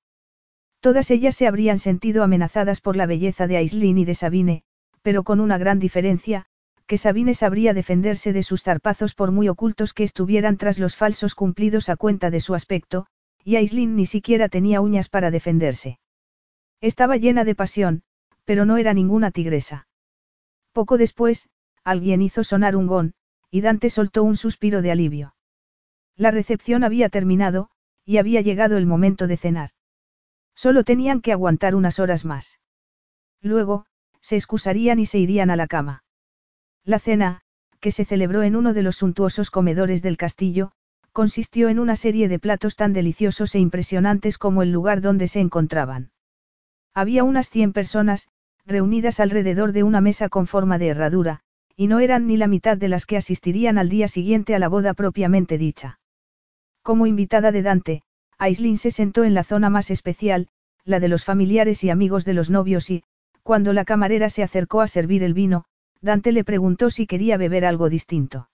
[0.83, 4.65] Todas ellas se habrían sentido amenazadas por la belleza de Aislinn y de Sabine,
[5.03, 6.47] pero con una gran diferencia,
[6.89, 11.37] que Sabine sabría defenderse de sus zarpazos por muy ocultos que estuvieran tras los falsos
[11.37, 13.07] cumplidos a cuenta de su aspecto,
[13.45, 16.01] y Aislinn ni siquiera tenía uñas para defenderse.
[16.81, 18.03] Estaba llena de pasión,
[18.45, 19.87] pero no era ninguna tigresa.
[20.73, 21.49] Poco después,
[21.85, 23.13] alguien hizo sonar un gong,
[23.53, 25.37] y Dante soltó un suspiro de alivio.
[26.17, 27.71] La recepción había terminado,
[28.05, 29.71] y había llegado el momento de cenar.
[30.55, 32.61] Solo tenían que aguantar unas horas más.
[33.41, 33.87] Luego,
[34.21, 36.05] se excusarían y se irían a la cama.
[36.85, 37.41] La cena,
[37.81, 40.73] que se celebró en uno de los suntuosos comedores del castillo,
[41.13, 45.41] consistió en una serie de platos tan deliciosos e impresionantes como el lugar donde se
[45.41, 46.11] encontraban.
[46.95, 48.29] Había unas cien personas,
[48.65, 51.41] reunidas alrededor de una mesa con forma de herradura,
[51.77, 54.69] y no eran ni la mitad de las que asistirían al día siguiente a la
[54.69, 55.99] boda propiamente dicha.
[56.83, 58.03] Como invitada de Dante,
[58.43, 60.49] Aislin se sentó en la zona más especial,
[60.85, 63.05] la de los familiares y amigos de los novios y,
[63.45, 65.65] cuando la camarera se acercó a servir el vino,
[66.01, 68.49] Dante le preguntó si quería beber algo distinto.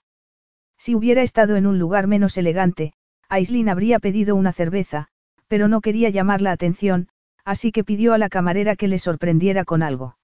[0.77, 2.93] Si hubiera estado en un lugar menos elegante,
[3.31, 5.09] Aislin habría pedido una cerveza,
[5.47, 7.09] pero no quería llamar la atención,
[7.47, 10.19] así que pidió a la camarera que le sorprendiera con algo.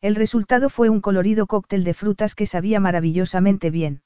[0.00, 4.02] El resultado fue un colorido cóctel de frutas que sabía maravillosamente bien.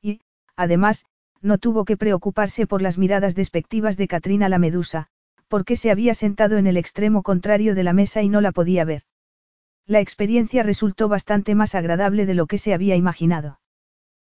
[0.00, 0.20] Y,
[0.54, 1.06] además,
[1.42, 5.08] no tuvo que preocuparse por las miradas despectivas de Katrina la medusa,
[5.48, 8.84] porque se había sentado en el extremo contrario de la mesa y no la podía
[8.84, 9.02] ver.
[9.86, 13.60] La experiencia resultó bastante más agradable de lo que se había imaginado.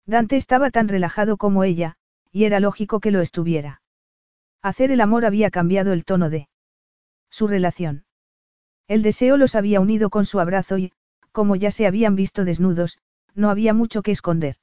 [0.06, 1.96] Dante estaba tan relajado como ella,
[2.30, 3.82] y era lógico que lo estuviera.
[4.62, 6.48] Hacer el amor había cambiado el tono de
[7.30, 8.04] su relación.
[8.86, 10.92] El deseo los había unido con su abrazo y,
[11.32, 12.98] como ya se habían visto desnudos,
[13.34, 14.56] no había mucho que esconder.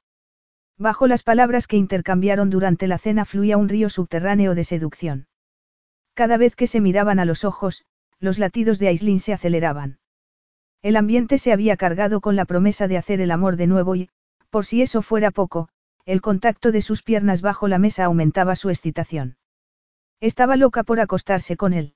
[0.78, 5.28] Bajo las palabras que intercambiaron durante la cena fluía un río subterráneo de seducción.
[6.14, 7.84] Cada vez que se miraban a los ojos,
[8.20, 10.00] los latidos de Aislin se aceleraban.
[10.84, 14.10] El ambiente se había cargado con la promesa de hacer el amor de nuevo y,
[14.50, 15.70] por si eso fuera poco,
[16.06, 19.38] el contacto de sus piernas bajo la mesa aumentaba su excitación.
[20.20, 21.96] Estaba loca por acostarse con él.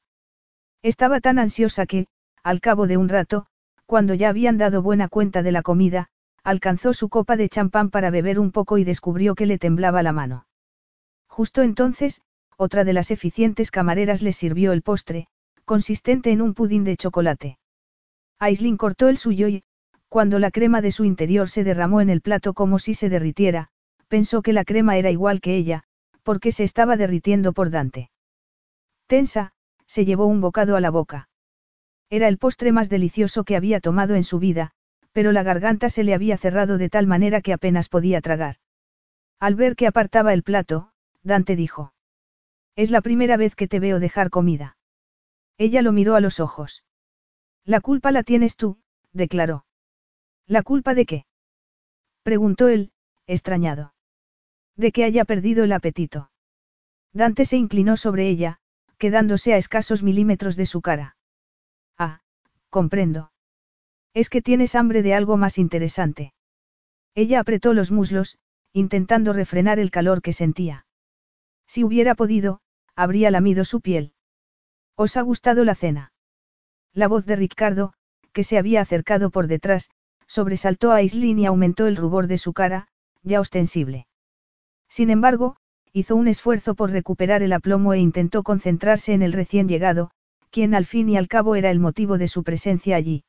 [0.82, 2.08] Estaba tan ansiosa que,
[2.44, 3.46] al cabo de un rato,
[3.86, 6.10] cuando ya habían dado buena cuenta de la comida,
[6.44, 10.12] alcanzó su copa de champán para beber un poco y descubrió que le temblaba la
[10.12, 10.48] mano.
[11.28, 12.22] Justo entonces,
[12.58, 15.28] otra de las eficientes camareras le sirvió el postre,
[15.66, 17.58] consistente en un pudín de chocolate.
[18.40, 19.64] Aislin cortó el suyo y,
[20.10, 23.70] cuando la crema de su interior se derramó en el plato como si se derritiera,
[24.08, 25.84] pensó que la crema era igual que ella,
[26.24, 28.12] porque se estaba derritiendo por Dante.
[29.08, 29.54] Tensa,
[29.86, 31.30] se llevó un bocado a la boca.
[32.10, 34.74] Era el postre más delicioso que había tomado en su vida,
[35.12, 38.58] pero la garganta se le había cerrado de tal manera que apenas podía tragar.
[39.40, 40.92] Al ver que apartaba el plato,
[41.24, 41.94] Dante dijo.
[42.76, 44.78] Es la primera vez que te veo dejar comida.
[45.58, 46.84] Ella lo miró a los ojos.
[47.66, 48.80] La culpa la tienes tú,
[49.14, 49.66] declaró.
[50.48, 51.26] ¿La culpa de qué?
[52.24, 52.92] preguntó él,
[53.28, 53.94] extrañado.
[54.76, 56.32] De que haya perdido el apetito.
[57.14, 58.60] Dante se inclinó sobre ella,
[58.98, 61.18] quedándose a escasos milímetros de su cara.
[61.98, 62.22] Ah,
[62.70, 63.32] comprendo.
[64.14, 66.34] Es que tienes hambre de algo más interesante.
[67.16, 68.38] Ella apretó los muslos,
[68.74, 70.86] intentando refrenar el calor que sentía.
[71.68, 72.60] Si hubiera podido,
[72.96, 74.14] habría lamido su piel.
[74.96, 76.14] ¿Os ha gustado la cena?
[76.94, 77.94] La voz de Ricardo,
[78.34, 79.90] que se había acercado por detrás,
[80.28, 82.88] sobresaltó a Aislin y aumentó el rubor de su cara,
[83.24, 84.08] ya ostensible.
[84.90, 85.58] Sin embargo,
[85.94, 90.12] hizo un esfuerzo por recuperar el aplomo e intentó concentrarse en el recién llegado,
[90.50, 93.24] quien al fin y al cabo era el motivo de su presencia allí.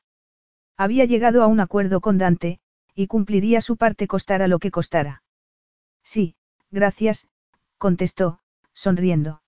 [0.77, 2.59] Había llegado a un acuerdo con Dante,
[2.95, 5.23] y cumpliría su parte costara lo que costara.
[6.03, 6.35] Sí,
[6.71, 7.27] gracias,
[7.77, 8.39] contestó,
[8.73, 9.41] sonriendo.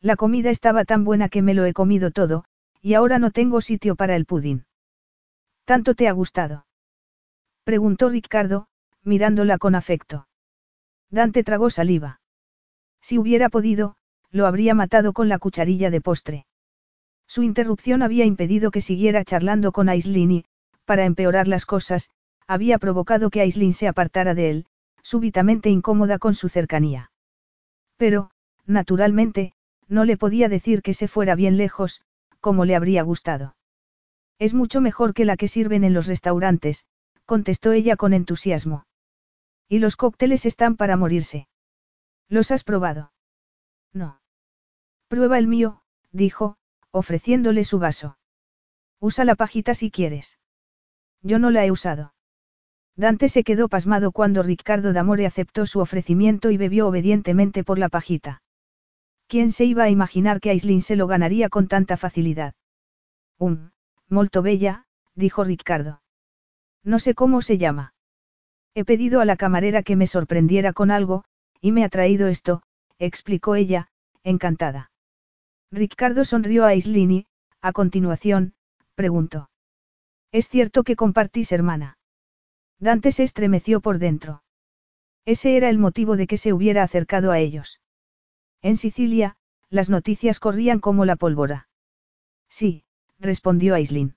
[0.00, 2.44] La comida estaba tan buena que me lo he comido todo,
[2.80, 4.66] y ahora no tengo sitio para el pudín.
[5.64, 6.66] ¿Tanto te ha gustado?
[7.64, 8.66] Preguntó Ricardo,
[9.02, 10.26] mirándola con afecto.
[11.10, 12.20] Dante tragó saliva.
[13.00, 13.96] Si hubiera podido,
[14.30, 16.46] lo habría matado con la cucharilla de postre.
[17.30, 20.44] Su interrupción había impedido que siguiera charlando con Aislin y,
[20.84, 22.10] para empeorar las cosas,
[22.48, 24.66] había provocado que Aislin se apartara de él,
[25.00, 27.12] súbitamente incómoda con su cercanía.
[27.96, 28.32] Pero,
[28.66, 29.52] naturalmente,
[29.86, 32.00] no le podía decir que se fuera bien lejos,
[32.40, 33.54] como le habría gustado.
[34.40, 36.84] Es mucho mejor que la que sirven en los restaurantes,
[37.26, 38.86] contestó ella con entusiasmo.
[39.68, 41.46] Y los cócteles están para morirse.
[42.28, 43.12] ¿Los has probado?
[43.92, 44.20] No.
[45.06, 46.56] Prueba el mío, dijo,
[46.92, 48.18] ofreciéndole su vaso.
[49.00, 50.38] Usa la pajita si quieres.
[51.22, 52.14] Yo no la he usado.
[52.96, 57.88] Dante se quedó pasmado cuando Ricardo D'Amore aceptó su ofrecimiento y bebió obedientemente por la
[57.88, 58.42] pajita.
[59.26, 62.54] ¿Quién se iba a imaginar que Aislinn se lo ganaría con tanta facilidad?
[63.38, 63.70] Um,
[64.08, 66.02] molto bella, dijo Ricardo.
[66.82, 67.94] No sé cómo se llama.
[68.74, 71.24] He pedido a la camarera que me sorprendiera con algo,
[71.60, 72.62] y me ha traído esto,
[72.98, 73.88] explicó ella,
[74.24, 74.89] encantada.
[75.72, 77.26] Ricardo sonrió a Aislinn y,
[77.60, 78.54] a continuación,
[78.94, 79.50] preguntó.
[80.32, 81.98] ¿Es cierto que compartís hermana?
[82.78, 84.42] Dante se estremeció por dentro.
[85.24, 87.80] Ese era el motivo de que se hubiera acercado a ellos.
[88.62, 89.36] En Sicilia,
[89.68, 91.68] las noticias corrían como la pólvora.
[92.48, 92.84] Sí,
[93.18, 94.16] respondió Aislinn.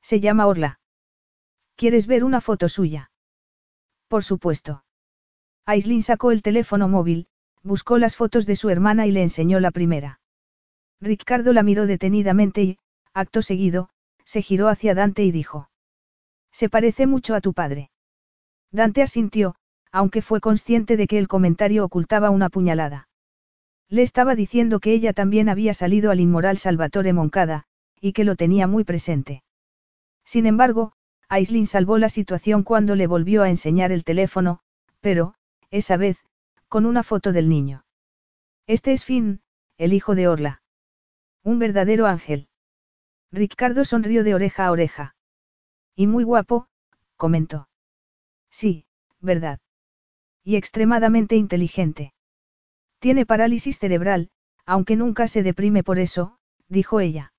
[0.00, 0.80] Se llama Orla.
[1.76, 3.10] ¿Quieres ver una foto suya?
[4.08, 4.84] Por supuesto.
[5.66, 7.28] Aislinn sacó el teléfono móvil,
[7.62, 10.20] buscó las fotos de su hermana y le enseñó la primera.
[11.02, 12.78] Ricardo la miró detenidamente y,
[13.12, 13.88] acto seguido,
[14.24, 15.68] se giró hacia Dante y dijo.
[16.52, 17.90] Se parece mucho a tu padre.
[18.70, 19.56] Dante asintió,
[19.90, 23.08] aunque fue consciente de que el comentario ocultaba una puñalada.
[23.88, 27.64] Le estaba diciendo que ella también había salido al inmoral Salvatore Moncada,
[28.00, 29.42] y que lo tenía muy presente.
[30.24, 30.92] Sin embargo,
[31.28, 34.60] Aislinn salvó la situación cuando le volvió a enseñar el teléfono,
[35.00, 35.34] pero,
[35.72, 36.18] esa vez,
[36.68, 37.84] con una foto del niño.
[38.68, 39.40] Este es Finn,
[39.78, 40.61] el hijo de Orla.
[41.44, 42.48] Un verdadero ángel.
[43.32, 45.16] Ricardo sonrió de oreja a oreja.
[45.96, 46.68] Y muy guapo,
[47.16, 47.68] comentó.
[48.50, 48.86] Sí,
[49.20, 49.58] verdad.
[50.44, 52.12] Y extremadamente inteligente.
[52.98, 54.30] Tiene parálisis cerebral,
[54.64, 56.38] aunque nunca se deprime por eso,
[56.68, 57.32] dijo ella.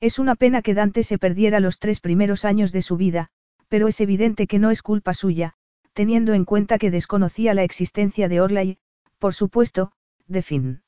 [0.00, 3.28] Es una pena que Dante se perdiera los tres primeros años de su vida,
[3.68, 5.54] pero es evidente que no es culpa suya,
[5.92, 8.78] teniendo en cuenta que desconocía la existencia de Orla y,
[9.18, 9.92] por supuesto,
[10.26, 10.82] de Finn.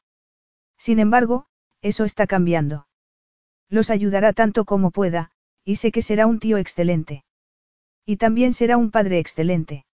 [0.79, 1.50] Sin embargo,
[1.83, 2.87] eso está cambiando.
[3.69, 5.31] Los ayudará tanto como pueda,
[5.65, 7.25] y sé que será un tío excelente.
[8.05, 9.87] Y también será un padre excelente.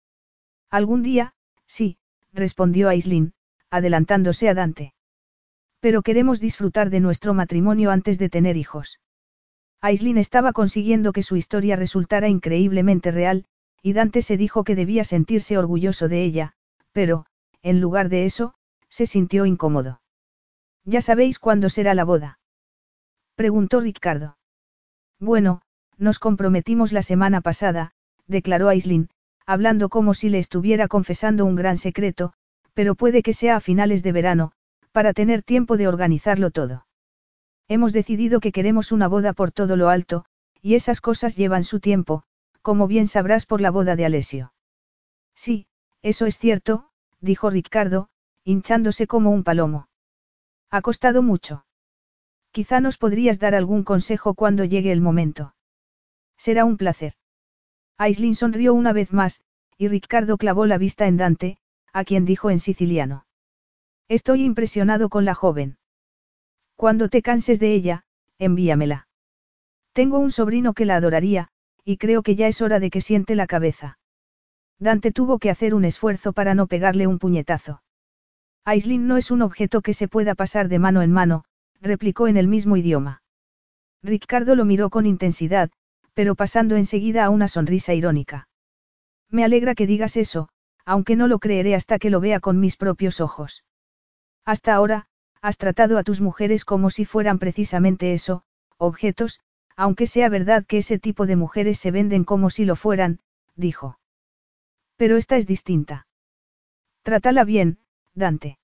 [0.71, 1.35] Algún día,
[1.67, 1.99] sí,
[2.33, 3.33] respondió Aislinn,
[3.71, 4.95] adelantándose a Dante.
[5.81, 9.01] Pero queremos disfrutar de nuestro matrimonio antes de tener hijos.
[9.81, 13.45] Aislinn estaba consiguiendo que su historia resultara increíblemente real,
[13.83, 16.55] y Dante se dijo que debía sentirse orgulloso de ella,
[16.93, 17.27] pero,
[17.63, 18.55] en lugar de eso,
[18.89, 20.01] se sintió incómodo.
[20.85, 22.39] ¿Ya sabéis cuándo será la boda?
[23.37, 24.37] Preguntó Ricardo.
[25.19, 25.63] Bueno,
[25.97, 27.93] nos comprometimos la semana pasada,
[28.27, 29.09] declaró Aislinn,
[29.47, 32.33] hablando como si le estuviera confesando un gran secreto,
[32.75, 34.53] pero puede que sea a finales de verano,
[34.93, 36.87] para tener tiempo de organizarlo todo.
[37.69, 40.25] Hemos decidido que queremos una boda por todo lo alto,
[40.61, 42.25] y esas cosas llevan su tiempo,
[42.63, 44.53] como bien sabrás por la boda de Alessio.
[45.35, 45.67] Sí,
[46.03, 46.91] eso es cierto,
[47.21, 48.09] dijo Ricardo,
[48.45, 49.89] hinchándose como un palomo.
[50.75, 51.65] Ha costado mucho.
[52.51, 55.55] Quizá nos podrías dar algún consejo cuando llegue el momento.
[56.37, 57.13] Será un placer.
[57.97, 59.45] Aislinn sonrió una vez más,
[59.79, 61.59] y Ricardo clavó la vista en Dante,
[61.93, 63.25] a quien dijo en siciliano.
[64.09, 65.79] Estoy impresionado con la joven.
[66.75, 68.05] Cuando te canses de ella,
[68.41, 69.07] envíamela.
[69.93, 71.51] Tengo un sobrino que la adoraría,
[71.85, 74.01] y creo que ya es hora de que siente la cabeza.
[74.81, 77.81] Dante tuvo que hacer un esfuerzo para no pegarle un puñetazo.
[78.65, 81.45] Aislinn no es un objeto que se pueda pasar de mano en mano,
[81.81, 83.23] replicó en el mismo idioma.
[84.03, 85.71] Ricardo lo miró con intensidad,
[86.15, 88.49] pero pasando enseguida a una sonrisa irónica.
[89.31, 90.49] Me alegra que digas eso,
[90.85, 93.65] aunque no lo creeré hasta que lo vea con mis propios ojos.
[94.45, 95.07] Hasta ahora,
[95.43, 98.45] has tratado a tus mujeres como si fueran precisamente eso,
[98.79, 99.41] objetos,
[99.77, 103.21] aunque sea verdad que ese tipo de mujeres se venden como si lo fueran,
[103.57, 103.99] dijo.
[104.97, 106.07] Pero esta es distinta.
[107.03, 107.79] Trátala bien,
[108.15, 108.59] Dante.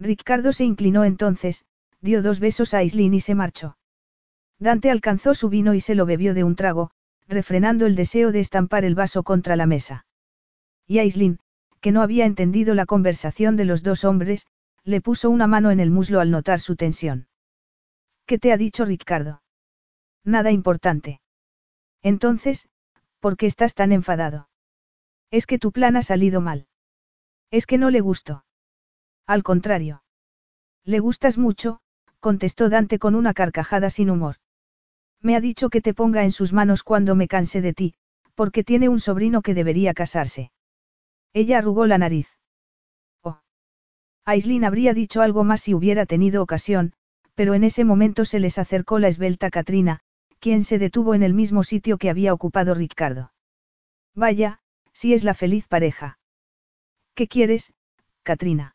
[0.00, 1.64] Ricardo se inclinó entonces,
[2.00, 3.76] dio dos besos a Aislinn y se marchó.
[4.58, 6.90] Dante alcanzó su vino y se lo bebió de un trago,
[7.28, 10.06] refrenando el deseo de estampar el vaso contra la mesa.
[10.86, 11.38] Y Aislinn,
[11.80, 14.46] que no había entendido la conversación de los dos hombres,
[14.84, 17.28] le puso una mano en el muslo al notar su tensión.
[18.26, 19.42] ¿Qué te ha dicho Ricardo?
[20.24, 21.20] Nada importante.
[22.02, 22.68] Entonces,
[23.20, 24.48] ¿por qué estás tan enfadado?
[25.30, 26.66] Es que tu plan ha salido mal.
[27.50, 28.44] Es que no le gustó.
[29.26, 30.02] Al contrario.
[30.84, 31.80] Le gustas mucho,
[32.20, 34.36] contestó Dante con una carcajada sin humor.
[35.20, 37.94] Me ha dicho que te ponga en sus manos cuando me canse de ti,
[38.34, 40.52] porque tiene un sobrino que debería casarse.
[41.32, 42.28] Ella arrugó la nariz.
[43.22, 43.40] Oh.
[44.26, 46.92] Aislinn habría dicho algo más si hubiera tenido ocasión,
[47.34, 50.00] pero en ese momento se les acercó la esbelta Katrina,
[50.38, 53.32] quien se detuvo en el mismo sitio que había ocupado Ricardo.
[54.14, 54.60] Vaya,
[54.92, 56.18] si es la feliz pareja.
[57.14, 57.72] ¿Qué quieres,
[58.22, 58.73] Katrina?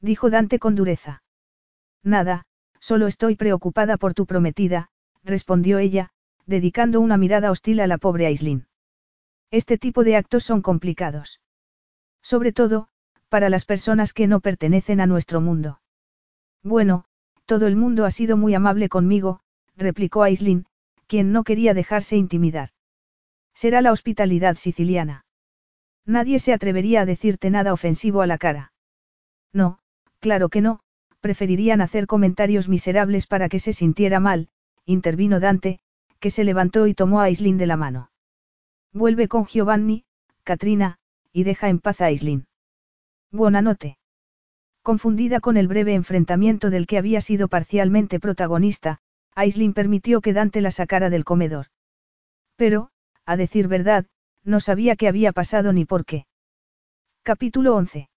[0.00, 1.22] Dijo Dante con dureza.
[2.02, 2.44] Nada,
[2.78, 4.90] solo estoy preocupada por tu prometida,
[5.24, 6.10] respondió ella,
[6.46, 8.66] dedicando una mirada hostil a la pobre Aislin.
[9.50, 11.40] Este tipo de actos son complicados.
[12.22, 12.88] Sobre todo,
[13.28, 15.80] para las personas que no pertenecen a nuestro mundo.
[16.62, 17.04] Bueno,
[17.46, 19.40] todo el mundo ha sido muy amable conmigo,
[19.76, 20.66] replicó Aislin,
[21.06, 22.70] quien no quería dejarse intimidar.
[23.54, 25.24] Será la hospitalidad siciliana.
[26.04, 28.72] Nadie se atrevería a decirte nada ofensivo a la cara.
[29.52, 29.80] No,
[30.20, 30.80] claro que no,
[31.20, 34.48] preferirían hacer comentarios miserables para que se sintiera mal,
[34.84, 35.80] intervino Dante,
[36.20, 38.10] que se levantó y tomó a Aislin de la mano.
[38.92, 40.04] Vuelve con Giovanni,
[40.44, 40.98] Katrina,
[41.32, 42.46] y deja en paz a Aislin.
[43.30, 43.98] Buena noche.
[44.82, 49.00] Confundida con el breve enfrentamiento del que había sido parcialmente protagonista,
[49.34, 51.66] Aislin permitió que Dante la sacara del comedor.
[52.56, 52.90] Pero,
[53.24, 54.06] a decir verdad,
[54.44, 56.26] no sabía qué había pasado ni por qué.
[57.22, 58.08] Capítulo 11.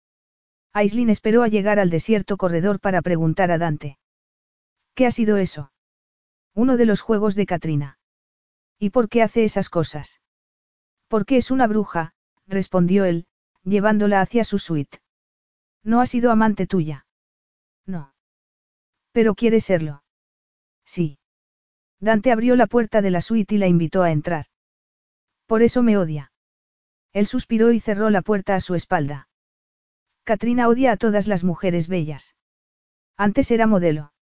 [0.73, 3.97] Aislin esperó a llegar al desierto corredor para preguntar a Dante.
[4.95, 5.71] ¿Qué ha sido eso?
[6.53, 7.97] Uno de los juegos de Katrina.
[8.79, 10.21] ¿Y por qué hace esas cosas?
[11.07, 12.13] Porque es una bruja,
[12.47, 13.25] respondió él,
[13.63, 14.99] llevándola hacia su suite.
[15.83, 17.05] No ha sido amante tuya.
[17.85, 18.13] No.
[19.11, 20.03] Pero quiere serlo.
[20.85, 21.19] Sí.
[21.99, 24.45] Dante abrió la puerta de la suite y la invitó a entrar.
[25.45, 26.31] Por eso me odia.
[27.13, 29.27] Él suspiró y cerró la puerta a su espalda.
[30.23, 32.35] Katrina odia a todas las mujeres bellas.
[33.17, 34.13] Antes era modelo.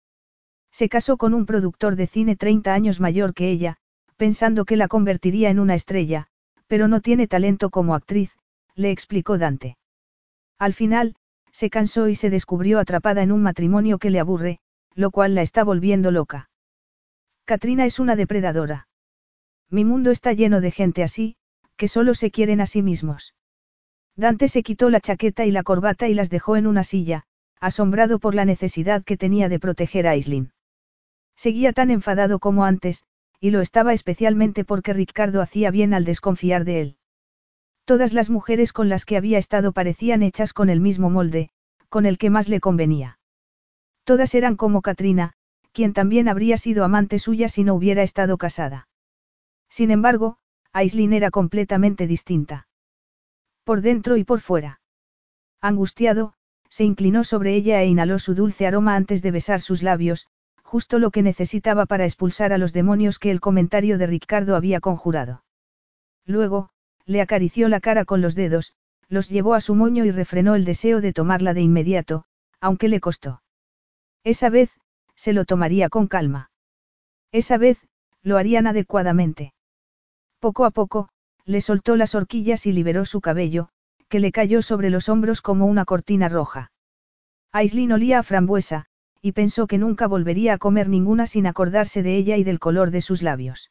[0.71, 3.79] Se casó con un productor de cine 30 años mayor que ella,
[4.17, 6.27] pensando que la convertiría en una estrella,
[6.67, 8.37] pero no tiene talento como actriz,
[8.75, 9.77] le explicó Dante.
[10.59, 11.17] Al final,
[11.53, 14.61] se cansó y se descubrió atrapada en un matrimonio que le aburre,
[14.95, 16.51] lo cual la está volviendo loca.
[17.45, 18.89] Katrina es una depredadora.
[19.71, 21.37] Mi mundo está lleno de gente así,
[21.77, 23.35] que solo se quieren a sí mismos.
[24.19, 27.23] Dante se quitó la chaqueta y la corbata y las dejó en una silla,
[27.61, 30.51] asombrado por la necesidad que tenía de proteger a Aislin.
[31.37, 33.05] Seguía tan enfadado como antes,
[33.39, 36.97] y lo estaba especialmente porque Ricardo hacía bien al desconfiar de él.
[37.85, 41.51] Todas las mujeres con las que había estado parecían hechas con el mismo molde,
[41.89, 43.21] con el que más le convenía.
[44.03, 45.35] Todas eran como Katrina,
[45.71, 48.89] quien también habría sido amante suya si no hubiera estado casada.
[49.69, 50.39] Sin embargo,
[50.73, 52.68] Aislin era completamente distinta.
[53.69, 54.81] Por dentro y por fuera.
[55.61, 56.33] Angustiado,
[56.71, 60.27] se inclinó sobre ella e inhaló su dulce aroma antes de besar sus labios,
[60.63, 64.81] justo lo que necesitaba para expulsar a los demonios que el comentario de Ricardo había
[64.81, 65.45] conjurado.
[66.25, 66.71] Luego,
[67.05, 68.73] le acarició la cara con los dedos,
[69.07, 72.25] los llevó a su moño y refrenó el deseo de tomarla de inmediato,
[72.63, 73.43] aunque le costó.
[74.25, 74.71] Esa vez,
[75.15, 76.51] se lo tomaría con calma.
[77.33, 77.87] Esa vez,
[78.23, 79.53] lo harían adecuadamente.
[80.41, 81.11] Poco a poco,
[81.49, 83.71] le soltó las horquillas y liberó su cabello,
[84.11, 86.73] que le cayó sobre los hombros como una cortina roja.
[87.53, 88.85] Aislin olía a frambuesa,
[89.23, 92.91] y pensó que nunca volvería a comer ninguna sin acordarse de ella y del color
[92.91, 93.71] de sus labios.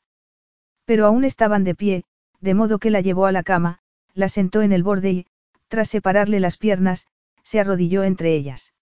[0.86, 2.04] Pero aún estaban de pie,
[2.42, 3.78] de modo que la llevó a la cama,
[4.16, 5.26] la sentó en el borde y,
[5.68, 7.06] tras separarle las piernas,
[7.44, 8.74] se arrodilló entre ellas.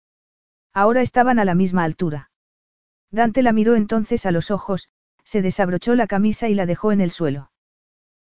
[0.73, 2.31] Ahora estaban a la misma altura.
[3.11, 4.87] Dante la miró entonces a los ojos,
[5.25, 7.51] se desabrochó la camisa y la dejó en el suelo.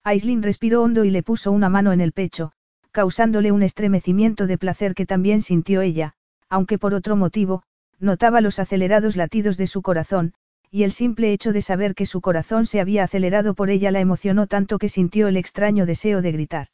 [0.07, 2.53] Aislin respiró hondo y le puso una mano en el pecho,
[2.93, 6.13] causándole un estremecimiento de placer que también sintió ella,
[6.49, 7.65] aunque por otro motivo,
[7.99, 10.33] notaba los acelerados latidos de su corazón,
[10.71, 13.99] y el simple hecho de saber que su corazón se había acelerado por ella la
[13.99, 16.69] emocionó tanto que sintió el extraño deseo de gritar.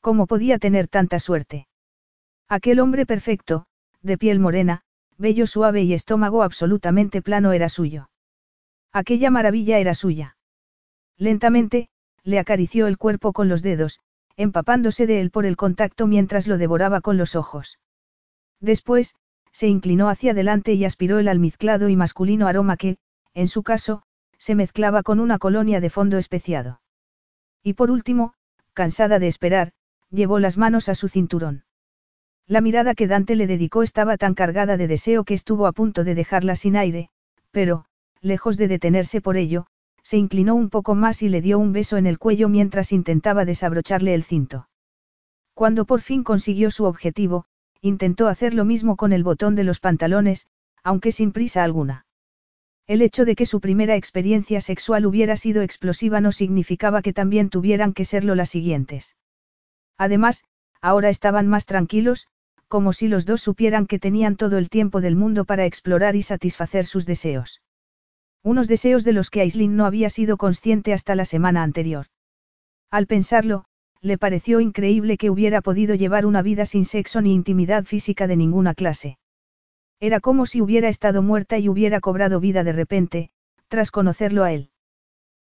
[0.00, 1.68] ¿Cómo podía tener tanta suerte?
[2.48, 3.66] Aquel hombre perfecto,
[4.00, 4.80] de piel morena,
[5.18, 8.08] vello suave y estómago absolutamente plano era suyo.
[8.94, 10.38] Aquella maravilla era suya.
[11.18, 11.90] Lentamente,
[12.24, 14.00] le acarició el cuerpo con los dedos,
[14.36, 17.78] empapándose de él por el contacto mientras lo devoraba con los ojos.
[18.60, 19.14] Después,
[19.52, 22.98] se inclinó hacia adelante y aspiró el almizclado y masculino aroma que,
[23.34, 24.02] en su caso,
[24.38, 26.80] se mezclaba con una colonia de fondo especiado.
[27.62, 28.34] Y por último,
[28.72, 29.72] cansada de esperar,
[30.10, 31.64] llevó las manos a su cinturón.
[32.46, 36.04] La mirada que Dante le dedicó estaba tan cargada de deseo que estuvo a punto
[36.04, 37.10] de dejarla sin aire,
[37.50, 37.84] pero,
[38.20, 39.66] lejos de detenerse por ello,
[40.10, 43.44] se inclinó un poco más y le dio un beso en el cuello mientras intentaba
[43.44, 44.68] desabrocharle el cinto.
[45.54, 47.44] Cuando por fin consiguió su objetivo,
[47.80, 50.48] intentó hacer lo mismo con el botón de los pantalones,
[50.82, 52.06] aunque sin prisa alguna.
[52.88, 57.48] El hecho de que su primera experiencia sexual hubiera sido explosiva no significaba que también
[57.48, 59.14] tuvieran que serlo las siguientes.
[59.96, 60.42] Además,
[60.80, 62.26] ahora estaban más tranquilos,
[62.66, 66.22] como si los dos supieran que tenían todo el tiempo del mundo para explorar y
[66.22, 67.62] satisfacer sus deseos.
[68.42, 72.06] Unos deseos de los que Aislinn no había sido consciente hasta la semana anterior.
[72.90, 73.64] Al pensarlo,
[74.00, 78.36] le pareció increíble que hubiera podido llevar una vida sin sexo ni intimidad física de
[78.36, 79.18] ninguna clase.
[80.00, 83.30] Era como si hubiera estado muerta y hubiera cobrado vida de repente,
[83.68, 84.70] tras conocerlo a él.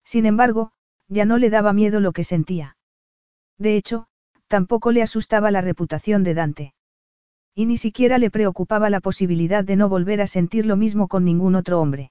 [0.05, 0.73] Sin embargo,
[1.09, 2.77] ya no le daba miedo lo que sentía.
[3.57, 4.09] De hecho,
[4.49, 6.75] tampoco le asustaba la reputación de Dante.
[7.55, 11.25] Y ni siquiera le preocupaba la posibilidad de no volver a sentir lo mismo con
[11.25, 12.10] ningún otro hombre.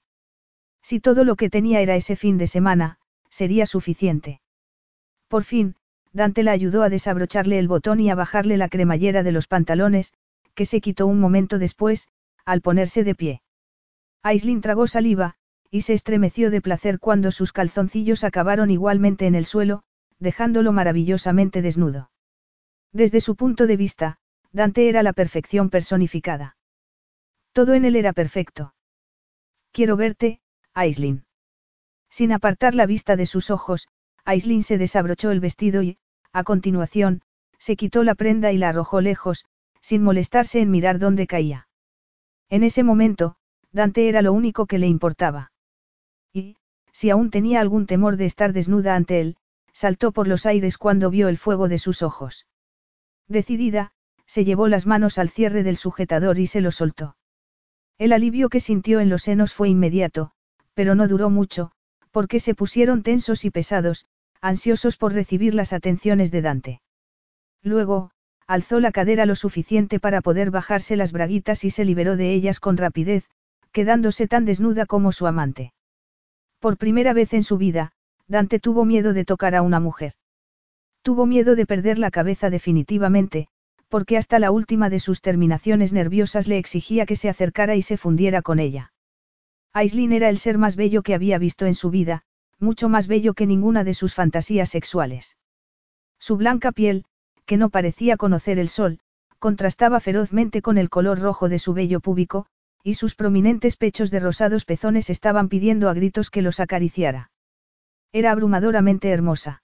[0.82, 2.98] Si todo lo que tenía era ese fin de semana,
[3.30, 4.42] sería suficiente.
[5.28, 5.76] Por fin,
[6.12, 10.14] Dante la ayudó a desabrocharle el botón y a bajarle la cremallera de los pantalones,
[10.56, 12.08] que se quitó un momento después,
[12.46, 13.42] al ponerse de pie.
[14.24, 15.36] Aislin tragó saliva,
[15.72, 19.84] y se estremeció de placer cuando sus calzoncillos acabaron igualmente en el suelo,
[20.18, 22.10] dejándolo maravillosamente desnudo.
[22.92, 24.18] Desde su punto de vista,
[24.52, 26.58] Dante era la perfección personificada.
[27.54, 28.74] Todo en él era perfecto.
[29.72, 30.42] Quiero verte,
[30.74, 31.26] Aislin.
[32.10, 33.88] Sin apartar la vista de sus ojos,
[34.26, 35.98] Aislin se desabrochó el vestido y,
[36.32, 37.22] a continuación,
[37.58, 39.46] se quitó la prenda y la arrojó lejos,
[39.82, 41.68] sin molestarse en mirar dónde caía.
[42.50, 43.36] En ese momento,
[43.72, 45.52] Dante era lo único que le importaba.
[46.34, 46.58] Y,
[46.92, 49.38] si aún tenía algún temor de estar desnuda ante él,
[49.72, 52.48] saltó por los aires cuando vio el fuego de sus ojos.
[53.28, 53.92] Decidida,
[54.26, 57.16] se llevó las manos al cierre del sujetador y se lo soltó.
[57.98, 60.32] El alivio que sintió en los senos fue inmediato,
[60.80, 61.72] pero no duró mucho,
[62.12, 64.06] porque se pusieron tensos y pesados,
[64.40, 66.82] ansiosos por recibir las atenciones de Dante.
[67.62, 68.12] Luego,
[68.48, 72.62] alzó la cadera lo suficiente para poder bajarse las braguitas y se liberó de ellas
[72.62, 73.26] con rapidez,
[73.74, 75.74] quedándose tan desnuda como su amante.
[76.60, 77.92] Por primera vez en su vida,
[78.30, 80.14] Dante tuvo miedo de tocar a una mujer.
[81.02, 83.50] Tuvo miedo de perder la cabeza definitivamente,
[83.90, 87.98] porque hasta la última de sus terminaciones nerviosas le exigía que se acercara y se
[87.98, 88.94] fundiera con ella.
[89.74, 92.24] Aislin era el ser más bello que había visto en su vida,
[92.60, 95.38] mucho más bello que ninguna de sus fantasías sexuales.
[96.20, 97.06] Su blanca piel,
[97.46, 99.00] que no parecía conocer el sol,
[99.40, 102.46] contrastaba ferozmente con el color rojo de su vello púbico,
[102.84, 107.32] y sus prominentes pechos de rosados pezones estaban pidiendo a gritos que los acariciara.
[108.12, 109.64] Era abrumadoramente hermosa.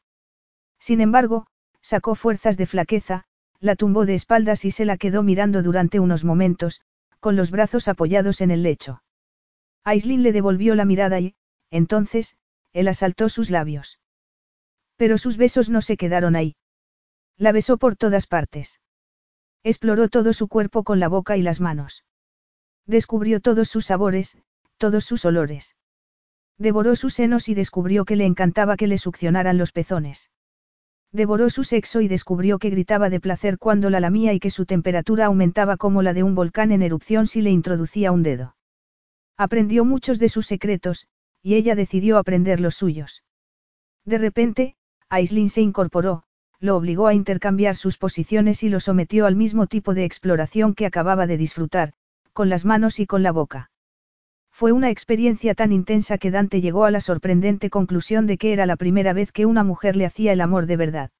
[0.80, 1.48] Sin embargo,
[1.82, 3.24] sacó fuerzas de flaqueza,
[3.59, 6.82] la tumbó de espaldas y se la quedó mirando durante unos momentos,
[7.19, 9.01] con los brazos apoyados en el lecho.
[9.86, 11.36] Aislin le devolvió la mirada y,
[11.70, 12.36] entonces,
[12.74, 14.00] él asaltó sus labios.
[14.98, 16.56] Pero sus besos no se quedaron ahí.
[17.38, 18.82] La besó por todas partes.
[19.64, 22.04] Exploró todo su cuerpo con la boca y las manos.
[22.88, 24.38] Descubrió todos sus sabores,
[24.78, 25.76] todos sus olores.
[26.58, 30.32] Devoró sus senos y descubrió que le encantaba que le succionaran los pezones.
[31.12, 34.66] Devoró su sexo y descubrió que gritaba de placer cuando la lamía y que su
[34.66, 38.55] temperatura aumentaba como la de un volcán en erupción si le introducía un dedo.
[39.38, 41.08] Aprendió muchos de sus secretos,
[41.42, 43.24] y ella decidió aprender los suyos.
[44.06, 44.76] De repente,
[45.10, 46.24] Aislin se incorporó,
[46.60, 50.86] lo obligó a intercambiar sus posiciones y lo sometió al mismo tipo de exploración que
[50.86, 51.94] acababa de disfrutar,
[52.34, 53.72] con las manos y con la boca.
[54.52, 58.66] Fue una experiencia tan intensa que Dante llegó a la sorprendente conclusión de que era
[58.66, 61.12] la primera vez que una mujer le hacía el amor de verdad.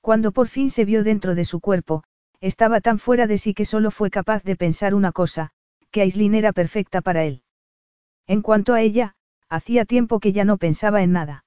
[0.00, 2.02] Cuando por fin se vio dentro de su cuerpo,
[2.40, 5.52] estaba tan fuera de sí que solo fue capaz de pensar una cosa,
[5.90, 7.42] que Aislin era perfecta para él.
[8.26, 9.14] En cuanto a ella,
[9.48, 11.44] hacía tiempo que ya no pensaba en nada.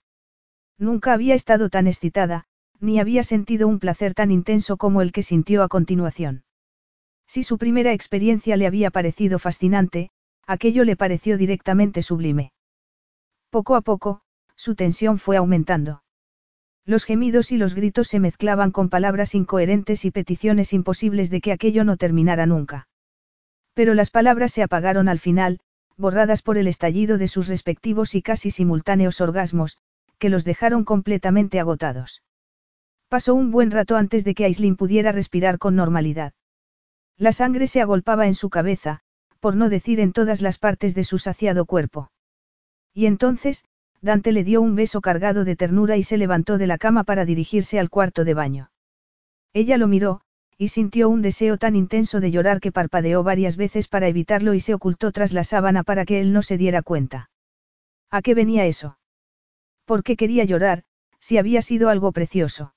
[0.78, 2.46] Nunca había estado tan excitada,
[2.80, 6.44] ni había sentido un placer tan intenso como el que sintió a continuación.
[7.28, 10.10] Si su primera experiencia le había parecido fascinante,
[10.48, 12.52] aquello le pareció directamente sublime.
[13.52, 14.22] Poco a poco,
[14.56, 16.04] su tensión fue aumentando.
[16.86, 21.52] Los gemidos y los gritos se mezclaban con palabras incoherentes y peticiones imposibles de que
[21.52, 22.88] aquello no terminara nunca.
[23.74, 25.60] Pero las palabras se apagaron al final,
[25.98, 29.78] borradas por el estallido de sus respectivos y casi simultáneos orgasmos,
[30.18, 32.24] que los dejaron completamente agotados.
[33.08, 36.34] Pasó un buen rato antes de que Aislin pudiera respirar con normalidad.
[37.18, 39.02] La sangre se agolpaba en su cabeza,
[39.40, 42.12] por no decir en todas las partes de su saciado cuerpo.
[42.94, 43.66] Y entonces,
[44.02, 47.26] Dante le dio un beso cargado de ternura y se levantó de la cama para
[47.26, 48.72] dirigirse al cuarto de baño.
[49.54, 50.22] Ella lo miró,
[50.62, 54.60] y sintió un deseo tan intenso de llorar que parpadeó varias veces para evitarlo y
[54.60, 57.32] se ocultó tras la sábana para que él no se diera cuenta.
[58.12, 59.00] ¿A qué venía eso?
[59.86, 60.84] ¿Por qué quería llorar,
[61.20, 62.76] si había sido algo precioso?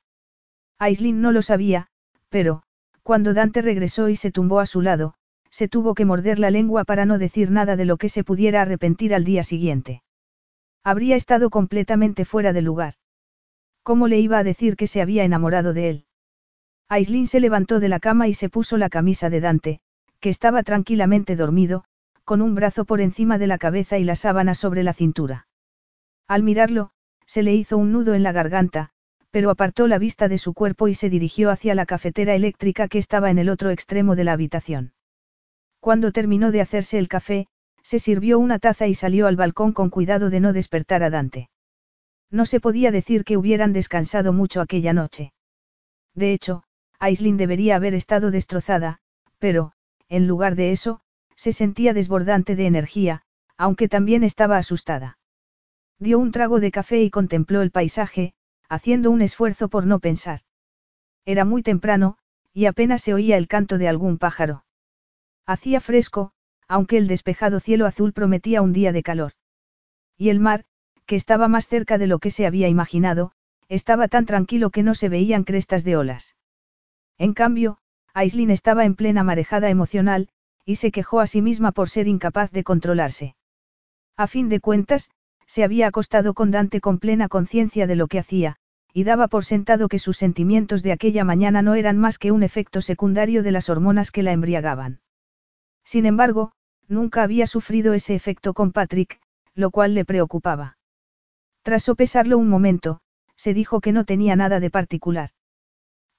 [0.78, 1.88] Aislin no lo sabía,
[2.30, 2.62] pero,
[3.02, 5.12] cuando Dante regresó y se tumbó a su lado,
[5.50, 8.62] se tuvo que morder la lengua para no decir nada de lo que se pudiera
[8.62, 10.02] arrepentir al día siguiente.
[10.84, 12.94] Habría estado completamente fuera de lugar.
[13.82, 16.06] ¿Cómo le iba a decir que se había enamorado de él?
[16.88, 19.80] Aislin se levantó de la cama y se puso la camisa de Dante,
[20.20, 21.84] que estaba tranquilamente dormido,
[22.24, 25.46] con un brazo por encima de la cabeza y la sábana sobre la cintura.
[26.26, 26.90] Al mirarlo,
[27.26, 28.90] se le hizo un nudo en la garganta,
[29.30, 32.98] pero apartó la vista de su cuerpo y se dirigió hacia la cafetera eléctrica que
[32.98, 34.92] estaba en el otro extremo de la habitación.
[35.80, 37.48] Cuando terminó de hacerse el café,
[37.82, 41.50] se sirvió una taza y salió al balcón con cuidado de no despertar a Dante.
[42.30, 45.32] No se podía decir que hubieran descansado mucho aquella noche.
[46.14, 46.62] De hecho,
[47.05, 48.99] Aislinn debería haber estado destrozada,
[49.39, 49.73] pero,
[50.08, 51.02] en lugar de eso,
[51.36, 53.23] se sentía desbordante de energía,
[53.58, 55.18] aunque también estaba asustada.
[55.99, 58.33] Dio un trago de café y contempló el paisaje,
[58.70, 60.41] haciendo un esfuerzo por no pensar.
[61.26, 62.16] Era muy temprano,
[62.55, 64.65] y apenas se oía el canto de algún pájaro.
[65.44, 66.33] Hacía fresco,
[66.68, 69.33] aunque el despejado cielo azul prometía un día de calor.
[70.16, 70.65] Y el mar,
[71.05, 73.33] que estaba más cerca de lo que se había imaginado,
[73.68, 76.34] estaba tan tranquilo que no se veían crestas de olas.
[77.18, 77.78] En cambio,
[78.12, 80.28] Aislin estaba en plena marejada emocional,
[80.65, 83.36] y se quejó a sí misma por ser incapaz de controlarse.
[84.17, 85.10] A fin de cuentas,
[85.47, 88.57] se había acostado con Dante con plena conciencia de lo que hacía,
[88.93, 92.43] y daba por sentado que sus sentimientos de aquella mañana no eran más que un
[92.43, 95.01] efecto secundario de las hormonas que la embriagaban.
[95.84, 96.52] Sin embargo,
[96.89, 99.20] nunca había sufrido ese efecto con Patrick,
[99.55, 100.78] lo cual le preocupaba.
[101.62, 103.01] Tras sopesarlo un momento,
[103.36, 105.31] se dijo que no tenía nada de particular.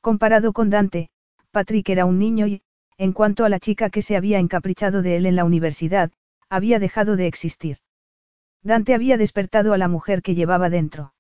[0.06, 1.10] Comparado con Dante,
[1.50, 2.62] Patrick era un niño y,
[2.96, 6.12] en cuanto a la chica que se había encaprichado de él en la universidad,
[6.48, 7.80] había dejado de existir.
[8.62, 11.16] Dante había despertado a la mujer que llevaba dentro.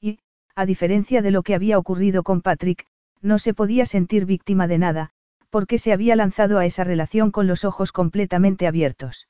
[0.00, 0.18] Y,
[0.56, 2.84] a diferencia de lo que había ocurrido con Patrick,
[3.20, 5.10] no se podía sentir víctima de nada,
[5.48, 9.28] porque se había lanzado a esa relación con los ojos completamente abiertos.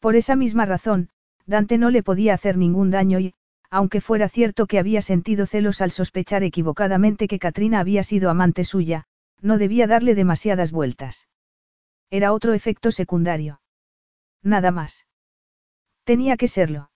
[0.00, 1.10] Por esa misma razón,
[1.46, 3.34] Dante no le podía hacer ningún daño y,
[3.74, 8.62] aunque fuera cierto que había sentido celos al sospechar equivocadamente que Katrina había sido amante
[8.62, 9.06] suya,
[9.40, 11.26] no debía darle demasiadas vueltas.
[12.08, 13.60] Era otro efecto secundario.
[14.44, 15.08] Nada más.
[16.04, 16.92] Tenía que serlo.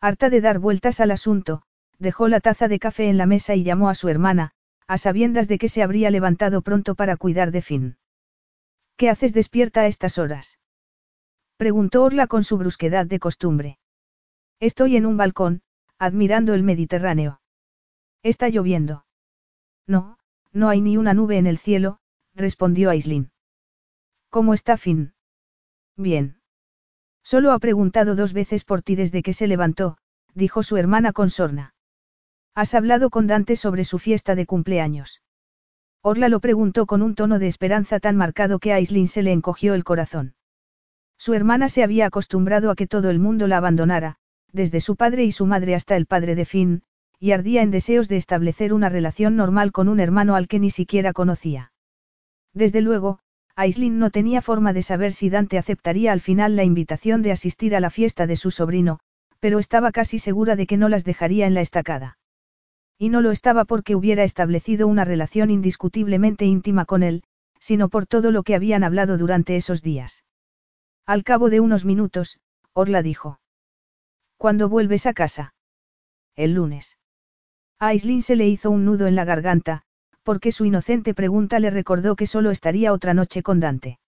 [0.00, 1.62] Harta de dar vueltas al asunto,
[2.00, 4.50] dejó la taza de café en la mesa y llamó a su hermana,
[4.88, 7.96] a sabiendas de que se habría levantado pronto para cuidar de Finn.
[8.96, 10.58] ¿Qué haces despierta a estas horas?
[11.56, 13.78] Preguntó Orla con su brusquedad de costumbre.
[14.58, 15.62] Estoy en un balcón,
[16.02, 17.40] admirando el Mediterráneo.
[18.24, 19.06] Está lloviendo.
[19.86, 20.18] No,
[20.52, 22.00] no hay ni una nube en el cielo,
[22.34, 23.30] respondió Aislin.
[24.28, 25.14] ¿Cómo está Finn?
[25.96, 26.40] Bien.
[27.22, 29.96] Solo ha preguntado dos veces por ti desde que se levantó,
[30.34, 31.76] dijo su hermana con sorna.
[32.52, 35.22] ¿Has hablado con Dante sobre su fiesta de cumpleaños?
[36.00, 39.30] Orla lo preguntó con un tono de esperanza tan marcado que a Aislin se le
[39.30, 40.34] encogió el corazón.
[41.16, 44.18] Su hermana se había acostumbrado a que todo el mundo la abandonara,
[44.52, 46.82] desde su padre y su madre hasta el padre de Finn,
[47.18, 50.70] y ardía en deseos de establecer una relación normal con un hermano al que ni
[50.70, 51.72] siquiera conocía.
[52.52, 53.20] Desde luego,
[53.54, 57.76] Aislin no tenía forma de saber si Dante aceptaría al final la invitación de asistir
[57.76, 58.98] a la fiesta de su sobrino,
[59.40, 62.18] pero estaba casi segura de que no las dejaría en la estacada.
[62.98, 67.24] Y no lo estaba porque hubiera establecido una relación indiscutiblemente íntima con él,
[67.58, 70.24] sino por todo lo que habían hablado durante esos días.
[71.06, 72.38] Al cabo de unos minutos,
[72.72, 73.41] Orla dijo.
[74.42, 75.54] ¿Cuándo vuelves a casa?
[76.34, 76.98] El lunes.
[77.78, 79.82] A Aislin se le hizo un nudo en la garganta,
[80.24, 84.00] porque su inocente pregunta le recordó que solo estaría otra noche con Dante.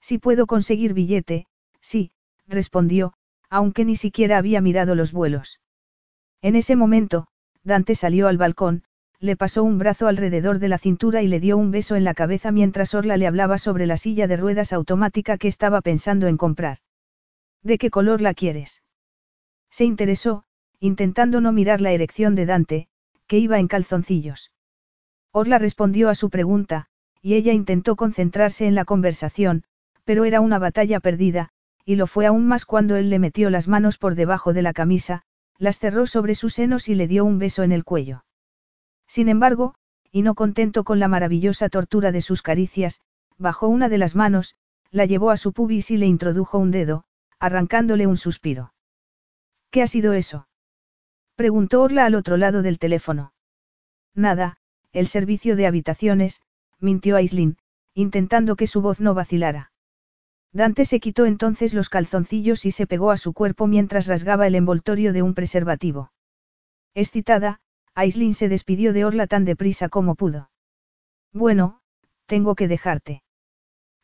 [0.00, 1.46] Si puedo conseguir billete,
[1.80, 2.10] sí,
[2.48, 3.12] respondió,
[3.50, 5.60] aunque ni siquiera había mirado los vuelos.
[6.40, 7.28] En ese momento,
[7.62, 8.82] Dante salió al balcón,
[9.20, 12.14] le pasó un brazo alrededor de la cintura y le dio un beso en la
[12.14, 16.36] cabeza mientras Orla le hablaba sobre la silla de ruedas automática que estaba pensando en
[16.36, 16.78] comprar.
[17.62, 18.81] ¿De qué color la quieres?
[19.72, 20.44] Se interesó,
[20.80, 22.88] intentando no mirar la erección de Dante,
[23.26, 24.52] que iba en calzoncillos.
[25.32, 26.88] Orla respondió a su pregunta,
[27.22, 29.64] y ella intentó concentrarse en la conversación,
[30.04, 31.48] pero era una batalla perdida,
[31.86, 34.74] y lo fue aún más cuando él le metió las manos por debajo de la
[34.74, 35.22] camisa,
[35.56, 38.24] las cerró sobre sus senos y le dio un beso en el cuello.
[39.06, 39.74] Sin embargo,
[40.10, 43.00] y no contento con la maravillosa tortura de sus caricias,
[43.38, 44.54] bajó una de las manos,
[44.90, 47.04] la llevó a su pubis y le introdujo un dedo,
[47.38, 48.74] arrancándole un suspiro.
[49.72, 50.48] ¿Qué ha sido eso?
[51.34, 53.32] Preguntó Orla al otro lado del teléfono.
[54.14, 54.58] Nada,
[54.92, 56.42] el servicio de habitaciones,
[56.78, 57.56] mintió Aislin,
[57.94, 59.72] intentando que su voz no vacilara.
[60.52, 64.56] Dante se quitó entonces los calzoncillos y se pegó a su cuerpo mientras rasgaba el
[64.56, 66.12] envoltorio de un preservativo.
[66.92, 67.60] Excitada,
[67.94, 70.50] Aislin se despidió de Orla tan deprisa como pudo.
[71.32, 71.80] Bueno,
[72.26, 73.22] tengo que dejarte.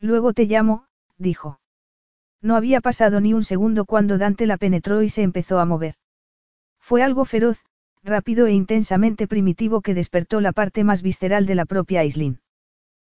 [0.00, 0.86] Luego te llamo,
[1.18, 1.60] dijo.
[2.40, 5.94] No había pasado ni un segundo cuando Dante la penetró y se empezó a mover.
[6.78, 7.64] Fue algo feroz,
[8.02, 12.40] rápido e intensamente primitivo que despertó la parte más visceral de la propia Aislinn.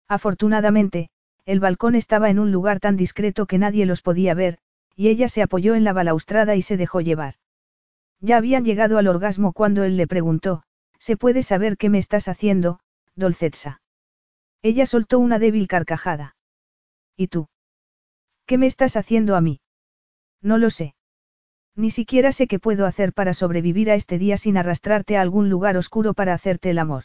[0.08, 1.08] Afortunadamente,
[1.46, 4.58] el balcón estaba en un lugar tan discreto que nadie los podía ver,
[4.96, 7.34] y ella se apoyó en la balaustrada y se dejó llevar.
[8.20, 10.62] Ya habían llegado al orgasmo cuando él le preguntó,
[10.98, 12.78] ¿se puede saber qué me estás haciendo,
[13.16, 13.80] Dolcetsa?
[14.62, 16.36] Ella soltó una débil carcajada.
[17.16, 17.48] ¿Y tú?
[18.52, 19.62] ¿Qué me estás haciendo a mí?
[20.42, 20.94] No lo sé.
[21.74, 25.48] Ni siquiera sé qué puedo hacer para sobrevivir a este día sin arrastrarte a algún
[25.48, 27.04] lugar oscuro para hacerte el amor.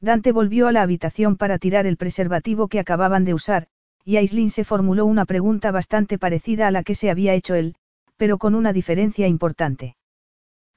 [0.00, 3.66] Dante volvió a la habitación para tirar el preservativo que acababan de usar,
[4.06, 7.74] y Aislinn se formuló una pregunta bastante parecida a la que se había hecho él,
[8.16, 9.96] pero con una diferencia importante.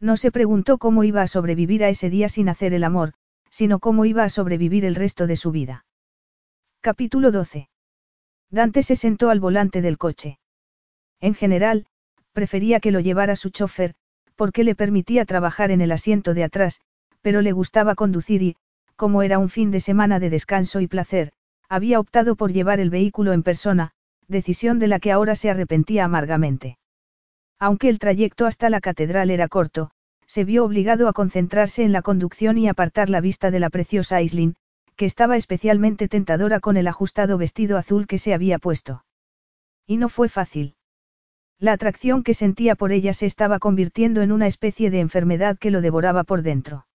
[0.01, 3.13] No se preguntó cómo iba a sobrevivir a ese día sin hacer el amor,
[3.51, 5.85] sino cómo iba a sobrevivir el resto de su vida.
[6.81, 7.69] Capítulo 12.
[8.49, 10.39] Dante se sentó al volante del coche.
[11.19, 11.85] En general,
[12.33, 13.95] prefería que lo llevara su chofer,
[14.35, 16.81] porque le permitía trabajar en el asiento de atrás,
[17.21, 18.55] pero le gustaba conducir y,
[18.95, 21.31] como era un fin de semana de descanso y placer,
[21.69, 23.91] había optado por llevar el vehículo en persona,
[24.27, 26.77] decisión de la que ahora se arrepentía amargamente.
[27.59, 29.91] Aunque el trayecto hasta la catedral era corto,
[30.25, 34.17] se vio obligado a concentrarse en la conducción y apartar la vista de la preciosa
[34.17, 34.55] Aislinn,
[34.97, 39.05] que estaba especialmente tentadora con el ajustado vestido azul que se había puesto.
[39.85, 40.75] Y no fue fácil.
[41.59, 45.71] La atracción que sentía por ella se estaba convirtiendo en una especie de enfermedad que
[45.71, 46.87] lo devoraba por dentro.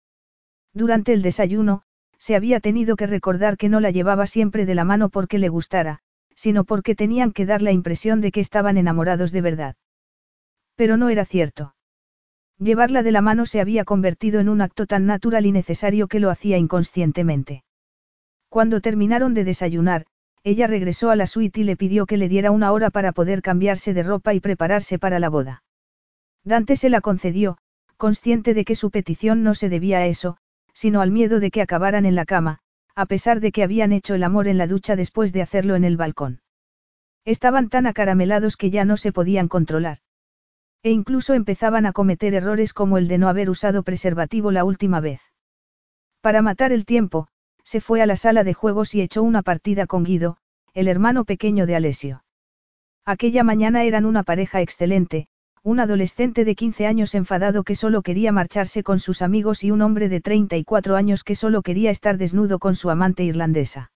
[0.75, 1.83] Durante el desayuno,
[2.19, 5.49] se había tenido que recordar que no la llevaba siempre de la mano porque le
[5.49, 6.01] gustara,
[6.35, 9.77] sino porque tenían que dar la impresión de que estaban enamorados de verdad.
[10.77, 11.75] Pero no era cierto.
[12.59, 16.21] Llevarla de la mano se había convertido en un acto tan natural y necesario que
[16.21, 17.65] lo hacía inconscientemente.
[18.53, 20.05] Cuando terminaron de desayunar,
[20.45, 23.41] ella regresó a la suite y le pidió que le diera una hora para poder
[23.41, 25.63] cambiarse de ropa y prepararse para la boda.
[26.45, 27.57] Dante se la concedió,
[27.97, 30.37] consciente de que su petición no se debía a eso,
[30.75, 32.59] sino al miedo de que acabaran en la cama,
[32.95, 35.85] a pesar de que habían hecho el amor en la ducha después de hacerlo en
[35.85, 36.43] el balcón.
[37.25, 40.01] Estaban tan acaramelados que ya no se podían controlar.
[40.83, 45.01] E incluso empezaban a cometer errores como el de no haber usado preservativo la última
[45.01, 45.23] vez.
[46.21, 47.29] Para matar el tiempo,
[47.65, 50.37] se fue a la sala de juegos y echó una partida con Guido,
[50.75, 52.25] el hermano pequeño de Alesio.
[53.05, 55.27] Aquella mañana eran una pareja excelente,
[55.65, 59.81] un adolescente de 15 años enfadado que solo quería marcharse con sus amigos y un
[59.81, 63.93] hombre de 34 años que solo quería estar desnudo con su amante irlandesa.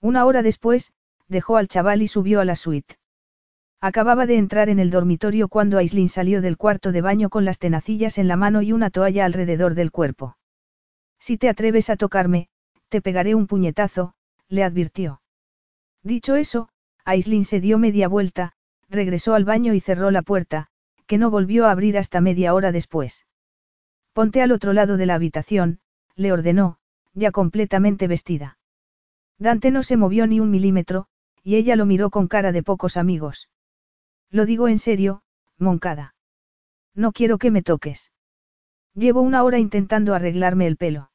[0.00, 0.92] Una hora después,
[1.28, 2.96] dejó al chaval y subió a la suite.
[3.80, 7.58] Acababa de entrar en el dormitorio cuando Aislinn salió del cuarto de baño con las
[7.58, 10.36] tenacillas en la mano y una toalla alrededor del cuerpo.
[11.18, 12.49] Si te atreves a tocarme,
[12.90, 14.12] te pegaré un puñetazo,
[14.48, 15.22] le advirtió.
[16.02, 16.68] Dicho eso,
[17.04, 18.52] Aislinn se dio media vuelta,
[18.88, 20.66] regresó al baño y cerró la puerta,
[21.06, 23.26] que no volvió a abrir hasta media hora después.
[24.12, 25.80] Ponte al otro lado de la habitación,
[26.16, 26.78] le ordenó,
[27.14, 28.58] ya completamente vestida.
[29.38, 31.06] Dante no se movió ni un milímetro,
[31.42, 33.48] y ella lo miró con cara de pocos amigos.
[34.30, 35.22] Lo digo en serio,
[35.58, 36.14] Moncada.
[36.94, 38.12] No quiero que me toques.
[38.94, 41.10] Llevo una hora intentando arreglarme el pelo.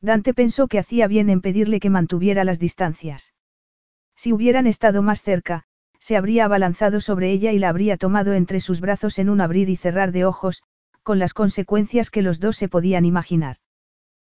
[0.00, 3.34] Dante pensó que hacía bien en pedirle que mantuviera las distancias.
[4.14, 5.64] Si hubieran estado más cerca,
[5.98, 9.68] se habría abalanzado sobre ella y la habría tomado entre sus brazos en un abrir
[9.68, 10.62] y cerrar de ojos,
[11.02, 13.56] con las consecuencias que los dos se podían imaginar.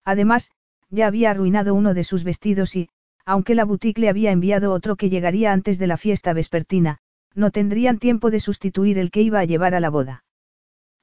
[0.05, 0.51] Además,
[0.91, 2.89] ya había arruinado uno de sus vestidos y,
[3.25, 6.99] aunque la boutique le había enviado otro que llegaría antes de la fiesta vespertina,
[7.35, 10.25] no tendrían tiempo de sustituir el que iba a llevar a la boda.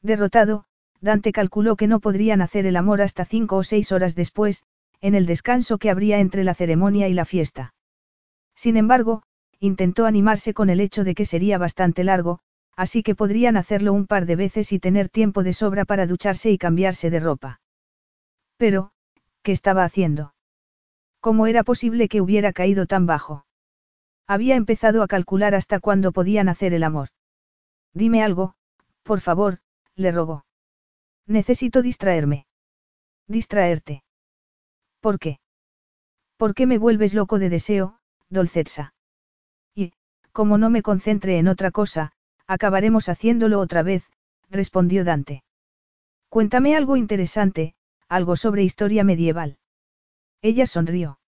[0.02, 0.66] Derrotado,
[1.02, 4.64] Dante calculó que no podrían hacer el amor hasta cinco o seis horas después,
[5.02, 7.74] en el descanso que habría entre la ceremonia y la fiesta.
[8.56, 9.24] Sin embargo,
[9.60, 12.40] intentó animarse con el hecho de que sería bastante largo,
[12.76, 16.52] así que podrían hacerlo un par de veces y tener tiempo de sobra para ducharse
[16.52, 17.61] y cambiarse de ropa.
[18.58, 18.92] Pero,
[19.42, 20.34] ¿qué estaba haciendo?
[21.22, 23.45] ¿Cómo era posible que hubiera caído tan bajo?
[24.28, 27.10] Había empezado a calcular hasta cuándo podían hacer el amor.
[27.94, 28.56] Dime algo,
[29.03, 29.60] por favor,
[29.95, 30.45] le rogó.
[31.30, 32.48] Necesito distraerme.
[33.27, 34.03] Distraerte.
[34.99, 35.40] ¿Por qué?
[36.38, 37.99] ¿Por qué me vuelves loco de deseo,
[38.30, 38.95] Dolcetsa?
[39.75, 39.93] Y,
[40.32, 42.14] como no me concentre en otra cosa,
[42.48, 44.09] acabaremos haciéndolo otra vez,
[44.49, 45.43] respondió Dante.
[46.30, 47.75] Cuéntame algo interesante,
[48.08, 49.59] algo sobre historia medieval.
[50.41, 51.19] Ella sonrió.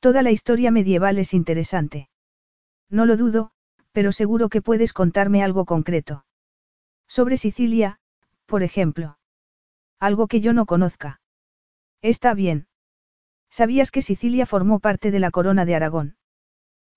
[0.00, 2.10] Toda la historia medieval es interesante.
[2.90, 3.52] No lo dudo,
[3.92, 6.26] pero seguro que puedes contarme algo concreto.
[7.08, 8.00] Sobre Sicilia,
[8.46, 9.18] por ejemplo.
[10.00, 11.20] Algo que yo no conozca.
[12.02, 12.66] Está bien.
[13.50, 16.16] ¿Sabías que Sicilia formó parte de la corona de Aragón?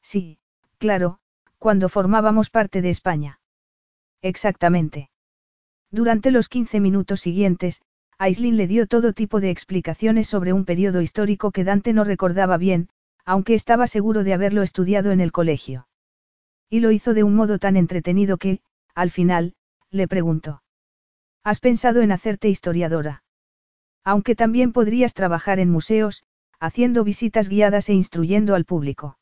[0.01, 0.39] Sí,
[0.77, 1.19] claro,
[1.57, 3.39] cuando formábamos parte de España.
[4.21, 5.09] Exactamente.
[5.91, 7.81] Durante los 15 minutos siguientes,
[8.17, 12.57] Aislin le dio todo tipo de explicaciones sobre un periodo histórico que Dante no recordaba
[12.57, 12.89] bien,
[13.25, 15.87] aunque estaba seguro de haberlo estudiado en el colegio.
[16.69, 18.61] Y lo hizo de un modo tan entretenido que,
[18.95, 19.53] al final,
[19.91, 20.63] le preguntó.
[21.47, 23.23] ¿Has pensado en hacerte historiadora?
[24.03, 26.25] Aunque también podrías trabajar en museos,
[26.59, 29.17] haciendo visitas guiadas e instruyendo al público.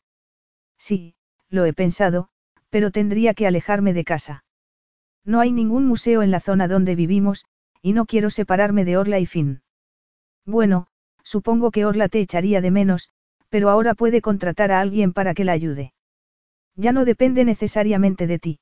[0.75, 1.13] Sí,
[1.49, 2.29] lo he pensado,
[2.71, 4.43] pero tendría que alejarme de casa.
[5.23, 7.45] No hay ningún museo en la zona donde vivimos,
[7.83, 9.61] y no quiero separarme de Orla y Finn.
[10.47, 10.87] Bueno,
[11.21, 13.11] supongo que Orla te echaría de menos,
[13.49, 15.93] pero ahora puede contratar a alguien para que la ayude.
[16.75, 18.59] Ya no depende necesariamente de ti.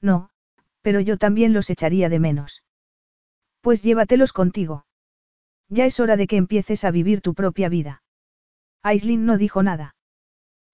[0.00, 0.30] No,
[0.82, 2.62] pero yo también los echaría de menos.
[3.66, 4.86] Pues llévatelos contigo.
[5.68, 8.00] Ya es hora de que empieces a vivir tu propia vida.
[8.80, 9.96] Aislin no dijo nada.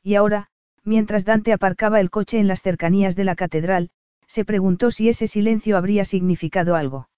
[0.02, 0.48] Y ahora,
[0.84, 3.88] mientras Dante aparcaba el coche en las cercanías de la catedral,
[4.26, 7.08] se preguntó si ese silencio habría significado algo.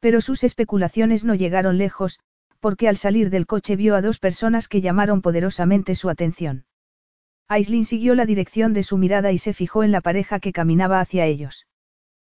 [0.00, 2.18] Pero sus especulaciones no llegaron lejos,
[2.58, 6.64] porque al salir del coche vio a dos personas que llamaron poderosamente su atención.
[7.48, 11.00] Aislin siguió la dirección de su mirada y se fijó en la pareja que caminaba
[11.00, 11.66] hacia ellos.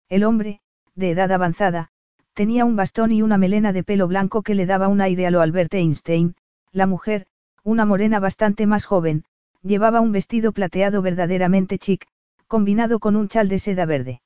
[0.08, 0.62] El hombre,
[0.94, 1.90] de edad avanzada,
[2.36, 5.30] tenía un bastón y una melena de pelo blanco que le daba un aire a
[5.30, 6.36] lo Albert Einstein,
[6.70, 7.26] la mujer,
[7.64, 9.24] una morena bastante más joven,
[9.62, 12.06] llevaba un vestido plateado verdaderamente chic,
[12.46, 14.20] combinado con un chal de seda verde.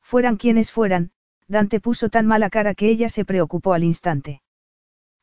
[0.00, 1.10] Fueran quienes fueran,
[1.48, 4.40] Dante puso tan mala cara que ella se preocupó al instante.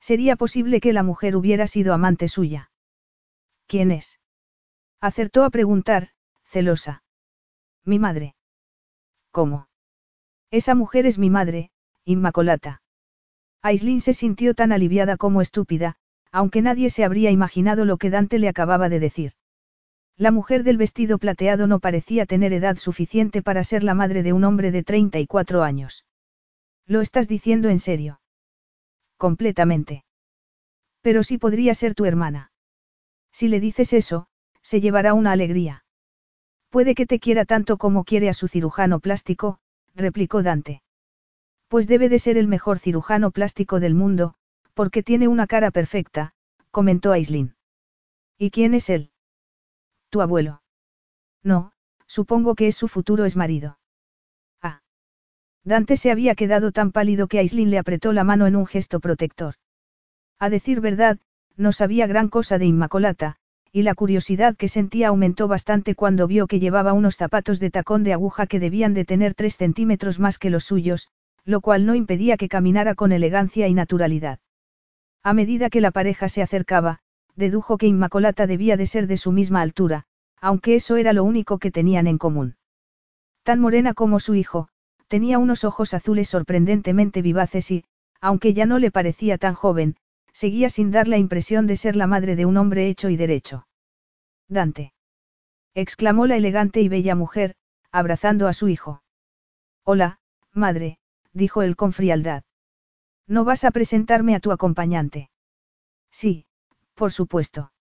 [0.02, 2.72] Sería posible que la mujer hubiera sido amante suya.
[3.68, 4.20] ¿Quién es?
[5.00, 6.10] Acertó a preguntar,
[6.44, 7.04] celosa.
[7.86, 8.36] Mi madre.
[9.32, 9.70] ¿Cómo?
[10.52, 11.72] Esa mujer es mi madre,
[12.12, 12.82] Inmacolata.
[13.62, 15.96] Aislin se sintió tan aliviada como estúpida,
[16.32, 19.34] aunque nadie se habría imaginado lo que Dante le acababa de decir.
[20.18, 24.34] La mujer del vestido plateado no parecía tener edad suficiente para ser la madre de
[24.34, 26.06] un hombre de 34 años.
[26.86, 28.22] ¿Lo estás diciendo en serio?
[29.18, 30.04] Completamente.
[31.02, 32.52] Pero sí podría ser tu hermana.
[33.32, 34.28] Si le dices eso,
[34.62, 35.86] se llevará una alegría.
[36.70, 39.60] Puede que te quiera tanto como quiere a su cirujano plástico,
[39.96, 40.82] replicó Dante.
[41.72, 44.34] Pues debe de ser el mejor cirujano plástico del mundo,
[44.74, 46.34] porque tiene una cara perfecta,
[46.70, 47.56] comentó Aislin.
[48.38, 49.10] ¿Y quién es él?
[50.10, 50.64] Tu abuelo.
[51.44, 51.72] No,
[52.08, 53.80] supongo que es su futuro exmarido.
[55.64, 59.00] Dante se había quedado tan pálido que Aislin le apretó la mano en un gesto
[59.00, 59.54] protector.
[60.40, 61.20] A decir verdad,
[61.56, 63.38] no sabía gran cosa de Inmacolata,
[63.72, 68.04] y la curiosidad que sentía aumentó bastante cuando vio que llevaba unos zapatos de tacón
[68.04, 71.08] de aguja que debían de tener tres centímetros más que los suyos,
[71.46, 74.40] lo cual no impedía que caminara con elegancia y naturalidad.
[75.24, 77.00] A medida que la pareja se acercaba,
[77.36, 80.06] dedujo que Inmacolata debía de ser de su misma altura,
[80.40, 82.56] aunque eso era lo único que tenían en común.
[83.44, 84.70] Tan morena como su hijo,
[85.12, 87.84] Tenía unos ojos azules sorprendentemente vivaces y,
[88.22, 89.98] aunque ya no le parecía tan joven,
[90.32, 93.68] seguía sin dar la impresión de ser la madre de un hombre hecho y derecho.
[94.48, 94.94] Dante.
[95.74, 97.56] exclamó la elegante y bella mujer,
[97.92, 99.04] abrazando a su hijo.
[99.84, 100.22] Hola,
[100.54, 100.98] madre,
[101.34, 102.44] dijo él con frialdad.
[103.28, 105.30] ¿No vas a presentarme a tu acompañante?
[106.12, 106.46] Sí,
[106.96, 107.72] por supuesto.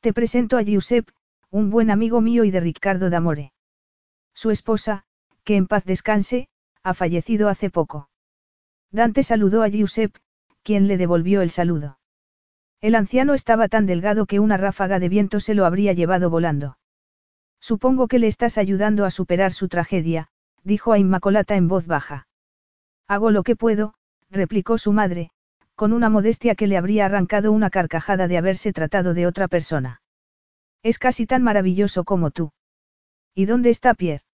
[0.00, 1.12] Te presento a Giuseppe,
[1.50, 3.52] un buen amigo mío y de Ricardo D'Amore.
[4.34, 5.04] Su esposa,
[5.44, 6.48] que en paz descanse,
[6.82, 8.08] ha fallecido hace poco.
[8.90, 10.20] Dante saludó a Giuseppe,
[10.62, 11.98] quien le devolvió el saludo.
[12.80, 16.78] El anciano estaba tan delgado que una ráfaga de viento se lo habría llevado volando.
[17.60, 20.28] Supongo que le estás ayudando a superar su tragedia,
[20.64, 22.26] dijo a Inmacolata en voz baja.
[23.08, 23.94] Hago lo que puedo,
[24.30, 25.30] replicó su madre,
[25.74, 30.02] con una modestia que le habría arrancado una carcajada de haberse tratado de otra persona.
[30.82, 32.52] Es casi tan maravilloso como tú.
[33.34, 34.24] ¿Y dónde está Pierre?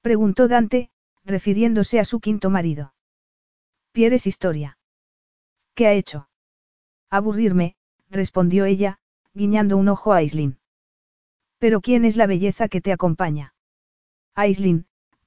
[0.00, 0.90] Preguntó Dante,
[1.24, 2.94] refiriéndose a su quinto marido.
[3.92, 4.78] Pierre es historia.
[5.74, 6.28] ¿Qué ha hecho?
[7.10, 7.76] Aburrirme,
[8.10, 8.98] respondió ella,
[9.34, 10.58] guiñando un ojo a Aislin.
[11.58, 13.54] Pero ¿quién es la belleza que te acompaña?
[14.34, 14.86] Aislin,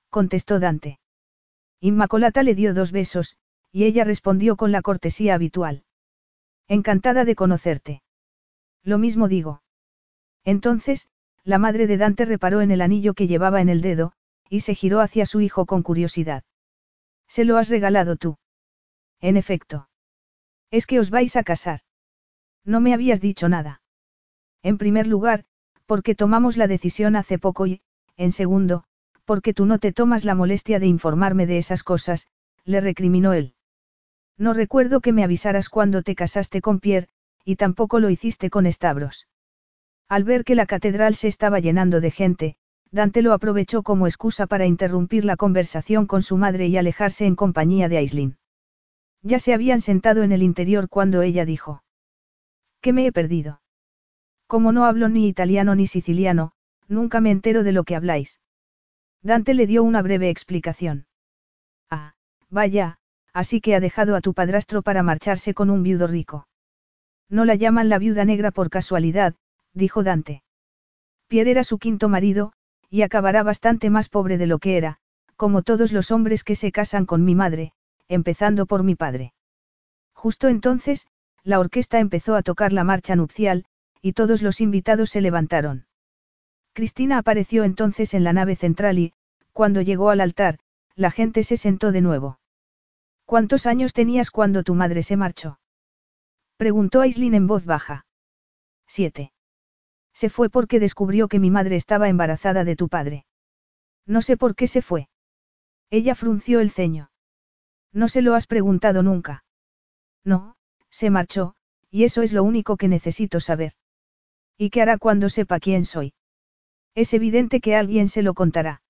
[0.09, 0.99] contestó Dante.
[1.85, 3.37] Inmacolata le dio dos besos,
[3.71, 5.83] y ella respondió con la cortesía habitual.
[6.67, 8.01] Encantada de conocerte.
[8.81, 9.61] Lo mismo digo.
[10.43, 11.07] Entonces,
[11.43, 14.13] la madre de Dante reparó en el anillo que llevaba en el dedo,
[14.49, 16.43] y se giró hacia su hijo con curiosidad.
[17.27, 18.39] ¿Se lo has regalado tú?
[19.21, 19.87] En efecto.
[20.71, 21.81] Es que os vais a casar.
[22.63, 23.83] No me habías dicho nada.
[24.63, 25.45] En primer lugar,
[25.85, 27.83] porque tomamos la decisión hace poco y,
[28.17, 28.85] en segundo,
[29.25, 32.27] porque tú no te tomas la molestia de informarme de esas cosas,
[32.63, 33.53] le recriminó él.
[34.37, 37.09] No recuerdo que me avisaras cuando te casaste con Pierre,
[37.43, 39.27] y tampoco lo hiciste con Stavros.
[40.07, 42.55] Al ver que la catedral se estaba llenando de gente,
[42.91, 47.35] Dante lo aprovechó como excusa para interrumpir la conversación con su madre y alejarse en
[47.35, 48.37] compañía de Aislin.
[49.21, 51.83] Ya se habían sentado en el interior cuando ella dijo.
[52.81, 53.61] ¿Qué me he perdido?
[54.47, 56.51] Como no hablo ni italiano ni siciliano,
[56.87, 58.39] nunca me entero de lo que habláis.
[59.25, 61.07] Dante le dio una breve explicación.
[61.89, 62.13] Ah,
[62.51, 62.99] vaya,
[63.33, 66.47] así que ha dejado a tu padrastro para marcharse con un viudo rico.
[67.27, 69.33] No la llaman la viuda negra por casualidad,
[69.73, 70.43] dijo Dante.
[71.27, 72.53] Pierre era su quinto marido,
[72.91, 74.99] y acabará bastante más pobre de lo que era,
[75.35, 77.73] como todos los hombres que se casan con mi madre,
[78.07, 79.33] empezando por mi padre.
[80.13, 81.07] Justo entonces,
[81.41, 83.65] la orquesta empezó a tocar la marcha nupcial,
[84.03, 85.87] y todos los invitados se levantaron.
[86.75, 89.13] Cristina apareció entonces en la nave central y,
[89.53, 90.59] cuando llegó al altar,
[90.93, 92.37] la gente se sentó de nuevo.
[93.23, 95.57] ¿Cuántos años tenías cuando tu madre se marchó?
[96.57, 98.05] Preguntó Aislin en voz baja.
[98.87, 99.31] Siete.
[100.13, 103.25] Se fue porque descubrió que mi madre estaba embarazada de tu padre.
[104.05, 105.07] No sé por qué se fue.
[105.89, 107.09] Ella frunció el ceño.
[107.93, 109.45] No se lo has preguntado nunca.
[110.25, 110.57] No,
[110.89, 111.55] se marchó,
[111.89, 113.71] y eso es lo único que necesito saber.
[114.57, 116.13] ¿Y qué hará cuando sepa quién soy?
[116.95, 118.81] Es evidente que alguien se lo contará.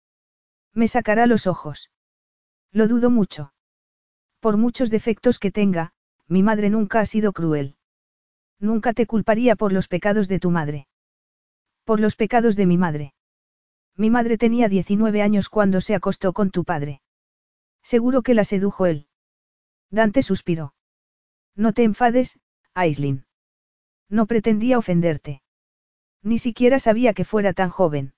[0.73, 1.91] Me sacará los ojos.
[2.71, 3.53] Lo dudo mucho.
[4.39, 5.93] Por muchos defectos que tenga,
[6.27, 7.77] mi madre nunca ha sido cruel.
[8.59, 10.87] Nunca te culparía por los pecados de tu madre.
[11.83, 13.13] Por los pecados de mi madre.
[13.95, 17.01] Mi madre tenía 19 años cuando se acostó con tu padre.
[17.81, 19.07] Seguro que la sedujo él.
[19.89, 20.75] Dante suspiró.
[21.55, 22.39] No te enfades,
[22.73, 23.25] Aislin.
[24.09, 25.41] No pretendía ofenderte.
[26.25, 28.13] Ni siquiera sabía que fuera tan joven.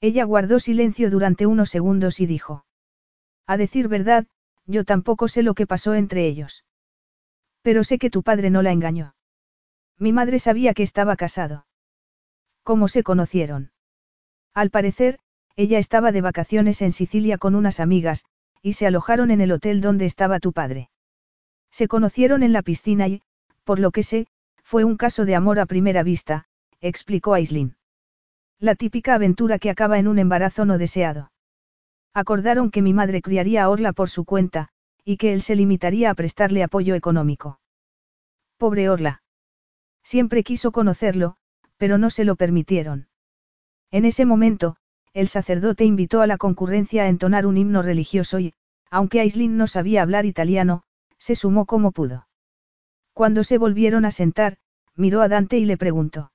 [0.00, 2.64] Ella guardó silencio durante unos segundos y dijo.
[3.46, 4.26] A decir verdad,
[4.64, 6.64] yo tampoco sé lo que pasó entre ellos.
[7.60, 9.14] Pero sé que tu padre no la engañó.
[9.98, 11.66] Mi madre sabía que estaba casado.
[12.62, 13.72] ¿Cómo se conocieron?
[14.54, 15.18] Al parecer,
[15.54, 18.24] ella estaba de vacaciones en Sicilia con unas amigas,
[18.62, 20.88] y se alojaron en el hotel donde estaba tu padre.
[21.70, 23.20] Se conocieron en la piscina y,
[23.64, 24.28] por lo que sé,
[24.62, 26.47] fue un caso de amor a primera vista,
[26.80, 27.76] explicó Aislin.
[28.58, 31.32] La típica aventura que acaba en un embarazo no deseado.
[32.14, 34.68] Acordaron que mi madre criaría a Orla por su cuenta,
[35.04, 37.60] y que él se limitaría a prestarle apoyo económico.
[38.56, 39.22] Pobre Orla.
[40.02, 41.36] Siempre quiso conocerlo,
[41.76, 43.08] pero no se lo permitieron.
[43.90, 44.76] En ese momento,
[45.14, 48.54] el sacerdote invitó a la concurrencia a entonar un himno religioso y,
[48.90, 50.82] aunque Aislin no sabía hablar italiano,
[51.18, 52.28] se sumó como pudo.
[53.12, 54.58] Cuando se volvieron a sentar,
[54.94, 56.32] miró a Dante y le preguntó.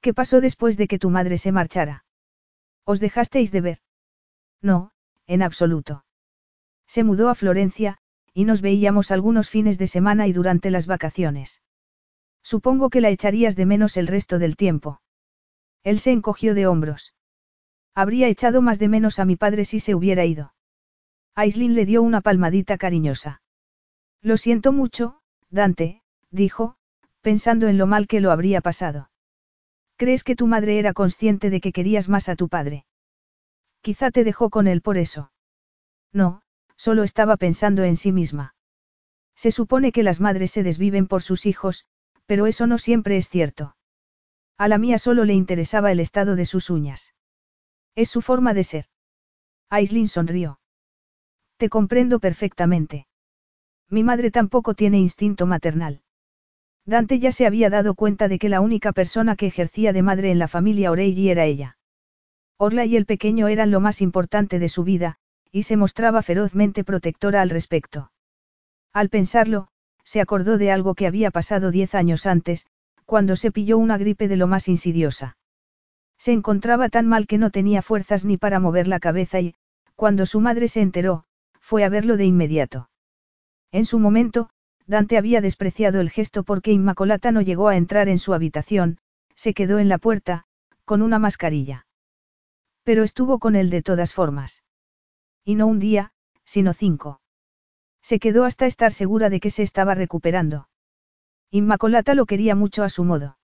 [0.00, 2.04] ¿Qué pasó después de que tu madre se marchara?
[2.84, 3.78] ¿Os dejasteis de ver?
[4.62, 4.92] No,
[5.26, 6.04] en absoluto.
[6.86, 7.98] Se mudó a Florencia,
[8.32, 11.62] y nos veíamos algunos fines de semana y durante las vacaciones.
[12.42, 15.02] Supongo que la echarías de menos el resto del tiempo.
[15.82, 17.14] Él se encogió de hombros.
[17.94, 20.54] Habría echado más de menos a mi padre si se hubiera ido.
[21.34, 23.42] Aislin le dio una palmadita cariñosa.
[24.22, 25.20] Lo siento mucho,
[25.50, 26.76] Dante, dijo,
[27.20, 29.09] pensando en lo mal que lo habría pasado.
[30.00, 32.86] ¿Crees que tu madre era consciente de que querías más a tu padre?
[33.82, 35.30] Quizá te dejó con él por eso.
[36.10, 36.40] No,
[36.74, 38.54] solo estaba pensando en sí misma.
[39.36, 41.84] Se supone que las madres se desviven por sus hijos,
[42.24, 43.76] pero eso no siempre es cierto.
[44.56, 47.12] A la mía solo le interesaba el estado de sus uñas.
[47.94, 48.86] Es su forma de ser.
[49.68, 50.60] Aislin sonrió.
[51.58, 53.06] Te comprendo perfectamente.
[53.90, 56.00] Mi madre tampoco tiene instinto maternal.
[56.86, 60.30] Dante ya se había dado cuenta de que la única persona que ejercía de madre
[60.30, 61.76] en la familia Oreilly era ella.
[62.56, 65.16] Orla y el pequeño eran lo más importante de su vida,
[65.52, 68.12] y se mostraba ferozmente protectora al respecto.
[68.92, 69.68] Al pensarlo,
[70.04, 72.66] se acordó de algo que había pasado diez años antes,
[73.04, 75.36] cuando se pilló una gripe de lo más insidiosa.
[76.18, 79.54] Se encontraba tan mal que no tenía fuerzas ni para mover la cabeza y,
[79.96, 81.24] cuando su madre se enteró,
[81.60, 82.90] fue a verlo de inmediato.
[83.72, 84.50] En su momento,
[84.86, 88.98] Dante había despreciado el gesto porque Inmacolata no llegó a entrar en su habitación,
[89.34, 90.44] se quedó en la puerta,
[90.84, 91.86] con una mascarilla.
[92.82, 94.62] Pero estuvo con él de todas formas.
[95.44, 96.12] Y no un día,
[96.44, 97.20] sino cinco.
[98.02, 100.68] Se quedó hasta estar segura de que se estaba recuperando.
[101.50, 103.38] Inmacolata lo quería mucho a su modo.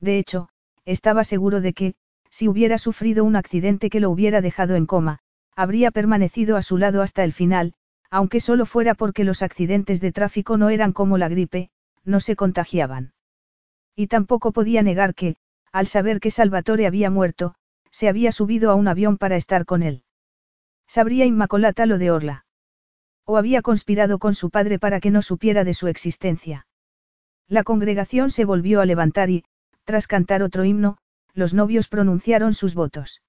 [0.00, 0.48] De hecho,
[0.84, 1.94] estaba seguro de que,
[2.30, 5.18] si hubiera sufrido un accidente que lo hubiera dejado en coma,
[5.56, 7.74] habría permanecido a su lado hasta el final,
[8.10, 11.70] aunque solo fuera porque los accidentes de tráfico no eran como la gripe,
[12.04, 13.12] no se contagiaban.
[13.94, 15.36] Y tampoco podía negar que,
[15.72, 17.54] al saber que Salvatore había muerto,
[17.90, 20.04] se había subido a un avión para estar con él.
[20.86, 22.46] ¿Sabría Inmacolata lo de Orla?
[23.24, 26.66] ¿O había conspirado con su padre para que no supiera de su existencia?
[27.46, 29.44] La congregación se volvió a levantar y,
[29.84, 30.98] tras cantar otro himno,
[31.32, 33.22] los novios pronunciaron sus votos.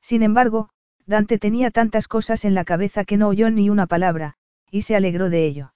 [0.00, 0.70] Sin embargo,
[1.08, 4.34] Dante tenía tantas cosas en la cabeza que no oyó ni una palabra,
[4.70, 5.72] y se alegró de ello.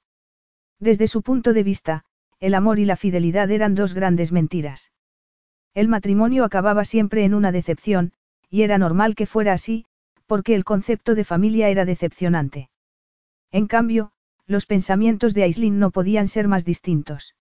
[0.78, 2.04] Desde su punto de vista,
[2.38, 4.92] el amor y la fidelidad eran dos grandes mentiras.
[5.72, 8.12] El matrimonio acababa siempre en una decepción,
[8.50, 9.86] y era normal que fuera así,
[10.26, 12.68] porque el concepto de familia era decepcionante.
[13.50, 14.12] En cambio,
[14.46, 17.36] los pensamientos de Aislinn no podían ser más distintos.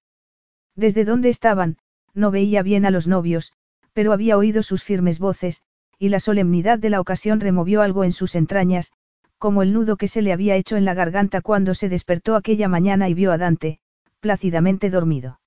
[0.78, 1.78] Desde donde estaban,
[2.14, 3.52] no veía bien a los novios,
[3.92, 5.62] pero había oído sus firmes voces,
[6.02, 8.92] y la solemnidad de la ocasión removió algo en sus entrañas,
[9.38, 12.68] como el nudo que se le había hecho en la garganta cuando se despertó aquella
[12.68, 13.78] mañana y vio a Dante,
[14.20, 15.40] plácidamente dormido.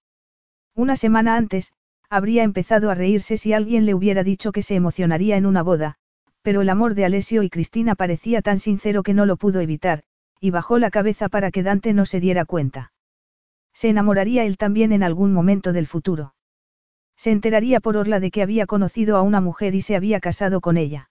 [0.77, 1.73] Una semana antes,
[2.09, 5.97] habría empezado a reírse si alguien le hubiera dicho que se emocionaría en una boda,
[6.43, 10.05] pero el amor de Alessio y Cristina parecía tan sincero que no lo pudo evitar,
[10.39, 12.93] y bajó la cabeza para que Dante no se diera cuenta.
[13.73, 16.33] Se enamoraría él también en algún momento del futuro.
[17.17, 20.61] Se enteraría por Orla de que había conocido a una mujer y se había casado
[20.61, 21.11] con ella.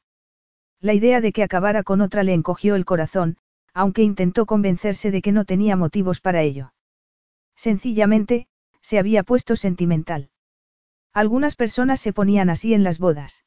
[0.79, 3.37] La idea de que acabara con otra le encogió el corazón,
[3.73, 6.73] aunque intentó convencerse de que no tenía motivos para ello.
[7.55, 8.47] Sencillamente,
[8.81, 10.29] se había puesto sentimental.
[11.13, 13.45] Algunas personas se ponían así en las bodas.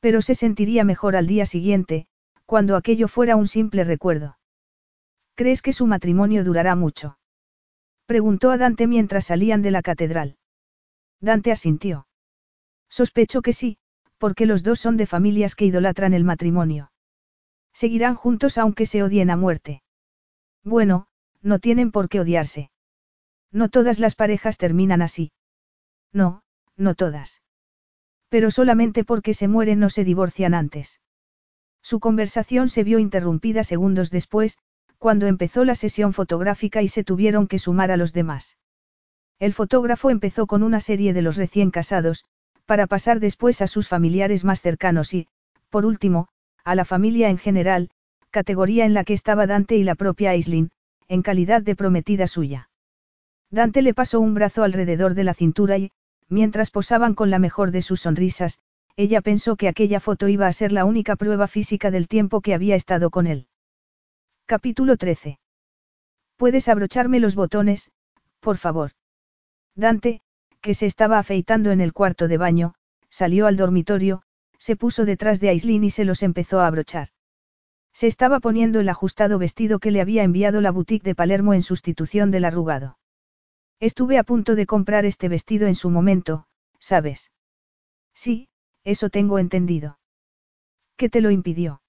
[0.00, 2.06] Pero se sentiría mejor al día siguiente,
[2.44, 4.36] cuando aquello fuera un simple recuerdo.
[5.34, 7.18] ¿Crees que su matrimonio durará mucho?
[8.06, 10.36] Preguntó a Dante mientras salían de la catedral.
[11.22, 12.06] Dante asintió.
[12.90, 13.78] Sospecho que sí,
[14.18, 16.92] porque los dos son de familias que idolatran el matrimonio.
[17.72, 19.82] Seguirán juntos aunque se odien a muerte.
[20.64, 21.06] Bueno,
[21.40, 22.70] no tienen por qué odiarse.
[23.52, 25.32] No todas las parejas terminan así.
[26.12, 26.42] No,
[26.76, 27.40] no todas.
[28.28, 31.00] Pero solamente porque se mueren no se divorcian antes.
[31.82, 34.58] Su conversación se vio interrumpida segundos después,
[34.98, 38.56] cuando empezó la sesión fotográfica y se tuvieron que sumar a los demás.
[39.42, 42.24] El fotógrafo empezó con una serie de los recién casados,
[42.64, 45.26] para pasar después a sus familiares más cercanos y,
[45.68, 46.28] por último,
[46.62, 47.90] a la familia en general,
[48.30, 50.70] categoría en la que estaba Dante y la propia Aislinn,
[51.08, 52.70] en calidad de prometida suya.
[53.50, 55.90] Dante le pasó un brazo alrededor de la cintura y,
[56.28, 58.60] mientras posaban con la mejor de sus sonrisas,
[58.94, 62.54] ella pensó que aquella foto iba a ser la única prueba física del tiempo que
[62.54, 63.48] había estado con él.
[64.46, 65.40] Capítulo 13.
[66.36, 67.90] Puedes abrocharme los botones,
[68.38, 68.92] por favor.
[69.74, 70.20] Dante,
[70.60, 72.74] que se estaba afeitando en el cuarto de baño,
[73.10, 74.22] salió al dormitorio,
[74.58, 77.08] se puso detrás de Aislinn y se los empezó a abrochar.
[77.92, 81.62] Se estaba poniendo el ajustado vestido que le había enviado la boutique de Palermo en
[81.62, 82.98] sustitución del arrugado.
[83.80, 86.46] Estuve a punto de comprar este vestido en su momento,
[86.78, 87.32] ¿sabes?
[88.14, 88.48] Sí,
[88.84, 89.98] eso tengo entendido.
[90.96, 91.82] ¿Qué te lo impidió?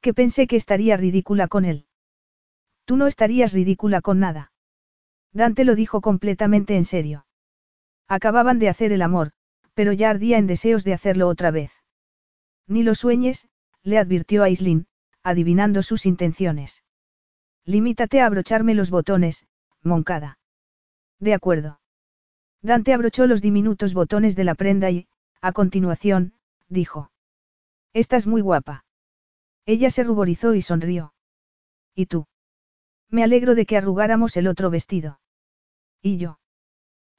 [0.00, 1.86] Que pensé que estaría ridícula con él.
[2.86, 4.53] Tú no estarías ridícula con nada.
[5.34, 7.26] Dante lo dijo completamente en serio.
[8.08, 9.32] Acababan de hacer el amor,
[9.74, 11.72] pero ya ardía en deseos de hacerlo otra vez.
[12.68, 13.48] Ni lo sueñes,
[13.82, 14.86] le advirtió a Aislinn,
[15.24, 16.84] adivinando sus intenciones.
[17.66, 19.46] Limítate a abrocharme los botones,
[19.82, 20.38] Moncada.
[21.18, 21.80] De acuerdo.
[22.62, 25.08] Dante abrochó los diminutos botones de la prenda y,
[25.40, 26.34] a continuación,
[26.68, 27.10] dijo.
[27.92, 28.84] Estás muy guapa.
[29.66, 31.12] Ella se ruborizó y sonrió.
[31.94, 32.26] ¿Y tú?
[33.10, 35.20] Me alegro de que arrugáramos el otro vestido.
[36.04, 36.38] ¿Y yo?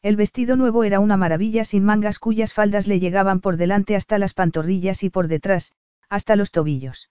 [0.04, 4.20] El vestido nuevo era una maravilla sin mangas cuyas faldas le llegaban por delante hasta
[4.20, 5.74] las pantorrillas y por detrás,
[6.08, 7.10] hasta los tobillos.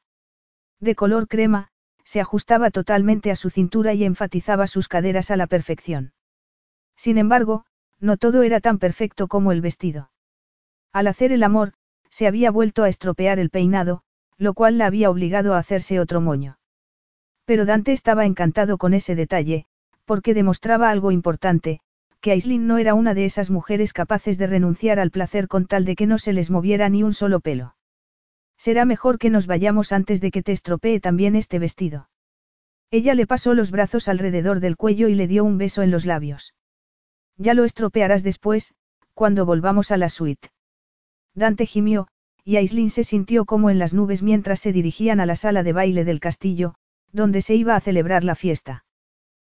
[0.79, 1.73] De color crema,
[2.05, 6.13] se ajustaba totalmente a su cintura y enfatizaba sus caderas a la perfección.
[6.95, 7.65] Sin embargo,
[7.99, 10.13] no todo era tan perfecto como el vestido.
[10.93, 11.73] Al hacer el amor,
[12.09, 14.05] se había vuelto a estropear el peinado,
[14.39, 16.57] lo cual la había obligado a hacerse otro moño.
[17.45, 19.67] Pero Dante estaba encantado con ese detalle,
[20.05, 21.81] porque demostraba algo importante,
[22.21, 25.85] que Aislinn no era una de esas mujeres capaces de renunciar al placer con tal
[25.85, 27.77] de que no se les moviera ni un solo pelo.
[28.57, 32.09] Será mejor que nos vayamos antes de que te estropee también este vestido.
[32.91, 36.07] Ella le pasó los brazos alrededor del cuello y le dio un beso en los
[36.07, 36.55] labios.
[37.37, 38.75] Ya lo estropearás después,
[39.13, 40.49] cuando volvamos a la suite.
[41.35, 42.09] Dante gimió,
[42.45, 45.73] y Aislinn se sintió como en las nubes mientras se dirigían a la sala de
[45.73, 46.75] baile del castillo,
[47.13, 48.85] donde se iba a celebrar la fiesta.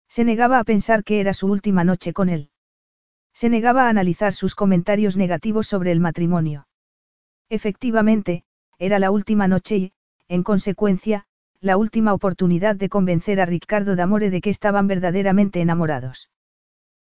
[0.09, 2.49] Se negaba a pensar que era su última noche con él.
[3.33, 6.67] Se negaba a analizar sus comentarios negativos sobre el matrimonio.
[7.49, 8.43] Efectivamente,
[8.79, 9.93] era la última noche y,
[10.27, 11.25] en consecuencia,
[11.59, 16.29] la última oportunidad de convencer a Ricardo D'Amore de que estaban verdaderamente enamorados.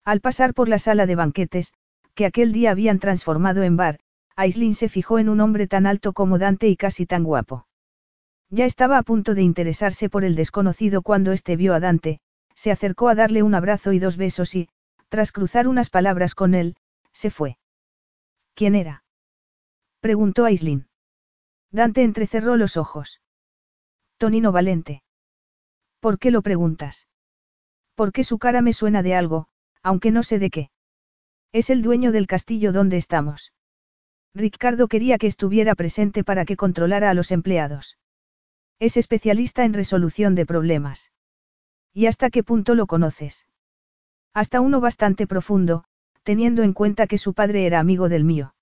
[0.04, 1.74] Al pasar por la sala de banquetes,
[2.16, 4.00] que aquel día habían transformado en bar,
[4.36, 7.68] Aislinn se fijó en un hombre tan alto como Dante y casi tan guapo.
[8.50, 12.20] Ya estaba a punto de interesarse por el desconocido cuando éste vio a Dante,
[12.62, 14.70] se acercó a darle un abrazo y dos besos y,
[15.10, 16.76] tras cruzar unas palabras con él,
[17.12, 17.58] se fue.
[18.54, 19.04] ¿Quién era?
[20.00, 20.88] preguntó Aislinn.
[21.72, 23.20] Dante entrecerró los ojos.
[24.18, 25.02] Tonino Valente.
[26.00, 27.08] ¿Por qué lo preguntas?
[27.96, 29.48] Porque su cara me suena de algo,
[29.82, 30.70] aunque no sé de qué.
[31.52, 33.54] Es el dueño del castillo donde estamos.
[34.36, 37.98] Ricardo quería que estuviera presente para que controlara a los empleados.
[38.78, 41.12] Es especialista en resolución de problemas.
[41.94, 43.46] ¿Y hasta qué punto lo conoces?
[44.34, 45.84] Hasta uno bastante profundo,
[46.24, 48.56] teniendo en cuenta que su padre era amigo del mío.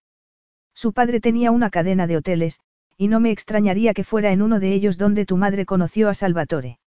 [0.74, 2.60] Su padre tenía una cadena de hoteles,
[2.98, 6.14] y no me extrañaría que fuera en uno de ellos donde tu madre conoció a
[6.14, 6.80] Salvatore.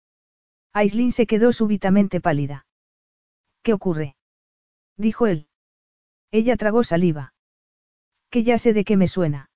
[0.73, 2.67] Aislin se quedó súbitamente pálida.
[3.63, 4.17] ¿Qué ocurre?
[4.97, 5.47] dijo él.
[6.31, 7.35] Ella tragó saliva.
[8.31, 9.51] Que ya sé de qué me suena.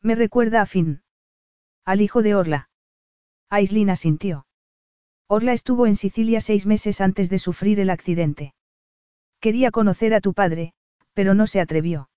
[0.00, 1.02] Me recuerda a Finn.
[1.84, 2.68] Al hijo de Orla.
[3.48, 4.46] Aislin asintió.
[5.34, 8.52] Orla estuvo en Sicilia seis meses antes de sufrir el accidente.
[9.40, 10.74] Quería conocer a tu padre,
[11.14, 12.10] pero no se atrevió.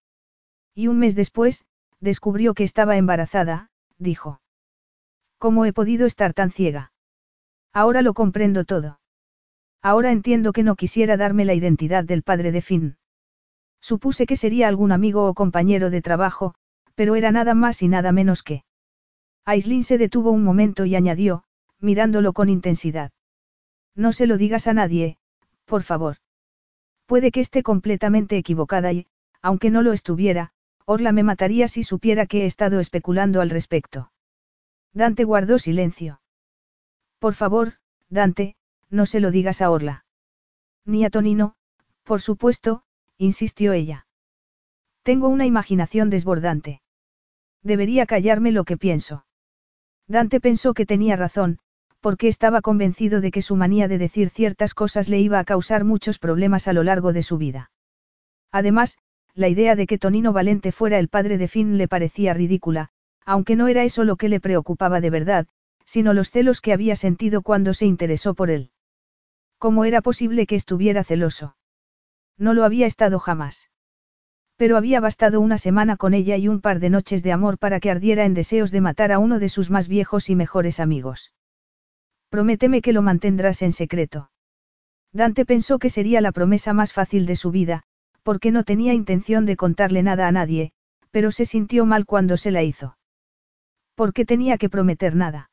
[0.73, 1.63] Y un mes después,
[2.01, 4.41] descubrió que estaba embarazada, dijo.
[5.37, 6.91] ¿Cómo he podido estar tan ciega?
[7.71, 8.99] Ahora lo comprendo todo.
[9.81, 12.97] Ahora entiendo que no quisiera darme la identidad del padre de Finn.
[13.79, 16.53] Supuse que sería algún amigo o compañero de trabajo,
[16.95, 18.65] pero era nada más y nada menos que.
[19.45, 21.44] Aislin se detuvo un momento y añadió,
[21.85, 23.11] mirándolo con intensidad.
[23.95, 25.17] No se lo digas a nadie,
[25.63, 26.17] por favor.
[27.05, 29.07] Puede que esté completamente equivocada y,
[29.41, 30.51] aunque no lo estuviera,
[30.85, 34.11] Orla me mataría si supiera que he estado especulando al respecto.
[34.93, 36.21] Dante guardó silencio.
[37.19, 37.73] Por favor,
[38.09, 38.55] Dante,
[38.89, 40.05] no se lo digas a Orla.
[40.85, 41.55] Ni a Tonino,
[42.03, 42.83] por supuesto,
[43.17, 44.07] insistió ella.
[45.03, 46.81] Tengo una imaginación desbordante.
[47.61, 49.25] Debería callarme lo que pienso.
[50.07, 51.59] Dante pensó que tenía razón,
[52.05, 55.85] porque estaba convencido de que su manía de decir ciertas cosas le iba a causar
[55.85, 57.71] muchos problemas a lo largo de su vida.
[58.51, 58.99] Además,
[59.33, 62.89] la idea de que Tonino Valente fuera el padre de Finn le parecía ridícula,
[63.25, 65.47] aunque no era eso lo que le preocupaba de verdad,
[65.83, 68.69] sino los celos que había sentido cuando se interesó por él.
[69.57, 71.57] ¿Cómo era posible que estuviera celoso?
[72.37, 73.71] No lo había estado jamás.
[74.57, 77.79] Pero había bastado una semana con ella y un par de noches de amor para
[77.79, 81.31] que ardiera en deseos de matar a uno de sus más viejos y mejores amigos.
[82.29, 84.29] Prométeme que lo mantendrás en secreto.
[85.13, 87.83] Dante pensó que sería la promesa más fácil de su vida,
[88.23, 90.71] porque no tenía intención de contarle nada a nadie,
[91.11, 92.97] pero se sintió mal cuando se la hizo.
[93.95, 95.49] ¿Por qué tenía que prometer nada?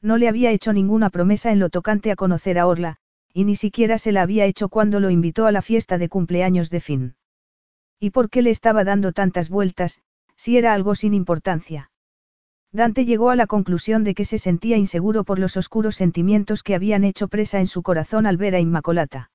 [0.00, 2.98] No le había hecho ninguna promesa en lo tocante a conocer a Orla,
[3.32, 6.70] y ni siquiera se la había hecho cuando lo invitó a la fiesta de cumpleaños
[6.70, 7.16] de Finn.
[7.98, 10.00] ¿Y por qué le estaba dando tantas vueltas,
[10.36, 11.90] si era algo sin importancia?
[12.76, 16.74] Dante llegó a la conclusión de que se sentía inseguro por los oscuros sentimientos que
[16.74, 19.30] habían hecho presa en su corazón al ver a Inmacolata.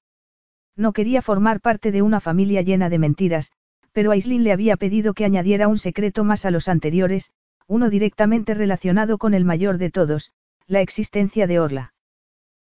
[0.76, 3.52] No quería formar parte de una familia llena de mentiras,
[3.94, 7.32] pero Aislin le había pedido que añadiera un secreto más a los anteriores,
[7.66, 10.32] uno directamente relacionado con el mayor de todos,
[10.68, 11.94] la existencia de Orla.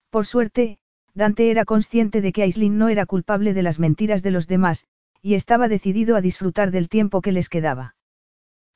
[0.09, 0.78] Por suerte,
[1.12, 4.86] Dante era consciente de que Aislin no era culpable de las mentiras de los demás,
[5.20, 7.94] y estaba decidido a disfrutar del tiempo que les quedaba.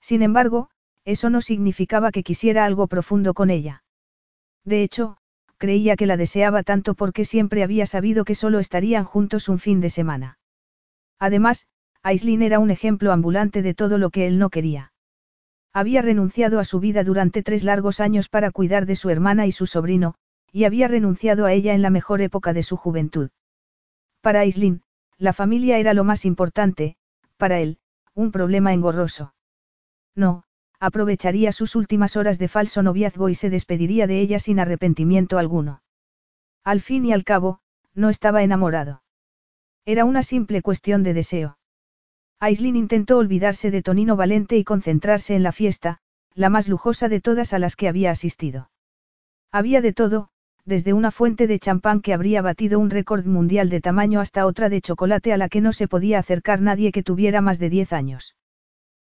[0.03, 0.69] Sin embargo,
[1.07, 3.85] eso no significaba que quisiera algo profundo con ella.
[4.65, 5.17] De hecho,
[5.57, 9.81] creía que la deseaba tanto porque siempre había sabido que solo estarían juntos un fin
[9.81, 10.39] de semana.
[11.19, 11.69] Además,
[12.03, 14.93] Aislin era un ejemplo ambulante de todo lo que él no quería.
[15.73, 19.53] Había renunciado a su vida durante tres largos años para cuidar de su hermana y
[19.53, 20.17] su sobrino,
[20.51, 23.31] y había renunciado a ella en la mejor época de su juventud.
[24.21, 24.83] Para Aislin,
[25.19, 26.97] la familia era lo más importante,
[27.37, 27.79] para él,
[28.15, 29.35] un problema engorroso.
[30.15, 30.45] No,
[30.81, 35.83] aprovecharía sus últimas horas de falso noviazgo y se despediría de ella sin arrepentimiento alguno.
[36.65, 37.61] Al fin y al cabo,
[37.95, 39.03] no estaba enamorado.
[39.85, 41.59] Era una simple cuestión de deseo.
[42.41, 45.99] Aislin intentó olvidarse de Tonino Valente y concentrarse en la fiesta,
[46.35, 48.71] la más lujosa de todas a las que había asistido.
[49.53, 50.29] Había de todo,
[50.67, 54.69] desde una fuente de champán que habría batido un récord mundial de tamaño hasta otra
[54.69, 57.93] de chocolate a la que no se podía acercar nadie que tuviera más de 10
[57.93, 58.37] años.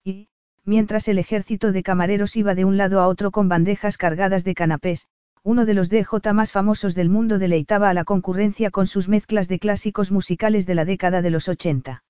[0.04, 0.28] Y,
[0.66, 4.54] mientras el ejército de camareros iba de un lado a otro con bandejas cargadas de
[4.54, 5.08] canapés,
[5.44, 9.48] uno de los DJ más famosos del mundo deleitaba a la concurrencia con sus mezclas
[9.50, 12.04] de clásicos musicales de la década de los 80.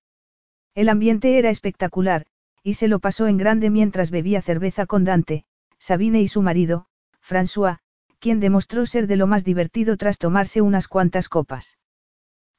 [0.76, 2.26] El ambiente era espectacular,
[2.62, 5.46] y se lo pasó en grande mientras bebía cerveza con Dante,
[5.80, 6.86] Sabine y su marido,
[7.22, 7.80] François,
[8.20, 11.78] quien demostró ser de lo más divertido tras tomarse unas cuantas copas.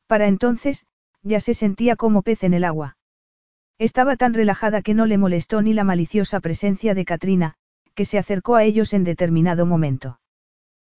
[0.06, 0.86] Para entonces,
[1.22, 2.96] ya se sentía como pez en el agua.
[3.78, 7.54] Estaba tan relajada que no le molestó ni la maliciosa presencia de Katrina,
[7.94, 10.20] que se acercó a ellos en determinado momento.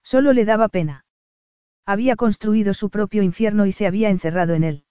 [0.04, 1.06] Solo le daba pena.
[1.86, 4.86] Había construido su propio infierno y se había encerrado en él.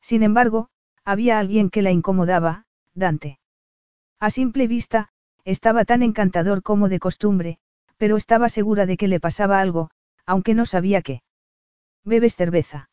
[0.00, 0.68] Sin embargo,
[1.04, 3.38] había alguien que la incomodaba, Dante.
[4.20, 5.10] A simple vista,
[5.44, 7.58] estaba tan encantador como de costumbre,
[7.96, 9.90] pero estaba segura de que le pasaba algo,
[10.26, 11.22] aunque no sabía qué.
[12.04, 12.90] ¿Bebes cerveza?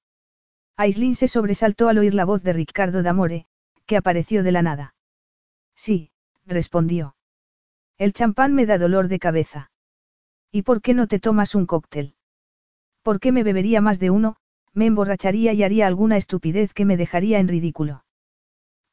[0.78, 3.48] Aislin se sobresaltó al oír la voz de Ricardo D'Amore,
[3.86, 4.96] que apareció de la nada.
[5.76, 6.12] Sí,
[6.46, 7.16] respondió.
[7.98, 9.72] El champán me da dolor de cabeza.
[10.52, 12.16] ¿Y por qué no te tomas un cóctel?
[13.02, 14.38] ¿Por qué me bebería más de uno?
[14.74, 18.04] Me emborracharía y haría alguna estupidez que me dejaría en ridículo.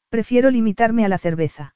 [0.08, 1.74] Prefiero limitarme a la cerveza.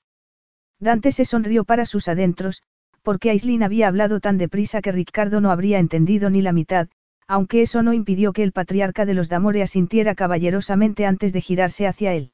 [0.78, 2.62] Dante se sonrió para sus adentros,
[3.02, 6.88] porque Aislin había hablado tan deprisa que Ricardo no habría entendido ni la mitad,
[7.26, 11.86] aunque eso no impidió que el patriarca de los Damore asintiera caballerosamente antes de girarse
[11.86, 12.32] hacia él.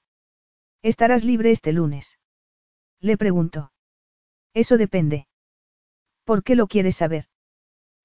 [0.82, 2.18] ¿Estarás libre este lunes?
[3.00, 3.72] Le preguntó.
[4.52, 5.28] Eso depende.
[6.24, 7.26] ¿Por qué lo quieres saber?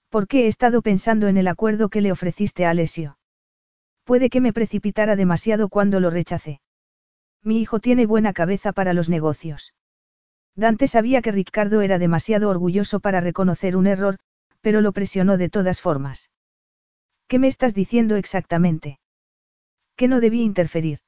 [0.09, 3.17] Porque he estado pensando en el acuerdo que le ofreciste a Alessio.
[4.03, 6.61] Puede que me precipitara demasiado cuando lo rechacé.
[7.43, 9.73] Mi hijo tiene buena cabeza para los negocios.
[10.55, 14.17] Dante sabía que Ricardo era demasiado orgulloso para reconocer un error,
[14.61, 16.31] pero lo presionó de todas formas.
[17.27, 18.99] ¿Qué me estás diciendo exactamente?
[19.95, 20.99] Que no debí interferir.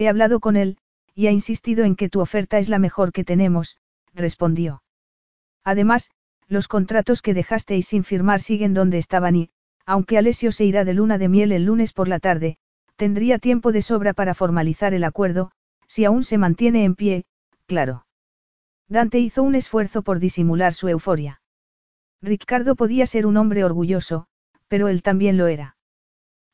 [0.00, 0.78] He hablado con él,
[1.14, 3.76] y ha insistido en que tu oferta es la mejor que tenemos,
[4.14, 4.82] respondió.
[5.62, 6.10] Además,
[6.48, 9.50] los contratos que dejasteis sin firmar siguen donde estaban y,
[9.84, 12.56] aunque Alessio se irá de luna de miel el lunes por la tarde,
[12.96, 15.50] tendría tiempo de sobra para formalizar el acuerdo,
[15.86, 17.26] si aún se mantiene en pie,
[17.66, 18.06] claro.
[18.88, 21.42] Dante hizo un esfuerzo por disimular su euforia.
[22.22, 24.28] Ricardo podía ser un hombre orgulloso,
[24.66, 25.76] pero él también lo era.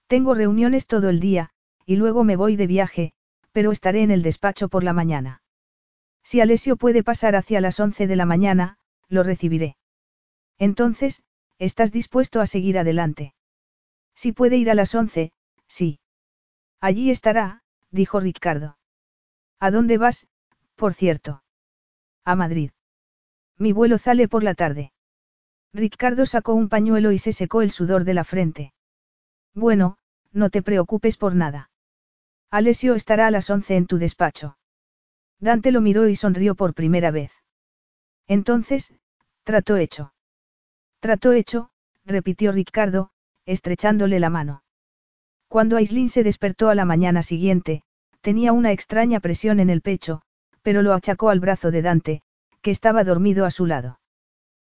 [0.08, 1.50] Tengo reuniones todo el día,
[1.84, 3.12] y luego me voy de viaje,
[3.57, 5.41] pero estaré en el despacho por la mañana.
[6.23, 8.76] Si Alessio puede pasar hacia las once de la mañana,
[9.09, 9.78] lo recibiré.
[10.59, 11.23] Entonces,
[11.59, 13.33] ¿estás dispuesto a seguir adelante?
[14.15, 15.33] Si puede ir a las once,
[15.67, 16.01] sí.
[16.83, 18.76] Allí estará, dijo Ricardo.
[19.59, 20.26] ¿A dónde vas,
[20.75, 21.43] por cierto?
[22.26, 22.73] A Madrid.
[23.57, 24.93] Mi vuelo sale por la tarde.
[25.73, 28.75] Ricardo sacó un pañuelo y se secó el sudor de la frente.
[29.55, 29.97] Bueno,
[30.31, 31.70] no te preocupes por nada.
[32.50, 34.57] Alessio estará a las once en tu despacho.
[35.41, 37.33] Dante lo miró y sonrió por primera vez.
[38.26, 38.92] Entonces,
[39.44, 40.12] trato hecho.
[41.00, 41.70] Trato hecho,
[42.05, 43.10] repitió Ricardo,
[43.44, 44.62] estrechándole la mano.
[45.49, 47.83] Cuando Aislin se despertó a la mañana siguiente,
[48.20, 50.23] tenía una extraña presión en el pecho,
[50.62, 52.23] pero lo achacó al brazo de Dante,
[52.62, 54.00] que estaba dormido a su lado.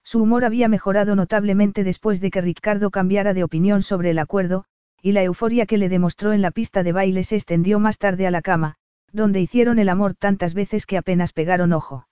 [0.02, 4.64] Su humor había mejorado notablemente después de que Ricardo cambiara de opinión sobre el acuerdo,
[5.02, 8.26] y la euforia que le demostró en la pista de baile se extendió más tarde
[8.26, 8.76] a la cama,
[9.12, 12.08] donde hicieron el amor tantas veces que apenas pegaron ojo.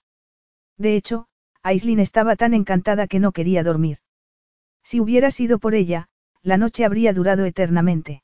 [0.78, 1.26] De hecho,
[1.62, 3.98] Aislin estaba tan encantada que no quería dormir.
[4.82, 6.08] Si hubiera sido por ella,
[6.42, 8.22] la noche habría durado eternamente.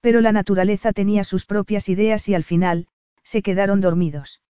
[0.00, 2.88] Pero la naturaleza tenía sus propias ideas y al final,
[3.22, 4.42] se quedaron dormidos.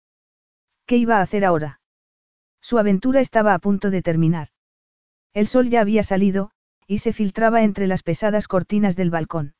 [0.87, 1.81] ¿Qué iba a hacer ahora?
[2.61, 4.49] Su aventura estaba a punto de terminar.
[5.35, 6.51] El sol ya había salido,
[6.87, 9.55] y se filtraba entre las pesadas cortinas del balcón.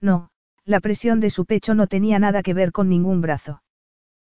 [0.00, 0.30] No,
[0.64, 3.62] la presión de su pecho no tenía nada que ver con ningún brazo.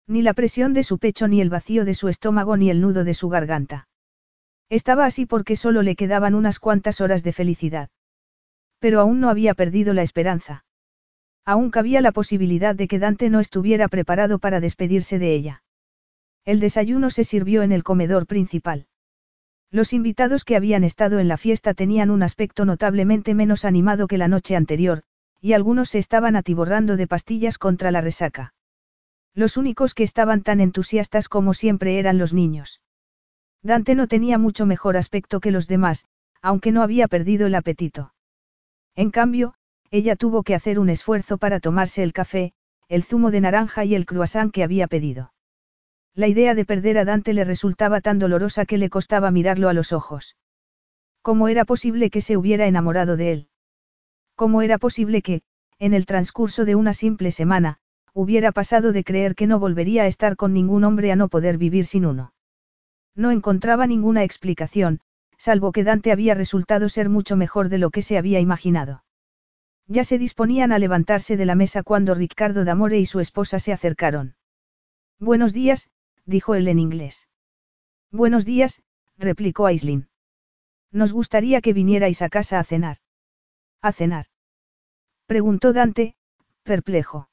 [0.08, 3.04] Ni la presión de su pecho ni el vacío de su estómago ni el nudo
[3.04, 3.88] de su garganta.
[4.70, 7.90] Estaba así porque solo le quedaban unas cuantas horas de felicidad.
[8.80, 10.66] Pero aún no había perdido la esperanza.
[11.46, 15.64] Aún cabía la posibilidad de que Dante no estuviera preparado para despedirse de ella.
[16.46, 18.88] El desayuno se sirvió en el comedor principal.
[19.74, 24.20] Los invitados que habían estado en la fiesta tenían un aspecto notablemente menos animado que
[24.20, 25.02] la noche anterior,
[25.42, 28.54] y algunos se estaban atiborrando de pastillas contra la resaca.
[29.34, 32.82] Los únicos que estaban tan entusiastas como siempre eran los niños.
[33.64, 36.06] Dante no tenía mucho mejor aspecto que los demás,
[36.40, 38.14] aunque no había perdido el apetito.
[38.94, 39.56] En cambio,
[39.90, 42.54] ella tuvo que hacer un esfuerzo para tomarse el café,
[42.90, 45.33] el zumo de naranja y el croissant que había pedido.
[46.16, 49.74] La idea de perder a Dante le resultaba tan dolorosa que le costaba mirarlo a
[49.74, 50.38] los ojos.
[51.24, 53.48] ¿Cómo era posible que se hubiera enamorado de él?
[54.36, 55.42] ¿Cómo era posible que,
[55.80, 57.80] en el transcurso de una simple semana,
[58.14, 61.58] hubiera pasado de creer que no volvería a estar con ningún hombre a no poder
[61.58, 62.34] vivir sin uno?
[63.16, 65.00] No encontraba ninguna explicación,
[65.38, 69.04] salvo que Dante había resultado ser mucho mejor de lo que se había imaginado.
[69.88, 73.74] Ya se disponían a levantarse de la mesa cuando Ricardo D'Amore y su esposa se
[73.74, 74.36] acercaron.
[75.20, 75.90] Buenos días,
[76.26, 77.28] dijo él en inglés.
[78.12, 78.82] Buenos días,
[79.18, 80.10] replicó Aislin.
[80.92, 82.98] Nos gustaría que vinierais a casa a cenar.
[83.82, 84.28] ¿A cenar?
[85.26, 86.16] Preguntó Dante,
[86.64, 87.30] perplejo.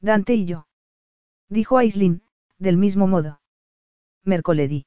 [0.00, 0.66] Dante y yo.
[1.48, 2.22] Dijo Aislin,
[2.58, 3.40] del mismo modo.
[4.24, 4.86] Mercoledi.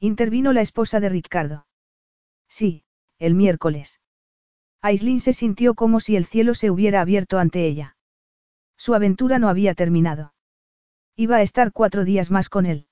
[0.00, 1.66] Intervino la esposa de Ricardo.
[2.48, 2.84] Sí,
[3.18, 4.00] el miércoles.
[4.80, 7.96] Aislin se sintió como si el cielo se hubiera abierto ante ella.
[8.76, 10.33] Su aventura no había terminado.
[11.16, 12.88] Iba a estar cuatro días más con él.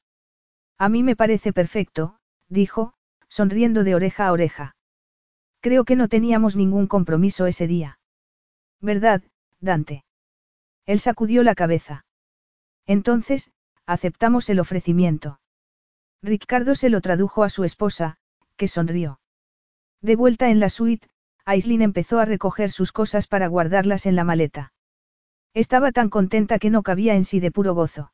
[0.78, 2.18] A mí me parece perfecto,
[2.49, 2.94] dijo,
[3.28, 4.76] sonriendo de oreja a oreja.
[5.60, 7.99] Creo que no teníamos ningún compromiso ese día.
[8.81, 9.23] ¿Verdad,
[9.60, 10.05] Dante?
[10.86, 12.05] Él sacudió la cabeza.
[12.86, 13.51] Entonces,
[13.86, 15.41] aceptamos el ofrecimiento.
[16.23, 18.17] Ricardo se lo tradujo a su esposa,
[18.57, 19.20] que sonrió.
[20.01, 21.09] De vuelta en la suite,
[21.44, 24.73] Aislin empezó a recoger sus cosas para guardarlas en la maleta.
[25.55, 28.12] Estaba tan contenta que no cabía en sí de puro gozo.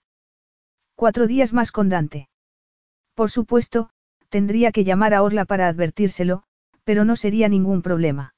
[0.98, 2.28] Cuatro días más con Dante.
[3.14, 3.90] Por supuesto,
[4.30, 6.42] tendría que llamar a Orla para advertírselo,
[6.82, 8.34] pero no sería ningún problema.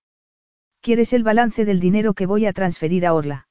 [0.83, 3.49] ¿Quieres el balance del dinero que voy a transferir a Orla?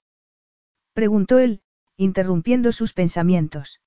[0.94, 1.64] Preguntó él,
[1.98, 3.82] interrumpiendo sus pensamientos.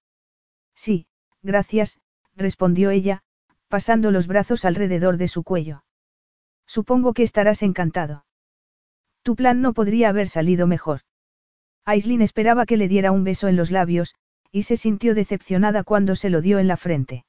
[0.75, 1.07] Sí,
[1.41, 2.01] gracias,
[2.35, 3.23] respondió ella,
[3.69, 5.85] pasando los brazos alrededor de su cuello.
[6.67, 8.25] Supongo que estarás encantado.
[9.23, 11.03] Tu plan no podría haber salido mejor.
[11.85, 14.17] Aislin esperaba que le diera un beso en los labios,
[14.53, 17.25] y se sintió decepcionada cuando se lo dio en la frente.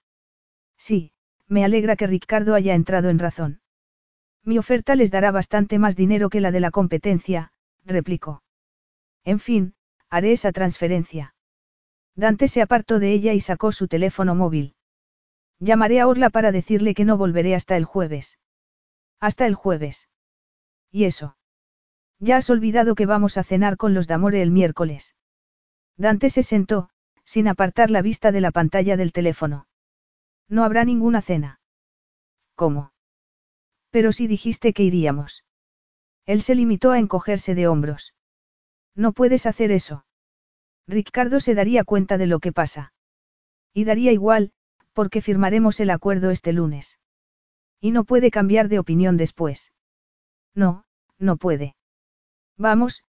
[0.77, 1.14] Sí,
[1.48, 3.61] me alegra que Ricardo haya entrado en razón.
[4.43, 7.53] Mi oferta les dará bastante más dinero que la de la competencia,
[7.85, 8.43] replicó.
[9.24, 9.74] En fin,
[10.10, 11.34] haré esa transferencia.
[12.16, 14.76] Dante se apartó de ella y sacó su teléfono móvil.
[15.60, 18.38] Llamaré a Orla para decirle que no volveré hasta el jueves.
[19.19, 20.10] Hasta el jueves.
[20.92, 21.38] ¿Y eso?
[22.19, 25.16] Ya has olvidado que vamos a cenar con los Damore el miércoles.
[25.95, 26.90] Dante se sentó,
[27.26, 29.68] sin apartar la vista de la pantalla del teléfono.
[30.50, 31.60] No habrá ninguna cena.
[32.56, 32.92] ¿Cómo?
[33.90, 35.43] Pero si dijiste que iríamos.
[36.26, 38.14] Él se limitó a encogerse de hombros.
[38.95, 40.06] No puedes hacer eso.
[40.88, 42.93] Ricardo se daría cuenta de lo que pasa.
[43.74, 44.52] Y daría igual,
[44.93, 47.00] porque firmaremos el acuerdo este lunes.
[47.80, 49.74] Y no puede cambiar de opinión después.
[50.53, 50.85] No,
[51.18, 51.76] no puede.
[52.58, 53.03] Vamos,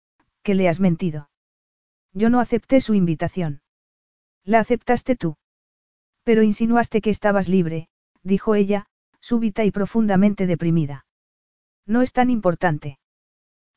[0.43, 1.30] que le has mentido.
[2.14, 3.60] Yo no acepté su invitación.
[4.45, 5.37] La aceptaste tú.
[6.23, 7.89] Pero insinuaste que estabas libre,
[8.23, 8.87] dijo ella,
[9.19, 11.05] súbita y profundamente deprimida.
[11.85, 12.99] No es tan importante.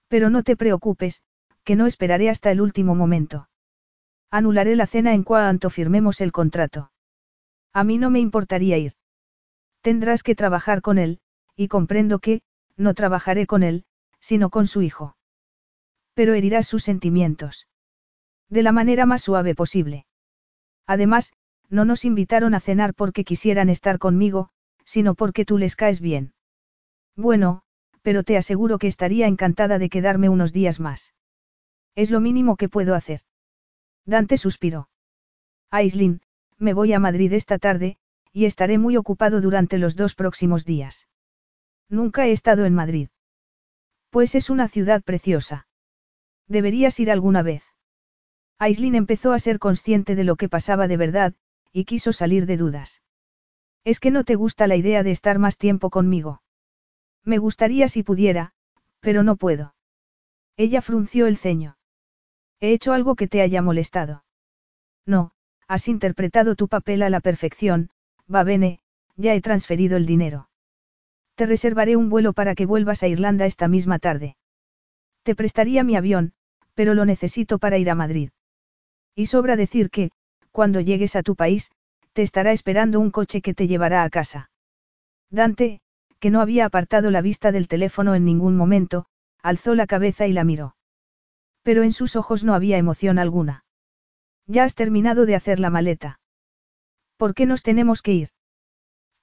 [0.09, 1.23] Pero no te preocupes,
[1.65, 3.49] que no esperaré hasta el último momento.
[4.31, 6.91] Anularé la cena en cuanto firmemos el contrato.
[7.73, 8.95] A mí no me importaría ir.
[9.81, 11.21] Tendrás que trabajar con él,
[11.57, 12.43] y comprendo que,
[12.77, 13.85] no trabajaré con él,
[14.21, 15.17] sino con su hijo.
[16.15, 17.69] Pero herirás sus sentimientos.
[18.49, 20.07] De la manera más suave posible.
[20.87, 21.33] Además,
[21.71, 24.51] no nos invitaron a cenar porque quisieran estar conmigo,
[24.85, 26.35] sino porque tú les caes bien.
[27.17, 27.63] Bueno,
[28.03, 31.15] pero te aseguro que estaría encantada de quedarme unos días más.
[31.95, 33.23] Es lo mínimo que puedo hacer.
[34.05, 34.89] Dante suspiró.
[35.71, 36.21] Aislin,
[36.59, 37.97] me voy a Madrid esta tarde,
[38.33, 41.09] y estaré muy ocupado durante los dos próximos días.
[41.89, 43.09] Nunca he estado en Madrid.
[44.11, 45.67] Pues es una ciudad preciosa.
[46.47, 47.74] Deberías ir alguna vez.
[48.59, 51.35] Aislin empezó a ser consciente de lo que pasaba de verdad,
[51.73, 53.03] y quiso salir de dudas.
[53.85, 56.43] Es que no te gusta la idea de estar más tiempo conmigo.
[57.25, 58.53] Me gustaría si pudiera,
[59.01, 59.75] pero no puedo.
[60.57, 61.77] Ella frunció el ceño.
[62.61, 64.25] ¿He hecho algo que te haya molestado?
[65.05, 65.33] No,
[65.67, 67.91] has interpretado tu papel a la perfección,
[68.33, 68.81] va bene,
[69.17, 70.49] ya he transferido el dinero.
[71.35, 74.37] Te reservaré un vuelo para que vuelvas a Irlanda esta misma tarde.
[75.25, 76.33] Te prestaría mi avión,
[76.75, 78.31] pero lo necesito para ir a Madrid.
[79.15, 80.11] Y sobra decir que,
[80.51, 81.71] cuando llegues a tu país,
[82.13, 84.51] te estará esperando un coche que te llevará a casa.
[85.31, 85.81] Dante,
[86.21, 89.07] que no había apartado la vista del teléfono en ningún momento,
[89.43, 90.77] alzó la cabeza y la miró.
[91.63, 93.65] Pero en sus ojos no había emoción alguna.
[94.47, 96.21] Ya has terminado de hacer la maleta.
[97.17, 98.29] ¿Por qué nos tenemos que ir?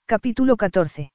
[0.05, 1.11] Capítulo 14.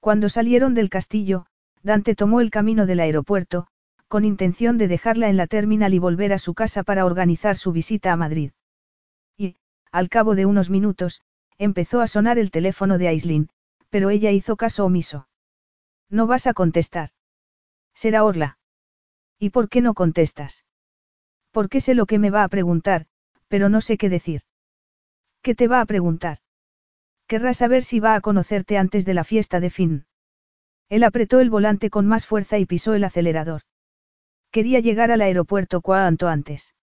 [0.00, 1.46] Cuando salieron del castillo,
[1.82, 3.66] Dante tomó el camino del aeropuerto,
[4.14, 7.72] con intención de dejarla en la terminal y volver a su casa para organizar su
[7.72, 8.52] visita a Madrid.
[9.36, 9.56] Y,
[9.90, 11.20] al cabo de unos minutos,
[11.58, 13.48] empezó a sonar el teléfono de Aislin,
[13.90, 15.26] pero ella hizo caso omiso.
[16.08, 17.10] No vas a contestar.
[17.92, 18.60] Será Orla.
[19.40, 20.64] ¿Y por qué no contestas?
[21.50, 23.06] Porque sé lo que me va a preguntar,
[23.48, 24.42] pero no sé qué decir.
[25.42, 26.38] ¿Qué te va a preguntar?
[27.26, 30.06] Querrá saber si va a conocerte antes de la fiesta de fin.
[30.88, 33.62] Él apretó el volante con más fuerza y pisó el acelerador.
[34.54, 36.76] Quería llegar al aeropuerto cuanto antes.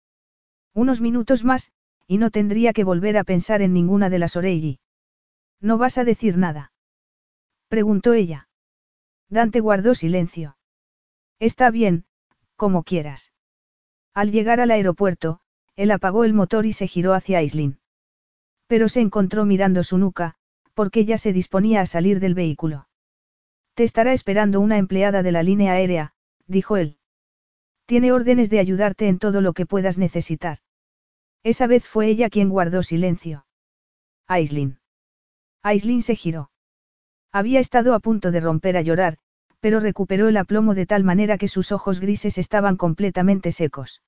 [0.73, 1.71] Unos minutos más,
[2.05, 4.81] y no tendría que volver a pensar en ninguna de las Oreilly.
[5.61, 6.73] ¿No vas a decir nada?
[7.69, 8.49] Preguntó ella.
[9.29, 10.57] Dante guardó silencio.
[11.39, 12.03] Está bien,
[12.57, 13.31] como quieras.
[14.13, 15.39] Al llegar al aeropuerto,
[15.77, 17.79] él apagó el motor y se giró hacia Aislin.
[18.67, 20.35] Pero se encontró mirando su nuca,
[20.73, 22.89] porque ella se disponía a salir del vehículo.
[23.75, 26.11] Te estará esperando una empleada de la línea aérea,
[26.47, 26.97] dijo él.
[27.91, 30.59] Tiene órdenes de ayudarte en todo lo que puedas necesitar.
[31.43, 33.45] Esa vez fue ella quien guardó silencio.
[34.27, 34.79] Aislin.
[35.61, 36.51] Aislin se giró.
[37.33, 39.17] Había estado a punto de romper a llorar,
[39.59, 44.01] pero recuperó el aplomo de tal manera que sus ojos grises estaban completamente secos.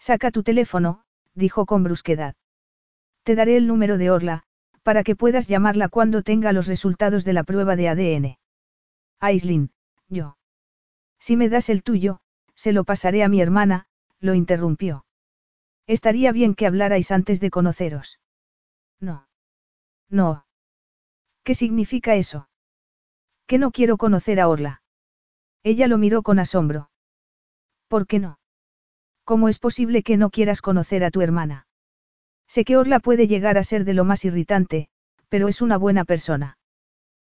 [0.00, 2.34] Saca tu teléfono, dijo con brusquedad.
[3.22, 4.42] Te daré el número de Orla,
[4.82, 8.38] para que puedas llamarla cuando tenga los resultados de la prueba de ADN.
[9.20, 9.70] Aislin,
[10.08, 10.38] yo.
[11.20, 12.18] Si me das el tuyo,
[12.56, 13.86] se lo pasaré a mi hermana,
[14.18, 15.04] lo interrumpió.
[15.86, 18.18] Estaría bien que hablarais antes de conoceros.
[18.98, 19.28] No.
[20.08, 20.46] No.
[21.44, 22.48] ¿Qué significa eso?
[23.46, 24.82] Que no quiero conocer a Orla.
[25.62, 26.90] Ella lo miró con asombro.
[27.88, 28.40] ¿Por qué no?
[29.24, 31.66] ¿Cómo es posible que no quieras conocer a tu hermana?
[32.48, 34.88] Sé que Orla puede llegar a ser de lo más irritante,
[35.28, 36.58] pero es una buena persona.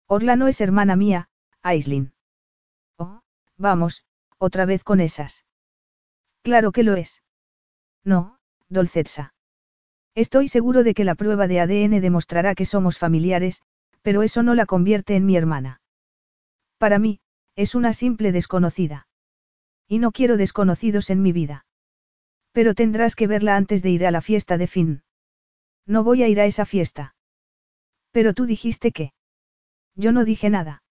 [0.07, 1.29] Orla no es hermana mía,
[1.61, 2.13] Aislin.
[2.97, 3.21] Oh,
[3.57, 4.05] vamos,
[4.37, 5.45] otra vez con esas.
[6.43, 7.23] Claro que lo es.
[8.03, 8.37] No,
[8.69, 9.33] Dolcetsa.
[10.15, 13.61] Estoy seguro de que la prueba de ADN demostrará que somos familiares,
[14.01, 15.81] pero eso no la convierte en mi hermana.
[16.77, 17.19] Para mí,
[17.55, 19.07] es una simple desconocida.
[19.87, 21.65] Y no quiero desconocidos en mi vida.
[22.51, 25.03] Pero tendrás que verla antes de ir a la fiesta de Finn.
[25.85, 27.15] No voy a ir a esa fiesta.
[28.11, 29.13] Pero tú dijiste que.
[29.95, 30.83] Yo no dije nada.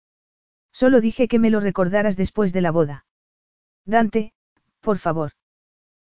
[0.73, 3.07] Solo dije que me lo recordaras después de la boda.
[3.85, 4.33] Dante,
[4.81, 5.33] por favor.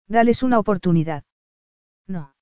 [0.08, 1.24] Dales una oportunidad.
[2.08, 2.36] No.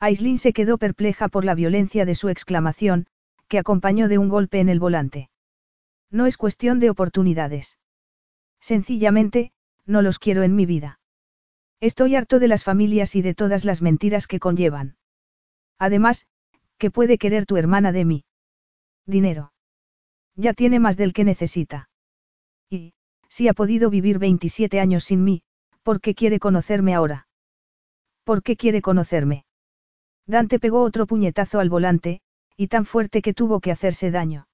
[0.00, 3.06] Aislin se quedó perpleja por la violencia de su exclamación,
[3.48, 5.30] que acompañó de un golpe en el volante.
[6.10, 7.78] No es cuestión de oportunidades.
[8.60, 9.52] Sencillamente,
[9.84, 11.00] no los quiero en mi vida.
[11.80, 14.96] Estoy harto de las familias y de todas las mentiras que conllevan.
[15.78, 16.26] Además,
[16.76, 18.24] ¿qué puede querer tu hermana de mí?
[19.06, 19.52] Dinero.
[20.34, 21.88] Ya tiene más del que necesita.
[22.68, 22.94] Y,
[23.28, 25.42] si ha podido vivir 27 años sin mí,
[25.82, 27.28] ¿por qué quiere conocerme ahora?
[28.24, 29.44] ¿Por qué quiere conocerme?
[30.26, 32.20] Dante pegó otro puñetazo al volante,
[32.56, 34.48] y tan fuerte que tuvo que hacerse daño.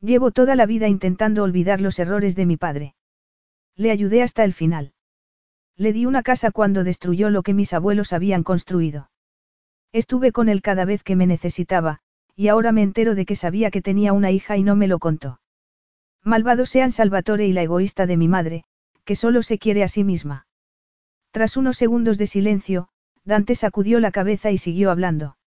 [0.00, 2.94] Llevo toda la vida intentando olvidar los errores de mi padre.
[3.76, 4.92] Le ayudé hasta el final.
[5.76, 9.10] Le di una casa cuando destruyó lo que mis abuelos habían construido.
[9.92, 12.00] Estuve con él cada vez que me necesitaba,
[12.34, 14.98] y ahora me entero de que sabía que tenía una hija y no me lo
[14.98, 15.40] contó.
[16.28, 18.64] Malvado sean Salvatore y la egoísta de mi madre,
[19.06, 20.46] que solo se quiere a sí misma.
[21.30, 22.88] Tras unos segundos de silencio,
[23.24, 25.38] Dante sacudió la cabeza y siguió hablando.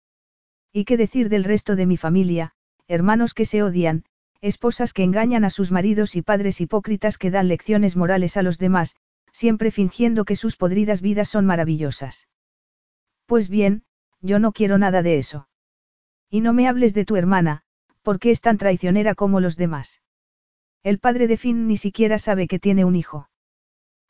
[0.74, 2.54] ¿Y qué decir del resto de mi familia,
[2.88, 4.06] hermanos que se odian,
[4.42, 8.58] esposas que engañan a sus maridos y padres hipócritas que dan lecciones morales a los
[8.58, 8.96] demás,
[9.32, 12.28] siempre fingiendo que sus podridas vidas son maravillosas?
[13.28, 13.84] Pues bien,
[14.20, 15.48] yo no quiero nada de eso.
[16.28, 17.62] Y no me hables de tu hermana,
[18.02, 20.02] porque es tan traicionera como los demás.
[20.84, 23.30] El padre de Finn ni siquiera sabe que tiene un hijo.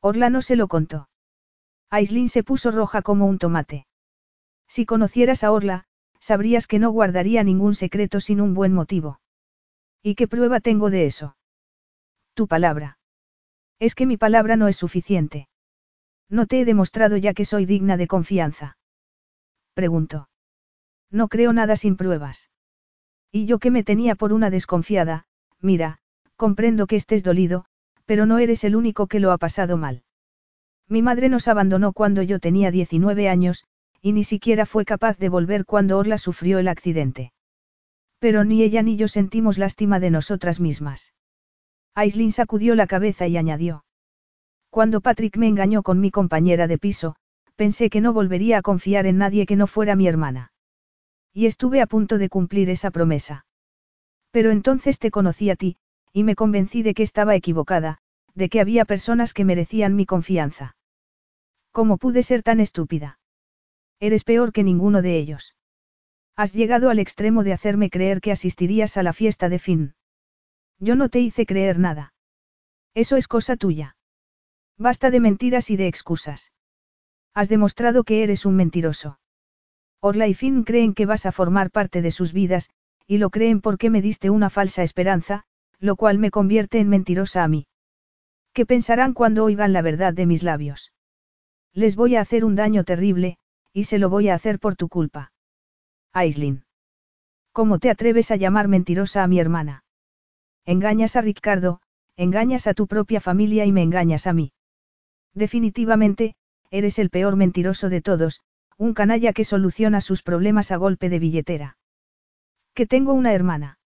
[0.02, 1.10] Orla no se lo contó.
[1.90, 3.86] Aislin se puso roja como un tomate.
[4.68, 5.86] Si conocieras a Orla,
[6.20, 9.20] sabrías que no guardaría ningún secreto sin un buen motivo.
[10.02, 11.36] ¿Y qué prueba tengo de eso?
[12.34, 12.98] Tu palabra.
[13.80, 15.50] Es que mi palabra no es suficiente.
[16.30, 18.78] No te he demostrado ya que soy digna de confianza
[19.74, 20.30] preguntó.
[21.10, 22.50] No creo nada sin pruebas.
[23.32, 25.26] Y yo que me tenía por una desconfiada,
[25.60, 26.01] mira,
[26.42, 27.66] comprendo que estés dolido,
[28.08, 30.02] pero no eres el único que lo ha pasado mal.
[30.90, 33.66] Mi madre nos abandonó cuando yo tenía 19 años,
[34.02, 37.32] y ni siquiera fue capaz de volver cuando Orla sufrió el accidente.
[38.18, 41.14] Pero ni ella ni yo sentimos lástima de nosotras mismas.
[41.94, 43.86] Aislin sacudió la cabeza y añadió.
[44.72, 47.18] Cuando Patrick me engañó con mi compañera de piso,
[47.56, 50.54] pensé que no volvería a confiar en nadie que no fuera mi hermana.
[51.36, 53.46] Y estuve a punto de cumplir esa promesa.
[54.32, 55.78] Pero entonces te conocí a ti,
[56.14, 58.00] y me convencí de que estaba equivocada,
[58.34, 60.76] de que había personas que merecían mi confianza.
[61.72, 63.20] ¿Cómo pude ser tan estúpida?
[64.00, 65.56] Eres peor que ninguno de ellos.
[66.36, 69.96] Has llegado al extremo de hacerme creer que asistirías a la fiesta de fin.
[70.80, 72.14] Yo no te hice creer nada.
[72.94, 73.96] Eso es cosa tuya.
[74.78, 76.52] Basta de mentiras y de excusas.
[77.34, 79.20] Has demostrado que eres un mentiroso.
[80.02, 82.70] Orla y Finn creen que vas a formar parte de sus vidas,
[83.06, 85.46] y lo creen porque me diste una falsa esperanza,
[85.82, 87.68] lo cual me convierte en mentirosa a mí.
[88.54, 90.94] ¿Qué pensarán cuando oigan la verdad de mis labios?
[91.74, 93.38] Les voy a hacer un daño terrible,
[93.74, 95.34] y se lo voy a hacer por tu culpa.
[96.14, 96.66] Aislin.
[97.52, 99.84] ¿Cómo te atreves a llamar mentirosa a mi hermana?
[100.66, 101.82] Engañas a Ricardo,
[102.16, 104.54] engañas a tu propia familia y me engañas a mí.
[105.34, 106.36] Definitivamente,
[106.70, 108.42] eres el peor mentiroso de todos,
[108.78, 111.78] un canalla que soluciona sus problemas a golpe de billetera.
[112.74, 113.80] Que tengo una hermana.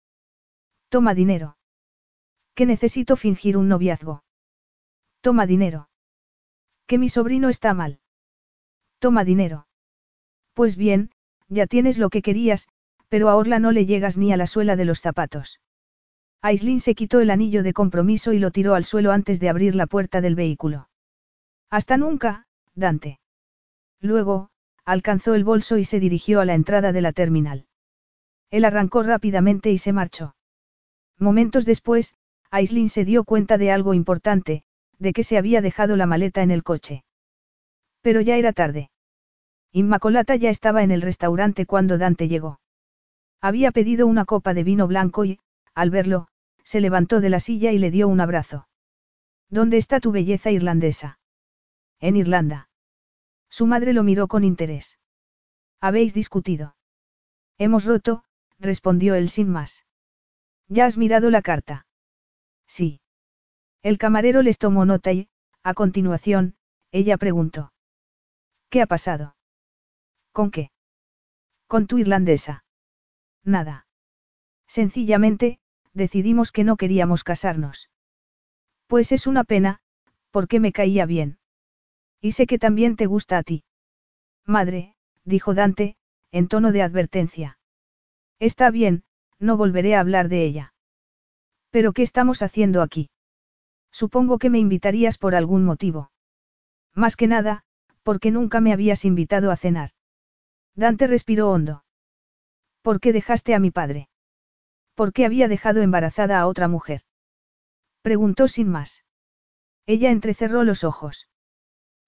[0.90, 1.58] Toma dinero.
[2.56, 4.24] Que necesito fingir un noviazgo.
[5.22, 5.90] Toma dinero.
[6.88, 8.00] Que mi sobrino está mal.
[9.00, 9.68] Toma dinero.
[10.54, 11.12] Pues bien,
[11.50, 12.68] ya tienes lo que querías,
[13.10, 15.60] pero a Orla no le llegas ni a la suela de los zapatos.
[16.42, 19.76] Aislin se quitó el anillo de compromiso y lo tiró al suelo antes de abrir
[19.76, 20.90] la puerta del vehículo.
[21.70, 23.20] Hasta nunca, Dante.
[24.00, 24.50] Luego,
[24.86, 27.66] alcanzó el bolso y se dirigió a la entrada de la terminal.
[28.52, 30.36] Él arrancó rápidamente y se marchó.
[31.18, 32.16] Momentos después,
[32.52, 34.64] Aislin se dio cuenta de algo importante,
[35.00, 37.04] de que se había dejado la maleta en el coche.
[38.02, 38.90] Pero ya era tarde.
[39.72, 42.60] Inmacolata ya estaba en el restaurante cuando Dante llegó.
[43.42, 45.40] Había pedido una copa de vino blanco y,
[45.74, 46.28] al verlo,
[46.64, 48.68] se levantó de la silla y le dio un abrazo.
[49.50, 51.20] ¿Dónde está tu belleza irlandesa?
[52.00, 52.70] En Irlanda.
[53.50, 55.00] Su madre lo miró con interés.
[55.80, 56.76] ¿Habéis discutido?
[57.58, 58.24] Hemos roto,
[58.60, 59.86] respondió él sin más.
[60.68, 61.85] ¿Ya has mirado la carta?
[62.68, 63.02] Sí.
[63.82, 65.30] El camarero les tomó nota y,
[65.64, 66.56] a continuación,
[66.92, 67.74] ella preguntó.
[68.70, 69.36] ¿Qué ha pasado?
[70.32, 70.72] ¿Con qué?
[71.68, 72.64] Con tu irlandesa.
[73.44, 73.88] Nada.
[74.68, 75.60] Sencillamente,
[75.94, 77.90] decidimos que no queríamos casarnos.
[78.88, 79.80] Pues es una pena,
[80.32, 81.40] porque me caía bien.
[82.22, 83.64] Y sé que también te gusta a ti.
[84.46, 85.96] Madre, dijo Dante,
[86.32, 87.58] en tono de advertencia.
[88.40, 89.04] Está bien,
[89.40, 90.75] no volveré a hablar de ella.
[91.76, 93.10] ¿Pero qué estamos haciendo aquí?
[93.92, 96.10] Supongo que me invitarías por algún motivo.
[96.94, 97.66] Más que nada,
[98.02, 99.90] porque nunca me habías invitado a cenar.
[100.74, 101.84] Dante respiró hondo.
[102.82, 104.08] ¿Por qué dejaste a mi padre?
[104.94, 107.02] ¿Por qué había dejado embarazada a otra mujer?
[108.02, 109.04] Preguntó sin más.
[109.86, 111.28] Ella entrecerró los ojos.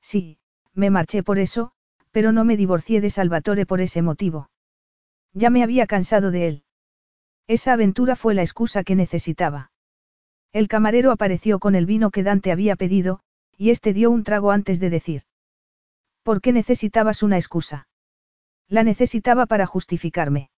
[0.02, 0.40] Sí,
[0.76, 1.74] me marché por eso,
[2.12, 4.50] pero no me divorcié de Salvatore por ese motivo.
[5.34, 6.64] Ya me había cansado de él.
[7.48, 9.72] Esa aventura fue la excusa que necesitaba.
[10.52, 13.22] El camarero apareció con el vino que Dante había pedido,
[13.58, 15.24] y este dio un trago antes de decir.
[16.24, 17.88] ¿Por qué necesitabas una excusa?
[18.68, 20.50] La necesitaba para justificarme.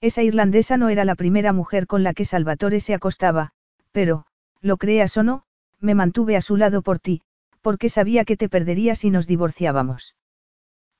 [0.00, 3.52] Esa irlandesa no era la primera mujer con la que Salvatore se acostaba,
[3.92, 4.24] pero,
[4.60, 5.44] lo creas o no,
[5.80, 7.22] me mantuve a su lado por ti,
[7.60, 10.16] porque sabía que te perdería si nos divorciábamos.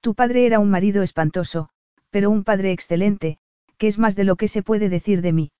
[0.00, 1.70] Tu padre era un marido espantoso,
[2.10, 3.38] pero un padre excelente,
[3.78, 5.52] que es más de lo que se puede decir de mí.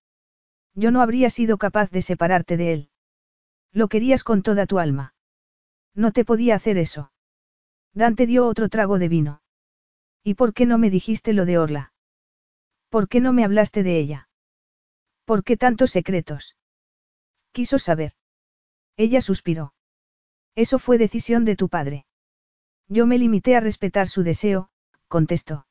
[0.74, 2.90] Yo no habría sido capaz de separarte de él.
[3.72, 5.14] Lo querías con toda tu alma.
[5.94, 7.12] No te podía hacer eso.
[7.92, 9.42] Dante dio otro trago de vino.
[10.22, 11.92] ¿Y por qué no me dijiste lo de Orla?
[12.90, 14.28] ¿Por qué no me hablaste de ella?
[15.24, 16.56] ¿Por qué tantos secretos?
[17.52, 18.12] Quiso saber.
[18.96, 19.74] Ella suspiró.
[20.54, 22.06] Eso fue decisión de tu padre.
[22.88, 24.70] Yo me limité a respetar su deseo,
[25.08, 25.66] contestó.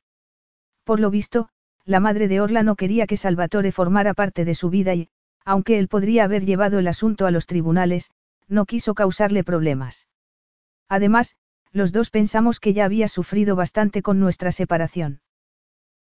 [0.84, 1.48] Por lo visto,
[1.86, 5.08] la madre de Orla no quería que Salvatore formara parte de su vida y,
[5.44, 8.10] aunque él podría haber llevado el asunto a los tribunales,
[8.48, 10.08] no quiso causarle problemas.
[10.88, 11.36] Además,
[11.72, 15.20] los dos pensamos que ya había sufrido bastante con nuestra separación.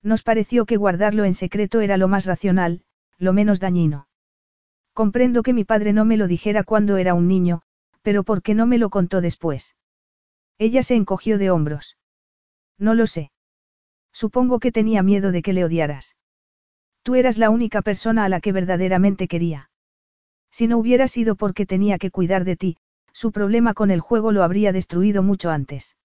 [0.01, 2.81] Nos pareció que guardarlo en secreto era lo más racional,
[3.19, 4.07] lo menos dañino.
[4.93, 7.61] Comprendo que mi padre no me lo dijera cuando era un niño,
[8.01, 9.75] pero ¿por qué no me lo contó después?
[10.57, 11.97] Ella se encogió de hombros.
[12.79, 13.31] No lo sé.
[14.15, 16.15] Supongo que tenía miedo de que le odiaras.
[17.03, 19.69] Tú eras la única persona a la que verdaderamente quería.
[20.49, 22.77] Si no hubiera sido porque tenía que cuidar de ti,
[23.11, 25.97] su problema con el juego lo habría destruido mucho antes.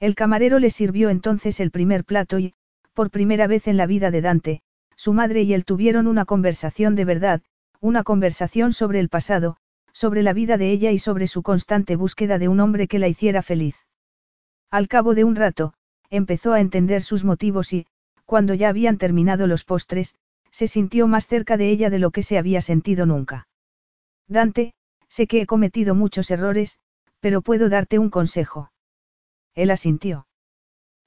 [0.00, 2.54] El camarero le sirvió entonces el primer plato y,
[2.94, 4.62] por primera vez en la vida de Dante,
[4.96, 7.42] su madre y él tuvieron una conversación de verdad,
[7.80, 9.58] una conversación sobre el pasado,
[9.92, 13.08] sobre la vida de ella y sobre su constante búsqueda de un hombre que la
[13.08, 13.76] hiciera feliz.
[14.70, 15.74] Al cabo de un rato,
[16.16, 17.86] empezó a entender sus motivos y,
[18.24, 20.14] cuando ya habían terminado los postres,
[20.50, 23.48] se sintió más cerca de ella de lo que se había sentido nunca.
[24.26, 24.74] Dante,
[25.08, 26.78] sé que he cometido muchos errores,
[27.20, 28.72] pero puedo darte un consejo.
[29.54, 30.26] Él asintió.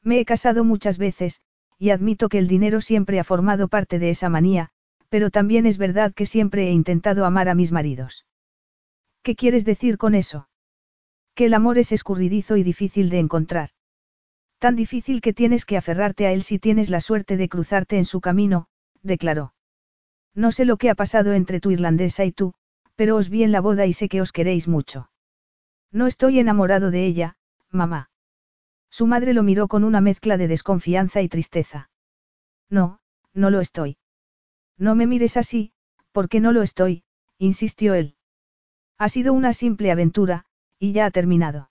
[0.04, 1.42] Me he casado muchas veces,
[1.78, 4.70] y admito que el dinero siempre ha formado parte de esa manía,
[5.10, 8.26] pero también es verdad que siempre he intentado amar a mis maridos.
[9.24, 10.48] ¿Qué quieres decir con eso?
[11.36, 13.70] Que el amor es escurridizo y difícil de encontrar.
[14.60, 18.06] Tan difícil que tienes que aferrarte a él si tienes la suerte de cruzarte en
[18.06, 18.68] su camino,
[19.02, 19.54] declaró.
[20.36, 22.54] No sé lo que ha pasado entre tu irlandesa y tú,
[22.96, 25.10] pero os vi en la boda y sé que os queréis mucho.
[25.92, 27.38] No estoy enamorado de ella,
[27.72, 28.12] mamá.
[28.90, 31.90] Su madre lo miró con una mezcla de desconfianza y tristeza.
[32.70, 33.00] No,
[33.34, 33.98] no lo estoy.
[34.78, 35.72] No me mires así,
[36.12, 37.04] porque no lo estoy,
[37.38, 38.16] insistió él.
[38.98, 40.46] Ha sido una simple aventura,
[40.78, 41.70] y ya ha terminado.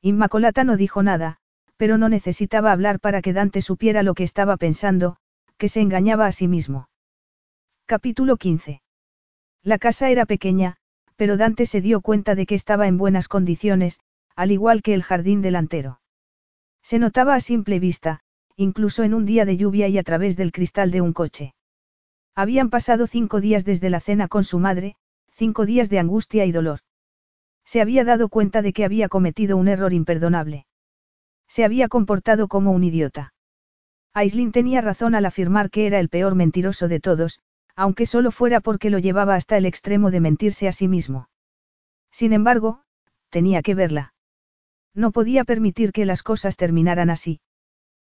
[0.00, 1.40] Inmacolata no dijo nada,
[1.78, 5.16] pero no necesitaba hablar para que Dante supiera lo que estaba pensando,
[5.56, 6.90] que se engañaba a sí mismo.
[7.86, 8.82] Capítulo 15.
[9.62, 10.76] La casa era pequeña,
[11.16, 14.00] pero Dante se dio cuenta de que estaba en buenas condiciones,
[14.36, 16.00] al igual que el jardín delantero.
[16.82, 18.20] Se notaba a simple vista,
[18.56, 21.54] incluso en un día de lluvia y a través del cristal de un coche.
[22.34, 24.96] Habían pasado cinco días desde la cena con su madre,
[25.32, 26.80] cinco días de angustia y dolor.
[27.64, 30.67] Se había dado cuenta de que había cometido un error imperdonable.
[31.48, 33.32] Se había comportado como un idiota.
[34.14, 37.40] Aislin tenía razón al afirmar que era el peor mentiroso de todos,
[37.74, 41.28] aunque solo fuera porque lo llevaba hasta el extremo de mentirse a sí mismo.
[42.10, 42.82] Sin embargo,
[43.30, 44.14] tenía que verla.
[44.94, 47.40] No podía permitir que las cosas terminaran así.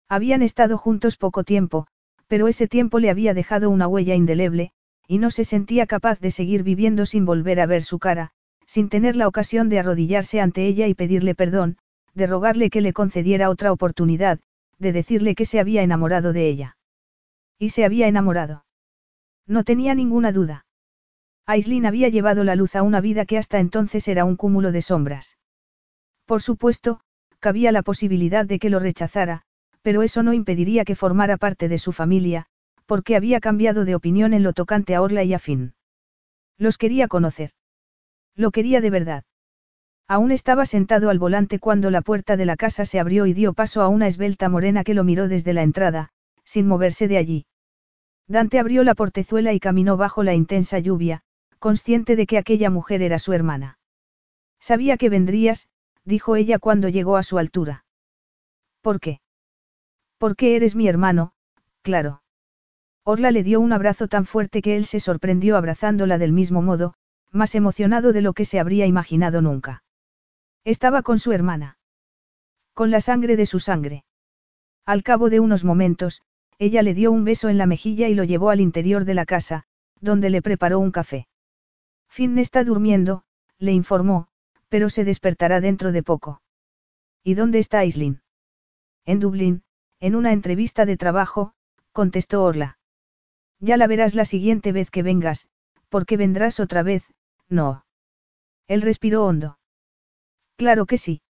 [0.08, 1.88] Habían estado juntos poco tiempo,
[2.28, 4.72] pero ese tiempo le había dejado una huella indeleble,
[5.08, 8.32] y no se sentía capaz de seguir viviendo sin volver a ver su cara,
[8.68, 11.78] sin tener la ocasión de arrodillarse ante ella y pedirle perdón,
[12.16, 14.40] de rogarle que le concediera otra oportunidad,
[14.80, 16.78] de decirle que se había enamorado de ella.
[17.60, 18.66] Y se había enamorado.
[19.46, 20.66] No tenía ninguna duda.
[21.46, 24.82] Aislin había llevado la luz a una vida que hasta entonces era un cúmulo de
[24.82, 25.38] sombras.
[26.26, 27.02] Por supuesto,
[27.40, 29.44] cabía la posibilidad de que lo rechazara,
[29.84, 32.48] pero eso no impediría que formara parte de su familia,
[32.88, 35.76] porque había cambiado de opinión en lo tocante a Orla y a Finn.
[36.58, 37.52] Los quería conocer.
[38.36, 39.24] Lo quería de verdad.
[40.08, 43.54] Aún estaba sentado al volante cuando la puerta de la casa se abrió y dio
[43.54, 46.10] paso a una esbelta morena que lo miró desde la entrada,
[46.44, 47.46] sin moverse de allí.
[48.28, 51.22] Dante abrió la portezuela y caminó bajo la intensa lluvia,
[51.58, 53.80] consciente de que aquella mujer era su hermana.
[54.60, 55.70] Sabía que vendrías,
[56.04, 57.86] dijo ella cuando llegó a su altura.
[58.82, 59.22] ¿Por qué?
[60.20, 61.34] Porque eres mi hermano,
[61.82, 62.22] claro.
[63.04, 66.94] Orla le dio un abrazo tan fuerte que él se sorprendió abrazándola del mismo modo,
[67.32, 69.84] más emocionado de lo que se habría imaginado nunca.
[70.66, 71.78] Estaba con su hermana.
[72.74, 74.04] Con la sangre de su sangre.
[74.84, 76.24] Al cabo de unos momentos,
[76.58, 79.26] ella le dio un beso en la mejilla y lo llevó al interior de la
[79.28, 79.66] casa,
[80.02, 81.28] donde le preparó un café.
[82.10, 83.24] Finn está durmiendo,
[83.60, 84.28] le informó,
[84.68, 86.42] pero se despertará dentro de poco.
[87.24, 88.22] ¿Y dónde está Aislinn?
[89.06, 89.64] En Dublín,
[90.00, 91.54] en una entrevista de trabajo,
[91.92, 92.80] contestó Orla.
[93.60, 95.48] Ya la verás la siguiente vez que vengas,
[95.90, 97.06] porque vendrás otra vez,
[97.50, 97.86] no.
[98.68, 99.60] Él respiró hondo.
[100.58, 101.22] Claro que sí.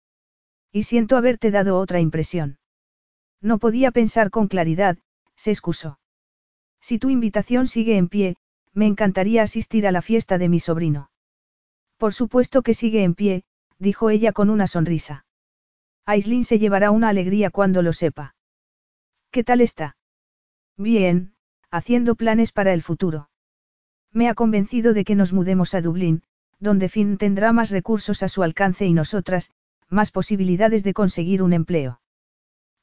[0.72, 2.58] Y siento haberte dado otra impresión.
[3.40, 4.98] No podía pensar con claridad,
[5.36, 5.98] se excusó.
[6.80, 8.36] Si tu invitación sigue en pie,
[8.72, 11.10] me encantaría asistir a la fiesta de mi sobrino.
[11.96, 13.44] Por supuesto que sigue en pie,
[13.78, 15.24] dijo ella con una sonrisa.
[16.04, 18.34] Aislin se llevará una alegría cuando lo sepa.
[19.30, 19.96] ¿Qué tal está?
[20.76, 21.34] Bien,
[21.70, 23.30] haciendo planes para el futuro.
[24.12, 26.22] Me ha convencido de que nos mudemos a Dublín,
[26.64, 29.52] donde Finn tendrá más recursos a su alcance y nosotras,
[29.88, 32.00] más posibilidades de conseguir un empleo.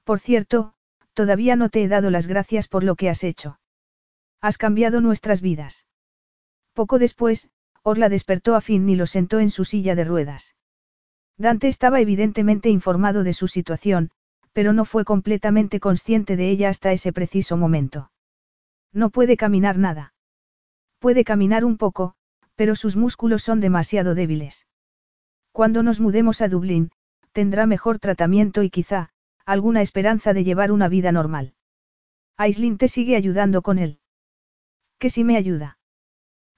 [0.06, 0.74] Por cierto,
[1.14, 3.60] todavía no te he dado las gracias por lo que has hecho.
[4.40, 5.86] Has cambiado nuestras vidas.
[6.74, 7.50] Poco después,
[7.84, 10.56] Orla despertó a Finn y lo sentó en su silla de ruedas.
[11.38, 14.12] Dante estaba evidentemente informado de su situación,
[14.54, 18.12] pero no fue completamente consciente de ella hasta ese preciso momento.
[18.94, 20.14] No puede caminar nada.
[21.00, 22.14] Puede caminar un poco,
[22.62, 24.68] pero sus músculos son demasiado débiles.
[25.52, 26.92] Cuando nos mudemos a Dublín,
[27.32, 29.10] tendrá mejor tratamiento y quizá,
[29.48, 31.56] alguna esperanza de llevar una vida normal.
[32.38, 33.98] Aislin te sigue ayudando con él.
[35.00, 35.80] Que si me ayuda.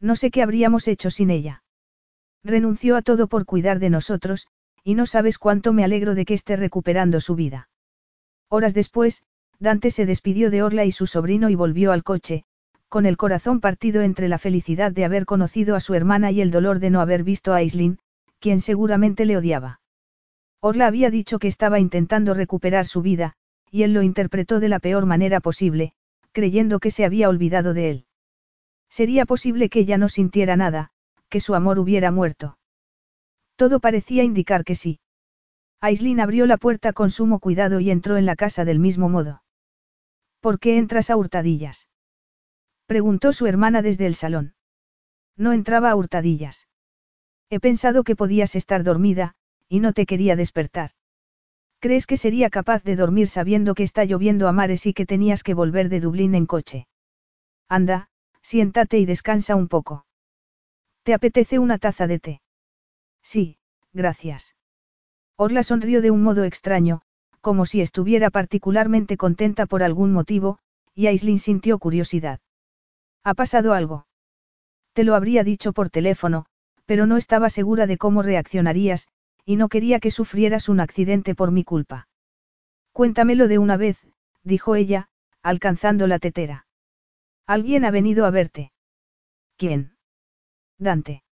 [0.01, 1.63] No sé qué habríamos hecho sin ella.
[2.43, 4.47] Renunció a todo por cuidar de nosotros,
[4.83, 7.69] y no sabes cuánto me alegro de que esté recuperando su vida.
[8.49, 9.23] Horas después,
[9.57, 12.43] Dante se despidió de Orla y su sobrino y volvió al coche,
[12.93, 16.51] con el corazón partido entre la felicidad de haber conocido a su hermana y el
[16.51, 17.97] dolor de no haber visto a Aislin,
[18.37, 19.81] quien seguramente le odiaba.
[20.59, 23.33] Orla había dicho que estaba intentando recuperar su vida,
[23.71, 25.93] y él lo interpretó de la peor manera posible,
[26.33, 28.05] creyendo que se había olvidado de él.
[28.91, 30.91] Sería posible que ella no sintiera nada,
[31.29, 32.59] que su amor hubiera muerto.
[33.55, 34.99] Todo parecía indicar que sí.
[35.81, 39.41] Aislin abrió la puerta con sumo cuidado y entró en la casa del mismo modo.
[40.41, 41.87] ¿Por qué entras a hurtadillas?
[42.85, 44.55] Preguntó su hermana desde el salón.
[45.37, 46.67] No entraba a hurtadillas.
[47.49, 49.35] He pensado que podías estar dormida,
[49.67, 50.91] y no te quería despertar.
[51.79, 55.43] ¿Crees que sería capaz de dormir sabiendo que está lloviendo a mares y que tenías
[55.43, 56.87] que volver de Dublín en coche?
[57.67, 58.09] Anda,
[58.41, 60.05] siéntate y descansa un poco.
[61.03, 62.41] ¿Te apetece una taza de té?
[63.21, 63.57] Sí,
[63.91, 64.55] gracias.
[65.35, 67.01] Orla sonrió de un modo extraño,
[67.41, 70.59] como si estuviera particularmente contenta por algún motivo,
[70.95, 72.39] y Aislin sintió curiosidad.
[73.23, 74.07] ¿Ha pasado algo?
[74.93, 76.45] Te lo habría dicho por teléfono,
[76.85, 79.07] pero no estaba segura de cómo reaccionarías,
[79.45, 82.07] y no quería que sufrieras un accidente por mi culpa.
[82.91, 83.97] Cuéntamelo de una vez,
[84.43, 85.09] dijo ella,
[85.41, 86.67] alcanzando la tetera.
[87.47, 88.71] Alguien ha venido a verte.
[89.57, 89.95] ¿Quién?
[90.77, 91.23] Dante.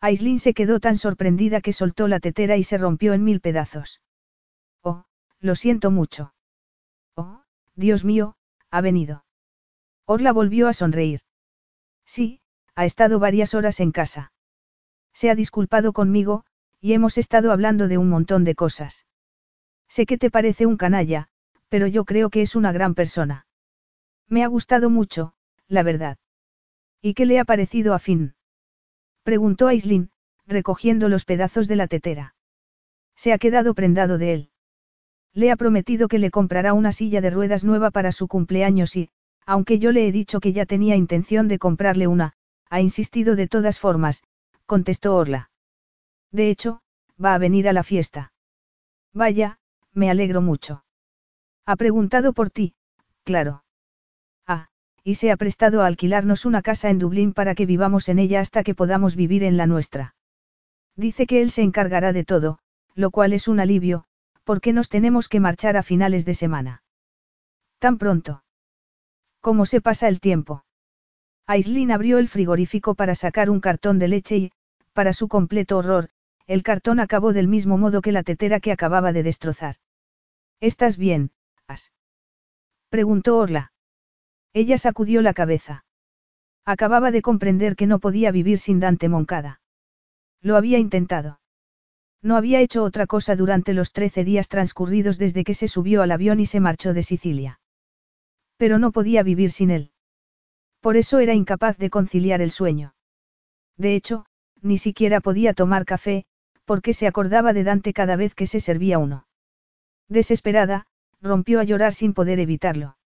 [0.00, 4.00] Aislin se quedó tan sorprendida que soltó la tetera y se rompió en mil pedazos.
[4.82, 5.04] Oh,
[5.40, 6.34] lo siento mucho.
[7.14, 7.42] Oh,
[7.74, 8.36] Dios mío,
[8.70, 9.24] ha venido.
[10.06, 11.20] Orla volvió a sonreír.
[12.04, 12.40] Sí,
[12.74, 14.32] ha estado varias horas en casa.
[15.12, 16.44] Se ha disculpado conmigo,
[16.80, 19.06] y hemos estado hablando de un montón de cosas.
[19.88, 21.28] Sé que te parece un canalla,
[21.68, 23.46] pero yo creo que es una gran persona.
[24.28, 25.34] Me ha gustado mucho,
[25.68, 26.18] la verdad.
[27.02, 28.34] ¿Y qué le ha parecido a Finn?
[29.22, 30.10] Preguntó Aislinn,
[30.46, 32.34] recogiendo los pedazos de la tetera.
[33.14, 34.50] Se ha quedado prendado de él.
[35.32, 39.10] Le ha prometido que le comprará una silla de ruedas nueva para su cumpleaños y,
[39.50, 42.34] aunque yo le he dicho que ya tenía intención de comprarle una,
[42.68, 44.22] ha insistido de todas formas,
[44.64, 45.50] contestó Orla.
[46.30, 46.82] De hecho,
[47.22, 48.32] va a venir a la fiesta.
[49.12, 49.58] Vaya,
[49.92, 50.84] me alegro mucho.
[51.66, 52.74] Ha preguntado por ti,
[53.24, 53.64] claro.
[54.46, 54.68] Ah,
[55.02, 58.38] y se ha prestado a alquilarnos una casa en Dublín para que vivamos en ella
[58.38, 60.14] hasta que podamos vivir en la nuestra.
[60.94, 62.60] Dice que él se encargará de todo,
[62.94, 64.04] lo cual es un alivio,
[64.44, 66.84] porque nos tenemos que marchar a finales de semana.
[67.80, 68.44] Tan pronto.
[69.40, 70.64] ¿Cómo se pasa el tiempo?
[71.46, 74.52] Aislin abrió el frigorífico para sacar un cartón de leche y,
[74.92, 76.10] para su completo horror,
[76.46, 79.76] el cartón acabó del mismo modo que la tetera que acababa de destrozar.
[80.60, 81.30] ¿Estás bien,
[81.66, 81.92] As?
[82.88, 83.72] preguntó Orla.
[84.52, 85.84] Ella sacudió la cabeza.
[86.64, 89.60] Acababa de comprender que no podía vivir sin Dante Moncada.
[90.42, 91.40] Lo había intentado.
[92.20, 96.12] No había hecho otra cosa durante los trece días transcurridos desde que se subió al
[96.12, 97.59] avión y se marchó de Sicilia.
[98.60, 99.90] Pero no podía vivir sin él.
[100.80, 102.94] Por eso era incapaz de conciliar el sueño.
[103.78, 104.26] De hecho,
[104.60, 106.26] ni siquiera podía tomar café,
[106.66, 109.26] porque se acordaba de Dante cada vez que se servía uno.
[110.10, 110.86] Desesperada,
[111.22, 112.98] rompió a llorar sin poder evitarlo.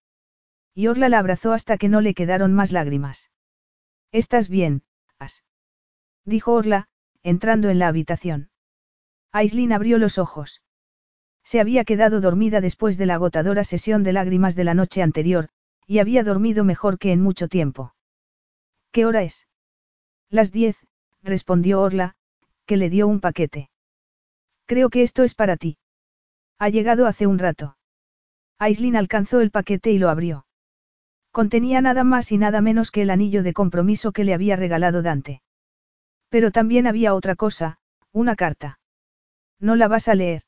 [0.73, 3.31] Y Orla la abrazó hasta que no le quedaron más lágrimas.
[4.11, 4.83] ¿Estás bien,
[5.19, 5.45] As?
[6.25, 6.89] Dijo Orla,
[7.23, 8.49] entrando en la habitación.
[9.31, 10.61] Aislin abrió los ojos.
[11.45, 15.49] Se había quedado dormida después de la agotadora sesión de lágrimas de la noche anterior,
[15.85, 17.93] y había dormido mejor que en mucho tiempo.
[18.91, 19.47] ¿Qué hora es?
[20.29, 20.75] Las diez,
[21.21, 22.15] respondió Orla,
[22.65, 23.69] que le dio un paquete.
[24.65, 25.77] Creo que esto es para ti.
[26.57, 27.77] Ha llegado hace un rato.
[28.57, 30.47] Aislin alcanzó el paquete y lo abrió.
[31.31, 35.03] Contenía nada más y nada menos que el anillo de compromiso que le había regalado
[35.03, 35.43] Dante.
[36.29, 37.77] Pero también había otra cosa,
[38.11, 38.79] una carta.
[39.59, 40.43] ¿No la vas a leer?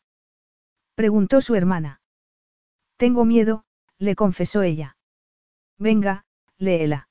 [0.98, 2.02] Preguntó su hermana.
[2.98, 3.66] Tengo miedo,
[4.00, 4.98] le confesó ella.
[5.78, 6.26] Venga,
[6.58, 7.08] léela.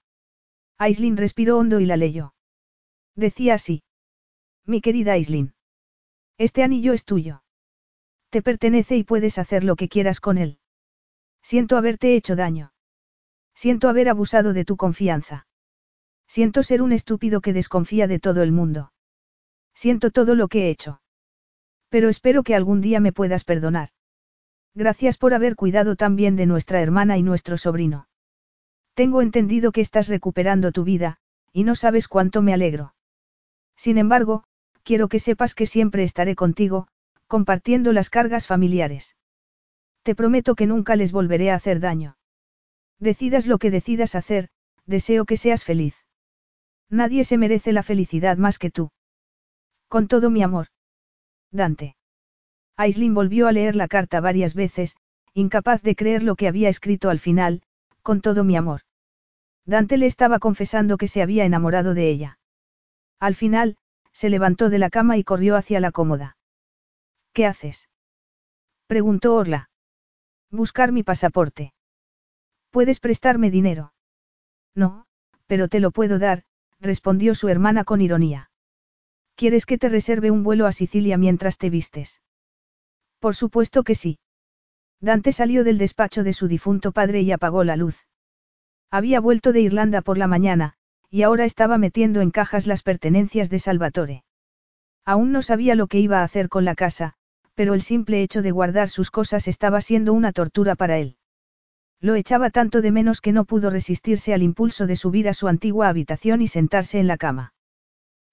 [0.76, 2.34] Aislin respiró hondo y la leyó.
[3.14, 3.84] Decía así.
[4.64, 5.54] Mi querida Aislin.
[6.36, 7.44] Este anillo es tuyo.
[8.30, 10.58] Te pertenece y puedes hacer lo que quieras con él.
[11.40, 12.72] Siento haberte hecho daño.
[13.54, 15.46] Siento haber abusado de tu confianza.
[16.26, 18.92] Siento ser un estúpido que desconfía de todo el mundo.
[19.74, 21.00] Siento todo lo que he hecho.
[21.88, 23.90] Pero espero que algún día me puedas perdonar.
[24.74, 28.08] Gracias por haber cuidado tan bien de nuestra hermana y nuestro sobrino.
[28.94, 31.18] Tengo entendido que estás recuperando tu vida,
[31.52, 32.94] y no sabes cuánto me alegro.
[33.76, 34.44] Sin embargo,
[34.82, 36.88] quiero que sepas que siempre estaré contigo,
[37.26, 39.16] compartiendo las cargas familiares.
[40.02, 42.16] Te prometo que nunca les volveré a hacer daño.
[42.98, 44.48] Decidas lo que decidas hacer,
[44.86, 45.96] deseo que seas feliz.
[46.88, 48.90] Nadie se merece la felicidad más que tú.
[49.88, 50.68] Con todo mi amor.
[51.56, 51.96] Dante.
[52.76, 54.96] Aislin volvió a leer la carta varias veces,
[55.34, 57.62] incapaz de creer lo que había escrito al final,
[58.02, 58.82] con todo mi amor.
[59.64, 62.38] Dante le estaba confesando que se había enamorado de ella.
[63.18, 63.76] Al final,
[64.12, 66.36] se levantó de la cama y corrió hacia la cómoda.
[67.32, 67.88] ¿Qué haces?
[68.86, 69.68] preguntó Orla.
[70.50, 71.74] Buscar mi pasaporte.
[72.70, 73.92] ¿Puedes prestarme dinero?
[74.74, 75.06] No,
[75.46, 76.44] pero te lo puedo dar,
[76.80, 78.50] respondió su hermana con ironía.
[79.36, 82.22] ¿Quieres que te reserve un vuelo a Sicilia mientras te vistes?
[83.20, 84.18] Por supuesto que sí.
[84.98, 88.06] Dante salió del despacho de su difunto padre y apagó la luz.
[88.90, 90.72] Había vuelto de Irlanda por la mañana,
[91.10, 94.24] y ahora estaba metiendo en cajas las pertenencias de Salvatore.
[95.04, 97.12] Aún no sabía lo que iba a hacer con la casa,
[97.54, 101.16] pero el simple hecho de guardar sus cosas estaba siendo una tortura para él.
[102.00, 105.46] Lo echaba tanto de menos que no pudo resistirse al impulso de subir a su
[105.46, 107.52] antigua habitación y sentarse en la cama.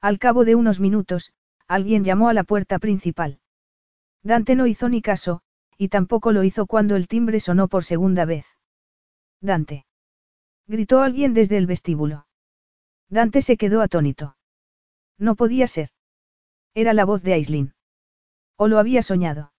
[0.04, 1.32] Al cabo de unos minutos,
[1.66, 3.40] alguien llamó a la puerta principal.
[4.22, 5.44] Dante no hizo ni caso,
[5.78, 8.46] y tampoco lo hizo cuando el timbre sonó por segunda vez.
[9.40, 9.86] Dante.
[10.68, 12.28] Gritó alguien desde el vestíbulo.
[13.08, 14.36] Dante se quedó atónito.
[15.18, 15.92] No podía ser.
[16.74, 17.74] Era la voz de Aislin.
[18.58, 19.54] O lo había soñado.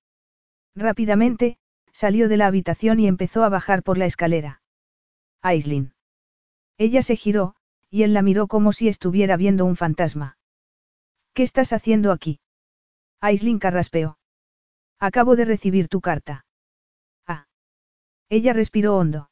[0.75, 1.57] Rápidamente,
[1.91, 4.61] salió de la habitación y empezó a bajar por la escalera.
[5.41, 5.95] Aislin.
[6.77, 7.57] Ella se giró,
[7.91, 10.37] y él la miró como si estuviera viendo un fantasma.
[11.33, 12.41] ¿Qué estás haciendo aquí?
[13.21, 14.19] Aislin carraspeó.
[14.99, 16.47] Acabo de recibir tu carta.
[17.27, 17.47] Ah.
[18.29, 19.31] Ella respiró hondo.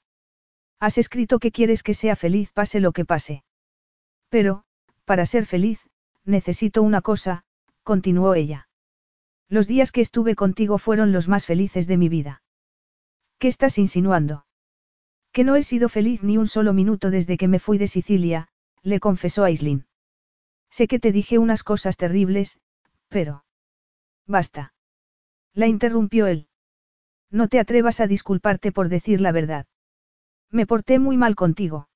[0.81, 3.45] Has escrito que quieres que sea feliz pase lo que pase.
[4.29, 4.65] Pero,
[5.05, 5.81] para ser feliz,
[6.25, 7.45] necesito una cosa,
[7.83, 8.69] continuó ella.
[9.49, 12.43] Los días que estuve contigo fueron los más felices de mi vida.
[13.39, 14.47] ¿Qué estás insinuando?
[15.33, 18.49] Que no he sido feliz ni un solo minuto desde que me fui de Sicilia,
[18.83, 19.87] le confesó Aislin.
[20.71, 22.59] Sé que te dije unas cosas terribles,
[23.09, 23.45] pero...
[24.27, 24.75] Basta.
[25.55, 26.49] La interrumpió él.
[27.31, 29.67] No te atrevas a disculparte por decir la verdad.
[30.51, 31.89] Me porté muy mal contigo.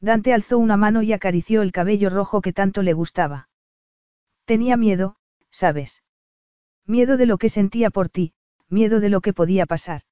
[0.00, 3.48] Dante alzó una mano y acarició el cabello rojo que tanto le gustaba.
[4.44, 5.16] Tenía miedo,
[5.50, 6.02] ¿sabes?
[6.86, 8.34] Miedo de lo que sentía por ti,
[8.68, 10.02] miedo de lo que podía pasar.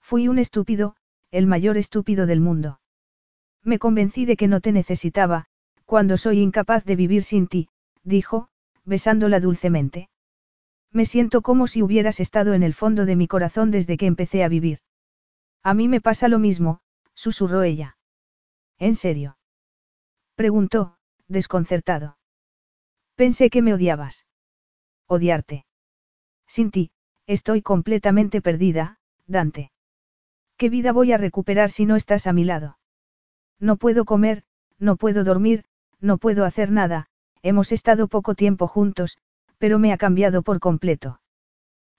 [0.00, 0.96] Fui un estúpido,
[1.30, 2.80] el mayor estúpido del mundo.
[3.62, 5.46] Me convencí de que no te necesitaba,
[5.84, 7.68] cuando soy incapaz de vivir sin ti,
[8.02, 8.48] dijo,
[8.84, 10.08] besándola dulcemente.
[10.92, 14.44] Me siento como si hubieras estado en el fondo de mi corazón desde que empecé
[14.44, 14.78] a vivir.
[15.62, 16.80] A mí me pasa lo mismo,
[17.14, 17.98] susurró ella.
[18.78, 19.36] ¿En serio?
[20.36, 20.96] Preguntó,
[21.28, 22.18] desconcertado.
[23.16, 24.26] Pensé que me odiabas.
[25.06, 25.66] Odiarte.
[26.46, 26.90] Sin ti,
[27.26, 29.72] estoy completamente perdida, Dante.
[30.56, 32.78] ¿Qué vida voy a recuperar si no estás a mi lado?
[33.60, 34.44] No puedo comer,
[34.78, 35.64] no puedo dormir,
[36.00, 37.08] no puedo hacer nada,
[37.42, 39.18] hemos estado poco tiempo juntos,
[39.58, 41.20] pero me ha cambiado por completo.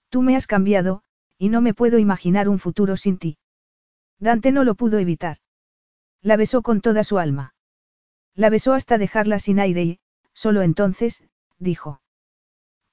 [0.08, 1.02] Tú me has cambiado,
[1.38, 3.38] y no me puedo imaginar un futuro sin ti.
[4.18, 5.38] Dante no lo pudo evitar.
[6.20, 7.54] La besó con toda su alma.
[8.34, 10.00] La besó hasta dejarla sin aire y,
[10.32, 11.24] solo entonces,
[11.58, 12.00] dijo.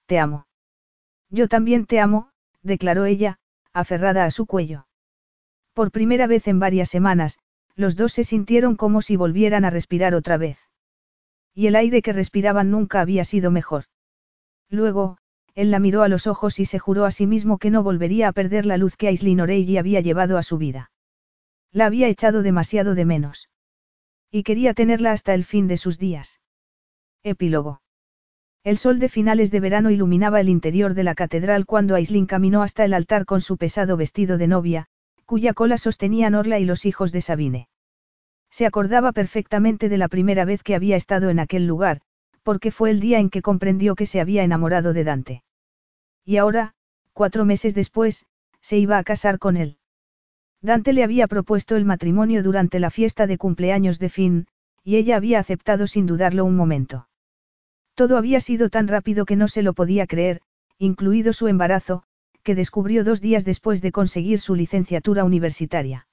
[0.05, 0.47] Te amo.
[1.29, 2.29] Yo también te amo,
[2.61, 3.39] declaró ella,
[3.73, 4.85] aferrada a su cuello.
[5.75, 7.37] Por primera vez en varias semanas,
[7.75, 10.57] los dos se sintieron como si volvieran a respirar otra vez.
[11.53, 13.83] Y el aire que respiraban nunca había sido mejor.
[14.69, 15.17] Luego,
[15.53, 18.29] él la miró a los ojos y se juró a sí mismo que no volvería
[18.29, 20.91] a perder la luz que Aislinn O'Reilly había llevado a su vida.
[21.73, 23.49] La había echado demasiado de menos.
[24.31, 26.39] Y quería tenerla hasta el fin de sus días.
[27.21, 27.81] Epílogo.
[28.63, 32.63] El sol de finales de verano iluminaba el interior de la catedral cuando Aislinn caminó
[32.63, 34.87] hasta el altar con su pesado vestido de novia,
[35.25, 37.67] cuya cola sostenían Orla y los hijos de Sabine.
[38.49, 42.01] Se acordaba perfectamente de la primera vez que había estado en aquel lugar,
[42.43, 45.43] porque fue el día en que comprendió que se había enamorado de Dante.
[46.23, 46.73] Y ahora,
[47.13, 48.25] cuatro meses después,
[48.61, 49.77] se iba a casar con él.
[50.61, 54.47] Dante le había propuesto el matrimonio durante la fiesta de cumpleaños de Finn,
[54.83, 57.07] y ella había aceptado sin dudarlo un momento.
[57.95, 60.41] Todo había sido tan rápido que no se lo podía creer,
[60.77, 62.03] incluido su embarazo,
[62.45, 66.07] que descubrió dos días después de conseguir su licenciatura universitaria.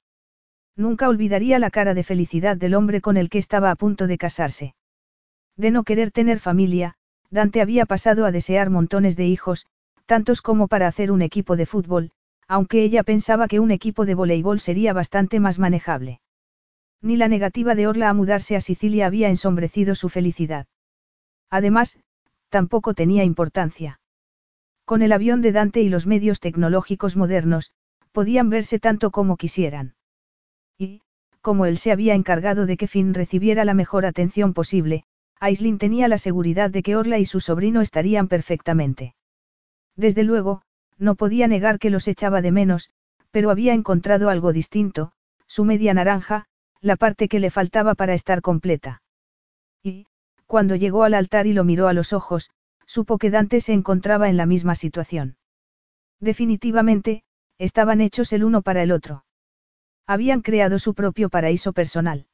[0.75, 4.17] Nunca olvidaría la cara de felicidad del hombre con el que estaba a punto de
[4.17, 4.75] casarse.
[5.55, 6.95] De no querer tener familia,
[7.29, 9.67] Dante había pasado a desear montones de hijos,
[10.07, 12.11] tantos como para hacer un equipo de fútbol,
[12.47, 16.19] aunque ella pensaba que un equipo de voleibol sería bastante más manejable.
[17.01, 20.65] Ni la negativa de Orla a mudarse a Sicilia había ensombrecido su felicidad.
[21.51, 21.99] Además,
[22.49, 23.99] tampoco tenía importancia.
[24.85, 27.71] Con el avión de Dante y los medios tecnológicos modernos,
[28.11, 29.95] podían verse tanto como quisieran.
[30.77, 31.01] Y,
[31.41, 35.05] como él se había encargado de que Finn recibiera la mejor atención posible,
[35.39, 39.15] Aislinn tenía la seguridad de que Orla y su sobrino estarían perfectamente.
[39.95, 40.61] Desde luego,
[40.97, 42.89] no podía negar que los echaba de menos,
[43.31, 45.11] pero había encontrado algo distinto,
[45.47, 46.45] su media naranja,
[46.81, 49.01] la parte que le faltaba para estar completa.
[49.81, 50.07] Y,
[50.47, 52.51] cuando llegó al altar y lo miró a los ojos,
[52.95, 55.37] supo que Dante se encontraba en la misma situación.
[56.19, 57.23] Definitivamente,
[57.57, 59.25] estaban hechos el uno para el otro.
[60.05, 62.27] Habían creado su propio paraíso personal.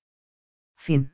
[0.75, 1.13] Fin.